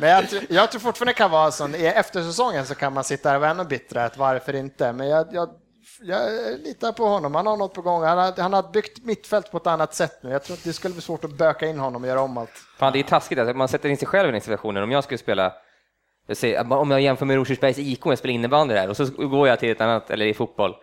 Men 0.00 0.08
jag, 0.10 0.28
tror- 0.30 0.42
jag 0.48 0.70
tror 0.70 0.80
fortfarande 0.80 1.12
det 1.12 1.16
kan 1.16 1.30
vara 1.30 1.50
så, 1.50 1.68
i- 1.68 1.86
efter 1.86 2.22
säsongen 2.22 2.66
så 2.66 2.74
kan 2.74 2.92
man 2.92 3.04
sitta 3.04 3.28
där 3.28 3.34
och 3.36 3.40
vara 3.40 3.50
ännu 3.50 3.64
bittrare, 3.64 4.04
att 4.04 4.16
varför 4.16 4.54
inte? 4.54 4.92
Men 4.92 5.08
jag, 5.08 5.26
jag, 5.32 5.48
jag 6.02 6.30
litar 6.60 6.92
på 6.92 7.04
honom, 7.04 7.34
han 7.34 7.46
har 7.46 7.56
något 7.56 7.74
på 7.74 7.82
gång. 7.82 8.02
Han 8.02 8.18
har, 8.18 8.42
han 8.42 8.52
har 8.52 8.72
byggt 8.72 9.04
mittfält 9.04 9.50
på 9.50 9.56
ett 9.56 9.66
annat 9.66 9.94
sätt 9.94 10.18
nu. 10.22 10.30
Jag 10.30 10.44
tror 10.44 10.56
att 10.56 10.64
det 10.64 10.72
skulle 10.72 10.94
bli 10.94 11.02
svårt 11.02 11.24
att 11.24 11.30
böka 11.38 11.66
in 11.66 11.78
honom 11.78 12.02
och 12.02 12.08
göra 12.08 12.20
om 12.20 12.38
allt. 12.38 12.50
Fan, 12.78 12.92
det 12.92 12.98
är 12.98 13.02
taskigt. 13.02 13.38
Alltså, 13.38 13.56
man 13.56 13.68
sätter 13.68 13.88
in 13.88 13.96
sig 13.96 14.08
själv 14.08 14.28
i 14.28 14.32
den 14.32 14.40
situationen. 14.40 14.82
Om 14.82 14.90
jag 14.90 15.04
skulle 15.04 15.18
spela, 15.18 15.52
jag 16.26 16.36
säger, 16.36 16.72
om 16.72 16.90
jag 16.90 17.00
jämför 17.00 17.26
med 17.26 17.36
Rosersbergs 17.36 17.78
IK, 17.78 18.00
jag 18.04 18.18
spelar 18.18 18.34
innebandy 18.34 18.74
där, 18.74 18.88
och 18.88 18.96
så 18.96 19.04
går 19.06 19.48
jag 19.48 19.58
till 19.58 19.70
ett 19.70 19.80
annat, 19.80 20.10
eller 20.10 20.26
i 20.26 20.34
fotboll. 20.34 20.74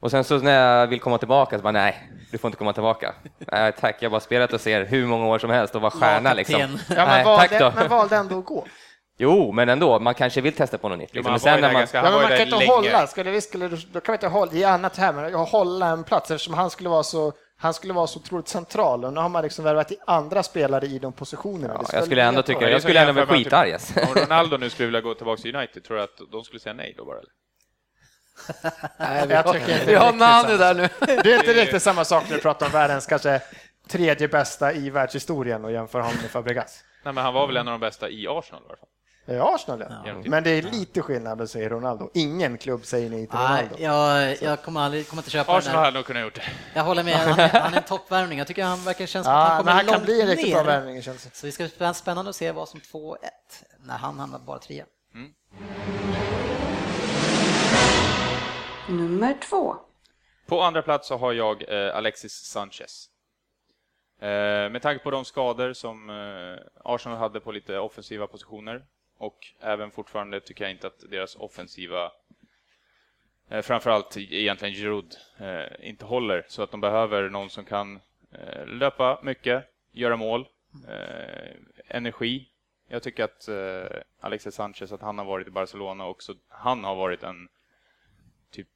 Och 0.00 0.10
sen 0.10 0.24
så 0.24 0.38
när 0.38 0.78
jag 0.80 0.86
vill 0.86 1.00
komma 1.00 1.18
tillbaka 1.18 1.56
så 1.56 1.62
bara 1.62 1.72
nej, 1.72 2.10
du 2.30 2.38
får 2.38 2.48
inte 2.48 2.58
komma 2.58 2.72
tillbaka. 2.72 3.14
Nej, 3.38 3.72
tack, 3.80 3.96
jag 4.00 4.08
har 4.08 4.10
bara 4.10 4.20
spelat 4.20 4.52
och 4.52 4.60
ser 4.60 4.84
hur 4.84 5.06
många 5.06 5.26
år 5.26 5.38
som 5.38 5.50
helst 5.50 5.74
och 5.74 5.80
vara 5.80 5.90
stjärna 5.90 6.34
liksom. 6.34 6.60
Ja, 6.60 6.66
men, 6.88 7.06
Nej, 7.08 7.24
tack 7.24 7.50
valde, 7.50 7.58
då. 7.58 7.72
men 7.76 7.88
valde 7.88 8.16
ändå 8.16 8.38
att 8.38 8.44
gå. 8.44 8.66
Jo, 9.22 9.52
men 9.52 9.68
ändå, 9.68 9.98
man 9.98 10.14
kanske 10.14 10.40
vill 10.40 10.52
testa 10.52 10.78
på 10.78 10.88
något 10.88 10.98
nytt. 10.98 11.14
Liksom. 11.14 11.32
men 11.32 11.40
sen 11.40 11.60
när 11.60 11.72
man, 11.72 11.80
ganska- 11.80 11.96
Ja, 11.98 12.02
men 12.02 12.12
man 12.12 12.28
kan 12.30 12.40
inte 12.40 12.56
länge. 12.56 12.72
hålla, 12.72 13.06
skulle 13.06 13.30
vi, 13.30 13.40
skulle, 13.40 13.68
då 13.68 14.00
kan 14.00 14.12
vi 14.12 14.16
inte 14.16 14.26
hålla, 14.28 14.52
i 14.52 14.64
annat 14.64 14.96
här, 14.96 15.12
men 15.12 15.30
jag 15.32 15.38
hålla 15.38 15.86
en 15.86 16.04
plats 16.04 16.30
eftersom 16.30 16.54
han 16.54 16.70
skulle 16.70 16.88
vara 16.88 17.02
så, 17.02 17.32
han 17.56 17.74
skulle 17.74 17.92
vara 17.92 18.06
så 18.06 18.18
otroligt 18.18 18.48
central 18.48 19.04
och 19.04 19.12
nu 19.12 19.20
har 19.20 19.28
man 19.28 19.42
liksom 19.42 19.64
värvat 19.64 19.92
i 19.92 19.96
andra 20.06 20.42
spelare 20.42 20.86
i 20.86 20.98
de 20.98 21.12
positionerna. 21.12 21.74
ja, 21.82 21.88
jag 21.92 22.04
skulle 22.04 22.22
ändå 22.22 22.42
tycka, 22.42 22.70
jag 22.70 22.82
skulle 22.82 23.00
ändå 23.00 23.12
vara 23.12 23.26
skitarg. 23.26 23.72
alltså. 23.72 24.00
Om 24.00 24.14
Ronaldo 24.14 24.56
nu 24.56 24.70
skulle 24.70 24.86
vilja 24.86 25.00
gå 25.00 25.14
tillbaka 25.14 25.42
till 25.42 25.56
United, 25.56 25.84
tror 25.84 25.96
du 25.96 26.02
att 26.02 26.18
de 26.32 26.44
skulle 26.44 26.60
säga 26.60 26.72
nej 26.74 26.94
då 26.96 27.04
bara? 27.04 27.18
Eller? 27.18 27.30
Nej, 28.98 29.26
jag 29.30 29.52
tycker 29.52 29.72
inte 29.72 29.86
Vi 29.86 29.94
har 29.94 30.12
samma. 30.18 30.42
där 30.56 30.74
nu. 30.74 30.88
Det 31.22 31.32
är 31.32 31.36
inte 31.38 31.52
riktigt 31.52 31.82
samma 31.82 32.04
sak 32.04 32.24
när 32.28 32.36
du 32.36 32.42
pratar 32.42 32.66
om 32.66 32.72
världens 32.72 33.06
kanske 33.06 33.40
tredje 33.88 34.28
bästa 34.28 34.72
i 34.72 34.90
världshistorien 34.90 35.64
och 35.64 35.72
jämför 35.72 36.00
honom 36.00 36.16
med 36.22 36.30
Fabregas. 36.30 36.84
Nej, 37.04 37.14
men 37.14 37.24
han 37.24 37.34
var 37.34 37.46
väl 37.46 37.56
en 37.56 37.68
av 37.68 37.72
de 37.72 37.80
bästa 37.80 38.08
i 38.08 38.26
Arsenal 38.28 38.62
i 38.62 38.66
alla 38.68 38.76
fall. 38.76 38.88
Det 39.30 39.42
Arsenal, 39.42 39.80
ja. 39.80 40.02
Ja. 40.06 40.14
Men 40.24 40.44
det 40.44 40.50
är 40.50 40.62
lite 40.62 41.02
skillnad 41.02 41.40
att 41.40 41.50
säga 41.50 41.68
Ronaldo. 41.68 42.10
Ingen 42.14 42.58
klubb 42.58 42.84
säger 42.86 43.10
nej 43.10 43.26
till 43.26 43.38
Nej, 43.38 43.62
Ronaldo. 43.62 43.76
jag, 43.78 44.42
jag 44.42 44.62
kommer 44.62 44.80
aldrig 44.80 45.08
kommer 45.08 45.20
inte 45.22 45.30
köpa 45.30 45.52
den 45.52 45.58
Arsenal 45.58 45.84
hade 45.84 45.96
nog 45.98 46.04
kunnat 46.06 46.22
gjort 46.22 46.34
det. 46.34 46.42
Jag 46.74 46.84
håller 46.84 47.02
med, 47.04 47.14
han 47.16 47.38
är, 47.38 47.48
han 47.48 47.72
är 47.72 47.76
en 47.76 47.82
toppvärvning. 47.82 48.38
Jag 48.38 48.46
tycker 48.46 48.64
han 48.64 48.84
verkar 48.84 49.06
känns 49.06 49.24
som 49.26 49.34
att 49.34 49.38
Ja, 49.40 49.44
han 49.44 49.56
men 49.56 49.58
kommer 49.64 49.72
han 49.72 49.84
kan 49.84 49.94
långt 49.94 50.04
bli 50.04 50.20
en 50.20 50.26
riktigt 50.28 50.52
bra 50.52 50.62
ner. 50.62 50.66
värvning. 50.66 51.02
Så 51.02 51.46
vi 51.46 51.52
ska 51.52 51.64
spä- 51.64 51.92
spännande 51.92 52.28
att 52.28 52.36
se 52.36 52.52
vad 52.52 52.68
som 52.68 52.80
2-1 52.80 53.16
när 53.84 53.96
han 53.98 54.18
hamnar 54.18 54.38
bara 54.38 54.58
trea. 54.58 54.84
Nummer 58.88 59.36
två. 59.50 59.76
På 60.46 60.62
andra 60.62 60.82
plats 60.82 61.08
så 61.08 61.16
har 61.16 61.32
jag 61.32 61.62
eh, 61.86 61.96
Alexis 61.96 62.32
Sanchez. 62.32 63.06
Eh, 64.20 64.28
med 64.70 64.82
tanke 64.82 65.04
på 65.04 65.10
de 65.10 65.24
skador 65.24 65.72
som 65.72 66.10
eh, 66.10 66.66
Arsenal 66.84 67.18
hade 67.18 67.40
på 67.40 67.52
lite 67.52 67.78
offensiva 67.78 68.26
positioner 68.26 68.82
och 69.20 69.46
även 69.60 69.90
fortfarande 69.90 70.40
tycker 70.40 70.64
jag 70.64 70.70
inte 70.70 70.86
att 70.86 71.10
deras 71.10 71.36
offensiva, 71.36 72.12
eh, 73.48 73.62
framförallt 73.62 74.16
egentligen 74.16 74.74
Giroud, 74.74 75.16
eh, 75.38 75.88
inte 75.88 76.04
håller. 76.04 76.44
Så 76.48 76.62
att 76.62 76.70
de 76.70 76.80
behöver 76.80 77.28
någon 77.28 77.50
som 77.50 77.64
kan 77.64 78.00
eh, 78.32 78.66
löpa 78.66 79.20
mycket, 79.22 79.64
göra 79.92 80.16
mål, 80.16 80.48
eh, 80.88 81.54
energi. 81.86 82.48
Jag 82.88 83.02
tycker 83.02 83.24
att 83.24 83.48
eh, 83.48 84.00
Alexis 84.20 84.54
Sanchez, 84.54 84.92
att 84.92 85.02
han 85.02 85.18
har 85.18 85.24
varit 85.24 85.46
i 85.46 85.50
Barcelona 85.50 86.06
också, 86.06 86.34
han 86.48 86.84
har 86.84 86.96
varit 86.96 87.22
en 87.22 87.48
typ 88.50 88.68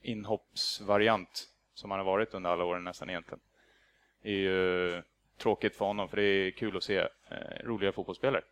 inhoppsvariant 0.00 1.48
som 1.74 1.90
han 1.90 2.00
har 2.00 2.06
varit 2.06 2.34
under 2.34 2.50
alla 2.50 2.64
åren 2.64 2.84
nästan 2.84 3.10
egentligen. 3.10 3.40
Det 4.22 4.30
är 4.30 4.36
ju 4.36 5.02
tråkigt 5.38 5.76
för 5.76 5.84
honom, 5.84 6.08
för 6.08 6.16
det 6.16 6.22
är 6.22 6.50
kul 6.50 6.76
att 6.76 6.82
se 6.82 6.98
eh, 6.98 7.64
roliga 7.64 7.92
fotbollsspelare. 7.92 8.42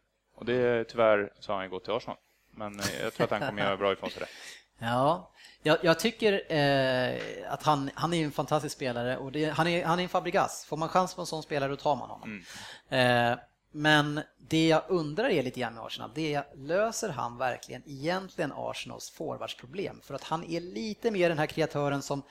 Och 0.40 0.46
det 0.46 0.84
tyvärr 0.84 1.32
så 1.40 1.52
har 1.52 1.60
han 1.60 1.70
gått 1.70 1.84
till 1.84 1.92
Arsenal. 1.92 2.16
Men 2.50 2.80
eh, 2.80 3.02
jag 3.02 3.14
tror 3.14 3.24
att 3.24 3.30
han 3.30 3.48
kommer 3.48 3.62
göra 3.62 3.76
bra 3.76 3.92
ifrån 3.92 4.10
sig 4.10 4.20
där. 4.20 4.28
Ja, 4.82 5.32
jag, 5.62 5.78
jag 5.82 5.98
tycker 5.98 6.52
eh, 6.52 7.52
att 7.52 7.62
han, 7.62 7.90
han 7.94 8.14
är 8.14 8.24
en 8.24 8.32
fantastisk 8.32 8.76
spelare 8.76 9.16
och 9.16 9.32
det, 9.32 9.44
han, 9.44 9.66
är, 9.66 9.84
han 9.84 9.98
är 9.98 10.02
en 10.02 10.08
Fabregas. 10.08 10.64
Får 10.64 10.76
man 10.76 10.88
chans 10.88 11.14
på 11.14 11.20
en 11.20 11.26
sån 11.26 11.42
spelare 11.42 11.70
då 11.70 11.76
tar 11.76 11.96
man 11.96 12.10
honom. 12.10 12.42
Eh, 12.88 13.38
men 13.72 14.20
det 14.38 14.68
jag 14.68 14.82
undrar 14.88 15.28
är 15.28 15.42
lite 15.42 15.60
grann 15.60 15.74
med 15.74 15.84
Arsenal, 15.84 16.10
det 16.14 16.34
är 16.34 16.44
löser 16.56 17.08
han 17.08 17.38
verkligen 17.38 17.82
egentligen 17.86 18.52
Arsenals 18.56 19.10
forwardsproblem? 19.10 20.00
För 20.02 20.14
att 20.14 20.24
han 20.24 20.44
är 20.44 20.60
lite 20.60 21.10
mer 21.10 21.28
den 21.28 21.38
här 21.38 21.46
kreatören 21.46 22.02
som 22.02 22.22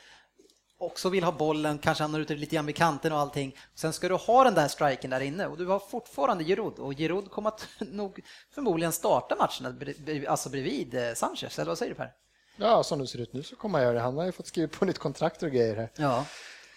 också 0.79 1.09
vill 1.09 1.23
ha 1.23 1.31
bollen, 1.31 1.77
kanske 1.77 2.03
han 2.03 2.11
når 2.11 2.21
ut 2.21 2.29
lite 2.29 2.55
grann 2.55 2.65
vid 2.65 2.75
kanten 2.75 3.11
och 3.13 3.19
allting. 3.19 3.55
Sen 3.75 3.93
ska 3.93 4.09
du 4.09 4.15
ha 4.15 4.43
den 4.43 4.53
där 4.53 4.67
striken 4.67 5.09
där 5.09 5.19
inne 5.19 5.47
och 5.47 5.57
du 5.57 5.65
har 5.65 5.79
fortfarande 5.79 6.43
Giroud 6.43 6.79
och 6.79 6.93
Giroud 6.93 7.31
kommer 7.31 7.49
att 7.49 7.67
nog 7.79 8.19
förmodligen 8.53 8.91
starta 8.91 9.35
matcherna 9.35 9.75
bre- 9.79 10.27
alltså 10.27 10.49
bredvid 10.49 10.95
eh, 10.95 11.13
Sanchez, 11.13 11.59
eller 11.59 11.71
vad 11.71 11.77
säger 11.77 11.91
du 11.91 11.95
Per? 11.95 12.11
Ja, 12.57 12.83
som 12.83 12.99
det 12.99 13.07
ser 13.07 13.19
ut 13.21 13.33
nu 13.33 13.43
så 13.43 13.55
kommer 13.55 13.79
han 13.79 13.83
göra 13.85 13.93
det. 13.93 14.01
Han 14.01 14.17
har 14.17 14.25
ju 14.25 14.31
fått 14.31 14.47
skriva 14.47 14.67
på 14.67 14.85
nytt 14.85 14.97
kontrakt 14.99 15.43
och 15.43 15.51
grejer 15.51 15.75
här. 15.75 15.91
Ja. 15.95 16.25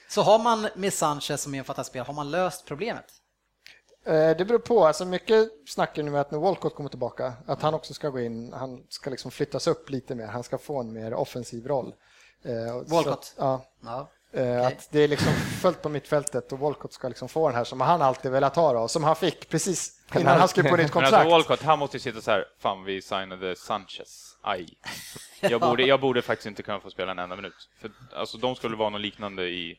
Så 0.08 0.22
har 0.22 0.38
man 0.38 0.68
med 0.74 0.92
Sanchez 0.92 1.42
som 1.42 1.52
fantastisk 1.64 1.88
spelare, 1.92 2.06
har 2.06 2.14
man 2.14 2.30
löst 2.30 2.64
problemet? 2.66 3.04
Eh, 4.04 4.36
Det 4.36 4.44
beror 4.44 4.58
på. 4.58 4.86
Alltså 4.86 5.04
mycket 5.04 5.48
snackar 5.66 6.02
nu 6.02 6.10
med 6.10 6.20
att 6.20 6.30
när 6.30 6.38
Walcott 6.38 6.74
kommer 6.74 6.90
tillbaka, 6.90 7.32
att 7.46 7.62
han 7.62 7.74
också 7.74 7.94
ska 7.94 8.08
gå 8.08 8.20
in, 8.20 8.52
han 8.52 8.82
ska 8.88 9.10
liksom 9.10 9.30
flyttas 9.30 9.66
upp 9.66 9.90
lite 9.90 10.14
mer, 10.14 10.26
han 10.26 10.42
ska 10.42 10.58
få 10.58 10.80
en 10.80 10.92
mer 10.92 11.14
offensiv 11.14 11.66
roll. 11.66 11.94
Eh, 12.44 12.76
och 12.76 12.88
så- 12.88 12.94
Walcott? 12.94 13.34
Ja. 13.38 13.64
Ja. 13.84 14.08
Eh, 14.34 14.66
Att 14.66 14.88
det 14.90 15.00
är 15.00 15.08
liksom 15.08 15.32
fullt 15.32 15.82
på 15.82 15.88
mittfältet 15.88 16.52
och 16.52 16.58
Walcott 16.58 16.92
ska 16.92 17.08
liksom 17.08 17.28
få 17.28 17.48
den 17.48 17.56
här 17.56 17.64
som 17.64 17.80
han 17.80 18.02
alltid 18.02 18.30
velat 18.32 18.56
ha 18.56 18.72
då, 18.72 18.88
som 18.88 19.04
han 19.04 19.16
fick 19.16 19.48
precis 19.48 20.00
innan 20.18 20.38
han 20.38 20.48
skrev 20.48 20.62
på 20.68 20.76
nytt 20.76 20.94
Men 20.94 21.04
alltså 21.04 21.16
kontrakt. 21.16 21.30
Walcott, 21.30 21.62
han 21.62 21.78
måste 21.78 21.96
ju 21.96 22.00
sitta 22.00 22.20
så 22.20 22.30
här, 22.30 22.44
fan 22.58 22.84
vi 22.84 23.02
signade 23.02 23.56
Sanchez, 23.56 24.36
aj. 24.42 24.68
Jag 25.40 25.60
borde, 25.60 25.82
jag 25.82 26.00
borde 26.00 26.22
faktiskt 26.22 26.46
inte 26.46 26.62
kunna 26.62 26.80
få 26.80 26.90
spela 26.90 27.10
en 27.12 27.18
enda 27.18 27.36
minut. 27.36 27.54
För, 27.80 27.90
alltså 28.16 28.38
de 28.38 28.54
skulle 28.54 28.76
vara 28.76 28.90
något 28.90 29.00
liknande 29.00 29.48
i, 29.48 29.78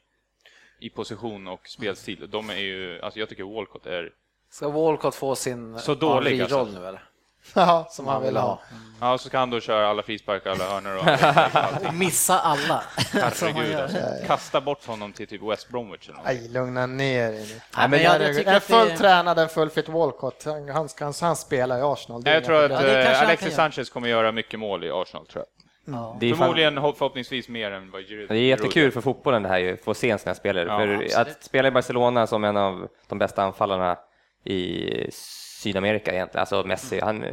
i 0.80 0.89
position 0.89 1.47
och 1.47 1.68
spelstil. 1.68 2.28
De 2.30 2.49
är 2.49 2.55
ju, 2.57 3.01
alltså 3.01 3.20
jag 3.20 3.30
tycker 3.30 3.43
Walcott 3.43 3.86
är, 3.86 4.11
Ska 4.49 4.70
Walcott 4.70 5.16
få 5.16 5.36
sin 5.36 5.80
Så 5.80 5.95
dålig, 5.95 6.41
alltså. 6.41 6.66
nu 6.66 6.88
eller? 6.88 7.03
Ja, 7.56 7.88
som 7.89 8.08
han 8.08 8.24
vill 8.24 8.38
ha. 8.38 8.60
ja 9.02 9.18
så 9.18 9.28
ska 9.30 9.38
han 9.38 9.50
då 9.50 9.60
köra 9.60 9.88
alla 9.88 10.04
frisparkar, 10.04 10.52
alla 10.52 10.64
hörnor 10.70 10.96
och 10.98 11.08
allting. 11.64 11.98
Missa 11.98 12.39
alla. 12.39 12.84
Herregud 13.14 13.76
alltså. 13.76 13.98
Kasta 14.28 14.62
bort 14.62 14.86
honom 14.86 15.14
till 15.14 15.28
typ 15.28 15.41
West 15.41 15.70
Bromwich 15.70 16.10
eller. 16.10 16.20
Nej, 16.26 16.48
lugna 16.50 16.86
ner 16.86 17.28
er 17.28 17.32
nu. 17.32 17.60
Nej, 17.78 17.89
men 17.89 18.02
jag, 18.02 18.22
jag 18.22 18.36
tycker 18.36 18.50
En 18.52 18.56
att 18.58 18.68
det- 18.68 18.74
fullt 18.74 18.98
tränad, 18.98 19.39
en 19.39 19.50
full 19.50 19.70
fit 19.70 19.89
Walcott, 19.89 20.44
han, 20.46 20.70
han, 20.70 20.89
han, 21.00 21.14
han 21.22 21.36
spelar 21.36 21.80
i 21.80 21.82
Arsenal. 21.82 22.22
Jag 22.26 22.44
tror 22.46 22.64
att. 22.64 22.72
Ja, 22.72 22.88
eh, 22.88 23.22
Alexis. 23.22 23.56
Sanchez 23.56 23.89
kommer 23.89 24.08
göra 24.10 24.32
mycket 24.32 24.60
mål 24.60 24.84
i 24.84 24.91
Arsenal 24.91 25.26
tror 25.28 25.44
jag. 25.46 25.48
Ja. 25.96 26.18
Det 26.20 26.26
är, 26.26 26.30
fan, 26.30 26.38
Förmodligen 26.39 26.78
hopp- 26.78 26.98
förhoppningsvis 26.98 27.50
mer 27.50 27.72
än 27.72 27.91
vad 27.91 28.02
Giroud 28.02 28.30
det 28.30 28.36
är 28.36 28.39
jättekul 28.39 28.91
för 28.91 29.02
fotbollen 29.02 29.44
det 29.44 29.50
här 29.50 29.58
ju, 29.58 29.78
få 29.78 29.94
se 29.94 30.10
en 30.10 30.20
sån 30.20 30.28
här 30.30 30.36
spelare. 30.36 30.66
Ja, 30.66 30.78
för 30.78 30.94
absolut. 30.94 31.16
att 31.38 31.44
spela 31.44 31.68
i 31.68 31.72
Barcelona 31.72 32.28
som 32.28 32.44
en 32.44 32.58
av 32.58 32.88
de 33.08 33.18
bästa 33.20 33.44
anfallarna 33.44 33.98
i 34.46 34.88
Sydamerika 35.64 36.14
egentligen, 36.14 36.39
alltså 36.39 36.64
Messi, 36.64 36.99
han 36.99 37.24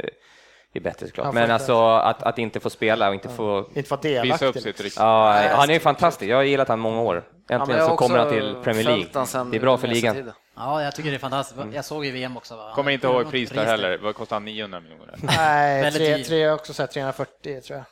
är 0.73 0.79
bättre 0.79 1.07
såklart. 1.07 1.33
Men 1.33 1.51
alltså 1.51 1.87
att, 1.87 2.23
att 2.23 2.37
inte 2.37 2.59
få 2.59 2.69
spela 2.69 3.07
och 3.07 3.13
inte 3.13 3.29
få 3.29 3.69
Inte 3.75 3.89
vara 3.89 4.01
Visa 4.01 4.21
delaktig. 4.23 4.45
upp 4.47 4.53
sitt 4.55 4.65
liksom. 4.65 4.83
riktigt. 4.83 4.99
Ja, 4.99 5.41
han 5.55 5.69
är 5.69 5.73
ju 5.73 5.79
fantastisk. 5.79 6.31
Jag 6.31 6.37
har 6.37 6.43
gillat 6.43 6.67
han 6.67 6.79
många 6.79 7.01
år. 7.01 7.23
Ja, 7.47 7.55
Äntligen 7.55 7.79
jag 7.81 7.89
så 7.89 7.95
kommer 7.97 8.17
han 8.19 8.29
till 8.29 8.55
Premier 8.63 8.83
League. 8.83 9.05
Det 9.51 9.57
är 9.57 9.59
bra 9.59 9.77
för 9.77 9.87
ligan. 9.87 10.31
ja, 10.55 10.83
jag 10.83 10.95
tycker 10.95 11.09
det 11.09 11.15
är 11.15 11.19
fantastiskt. 11.19 11.59
Jag 11.73 11.85
såg 11.85 12.05
ju 12.05 12.11
VM 12.11 12.37
också. 12.37 12.55
Va? 12.55 12.71
Kommer 12.75 12.91
inte 12.91 13.07
ihåg 13.07 13.31
pris 13.31 13.49
där 13.49 13.65
heller. 13.65 13.97
Vad 13.97 14.15
kostar 14.15 14.35
han? 14.35 14.45
900 14.45 14.79
miljoner? 14.79 15.15
Nej, 15.21 15.91
tre, 15.91 16.23
tre 16.23 16.49
också 16.49 16.73
så 16.73 16.81
här, 16.81 16.87
340 16.87 17.61
tror 17.61 17.77
jag. 17.77 17.85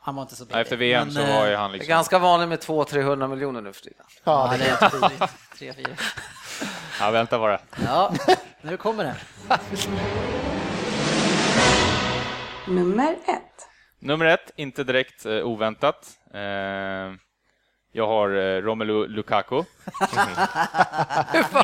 Han 0.00 0.14
var 0.14 0.22
inte 0.22 0.36
så 0.36 0.42
Ja, 0.42 0.46
billig. 0.46 0.60
Efter 0.60 0.76
VM 0.76 1.10
så 1.10 1.20
Men, 1.20 1.34
var 1.36 1.44
eh, 1.44 1.50
ju 1.50 1.56
han 1.56 1.70
Det 1.70 1.74
är 1.74 1.78
liksom... 1.78 1.88
ganska 1.88 2.18
vanligt 2.18 2.48
med 2.48 2.58
200-300 2.58 3.28
miljoner 3.28 3.60
nu 3.60 3.72
för 3.72 3.82
tiden. 3.82 4.04
Ja, 4.24 4.48
Ja, 4.52 4.58
det 4.58 4.64
är 4.64 4.84
inte 4.84 4.98
billigt. 5.08 5.30
Tre, 5.58 5.72
fyra. 5.72 5.96
Ja, 7.00 7.10
vänta 7.10 7.38
bara. 7.38 7.60
Ja, 7.84 8.12
nu 8.62 8.76
kommer 8.76 9.04
det. 9.04 9.16
Nummer 12.68 13.12
ett. 13.12 13.68
Nummer 13.98 14.26
ett, 14.26 14.50
inte 14.56 14.84
direkt 14.84 15.26
eh, 15.26 15.46
oväntat. 15.46 16.10
Eh, 16.34 16.40
jag 17.92 18.06
har 18.06 18.30
eh, 18.30 18.62
Romelu 18.62 19.06
Lukaku. 19.06 19.56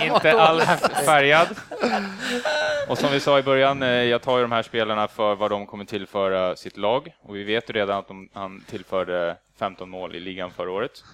inte 0.02 0.40
alls 0.40 0.64
färgad. 1.04 1.48
Och 2.88 2.98
som 2.98 3.12
vi 3.12 3.20
sa 3.20 3.38
i 3.38 3.42
början, 3.42 3.82
eh, 3.82 3.88
jag 3.88 4.22
tar 4.22 4.36
ju 4.36 4.42
de 4.42 4.52
här 4.52 4.62
spelarna 4.62 5.08
för 5.08 5.34
vad 5.34 5.50
de 5.50 5.66
kommer 5.66 5.84
tillföra 5.84 6.56
sitt 6.56 6.76
lag. 6.76 7.14
Och 7.22 7.36
vi 7.36 7.44
vet 7.44 7.70
ju 7.70 7.72
redan 7.72 7.98
att 7.98 8.08
de, 8.08 8.28
han 8.34 8.60
tillförde 8.60 9.36
15 9.58 9.90
mål 9.90 10.16
i 10.16 10.20
ligan 10.20 10.50
förra 10.50 10.70
året. 10.70 11.04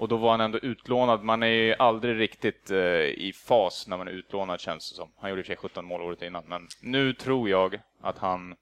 Och 0.00 0.08
då 0.08 0.16
var 0.16 0.30
han 0.30 0.40
ändå 0.40 0.58
utlånad. 0.58 1.22
Man 1.22 1.42
är 1.42 1.46
ju 1.46 1.74
aldrig 1.78 2.18
riktigt 2.18 2.70
eh, 2.70 2.78
i 2.78 3.32
fas 3.46 3.86
när 3.86 3.96
man 3.96 4.08
är 4.08 4.12
utlånad 4.12 4.60
känns 4.60 4.90
det 4.90 4.96
som. 4.96 5.12
Han 5.20 5.30
gjorde 5.30 5.40
i 5.40 5.44
för 5.44 5.46
sig 5.46 5.56
17 5.56 5.84
mål 5.84 6.02
året 6.02 6.22
innan, 6.22 6.44
men 6.46 6.68
nu 6.82 7.12
tror 7.12 7.48
jag 7.48 7.80
att 8.02 8.18
han 8.18 8.54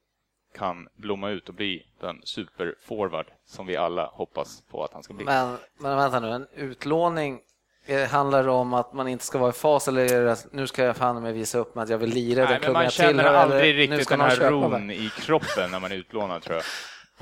kan 0.55 0.87
blomma 0.95 1.29
ut 1.29 1.49
och 1.49 1.55
bli 1.55 1.83
den 2.01 2.21
superforward 2.23 3.25
som 3.45 3.65
vi 3.65 3.77
alla 3.77 4.05
hoppas 4.05 4.63
på 4.71 4.83
att 4.83 4.93
han 4.93 5.03
ska 5.03 5.13
bli. 5.13 5.25
Men, 5.25 5.57
men 5.77 5.97
vänta 5.97 6.19
nu, 6.19 6.31
en 6.31 6.47
utlåning 6.55 7.39
eh, 7.85 8.07
handlar 8.09 8.43
det 8.43 8.51
om 8.51 8.73
att 8.73 8.93
man 8.93 9.07
inte 9.07 9.25
ska 9.25 9.37
vara 9.37 9.49
i 9.49 9.53
fas 9.53 9.87
eller 9.87 10.13
är 10.13 10.25
det 10.25 10.31
att 10.31 10.47
nu 10.51 10.67
ska 10.67 10.83
jag 10.83 10.97
fan 10.97 11.21
med 11.21 11.33
visa 11.33 11.57
upp 11.57 11.75
mig 11.75 11.83
att 11.83 11.89
jag 11.89 11.97
vill 11.97 12.09
lira 12.09 12.43
Nej, 12.43 12.51
men 12.51 12.59
klubben 12.59 12.73
man 12.73 12.91
känner 12.91 13.09
tillhör, 13.09 13.33
aldrig 13.33 13.77
riktigt 13.77 14.09
den 14.09 14.21
här 14.21 14.51
ron 14.51 14.87
mig? 14.87 15.05
i 15.05 15.09
kroppen 15.09 15.71
när 15.71 15.79
man 15.79 15.91
är 15.91 15.95
utlånad 15.95 16.41
tror 16.41 16.55
jag. 16.55 16.63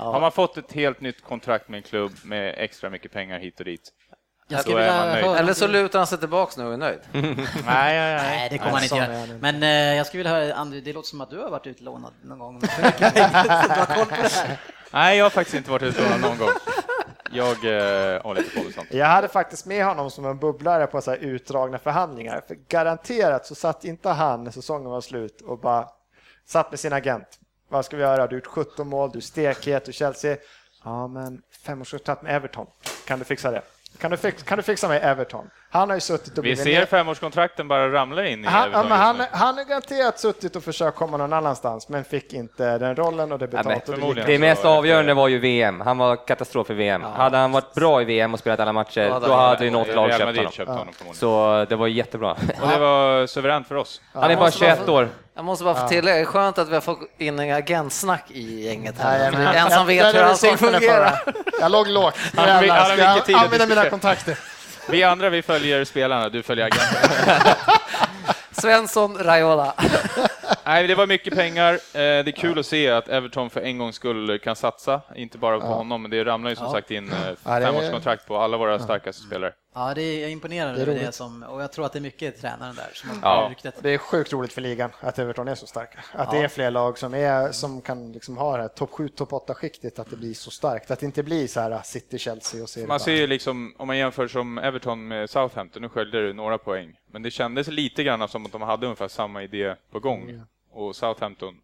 Har 0.04 0.20
man 0.20 0.32
fått 0.32 0.56
ett 0.56 0.72
helt 0.72 1.00
nytt 1.00 1.24
kontrakt 1.24 1.68
med 1.68 1.78
en 1.78 1.82
klubb 1.82 2.12
med 2.24 2.54
extra 2.58 2.90
mycket 2.90 3.12
pengar 3.12 3.38
hit 3.38 3.58
och 3.58 3.64
dit. 3.64 3.92
Jag 4.48 4.60
skulle 4.60 4.76
vilja 4.76 5.38
Eller 5.38 5.54
så 5.54 5.66
lutar 5.66 5.98
han 5.98 6.06
sig 6.06 6.18
tillbaks 6.18 6.56
nu 6.56 6.66
och 6.66 6.72
är 6.72 6.76
nöjd. 6.76 6.98
Nej, 7.12 7.34
nej, 7.64 8.16
Nej, 8.16 8.48
det 8.50 8.58
kommer 8.58 8.70
han 8.72 8.82
inte 8.82 8.96
göra. 8.96 9.22
inte. 9.22 9.34
Men 9.40 9.62
eh, 9.62 9.96
jag 9.96 10.06
skulle 10.06 10.18
vilja 10.18 10.32
höra, 10.32 10.54
Andrew, 10.54 10.90
det 10.90 10.94
låter 10.94 11.08
som 11.08 11.20
att 11.20 11.30
du 11.30 11.38
har 11.38 11.50
varit 11.50 11.66
utlånad 11.66 12.12
någon 12.22 12.38
gång. 12.38 12.60
Nej, 14.90 15.18
jag 15.18 15.24
har 15.24 15.30
faktiskt 15.30 15.56
inte 15.56 15.70
varit 15.70 15.82
utlånad 15.82 16.20
någon 16.20 16.38
gång. 16.38 16.48
Jag 17.30 17.64
eh, 17.64 18.22
har 18.22 18.34
lite 18.34 18.54
koll 18.56 18.64
på 18.64 18.72
sånt. 18.72 18.88
Jag 18.90 19.06
hade 19.06 19.28
faktiskt 19.28 19.66
med 19.66 19.84
honom 19.84 20.10
som 20.10 20.24
en 20.24 20.38
bubblare 20.38 20.86
på 20.86 21.00
så 21.00 21.10
här 21.10 21.18
utdragna 21.18 21.78
förhandlingar. 21.78 22.42
För 22.48 22.54
garanterat 22.68 23.46
så 23.46 23.54
satt 23.54 23.84
inte 23.84 24.08
han 24.08 24.44
när 24.44 24.50
säsongen 24.50 24.90
var 24.90 25.00
slut 25.00 25.40
och 25.40 25.58
bara 25.58 25.88
satt 26.46 26.70
med 26.70 26.80
sin 26.80 26.92
agent. 26.92 27.38
Vad 27.68 27.84
ska 27.84 27.96
vi 27.96 28.02
göra? 28.02 28.16
Du 28.16 28.22
har 28.22 28.32
gjort 28.40 28.46
17 28.46 28.88
mål, 28.88 29.10
du 29.12 29.18
är 29.18 29.22
stekhet, 29.22 29.84
du 29.84 29.92
Chelsea. 29.92 30.36
Ja, 30.84 31.08
men 31.08 31.42
femårskontrakt 31.64 32.22
med 32.22 32.36
Everton. 32.36 32.66
Kan 33.06 33.18
du 33.18 33.24
fixa 33.24 33.50
det? 33.50 33.62
Kan 34.00 34.10
du, 34.10 34.16
fix, 34.16 34.42
kan 34.42 34.56
du 34.56 34.62
fixa 34.62 34.88
med 34.88 35.00
Everton? 35.04 35.50
Han 35.70 35.88
har 35.88 35.96
ju 35.96 36.00
suttit 36.00 36.38
och 36.38 36.44
Vi 36.44 36.56
ser 36.56 36.64
ner- 36.64 36.86
femårskontrakten 36.86 37.68
bara 37.68 37.92
ramla 37.92 38.26
in 38.26 38.44
i 38.44 38.46
han, 38.46 38.60
ja, 38.60 38.66
Everton 38.66 38.88
men 38.88 38.98
han, 38.98 39.16
nu. 39.16 39.24
han 39.32 39.56
har 39.56 39.64
garanterat 39.64 40.18
suttit 40.20 40.56
och 40.56 40.62
försökt 40.64 40.96
komma 40.96 41.16
någon 41.16 41.32
annanstans, 41.32 41.88
men 41.88 42.04
fick 42.04 42.32
inte 42.32 42.78
den 42.78 42.96
rollen 42.96 43.32
och 43.32 43.38
det 43.38 43.48
men 43.52 43.64
betalt. 43.64 43.88
och 43.88 43.94
det 43.94 44.00
förmodligen. 44.00 44.28
gick- 44.30 44.40
Det 44.40 44.46
mest 44.46 44.64
avgörande 44.64 45.14
var 45.14 45.28
ju 45.28 45.38
VM. 45.38 45.80
Han 45.80 45.98
var 45.98 46.26
katastrof 46.26 46.70
i 46.70 46.74
VM. 46.74 47.02
Hade 47.02 47.36
han 47.36 47.52
varit 47.52 47.74
bra 47.74 48.02
i 48.02 48.04
VM 48.04 48.34
och 48.34 48.40
spelat 48.40 48.60
alla 48.60 48.72
matcher, 48.72 49.06
Då 49.08 49.12
hade 49.14 49.26
då 49.26 49.32
han- 49.34 49.48
hade 49.48 49.64
ju 49.64 49.70
något 49.70 49.94
lag 49.94 50.10
köpt 50.12 50.36
honom. 50.36 50.52
köpte 50.52 50.72
honom. 50.72 50.94
Så 51.14 51.66
det 51.68 51.76
var 51.76 51.86
jättebra. 51.86 52.30
Och 52.32 52.68
det 52.68 52.78
var 52.78 53.26
suveränt 53.26 53.68
för 53.68 53.74
oss. 53.74 54.00
Han 54.12 54.30
är 54.30 54.36
bara 54.36 54.44
måste 54.44 54.60
bara 54.64 54.76
21 54.76 54.86
få- 54.86 54.92
år. 54.92 55.08
Jag 55.38 55.44
måste 55.44 55.64
bara 55.64 55.74
få 55.74 55.88
tillägga, 55.88 56.14
det 56.16 56.20
är 56.20 56.24
skönt 56.24 56.58
att 56.58 56.68
vi 56.68 56.74
har 56.74 56.80
fått 56.80 56.98
in 57.18 57.38
en 57.38 57.54
agentsnack 57.56 58.24
i 58.30 58.64
gänget 58.66 58.98
här. 58.98 59.18
Nej, 59.18 59.32
För 59.32 59.38
men- 59.38 59.54
en 59.56 59.70
som 59.70 59.86
vet 59.86 60.14
hur 60.14 60.20
allting 60.20 60.58
fungerar. 60.58 61.20
Jag 61.60 61.72
låg 61.72 61.88
lågt. 61.88 62.14
Jävlar 62.36 62.84
ska 62.84 63.32
jag 63.32 63.40
använda 63.44 63.66
mina 63.66 63.90
kontakter. 63.90 64.38
Vi 64.90 65.02
andra 65.02 65.30
vi 65.30 65.42
följer 65.42 65.84
spelarna, 65.84 66.28
du 66.28 66.42
följer 66.42 66.66
agenten. 66.66 67.54
Svensson, 68.52 69.18
Raiola. 69.18 69.74
Nej, 70.64 70.86
det 70.86 70.94
var 70.94 71.06
mycket 71.06 71.34
pengar. 71.34 71.72
Eh, 71.74 71.78
Det 71.92 72.00
är 72.02 72.30
kul 72.30 72.58
att 72.58 72.66
se 72.66 72.90
att 72.90 73.08
Everton 73.08 73.50
för 73.50 73.60
en 73.60 73.78
gångs 73.78 73.96
skull 73.96 74.38
kan 74.38 74.56
satsa, 74.56 75.00
inte 75.16 75.38
bara 75.38 75.60
på 75.60 75.66
honom, 75.66 76.02
men 76.02 76.10
det 76.10 76.24
ramlar 76.24 76.50
ju 76.50 76.56
som 76.56 76.72
sagt 76.72 76.90
in 76.90 77.12
eh, 77.12 77.16
Ja, 77.44 77.60
femårskontrakt 77.60 78.26
på 78.26 78.38
alla 78.38 78.56
våra 78.56 78.78
starkaste 78.78 79.22
spelare. 79.22 79.52
Ja, 79.74 79.94
det 79.94 80.02
är, 80.02 80.20
jag 80.20 80.28
är 80.28 80.32
imponerad 80.32 80.74
Det 80.74 80.82
är 80.82 80.86
över 80.86 81.00
det 81.00 81.12
som, 81.12 81.42
och 81.42 81.62
jag 81.62 81.72
tror 81.72 81.86
att 81.86 81.92
det 81.92 81.98
är 81.98 82.00
mycket 82.00 82.40
tränaren 82.40 82.74
där 82.74 82.90
som 82.94 83.10
har 83.10 83.42
Ja. 83.42 83.48
ryktet. 83.50 83.74
Det 83.82 83.90
är 83.90 83.98
sjukt 83.98 84.32
roligt 84.32 84.52
för 84.52 84.60
ligan 84.60 84.90
att 85.00 85.18
Everton 85.18 85.48
är 85.48 85.54
så 85.54 85.66
starka. 85.66 85.98
Att 86.12 86.30
det 86.30 86.38
är 86.38 86.48
fler 86.48 86.70
lag 86.70 86.98
som, 86.98 87.14
är, 87.14 87.52
som 87.52 87.80
kan 87.80 88.12
liksom 88.12 88.36
ha 88.36 88.56
det 88.56 88.62
här 88.62 88.68
topp 88.68 88.90
7, 88.90 89.08
topp 89.08 89.30
8-skiktet, 89.30 89.98
att 89.98 90.10
det 90.10 90.16
blir 90.16 90.34
så 90.34 90.50
starkt. 90.50 90.90
Att 90.90 91.00
det 91.00 91.06
inte 91.06 91.22
blir 91.22 91.46
så 91.46 91.60
här 91.60 91.80
City, 91.84 92.18
Chelsea 92.18 92.62
och 92.62 92.68
så 92.68 92.80
Man 92.80 93.00
ser 93.00 93.12
ju 93.12 93.26
liksom, 93.26 93.74
om 93.78 93.86
man 93.86 93.98
jämför 93.98 94.28
som 94.28 94.58
Everton 94.58 95.08
med 95.08 95.30
Southampton, 95.30 95.82
nu 95.82 95.88
sköljer 95.88 96.22
det 96.22 96.32
några 96.32 96.58
poäng, 96.58 97.00
men 97.12 97.22
det 97.22 97.30
kändes 97.30 97.68
lite 97.68 98.04
grann 98.04 98.28
som 98.28 98.46
att 98.46 98.52
de 98.52 98.62
hade 98.62 98.86
ungefär 98.86 99.08
samma 99.08 99.42
idé 99.42 99.74
på 99.90 100.00
gång. 100.00 100.42
Och 100.72 100.96
Southampton, 100.96 101.54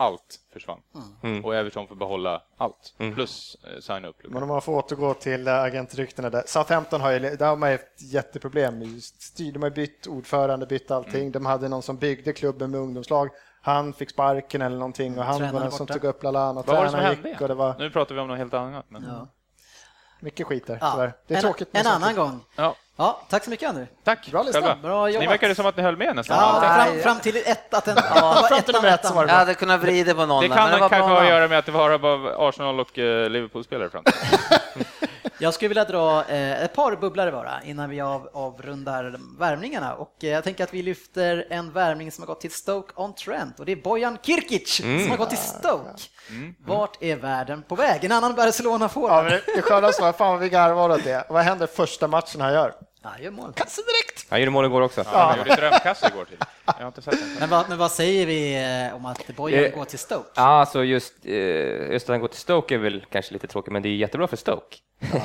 allt 0.00 0.40
försvann. 0.52 0.80
Mm. 1.22 1.44
Och 1.44 1.54
Everton 1.54 1.88
får 1.88 1.94
behålla 1.94 2.42
allt, 2.56 2.94
plus 3.14 3.56
eh, 3.64 3.80
signa 3.80 4.08
upp 4.08 4.16
Men 4.28 4.42
om 4.42 4.48
man 4.48 4.62
får 4.62 4.72
återgå 4.72 5.14
till 5.14 5.48
äh, 5.48 5.54
agentryktena 5.54 6.30
där. 6.30 6.42
Southampton 6.46 7.00
har 7.00 7.12
ju, 7.12 7.18
där 7.18 7.46
har 7.46 7.56
man 7.56 7.68
ju 7.70 7.74
ett 7.74 8.02
jätteproblem. 8.12 8.82
Styr- 9.00 9.52
De 9.52 9.62
har 9.62 9.68
ju 9.70 9.74
bytt 9.74 10.06
ordförande, 10.06 10.66
bytt 10.66 10.90
allting. 10.90 11.20
Mm. 11.20 11.32
De 11.32 11.46
hade 11.46 11.68
någon 11.68 11.82
som 11.82 11.96
byggde 11.96 12.32
klubben 12.32 12.70
med 12.70 12.80
ungdomslag. 12.80 13.28
Han 13.62 13.92
fick 13.92 14.10
sparken 14.10 14.62
eller 14.62 14.76
någonting 14.76 15.18
och 15.18 15.24
han 15.24 15.38
Tränaren 15.38 15.54
var 15.54 15.60
den 15.62 15.70
som 15.72 15.86
tog 15.86 16.04
upp 16.04 16.22
Lallana. 16.22 16.62
Vad 16.66 16.76
var 16.76 16.84
det 16.84 16.90
som 16.90 17.00
hände? 17.00 17.28
gick 17.28 17.40
och 17.40 17.48
det 17.48 17.54
var 17.54 17.74
Nu 17.78 17.90
pratar 17.90 18.14
vi 18.14 18.20
om 18.20 18.28
något 18.28 18.38
helt 18.38 18.54
annat. 18.54 18.84
Men... 18.88 19.04
Ja. 19.04 19.28
Mycket 20.20 20.46
skit 20.46 20.66
där, 20.66 20.78
Ja. 20.80 20.90
tyvärr. 20.92 21.12
Det 21.26 21.34
är 21.34 21.38
en, 21.38 21.42
tråkigt. 21.42 21.68
En 21.72 21.86
annan 21.86 22.14
gång. 22.14 22.40
Ja, 22.56 22.74
Ja, 22.96 23.20
tack 23.28 23.44
så 23.44 23.50
mycket 23.50 23.68
Andrew. 23.68 23.94
tack. 24.04 24.30
Bra 24.30 24.42
lista. 24.42 24.76
Bra 24.82 25.08
jobbat. 25.08 25.20
Ni 25.20 25.26
verkade 25.26 25.54
som 25.54 25.66
att 25.66 25.76
ni 25.76 25.82
höll 25.82 25.96
med 25.96 26.16
nästan. 26.16 26.36
Ja, 26.36 26.60
fram, 26.84 26.98
fram 27.02 27.20
till 27.20 27.36
ett, 27.36 27.74
att 27.74 27.88
en, 27.88 27.96
Ja, 28.14 28.46
fram 28.48 28.62
till 28.62 28.74
nummer 28.74 28.88
ett 28.88 29.06
så 29.06 29.14
var 29.14 29.26
det 29.26 29.32
Jag 29.32 29.38
hade 29.38 29.54
kunnat 29.54 29.80
vrida 29.80 30.14
på 30.14 30.26
någon, 30.26 30.42
Det 30.42 30.48
kan 30.48 30.70
det 30.70 30.78
var 30.78 30.88
kanske 30.88 31.08
ha 31.12 31.20
att 31.22 31.28
göra 31.28 31.48
med 31.48 31.58
att 31.58 31.66
det 31.66 31.72
var 31.72 31.98
bara 31.98 32.48
Arsenal 32.48 32.80
och 32.80 32.98
eh, 32.98 33.30
Liverpool-spelare 33.30 33.90
fram. 33.90 34.04
Jag 35.42 35.54
skulle 35.54 35.68
vilja 35.68 35.84
dra 35.84 36.24
eh, 36.28 36.62
ett 36.64 36.74
par 36.74 36.96
bubblare 36.96 37.32
bara 37.32 37.62
innan 37.64 37.90
vi 37.90 38.00
av, 38.00 38.28
avrundar 38.32 39.16
värmningarna 39.38 39.94
och 39.94 40.24
eh, 40.24 40.30
jag 40.30 40.44
tänker 40.44 40.64
att 40.64 40.74
vi 40.74 40.82
lyfter 40.82 41.46
en 41.50 41.72
värmning 41.72 42.12
som 42.12 42.22
har 42.22 42.26
gått 42.26 42.40
till 42.40 42.50
Stoke-on-Trent 42.50 43.60
och 43.60 43.66
det 43.66 43.72
är 43.72 43.76
Bojan 43.76 44.18
Kirkic 44.22 44.76
som 44.76 45.10
har 45.10 45.16
gått 45.16 45.28
till 45.28 45.38
Stoke. 45.38 45.90
Vart 46.66 47.02
är 47.02 47.16
världen 47.16 47.62
på 47.68 47.74
väg? 47.74 48.04
En 48.04 48.12
annan 48.12 48.34
Ja, 48.36 48.44
Barcelona-forward. 48.44 49.24
men 49.24 49.40
det, 49.56 49.62
skönaste 49.62 50.02
var, 50.02 50.12
fan 50.12 50.30
vad 50.30 50.40
vi 50.40 50.48
garvar 50.48 50.90
åt 50.90 51.04
det. 51.04 51.24
Vad 51.28 51.42
händer 51.42 51.66
första 51.66 52.08
matchen 52.08 52.40
han 52.40 52.52
gör? 52.52 52.72
Ja, 53.02 53.10
gör 53.20 53.30
mål. 53.30 53.52
Kassa 53.52 53.82
direkt! 53.82 54.26
Han 54.30 54.40
gjorde 54.40 54.50
mål 54.50 54.64
igår 54.64 54.80
också. 54.80 55.04
Ja. 55.12 55.18
Han 55.18 55.38
gjorde 55.38 55.56
drömkast 55.56 56.06
igår 56.08 56.24
till. 56.24 56.36
Jag 56.66 56.72
har 56.72 56.86
inte 56.86 57.02
sett 57.02 57.20
den. 57.20 57.36
Men 57.40 57.50
vad, 57.50 57.68
men 57.68 57.78
vad 57.78 57.90
säger 57.90 58.26
vi 58.26 58.54
eh, 58.88 58.96
om 58.96 59.06
att 59.06 59.36
Bojan 59.36 59.64
Eh, 59.64 59.70
går 59.70 59.84
till 59.84 59.98
Stoke? 59.98 60.28
Ja, 60.34 60.42
alltså 60.42 60.84
just, 60.84 61.14
eh, 61.24 61.32
just 61.92 62.04
att 62.04 62.12
han 62.12 62.20
går 62.20 62.28
till 62.28 62.40
Stoke 62.40 62.74
är 62.74 62.78
väl 62.78 63.04
kanske 63.10 63.32
lite 63.32 63.46
tråkigt, 63.46 63.72
men 63.72 63.82
det 63.82 63.88
är 63.88 63.94
jättebra 63.94 64.26
för 64.26 64.36
Stoke. 64.36 64.76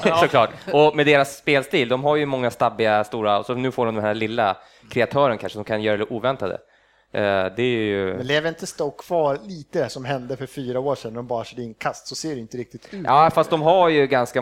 Såklart. 0.20 0.50
Och 0.74 0.96
med 0.96 1.06
deras 1.06 1.38
spelstil, 1.38 1.90
de 1.90 2.04
har 2.04 2.16
ju 2.16 2.26
många 2.26 2.52
stabbiga, 2.52 3.04
stora, 3.04 3.40
och 3.40 3.46
så 3.46 3.54
nu 3.54 3.72
får 3.72 3.86
de 3.86 3.96
den 3.96 4.04
här 4.04 4.14
lilla 4.14 4.58
kreatören 4.92 5.38
kanske 5.38 5.56
som 5.56 5.64
kan 5.64 5.82
göra 5.82 5.98
det 5.98 6.04
oväntade. 6.04 6.58
Det 7.12 7.62
är 7.62 7.84
ju... 7.84 8.14
Men 8.18 8.28
lever 8.28 8.50
inte 8.50 8.68
Stoke 8.68 9.04
kvar 9.04 9.40
lite 9.44 9.90
som 9.90 10.06
hände 10.06 10.38
för 10.38 10.46
fyra 10.46 10.80
år 10.80 10.96
sedan 10.96 11.14
när 11.14 11.18
de 11.18 11.28
bara 11.28 11.44
körde 11.44 11.62
inkast 11.62 12.08
så 12.08 12.16
ser 12.16 12.36
det 12.36 12.42
inte 12.42 12.58
riktigt 12.58 12.94
ut. 12.94 13.02
Ja, 13.06 13.32
fast 13.34 13.50
de 13.50 13.62
har 13.62 13.90
ju 13.90 14.08
ganska, 14.08 14.42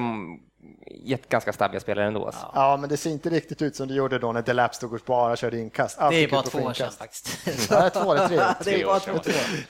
ganska 1.29 1.53
stabbiga 1.53 1.79
spelare 1.81 2.07
ändå. 2.07 2.25
Alltså. 2.25 2.51
Ja, 2.55 2.77
men 2.77 2.89
det 2.89 2.97
ser 2.97 3.09
inte 3.09 3.29
riktigt 3.29 3.61
ut 3.61 3.75
som 3.75 3.87
det 3.87 3.93
gjorde 3.93 4.19
då 4.19 4.31
när 4.31 4.41
Delap 4.41 4.75
stod 4.75 4.93
och 4.93 4.99
bara 5.05 5.35
körde 5.35 5.59
inkast. 5.59 5.99
Allt 5.99 6.11
Det 6.15 6.23
är 6.23 6.27
bara 6.27 6.41
två 6.41 6.59
år 6.59 6.73
sedan 6.73 6.91
faktiskt. 6.91 7.27
Ja, 7.71 7.89
två 7.89 8.13
eller 8.13 8.27
tre. 8.27 8.37
det 8.63 8.81
är 8.81 8.85
bara 8.85 8.99
två. 8.99 9.11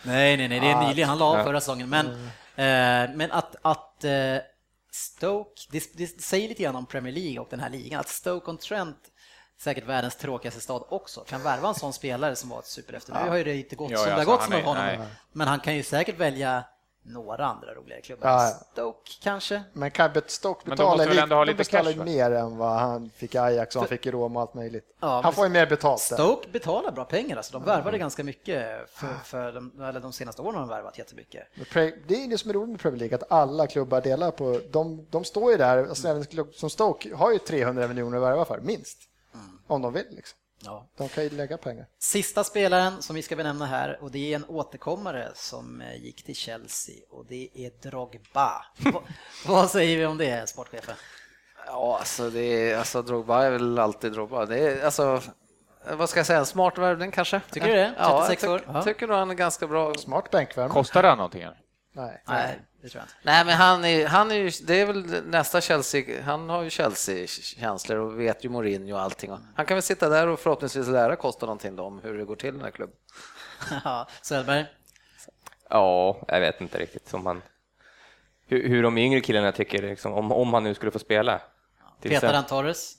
Nej, 0.03 0.37
nej, 0.37 0.47
nej, 0.47 0.59
det 0.59 0.67
är 0.67 0.87
nyligen. 0.87 1.09
Han 1.09 1.17
la 1.17 1.25
av 1.25 1.37
Ja. 1.37 1.43
förra 1.43 1.59
säsongen. 1.59 1.89
Men, 1.89 2.05
eh, 2.07 3.15
men 3.15 3.31
att, 3.31 3.55
att 3.61 4.03
eh, 4.03 4.11
Stoke, 4.91 5.61
det, 5.71 5.83
det 5.97 6.21
säger 6.21 6.49
lite 6.49 6.63
grann 6.63 6.75
om 6.75 6.85
Premier 6.85 7.13
League 7.13 7.39
och 7.39 7.47
den 7.49 7.59
här 7.59 7.69
ligan, 7.69 7.99
att 7.99 8.09
Stoke-on-Trent 8.09 8.97
säkert 9.61 9.85
världens 9.85 10.15
tråkigaste 10.15 10.61
stad 10.61 10.83
också, 10.89 11.21
kan 11.21 11.43
värva 11.43 11.67
en 11.67 11.75
sån 11.75 11.93
spelare 11.93 12.35
som 12.35 12.49
var 12.49 12.59
ett 12.59 12.65
superefter. 12.65 13.13
Nu 13.23 13.29
har 13.29 13.35
ju 13.37 13.43
det 13.43 13.55
inte 13.55 13.75
gått 13.75 13.91
Ja, 13.91 13.97
som 13.97 14.05
det 14.05 14.13
har 14.15 14.23
så 14.23 14.31
gått 14.31 14.41
av 14.53 14.61
honom, 14.61 14.85
nej. 14.85 14.99
men 15.31 15.47
han 15.47 15.59
kan 15.59 15.75
ju 15.75 15.83
säkert 15.83 16.17
välja 16.17 16.63
några 17.03 17.45
andra 17.45 17.73
roligare 17.73 18.01
klubbar. 18.01 18.29
Ja, 18.29 18.43
ja. 18.43 18.49
Stoke 18.71 19.11
kanske? 19.21 19.63
Men 19.73 19.91
Cabot 19.91 20.29
Stoke 20.29 20.61
Men 20.65 20.69
betalar, 20.77 21.07
väl 21.07 21.17
ändå 21.19 21.35
ha 21.35 21.43
lite 21.43 21.57
betalar 21.57 21.91
cash, 21.91 21.97
va? 21.97 22.05
mer 22.05 22.31
än 22.31 22.57
vad 22.57 22.79
han 22.79 23.09
fick 23.09 23.35
i 23.35 23.37
Ajax 23.37 23.75
och 23.75 23.81
han 23.81 23.89
fick 23.89 24.05
i 24.05 24.11
Rom 24.11 24.35
och 24.35 24.41
allt 24.41 24.53
möjligt. 24.53 24.85
Ja, 24.99 25.15
men 25.15 25.23
han 25.23 25.33
får 25.33 25.45
ju 25.45 25.51
mer 25.51 25.65
betalt. 25.65 26.09
där. 26.09 26.15
Stoke 26.15 26.49
betalar 26.49 26.91
bra 26.91 27.05
pengar, 27.05 27.37
alltså. 27.37 27.53
de 27.53 27.63
värvade 27.63 27.97
ganska 27.97 28.23
mycket 28.23 28.89
för, 28.89 29.13
för 29.23 29.51
de, 29.51 29.81
eller 29.81 29.99
de 29.99 30.13
senaste 30.13 30.41
åren 30.41 30.53
har 30.55 30.61
de 30.61 30.69
värvat 30.69 30.97
jättemycket. 30.97 31.47
Men 31.55 31.91
Det 32.07 32.23
är 32.23 32.29
det 32.29 32.37
som 32.37 32.49
är 32.49 32.53
roligt 32.53 32.69
med 32.69 32.79
Premier 32.79 32.99
League, 32.99 33.15
att 33.15 33.31
alla 33.31 33.67
klubbar 33.67 34.01
delar 34.01 34.31
på, 34.31 34.59
de, 34.71 35.07
de 35.09 35.23
står 35.23 35.51
ju 35.51 35.57
där, 35.57 35.77
alltså 35.77 36.07
även 36.07 36.21
en 36.21 36.27
klubb 36.27 36.53
som 36.53 36.69
Stoke 36.69 37.15
har 37.15 37.31
ju 37.31 37.39
300 37.39 37.87
miljoner 37.87 38.17
att 38.17 38.23
värva 38.23 38.45
för, 38.45 38.59
minst. 38.59 38.97
Om 39.67 39.81
de 39.81 39.93
vill 39.93 40.05
liksom. 40.11 40.37
Ja. 40.66 40.88
De 40.97 41.09
kan 41.09 41.24
ju 41.24 41.30
lägga 41.30 41.57
pengar. 41.57 41.86
Sista 41.99 42.43
spelaren 42.43 43.01
som 43.01 43.16
vi 43.16 43.22
ska 43.22 43.36
benämna 43.36 43.66
här 43.66 43.97
och 44.03 44.11
det 44.11 44.32
är 44.32 44.36
en 44.36 44.45
återkommare 44.45 45.32
som 45.36 45.82
eh, 45.82 45.95
gick 46.03 46.24
till 46.24 46.36
Chelsea 46.36 46.95
och 47.09 47.26
det 47.26 47.49
är 47.53 47.89
Drogba. 47.89 48.66
Va, 48.78 49.03
vad 49.47 49.70
säger 49.70 49.97
vi 49.97 50.05
om 50.05 50.18
det, 50.18 50.49
sportchefen? 50.49 50.95
Ja, 51.68 51.97
alltså, 51.99 52.30
det 52.30 52.72
är, 52.72 52.78
alltså 52.78 53.01
Drogba 53.01 53.43
är 53.43 53.51
väl 53.51 53.80
alltid 53.80 54.11
Drogba. 54.11 54.45
Det 54.45 54.59
är, 54.59 54.86
alltså, 54.86 55.22
vad 55.91 56.09
ska 56.09 56.20
jag 56.20 56.26
säga, 56.28 56.39
en 56.39 56.45
smart 56.45 56.78
värvning 56.78 57.11
kanske? 57.11 57.41
Tycker 57.51 57.68
du 57.68 57.74
det? 57.74 57.93
Ja, 57.97 58.20
36 58.28 58.43
jag 58.43 58.51
år? 58.51 58.59
tyck- 58.59 58.64
Ja. 58.74 58.84
tycker 58.84 59.07
nog 59.07 59.18
han 59.18 59.30
är 59.30 59.34
ganska 59.36 59.68
bra. 59.68 59.93
Smart 59.93 60.32
bänkvärmare. 60.32 60.74
Kostar 60.74 61.03
det 61.03 61.16
någonting? 61.16 61.45
Nej. 61.93 62.24
Nej, 62.28 62.61
det 62.84 62.89
tror 62.89 62.99
jag 62.99 63.05
inte. 63.05 63.15
Nej, 63.21 63.45
men 63.45 63.55
han 63.55 63.86
är, 63.86 64.07
han 64.07 64.31
är 64.31 64.36
ju, 64.36 64.51
det 64.63 64.81
är 64.81 64.86
väl 64.86 65.23
nästa 65.25 65.61
Chelsea, 65.61 66.21
han 66.21 66.49
har 66.49 66.63
ju 66.63 66.69
Chelsea-känslor 66.69 67.97
och 67.97 68.19
vet 68.19 68.45
ju 68.45 68.49
Mourinho 68.49 68.93
och 68.93 69.01
allting. 69.01 69.31
Och 69.31 69.39
Han 69.55 69.65
kan 69.65 69.75
väl 69.75 69.81
sitta 69.81 70.09
där 70.09 70.27
och 70.27 70.39
förhoppningsvis 70.39 70.88
lära 70.88 71.15
Costa 71.15 71.45
någonting 71.45 71.79
om 71.79 71.99
hur 71.99 72.17
det 72.17 72.25
går 72.25 72.36
till 72.36 72.49
i 72.49 72.51
den 72.51 72.61
här 72.61 72.71
klubben. 72.71 72.95
Ja, 73.84 74.07
Söderberg? 74.21 74.65
Ja, 75.69 76.21
jag 76.27 76.39
vet 76.39 76.61
inte 76.61 76.79
riktigt 76.79 77.13
om 77.13 77.25
han... 77.25 77.41
Hur, 78.47 78.69
hur 78.69 78.84
de 78.84 78.97
yngre 78.97 79.21
killarna 79.21 79.51
tycker, 79.51 79.81
liksom, 79.81 80.13
om, 80.13 80.31
om 80.31 80.53
han 80.53 80.63
nu 80.63 80.73
skulle 80.73 80.91
få 80.91 80.99
spela. 80.99 81.41
Petar 82.01 82.34
han 82.34 82.45
Torres? 82.45 82.93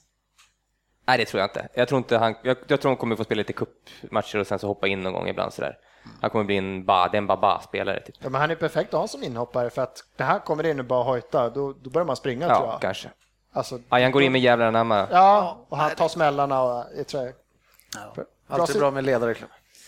Nej, 1.07 1.17
det 1.17 1.25
tror 1.25 1.41
jag 1.41 1.49
inte. 1.49 1.69
Jag 1.73 1.87
tror, 1.87 1.97
inte 1.97 2.17
han, 2.17 2.35
jag, 2.43 2.57
jag 2.67 2.81
tror 2.81 2.89
han 2.89 2.97
kommer 2.97 3.15
få 3.15 3.23
spela 3.23 3.39
lite 3.39 3.53
cupmatcher 3.53 4.39
och 4.39 4.47
sen 4.47 4.59
så 4.59 4.67
hoppa 4.67 4.87
in 4.87 5.01
någon 5.01 5.13
gång 5.13 5.27
ibland 5.27 5.53
sådär. 5.53 5.77
Han 6.21 6.29
kommer 6.29 6.45
bli 6.45 6.57
en, 6.57 6.85
ba, 6.85 7.07
det 7.07 7.17
är 7.17 7.21
en 7.21 7.27
baba-spelare. 7.27 7.99
Typ. 8.01 8.15
Ja, 8.19 8.29
men 8.29 8.41
han 8.41 8.51
är 8.51 8.55
perfekt 8.55 8.93
att 8.93 8.99
ha 8.99 9.07
som 9.07 9.23
inhoppare 9.23 9.69
för 9.69 9.81
att 9.81 10.03
det 10.17 10.23
här 10.23 10.39
kommer 10.39 10.65
in 10.65 10.79
och 10.79 10.85
bara 10.85 11.03
hojta, 11.03 11.49
då, 11.49 11.73
då 11.81 11.89
börjar 11.89 12.05
man 12.05 12.15
springa 12.15 12.47
tror 12.47 12.59
Ja, 12.67 12.71
jag. 12.71 12.81
kanske. 12.81 13.09
Alltså, 13.53 13.79
Ja, 13.89 13.99
han 14.01 14.11
går 14.11 14.21
in 14.23 14.31
med 14.31 14.41
jävlar 14.41 14.65
anamma. 14.67 15.07
ja, 15.11 15.57
och 15.69 15.77
han 15.77 15.91
tar 15.91 16.07
smällarna 16.07 16.61
och 16.63 16.85
jag 16.97 17.07
tror 17.07 17.23
jag. 17.23 17.33
Bra 18.15 18.25
Alltid 18.47 18.77
bra 18.79 18.91
med 18.91 19.03
ledare. 19.03 19.35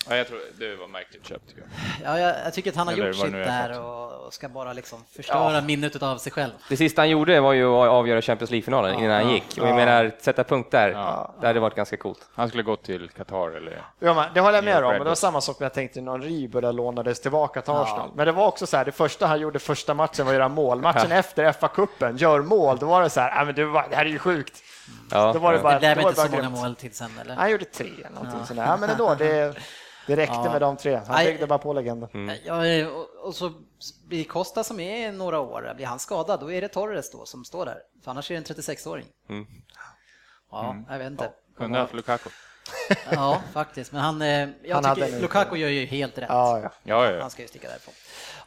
Ja, 0.10 0.16
jag 0.16 0.28
tror 0.28 0.40
det 0.60 0.76
var 0.76 0.88
märkligt 0.88 1.26
köp 1.28 1.48
tycker 1.48 1.62
jag. 1.62 1.70
Ja, 2.14 2.20
jag, 2.20 2.36
jag 2.46 2.54
tycker 2.54 2.70
att 2.70 2.76
han 2.76 2.88
har 2.88 2.94
Eller 2.94 3.08
gjort 3.08 3.16
sitt 3.16 3.32
där 3.32 3.80
och, 3.82 4.26
och 4.26 4.34
ska 4.34 4.50
bara 4.50 4.74
liksom 4.74 5.04
förstöra 5.16 5.62
minnet 5.62 6.04
av 6.04 6.18
sig 6.18 6.32
själv. 6.32 6.52
Det 6.70 6.78
sista 6.78 7.02
han 7.02 7.10
gjorde 7.10 7.40
var 7.40 7.54
ju 7.54 7.66
att 7.66 7.90
avgöra 7.90 8.22
Champions 8.22 8.52
League-finalen 8.52 9.00
innan 9.00 9.12
han 9.24 9.30
gick. 9.34 9.58
Och 9.62 9.68
jag 9.68 9.76
menar, 9.76 10.12
sätta 10.20 10.44
punkt 10.44 10.72
där, 10.72 10.90
det 11.42 11.48
hade 11.48 11.60
varit 11.60 11.76
ganska 11.76 11.98
coolt. 11.98 12.20
Han 12.36 12.48
skulle 12.48 12.64
gått 12.64 12.84
till 12.84 13.10
Qatar 13.10 13.58
eller... 13.58 13.82
Ja, 14.00 14.14
men 14.14 14.26
det 14.34 14.40
håller 14.40 14.58
jag 14.58 14.66
med 14.66 14.84
Ja, 14.84 14.88
om. 14.88 14.94
Och 14.98 15.04
det 15.04 15.10
var 15.10 15.16
samma 15.16 15.42
sak 15.42 15.60
när 15.60 15.66
jag 15.66 15.74
tänkte 15.74 16.02
när 16.02 16.12
Henry 16.12 16.48
började 16.48 16.74
lånades 16.78 17.22
tillbaka 17.22 17.62
till 17.62 17.74
Arsenal. 17.74 18.10
Men 18.16 18.26
det 18.26 18.32
var 18.32 18.48
också 18.48 18.68
så 18.68 18.78
här, 18.78 18.86
det 18.86 18.92
första 18.92 19.28
han 19.28 19.40
gjorde 19.40 19.60
första 19.60 19.94
matchen 19.94 20.26
var 20.26 20.34
att 20.34 20.38
göra 20.38 20.50
mål. 20.50 20.82
Matchen 20.82 21.12
efter 21.12 21.52
FA-cupen, 21.52 22.18
gör 22.18 22.42
mål, 22.42 22.78
då 22.78 22.86
var 22.86 23.02
det 23.02 23.10
så 23.10 23.20
här, 23.20 23.42
"Ah, 23.42 23.46
men 23.46 23.56
det, 23.56 23.66
var, 23.66 23.86
det 23.90 23.96
här 23.96 24.06
är 24.06 24.10
ju 24.10 24.20
sjukt. 24.20 24.64
Ja, 25.12 25.34
Då 25.34 25.40
var 25.40 25.52
det 25.52 25.58
ja. 25.58 25.64
bara, 25.64 25.80
Det 25.80 25.96
blev 25.96 26.08
inte 26.08 26.22
så 26.22 26.22
bara 26.22 26.32
många 26.32 26.42
grymt. 26.42 26.62
mål 26.62 26.76
till 26.76 26.94
sen, 26.94 27.12
eller? 27.22 27.36
Han 27.36 27.52
gjorde 27.52 27.66
tre 27.66 27.88
eller 28.00 28.16
någonting 28.16 28.46
sådär. 28.46 28.66
Ja, 28.66 28.78
men 28.78 28.90
ändå, 28.90 29.16
det, 29.16 29.54
det 30.08 30.16
räckte 30.16 30.36
Ja. 30.36 30.52
med 30.52 30.62
de 30.62 30.78
tre. 30.78 31.02
Han 31.08 31.26
byggde 31.26 31.48
bara 31.48 31.60
på 31.60 31.74
legenden. 31.74 32.10
Mm. 32.14 32.38
Ja, 32.46 32.90
och, 33.24 33.36
så 33.36 33.54
blir 34.08 34.24
Costa 34.24 34.64
som 34.64 34.80
är 34.80 35.12
några 35.12 35.40
år, 35.40 35.74
blir 35.76 35.86
han 35.86 36.00
skadad, 36.00 36.40
då 36.40 36.52
är 36.52 36.62
det 36.62 36.68
Torres 36.68 37.12
då 37.12 37.26
som 37.26 37.46
står 37.46 37.66
där. 37.66 37.78
För 38.04 38.12
annars 38.12 38.32
är 38.32 38.36
det 38.36 38.50
en 38.52 38.58
36-åring. 38.58 39.06
Mm. 39.30 39.46
Ja, 40.52 40.76
jag 40.90 40.98
vet 40.98 41.12
inte. 41.12 41.32
Kunde 41.58 41.80
haft 41.80 41.94
Lukaku. 41.94 42.30
Ja, 43.12 43.42
faktiskt. 43.54 43.92
Men 43.92 44.02
han, 44.02 44.22
eh, 44.22 44.50
jag 44.64 44.82
Han 44.82 44.96
tycker 44.96 45.22
Lukaku 45.22 45.56
gör 45.56 45.70
ju 45.70 45.86
helt 45.86 46.18
rätt. 46.18 46.30
Ja, 46.30 46.60
ja. 46.60 46.72
Ja, 46.84 47.06
ja, 47.06 47.12
ja. 47.12 47.22
Han 47.22 47.30
ska 47.30 47.42
ju 47.42 47.48
sticka 47.48 47.68
därifrån. 47.68 47.94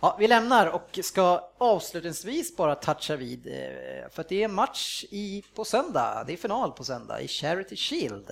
Ja, 0.02 0.16
vi 0.18 0.28
lämnar 0.28 0.66
och 0.66 0.98
ska 1.02 1.50
avslutningsvis 1.58 2.56
bara 2.56 2.74
toucha 2.74 3.16
vid, 3.16 3.46
eh, 3.46 4.10
för 4.10 4.20
att 4.20 4.28
det 4.28 4.42
är 4.42 4.48
match 4.48 5.04
i, 5.10 5.42
på 5.54 5.64
söndag, 5.64 6.24
det 6.26 6.32
är 6.32 6.36
final 6.36 6.72
på 6.72 6.84
söndag 6.84 7.20
i 7.20 7.28
Charity 7.28 7.76
Shield. 7.76 8.30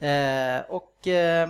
Eh, 0.00 0.70
och 0.70 1.08
eh, 1.08 1.48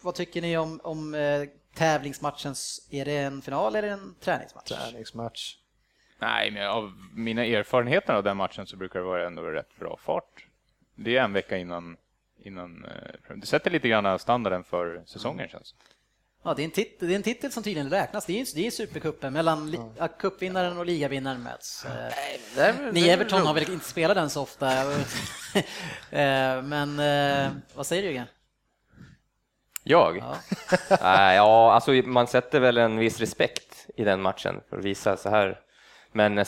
vad 0.00 0.14
tycker 0.14 0.42
ni 0.42 0.58
om, 0.58 0.80
om 0.84 1.14
eh, 1.14 1.42
tävlingsmatchen? 1.74 2.54
Är 2.90 3.04
det 3.04 3.16
en 3.16 3.42
final 3.42 3.76
eller 3.76 3.88
en 3.88 4.14
träningsmatch? 4.20 4.68
Träningsmatch. 4.68 5.56
Nej, 6.18 6.50
men 6.50 6.66
av 6.68 6.92
mina 7.14 7.44
erfarenheter 7.44 8.12
av 8.14 8.22
den 8.22 8.36
matchen 8.36 8.66
så 8.66 8.76
brukar 8.76 8.98
det 8.98 9.04
vara 9.04 9.26
ändå 9.26 9.42
rätt 9.42 9.78
bra 9.78 9.96
fart. 10.02 10.46
Det 10.94 11.16
är 11.16 11.22
en 11.24 11.32
vecka 11.32 11.56
innan, 11.56 11.96
innan 12.44 12.84
eh, 12.84 13.36
det 13.36 13.46
sätter 13.46 13.70
lite 13.70 13.88
grann 13.88 14.18
standarden 14.18 14.64
för 14.64 15.02
säsongen 15.06 15.48
känns 15.48 15.72
det. 15.72 15.78
Ja, 16.42 16.54
det 16.54 16.62
är, 16.62 16.64
en 16.64 16.70
titel, 16.70 17.08
det 17.08 17.14
är 17.14 17.16
en 17.16 17.22
titel 17.22 17.52
som 17.52 17.62
tydligen 17.62 17.90
räknas. 17.90 18.26
Det 18.26 18.40
är, 18.40 18.46
det 18.54 18.66
är 18.66 18.70
supercupen 18.70 19.32
mellan 19.32 19.70
li, 19.70 19.78
ja, 19.98 20.08
cupvinnaren 20.08 20.78
och 20.78 20.86
ligavinnaren 20.86 21.42
möts. 21.42 21.84
Eh, 21.84 21.90
det 22.54 22.60
är- 22.62 22.92
Ni 22.92 23.08
Everton 23.08 23.46
har 23.46 23.54
väl 23.54 23.70
inte 23.72 23.84
spelat 23.88 24.14
den 24.16 24.30
så 24.30 24.42
ofta. 24.42 24.72
Eh, 26.10 26.62
Men 26.62 26.98
eh, 26.98 27.50
vad 27.74 27.86
säger 27.86 28.02
du 28.02 28.08
Jürgen? 28.08 28.26
Jag? 29.82 30.16
Ja. 30.18 30.36
Nej, 31.02 31.36
ja, 31.36 31.72
alltså 31.72 31.90
man 31.92 32.26
sätter 32.26 32.60
väl 32.60 32.78
en 32.78 32.96
viss 32.98 33.20
respekt 33.20 33.86
i 33.96 34.04
den 34.04 34.20
matchen 34.22 34.60
för 34.70 34.78
att 34.78 34.84
visa 34.84 35.16
så 35.16 35.28
här. 35.28 35.60
Men 36.12 36.38
eh, 36.38 36.46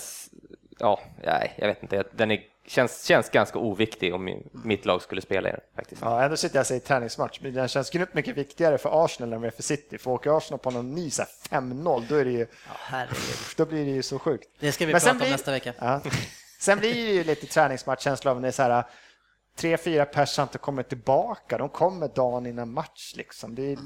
ja, 0.78 1.00
nej, 1.24 1.54
jag 1.56 1.66
vet 1.68 1.82
inte. 1.82 2.04
Den 2.12 2.30
är, 2.30 2.40
känns, 2.66 3.04
känns 3.04 3.30
ganska 3.30 3.58
oviktig 3.58 4.14
om 4.14 4.28
mi- 4.28 4.46
mitt 4.64 4.84
lag 4.84 5.02
skulle 5.02 5.20
spela 5.20 5.50
den 5.50 5.60
faktiskt. 5.76 6.02
Ja, 6.04 6.22
ändå 6.22 6.36
sitter 6.36 6.56
jag 6.56 6.60
och 6.62 6.66
säger 6.66 6.80
träningsmatch, 6.80 7.38
men 7.42 7.54
den 7.54 7.68
känns 7.68 7.90
grymt 7.90 8.14
mycket 8.14 8.36
viktigare 8.36 8.78
för 8.78 9.04
Arsenal 9.04 9.44
än 9.44 9.52
för 9.52 9.62
City. 9.62 9.98
För 9.98 10.10
åker 10.10 10.36
Arsenal 10.36 10.58
på 10.58 10.70
någon 10.70 10.90
ny 10.94 11.10
så 11.10 11.22
här 11.50 11.60
5-0, 11.60 12.04
då, 12.08 12.14
är 12.16 12.24
det 12.24 12.30
ju, 12.30 12.46
Ja, 12.92 13.04
då 13.56 13.64
blir 13.66 13.84
det 13.84 13.90
ju 13.90 14.02
så 14.02 14.18
sjukt. 14.18 14.48
Det 14.60 14.72
ska 14.72 14.86
vi 14.86 14.92
Men 14.92 15.00
prata 15.00 15.06
sen 15.06 15.16
om 15.16 15.18
blir- 15.18 15.30
nästa 15.30 15.50
vecka. 15.50 15.72
Ja. 15.78 16.00
Sen 16.60 16.78
blir 16.78 16.94
det 16.94 17.00
ju 17.12 17.24
lite 17.24 17.46
träningsmatchkänsla 17.46 18.30
av 18.30 18.36
när 18.36 18.42
det 18.42 18.48
är 18.48 18.52
så 18.52 18.62
här 18.62 18.84
tre, 19.56 19.76
fyra 19.76 20.04
pers 20.04 20.36
har 20.36 20.42
inte 20.42 20.58
kommit 20.58 20.88
tillbaka. 20.88 21.58
De 21.58 21.68
kommer 21.68 22.08
dagen 22.08 22.46
innan 22.46 22.72
match 22.72 23.12
liksom. 23.16 23.54
Det 23.54 23.72
är, 23.72 23.78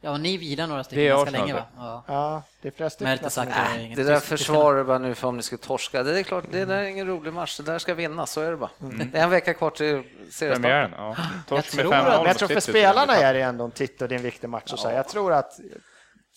Ja, 0.00 0.10
och 0.10 0.20
ni 0.20 0.36
vilar 0.36 0.66
några 0.66 0.84
stycken 0.84 1.04
Det 1.04 1.08
är 1.10 1.14
ganska 1.16 1.30
länge 1.30 1.54
va? 1.54 1.64
Ja. 1.76 2.04
ja, 2.08 2.42
det 2.62 2.68
är 2.68 2.72
flera 2.72 2.90
stycken. 2.90 3.30
Sagt 3.30 3.50
det 3.50 3.56
är 3.78 3.78
inget. 3.78 3.96
Det 3.96 4.04
där 4.04 4.20
försvarar 4.20 4.84
bara 4.84 4.98
nu 4.98 5.14
för 5.14 5.28
om 5.28 5.36
ni 5.36 5.42
skulle 5.42 5.58
torska. 5.62 6.02
Det 6.02 6.18
är 6.18 6.22
klart, 6.22 6.44
det 6.50 6.64
där 6.64 6.76
är 6.76 6.82
ingen 6.84 7.06
rolig 7.06 7.32
match. 7.32 7.56
Det 7.56 7.62
där 7.72 7.78
ska 7.78 7.94
vinnas, 7.94 8.30
så 8.32 8.40
är 8.40 8.50
det 8.50 8.56
bara. 8.56 8.70
Det 9.12 9.18
är 9.18 9.22
en 9.24 9.30
vecka 9.30 9.54
kvar 9.54 9.70
till 9.70 10.02
seriestarten. 10.30 10.92
Ja. 10.96 11.16
Torsk 11.48 11.74
med 11.76 11.82
tror 11.84 11.92
5-0 11.92 11.96
att- 12.06 12.18
Men 12.18 12.26
jag 12.26 12.38
tror 12.38 12.48
för 12.48 12.60
spelarna 12.60 13.16
är 13.16 13.34
det 13.34 13.40
ändå 13.40 13.64
en 13.64 13.70
titel, 13.70 14.08
det 14.08 14.14
är 14.14 14.16
en 14.16 14.22
viktig 14.22 14.48
match. 14.48 14.72
Och 14.72 14.78
så. 14.78 14.88
här. 14.88 14.96
Jag 14.96 15.08
tror 15.08 15.32
att 15.32 15.60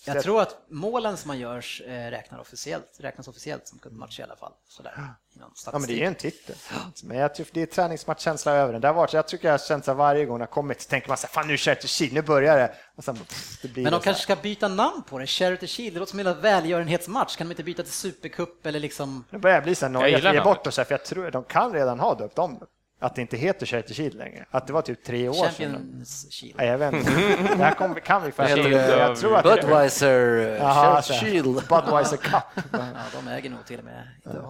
Jag 0.05 0.23
tror 0.23 0.41
att 0.41 0.65
målen 0.69 1.17
som 1.17 1.27
man 1.27 1.39
gör 1.39 1.65
eh, 1.87 1.91
räknar 1.91 2.39
officiellt, 2.39 2.97
räknas 2.99 3.27
officiellt 3.27 3.67
som 3.67 3.79
cupmatch 3.79 4.19
i 4.19 4.23
alla 4.23 4.35
fall. 4.35 4.53
Sådär, 4.67 4.93
Ja, 5.65 5.79
men 5.79 5.81
det 5.81 5.93
är 5.93 5.97
ju 5.97 6.05
en 6.05 6.15
titel. 6.15 6.55
Men 7.03 7.17
jag 7.17 7.35
tror 7.35 7.47
det 7.51 7.61
är 7.61 7.65
träningsmatchkänsla 7.65 8.51
över 8.51 8.73
den. 8.73 8.81
Det 8.81 8.87
har 8.87 8.93
varit, 8.93 9.13
jag 9.13 9.27
tycker 9.27 9.51
jag 9.51 9.61
så 9.61 9.73
här 9.73 9.93
varje 9.93 10.25
gång 10.25 10.39
jag 10.39 10.49
kommit 10.49 10.81
så 10.81 10.89
tänker 10.89 11.07
man 11.07 11.17
så 11.17 11.27
här, 11.27 11.31
fan 11.31 11.47
nu 11.47 11.57
jag 11.65 11.79
till 11.81 11.89
Kil, 11.89 12.13
nu 12.13 12.21
börjar 12.21 12.57
det. 12.57 12.75
Och 12.95 13.03
sen, 13.03 13.15
pff, 13.15 13.61
det 13.61 13.67
blir 13.67 13.83
Men 13.83 13.91
det 13.91 13.97
de 13.97 14.01
så 14.01 14.03
kanske 14.03 14.23
ska 14.23 14.35
byta 14.35 14.67
namn 14.67 15.03
på 15.03 15.19
det, 15.19 15.27
Charity 15.27 15.67
Shield, 15.67 15.95
det 15.95 15.99
låter 15.99 16.09
som 16.09 16.19
en 16.19 16.41
välgörenhetsmatch. 16.41 17.35
Kan 17.35 17.47
de 17.47 17.51
inte 17.51 17.63
byta 17.63 17.83
till 17.83 17.91
Supercup 17.91 18.65
eller 18.65 18.79
liksom... 18.79 19.25
Nu 19.29 19.39
börjar 19.39 19.55
jag 19.57 19.63
bli 19.63 19.75
så 19.75 19.85
här 19.85 19.93
Jag 19.93 20.13
att 20.13 20.23
vi 20.23 20.27
ger 20.37 20.43
bort 20.43 20.67
oss 20.67 20.77
här, 20.77 20.83
för 20.83 20.93
jag 20.93 21.05
tror 21.05 21.31
de 21.31 21.43
kan 21.43 21.73
redan 21.73 21.99
ha 21.99 22.15
döpt 22.15 22.39
om 22.39 22.59
det. 22.59 22.65
Att 23.01 23.15
det 23.15 23.21
inte 23.21 23.37
heter 23.37 23.65
Charity 23.65 23.93
Shield 23.93 24.15
längre. 24.15 24.45
Att 24.51 24.67
det 24.67 24.73
var 24.73 24.81
typ 24.81 25.03
tre 25.03 25.29
år 25.29 25.33
sedan. 25.33 25.51
Champions 25.51 26.27
Shield. 26.31 26.61
Jag 26.61 26.77
vet 26.77 26.93
inte. 26.93 27.11
Det 27.57 27.63
här 27.63 27.99
kan 27.99 28.23
vi 28.23 28.31
faktiskt. 28.31 28.67
Jag 28.67 29.17
tror 29.17 29.35
att 29.37 29.43
Budweiser, 29.43 30.45
Shield, 30.45 30.59
så 31.05 31.13
här. 31.13 31.19
Shield. 31.19 31.67
Budweiser 31.69 32.17
Cup. 32.17 32.43
Ja, 32.71 32.79
de 33.13 33.27
äger 33.27 33.49
nog 33.49 33.65
till 33.65 33.79
och 33.79 33.85
med. 33.85 34.07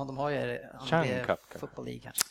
De 0.07 0.17
har 0.17 0.29
ju 0.29 0.59
Chang 0.89 1.07
Cup. 1.25 1.39
Football 1.59 1.85
League 1.85 2.01
kanske. 2.03 2.23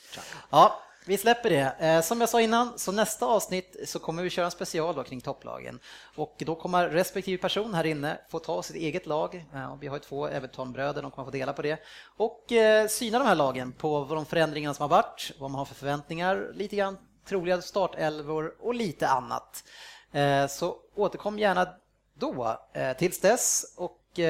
Ja, 0.51 0.81
vi 1.09 1.19
släpper 1.19 1.51
det. 1.51 1.75
Eh, 1.79 2.01
som 2.01 2.21
jag 2.21 2.29
sa 2.29 2.41
innan, 2.41 2.79
så 2.79 2.93
nästa 2.93 3.27
avsnitt 3.27 3.77
så 3.85 3.99
kommer 3.99 4.23
vi 4.23 4.31
köra 4.31 4.45
en 4.45 4.51
special 4.51 4.95
då 4.95 5.03
kring 5.03 5.21
topplagen. 5.21 5.81
Och 6.15 6.35
då 6.39 6.55
kommer 6.55 6.89
respektive 6.89 7.39
person 7.39 7.75
här 7.75 7.87
inne 7.87 8.19
få 8.29 8.39
ta 8.39 8.63
sitt 8.63 8.77
eget 8.77 9.07
lag. 9.07 9.47
Eh, 9.55 9.77
vi 9.81 9.87
har 9.87 9.97
ju 9.97 10.01
två 10.01 10.29
Everton-bröder, 10.29 11.03
de 11.03 11.11
kommer 11.11 11.25
få 11.25 11.31
dela 11.31 11.53
på 11.53 11.63
det. 11.63 11.81
Och 12.17 12.53
eh, 12.53 12.89
syna 12.89 13.19
de 13.19 13.25
här 13.25 13.35
lagen 13.35 13.73
på 13.73 14.07
de 14.11 14.27
förändringar 14.27 14.73
som 14.73 14.83
har 14.83 14.89
varit, 14.89 15.33
vad 15.39 15.51
man 15.51 15.59
har 15.59 15.65
för 15.65 15.75
förväntningar, 15.75 16.51
lite 16.55 16.77
grann 16.77 16.99
troliga 17.29 17.63
startelvor 17.63 18.55
och 18.61 18.75
lite 18.75 19.09
annat. 19.09 19.65
Så 20.49 20.77
återkom 20.95 21.39
gärna 21.39 21.69
då. 22.15 22.59
Tills 22.99 23.21
dess 23.21 23.75
och 23.77 24.21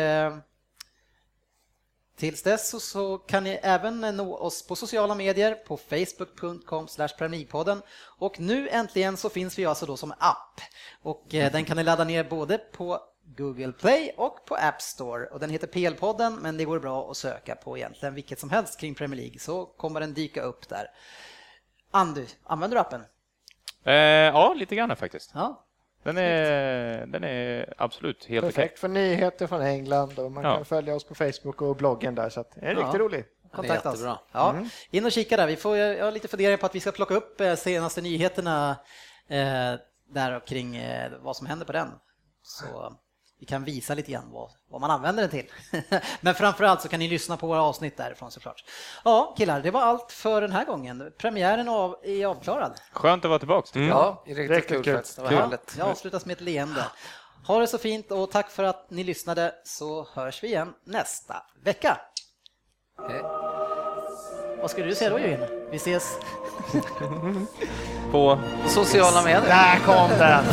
Tills 2.19 2.43
dess 2.43 2.69
så, 2.69 2.81
så 2.81 3.19
kan 3.19 3.45
ni 3.45 3.51
även 3.62 4.01
nå 4.01 4.36
oss 4.36 4.66
på 4.66 4.77
sociala 4.77 5.15
medier 5.15 5.55
på 5.55 5.77
facebook.com 5.77 6.86
podden 7.51 7.82
och 8.19 8.40
nu 8.40 8.69
äntligen 8.69 9.16
så 9.16 9.28
finns 9.28 9.59
vi 9.59 9.65
alltså 9.65 9.86
då 9.86 9.97
som 9.97 10.12
app 10.19 10.61
och 11.03 11.35
eh, 11.35 11.53
den 11.53 11.65
kan 11.65 11.77
ni 11.77 11.85
ladda 11.85 12.05
ner 12.05 12.24
både 12.24 12.59
på 12.59 13.01
Google 13.36 13.73
Play 13.73 14.12
och 14.16 14.45
på 14.47 14.55
App 14.55 14.82
Store 14.82 15.27
och 15.27 15.40
den 15.40 15.51
heter 15.51 15.66
PL-podden 15.66 16.39
men 16.40 16.57
det 16.57 16.65
går 16.65 16.78
bra 16.78 17.11
att 17.11 17.16
söka 17.16 17.57
på 17.57 17.77
egentligen 17.77 18.15
vilket 18.15 18.40
som 18.40 18.51
helst 18.51 18.81
kring 18.81 18.95
Premier 18.95 19.20
League 19.20 19.39
så 19.39 19.66
kommer 19.66 20.01
den 20.01 20.15
dyka 20.15 20.43
upp 20.43 20.69
där. 20.69 20.86
Andu, 21.90 22.27
använder 22.45 22.77
du 22.77 22.81
appen? 22.81 23.03
Eh, 23.85 23.95
ja, 23.95 24.55
lite 24.55 24.77
grann 24.77 24.97
faktiskt. 24.97 25.31
Ja, 25.35 25.65
Den 26.03 26.19
är, 26.19 27.07
den 27.07 27.25
är 27.25 27.75
absolut 27.79 28.25
helt 28.25 28.45
okej. 28.45 28.55
Perfekt 28.55 28.79
för 28.79 28.89
nyheter 28.89 29.47
från 29.47 29.61
England 29.62 30.19
och 30.19 30.33
man 30.33 30.45
Ja. 30.45 30.55
kan 30.57 30.65
följa 30.65 30.95
oss 30.95 31.05
på 31.05 31.15
Facebook 31.15 31.62
och 31.62 31.77
bloggen 31.77 32.15
där 32.15 32.29
så 32.29 32.41
att 32.41 32.51
det 32.55 32.61
är 32.66 32.75
Ja. 32.75 32.81
riktigt 32.81 33.01
roligt. 33.01 33.27
kontakta 33.53 33.89
oss. 33.91 33.95
jättebra. 33.95 34.19
Ja, 34.33 34.55
in 34.91 35.05
och 35.05 35.12
kika 35.12 35.37
där. 35.37 35.47
Vi 35.47 35.57
får, 35.57 35.77
jag 35.77 36.05
har 36.05 36.12
lite 36.12 36.29
funderingar 36.29 36.57
på 36.57 36.66
att 36.66 36.75
vi 36.75 36.81
ska 36.81 36.93
plocka 36.93 37.15
upp 37.15 37.41
eh, 37.41 37.55
senaste 37.55 38.01
nyheterna 38.01 38.70
eh, 39.29 39.75
där 40.11 40.47
kring 40.47 40.77
eh, 40.77 41.12
vad 41.20 41.37
som 41.37 41.47
händer 41.47 41.66
på 41.66 41.73
den. 41.73 41.89
Så 42.43 42.97
vi 43.40 43.47
kan 43.47 43.65
visa 43.65 43.94
lite 43.94 44.12
grann 44.12 44.31
vad, 44.31 44.51
vad 44.70 44.81
man 44.81 44.90
använder 44.90 45.23
den 45.23 45.31
till. 45.31 45.47
Men 46.20 46.35
framförallt 46.35 46.82
så 46.82 46.89
kan 46.89 46.98
ni 47.01 47.09
lyssna 47.09 47.36
på 47.36 47.47
våra 47.47 47.62
avsnitt 47.62 47.97
därifrån 47.97 48.31
såklart. 48.31 48.65
Ja, 49.05 49.35
killar, 49.39 49.60
det 49.60 49.70
var 49.70 49.81
allt 49.82 50.12
för 50.12 50.40
den 50.40 50.52
här 50.52 50.65
gången. 50.65 51.12
Premiären 51.19 51.69
av, 51.69 51.97
är 52.02 52.27
avklarad. 52.27 52.81
Skönt 52.93 53.24
att 53.24 53.28
vara 53.28 53.39
tillbaka. 53.39 53.78
jag. 53.81 53.89
Ja, 53.89 54.23
riktigt, 54.27 54.51
Riktigt 54.51 54.85
kul. 54.85 55.02
Det 55.16 55.23
var 55.23 55.28
Kul. 55.28 55.39
härligt. 55.39 55.77
Det 55.77 55.82
avslutas 55.82 56.27
med 56.27 56.35
ett 56.35 56.40
leende. 56.40 56.85
Ha 57.47 57.59
det 57.60 57.66
så 57.66 57.78
fint 57.78 58.12
och 58.12 58.31
tack 58.31 58.51
för 58.51 58.65
att 58.65 58.90
ni 58.90 59.05
lyssnade 59.05 59.55
så 59.65 60.06
hörs 60.15 60.43
vi 60.43 60.48
igen 60.48 60.74
nästa 60.85 61.43
vecka. 61.65 62.01
Hej. 63.09 63.23
Vad 64.60 64.70
skulle 64.70 64.86
du 64.86 64.94
säga 64.94 65.10
då 65.10 65.19
Jörgen? 65.19 65.69
Vi 65.70 65.77
ses. 65.77 66.19
På 68.12 68.39
Sociala 68.69 69.23
medier. 69.23 69.43
Där 69.43 69.78
kom 69.78 70.19
den! 70.19 70.44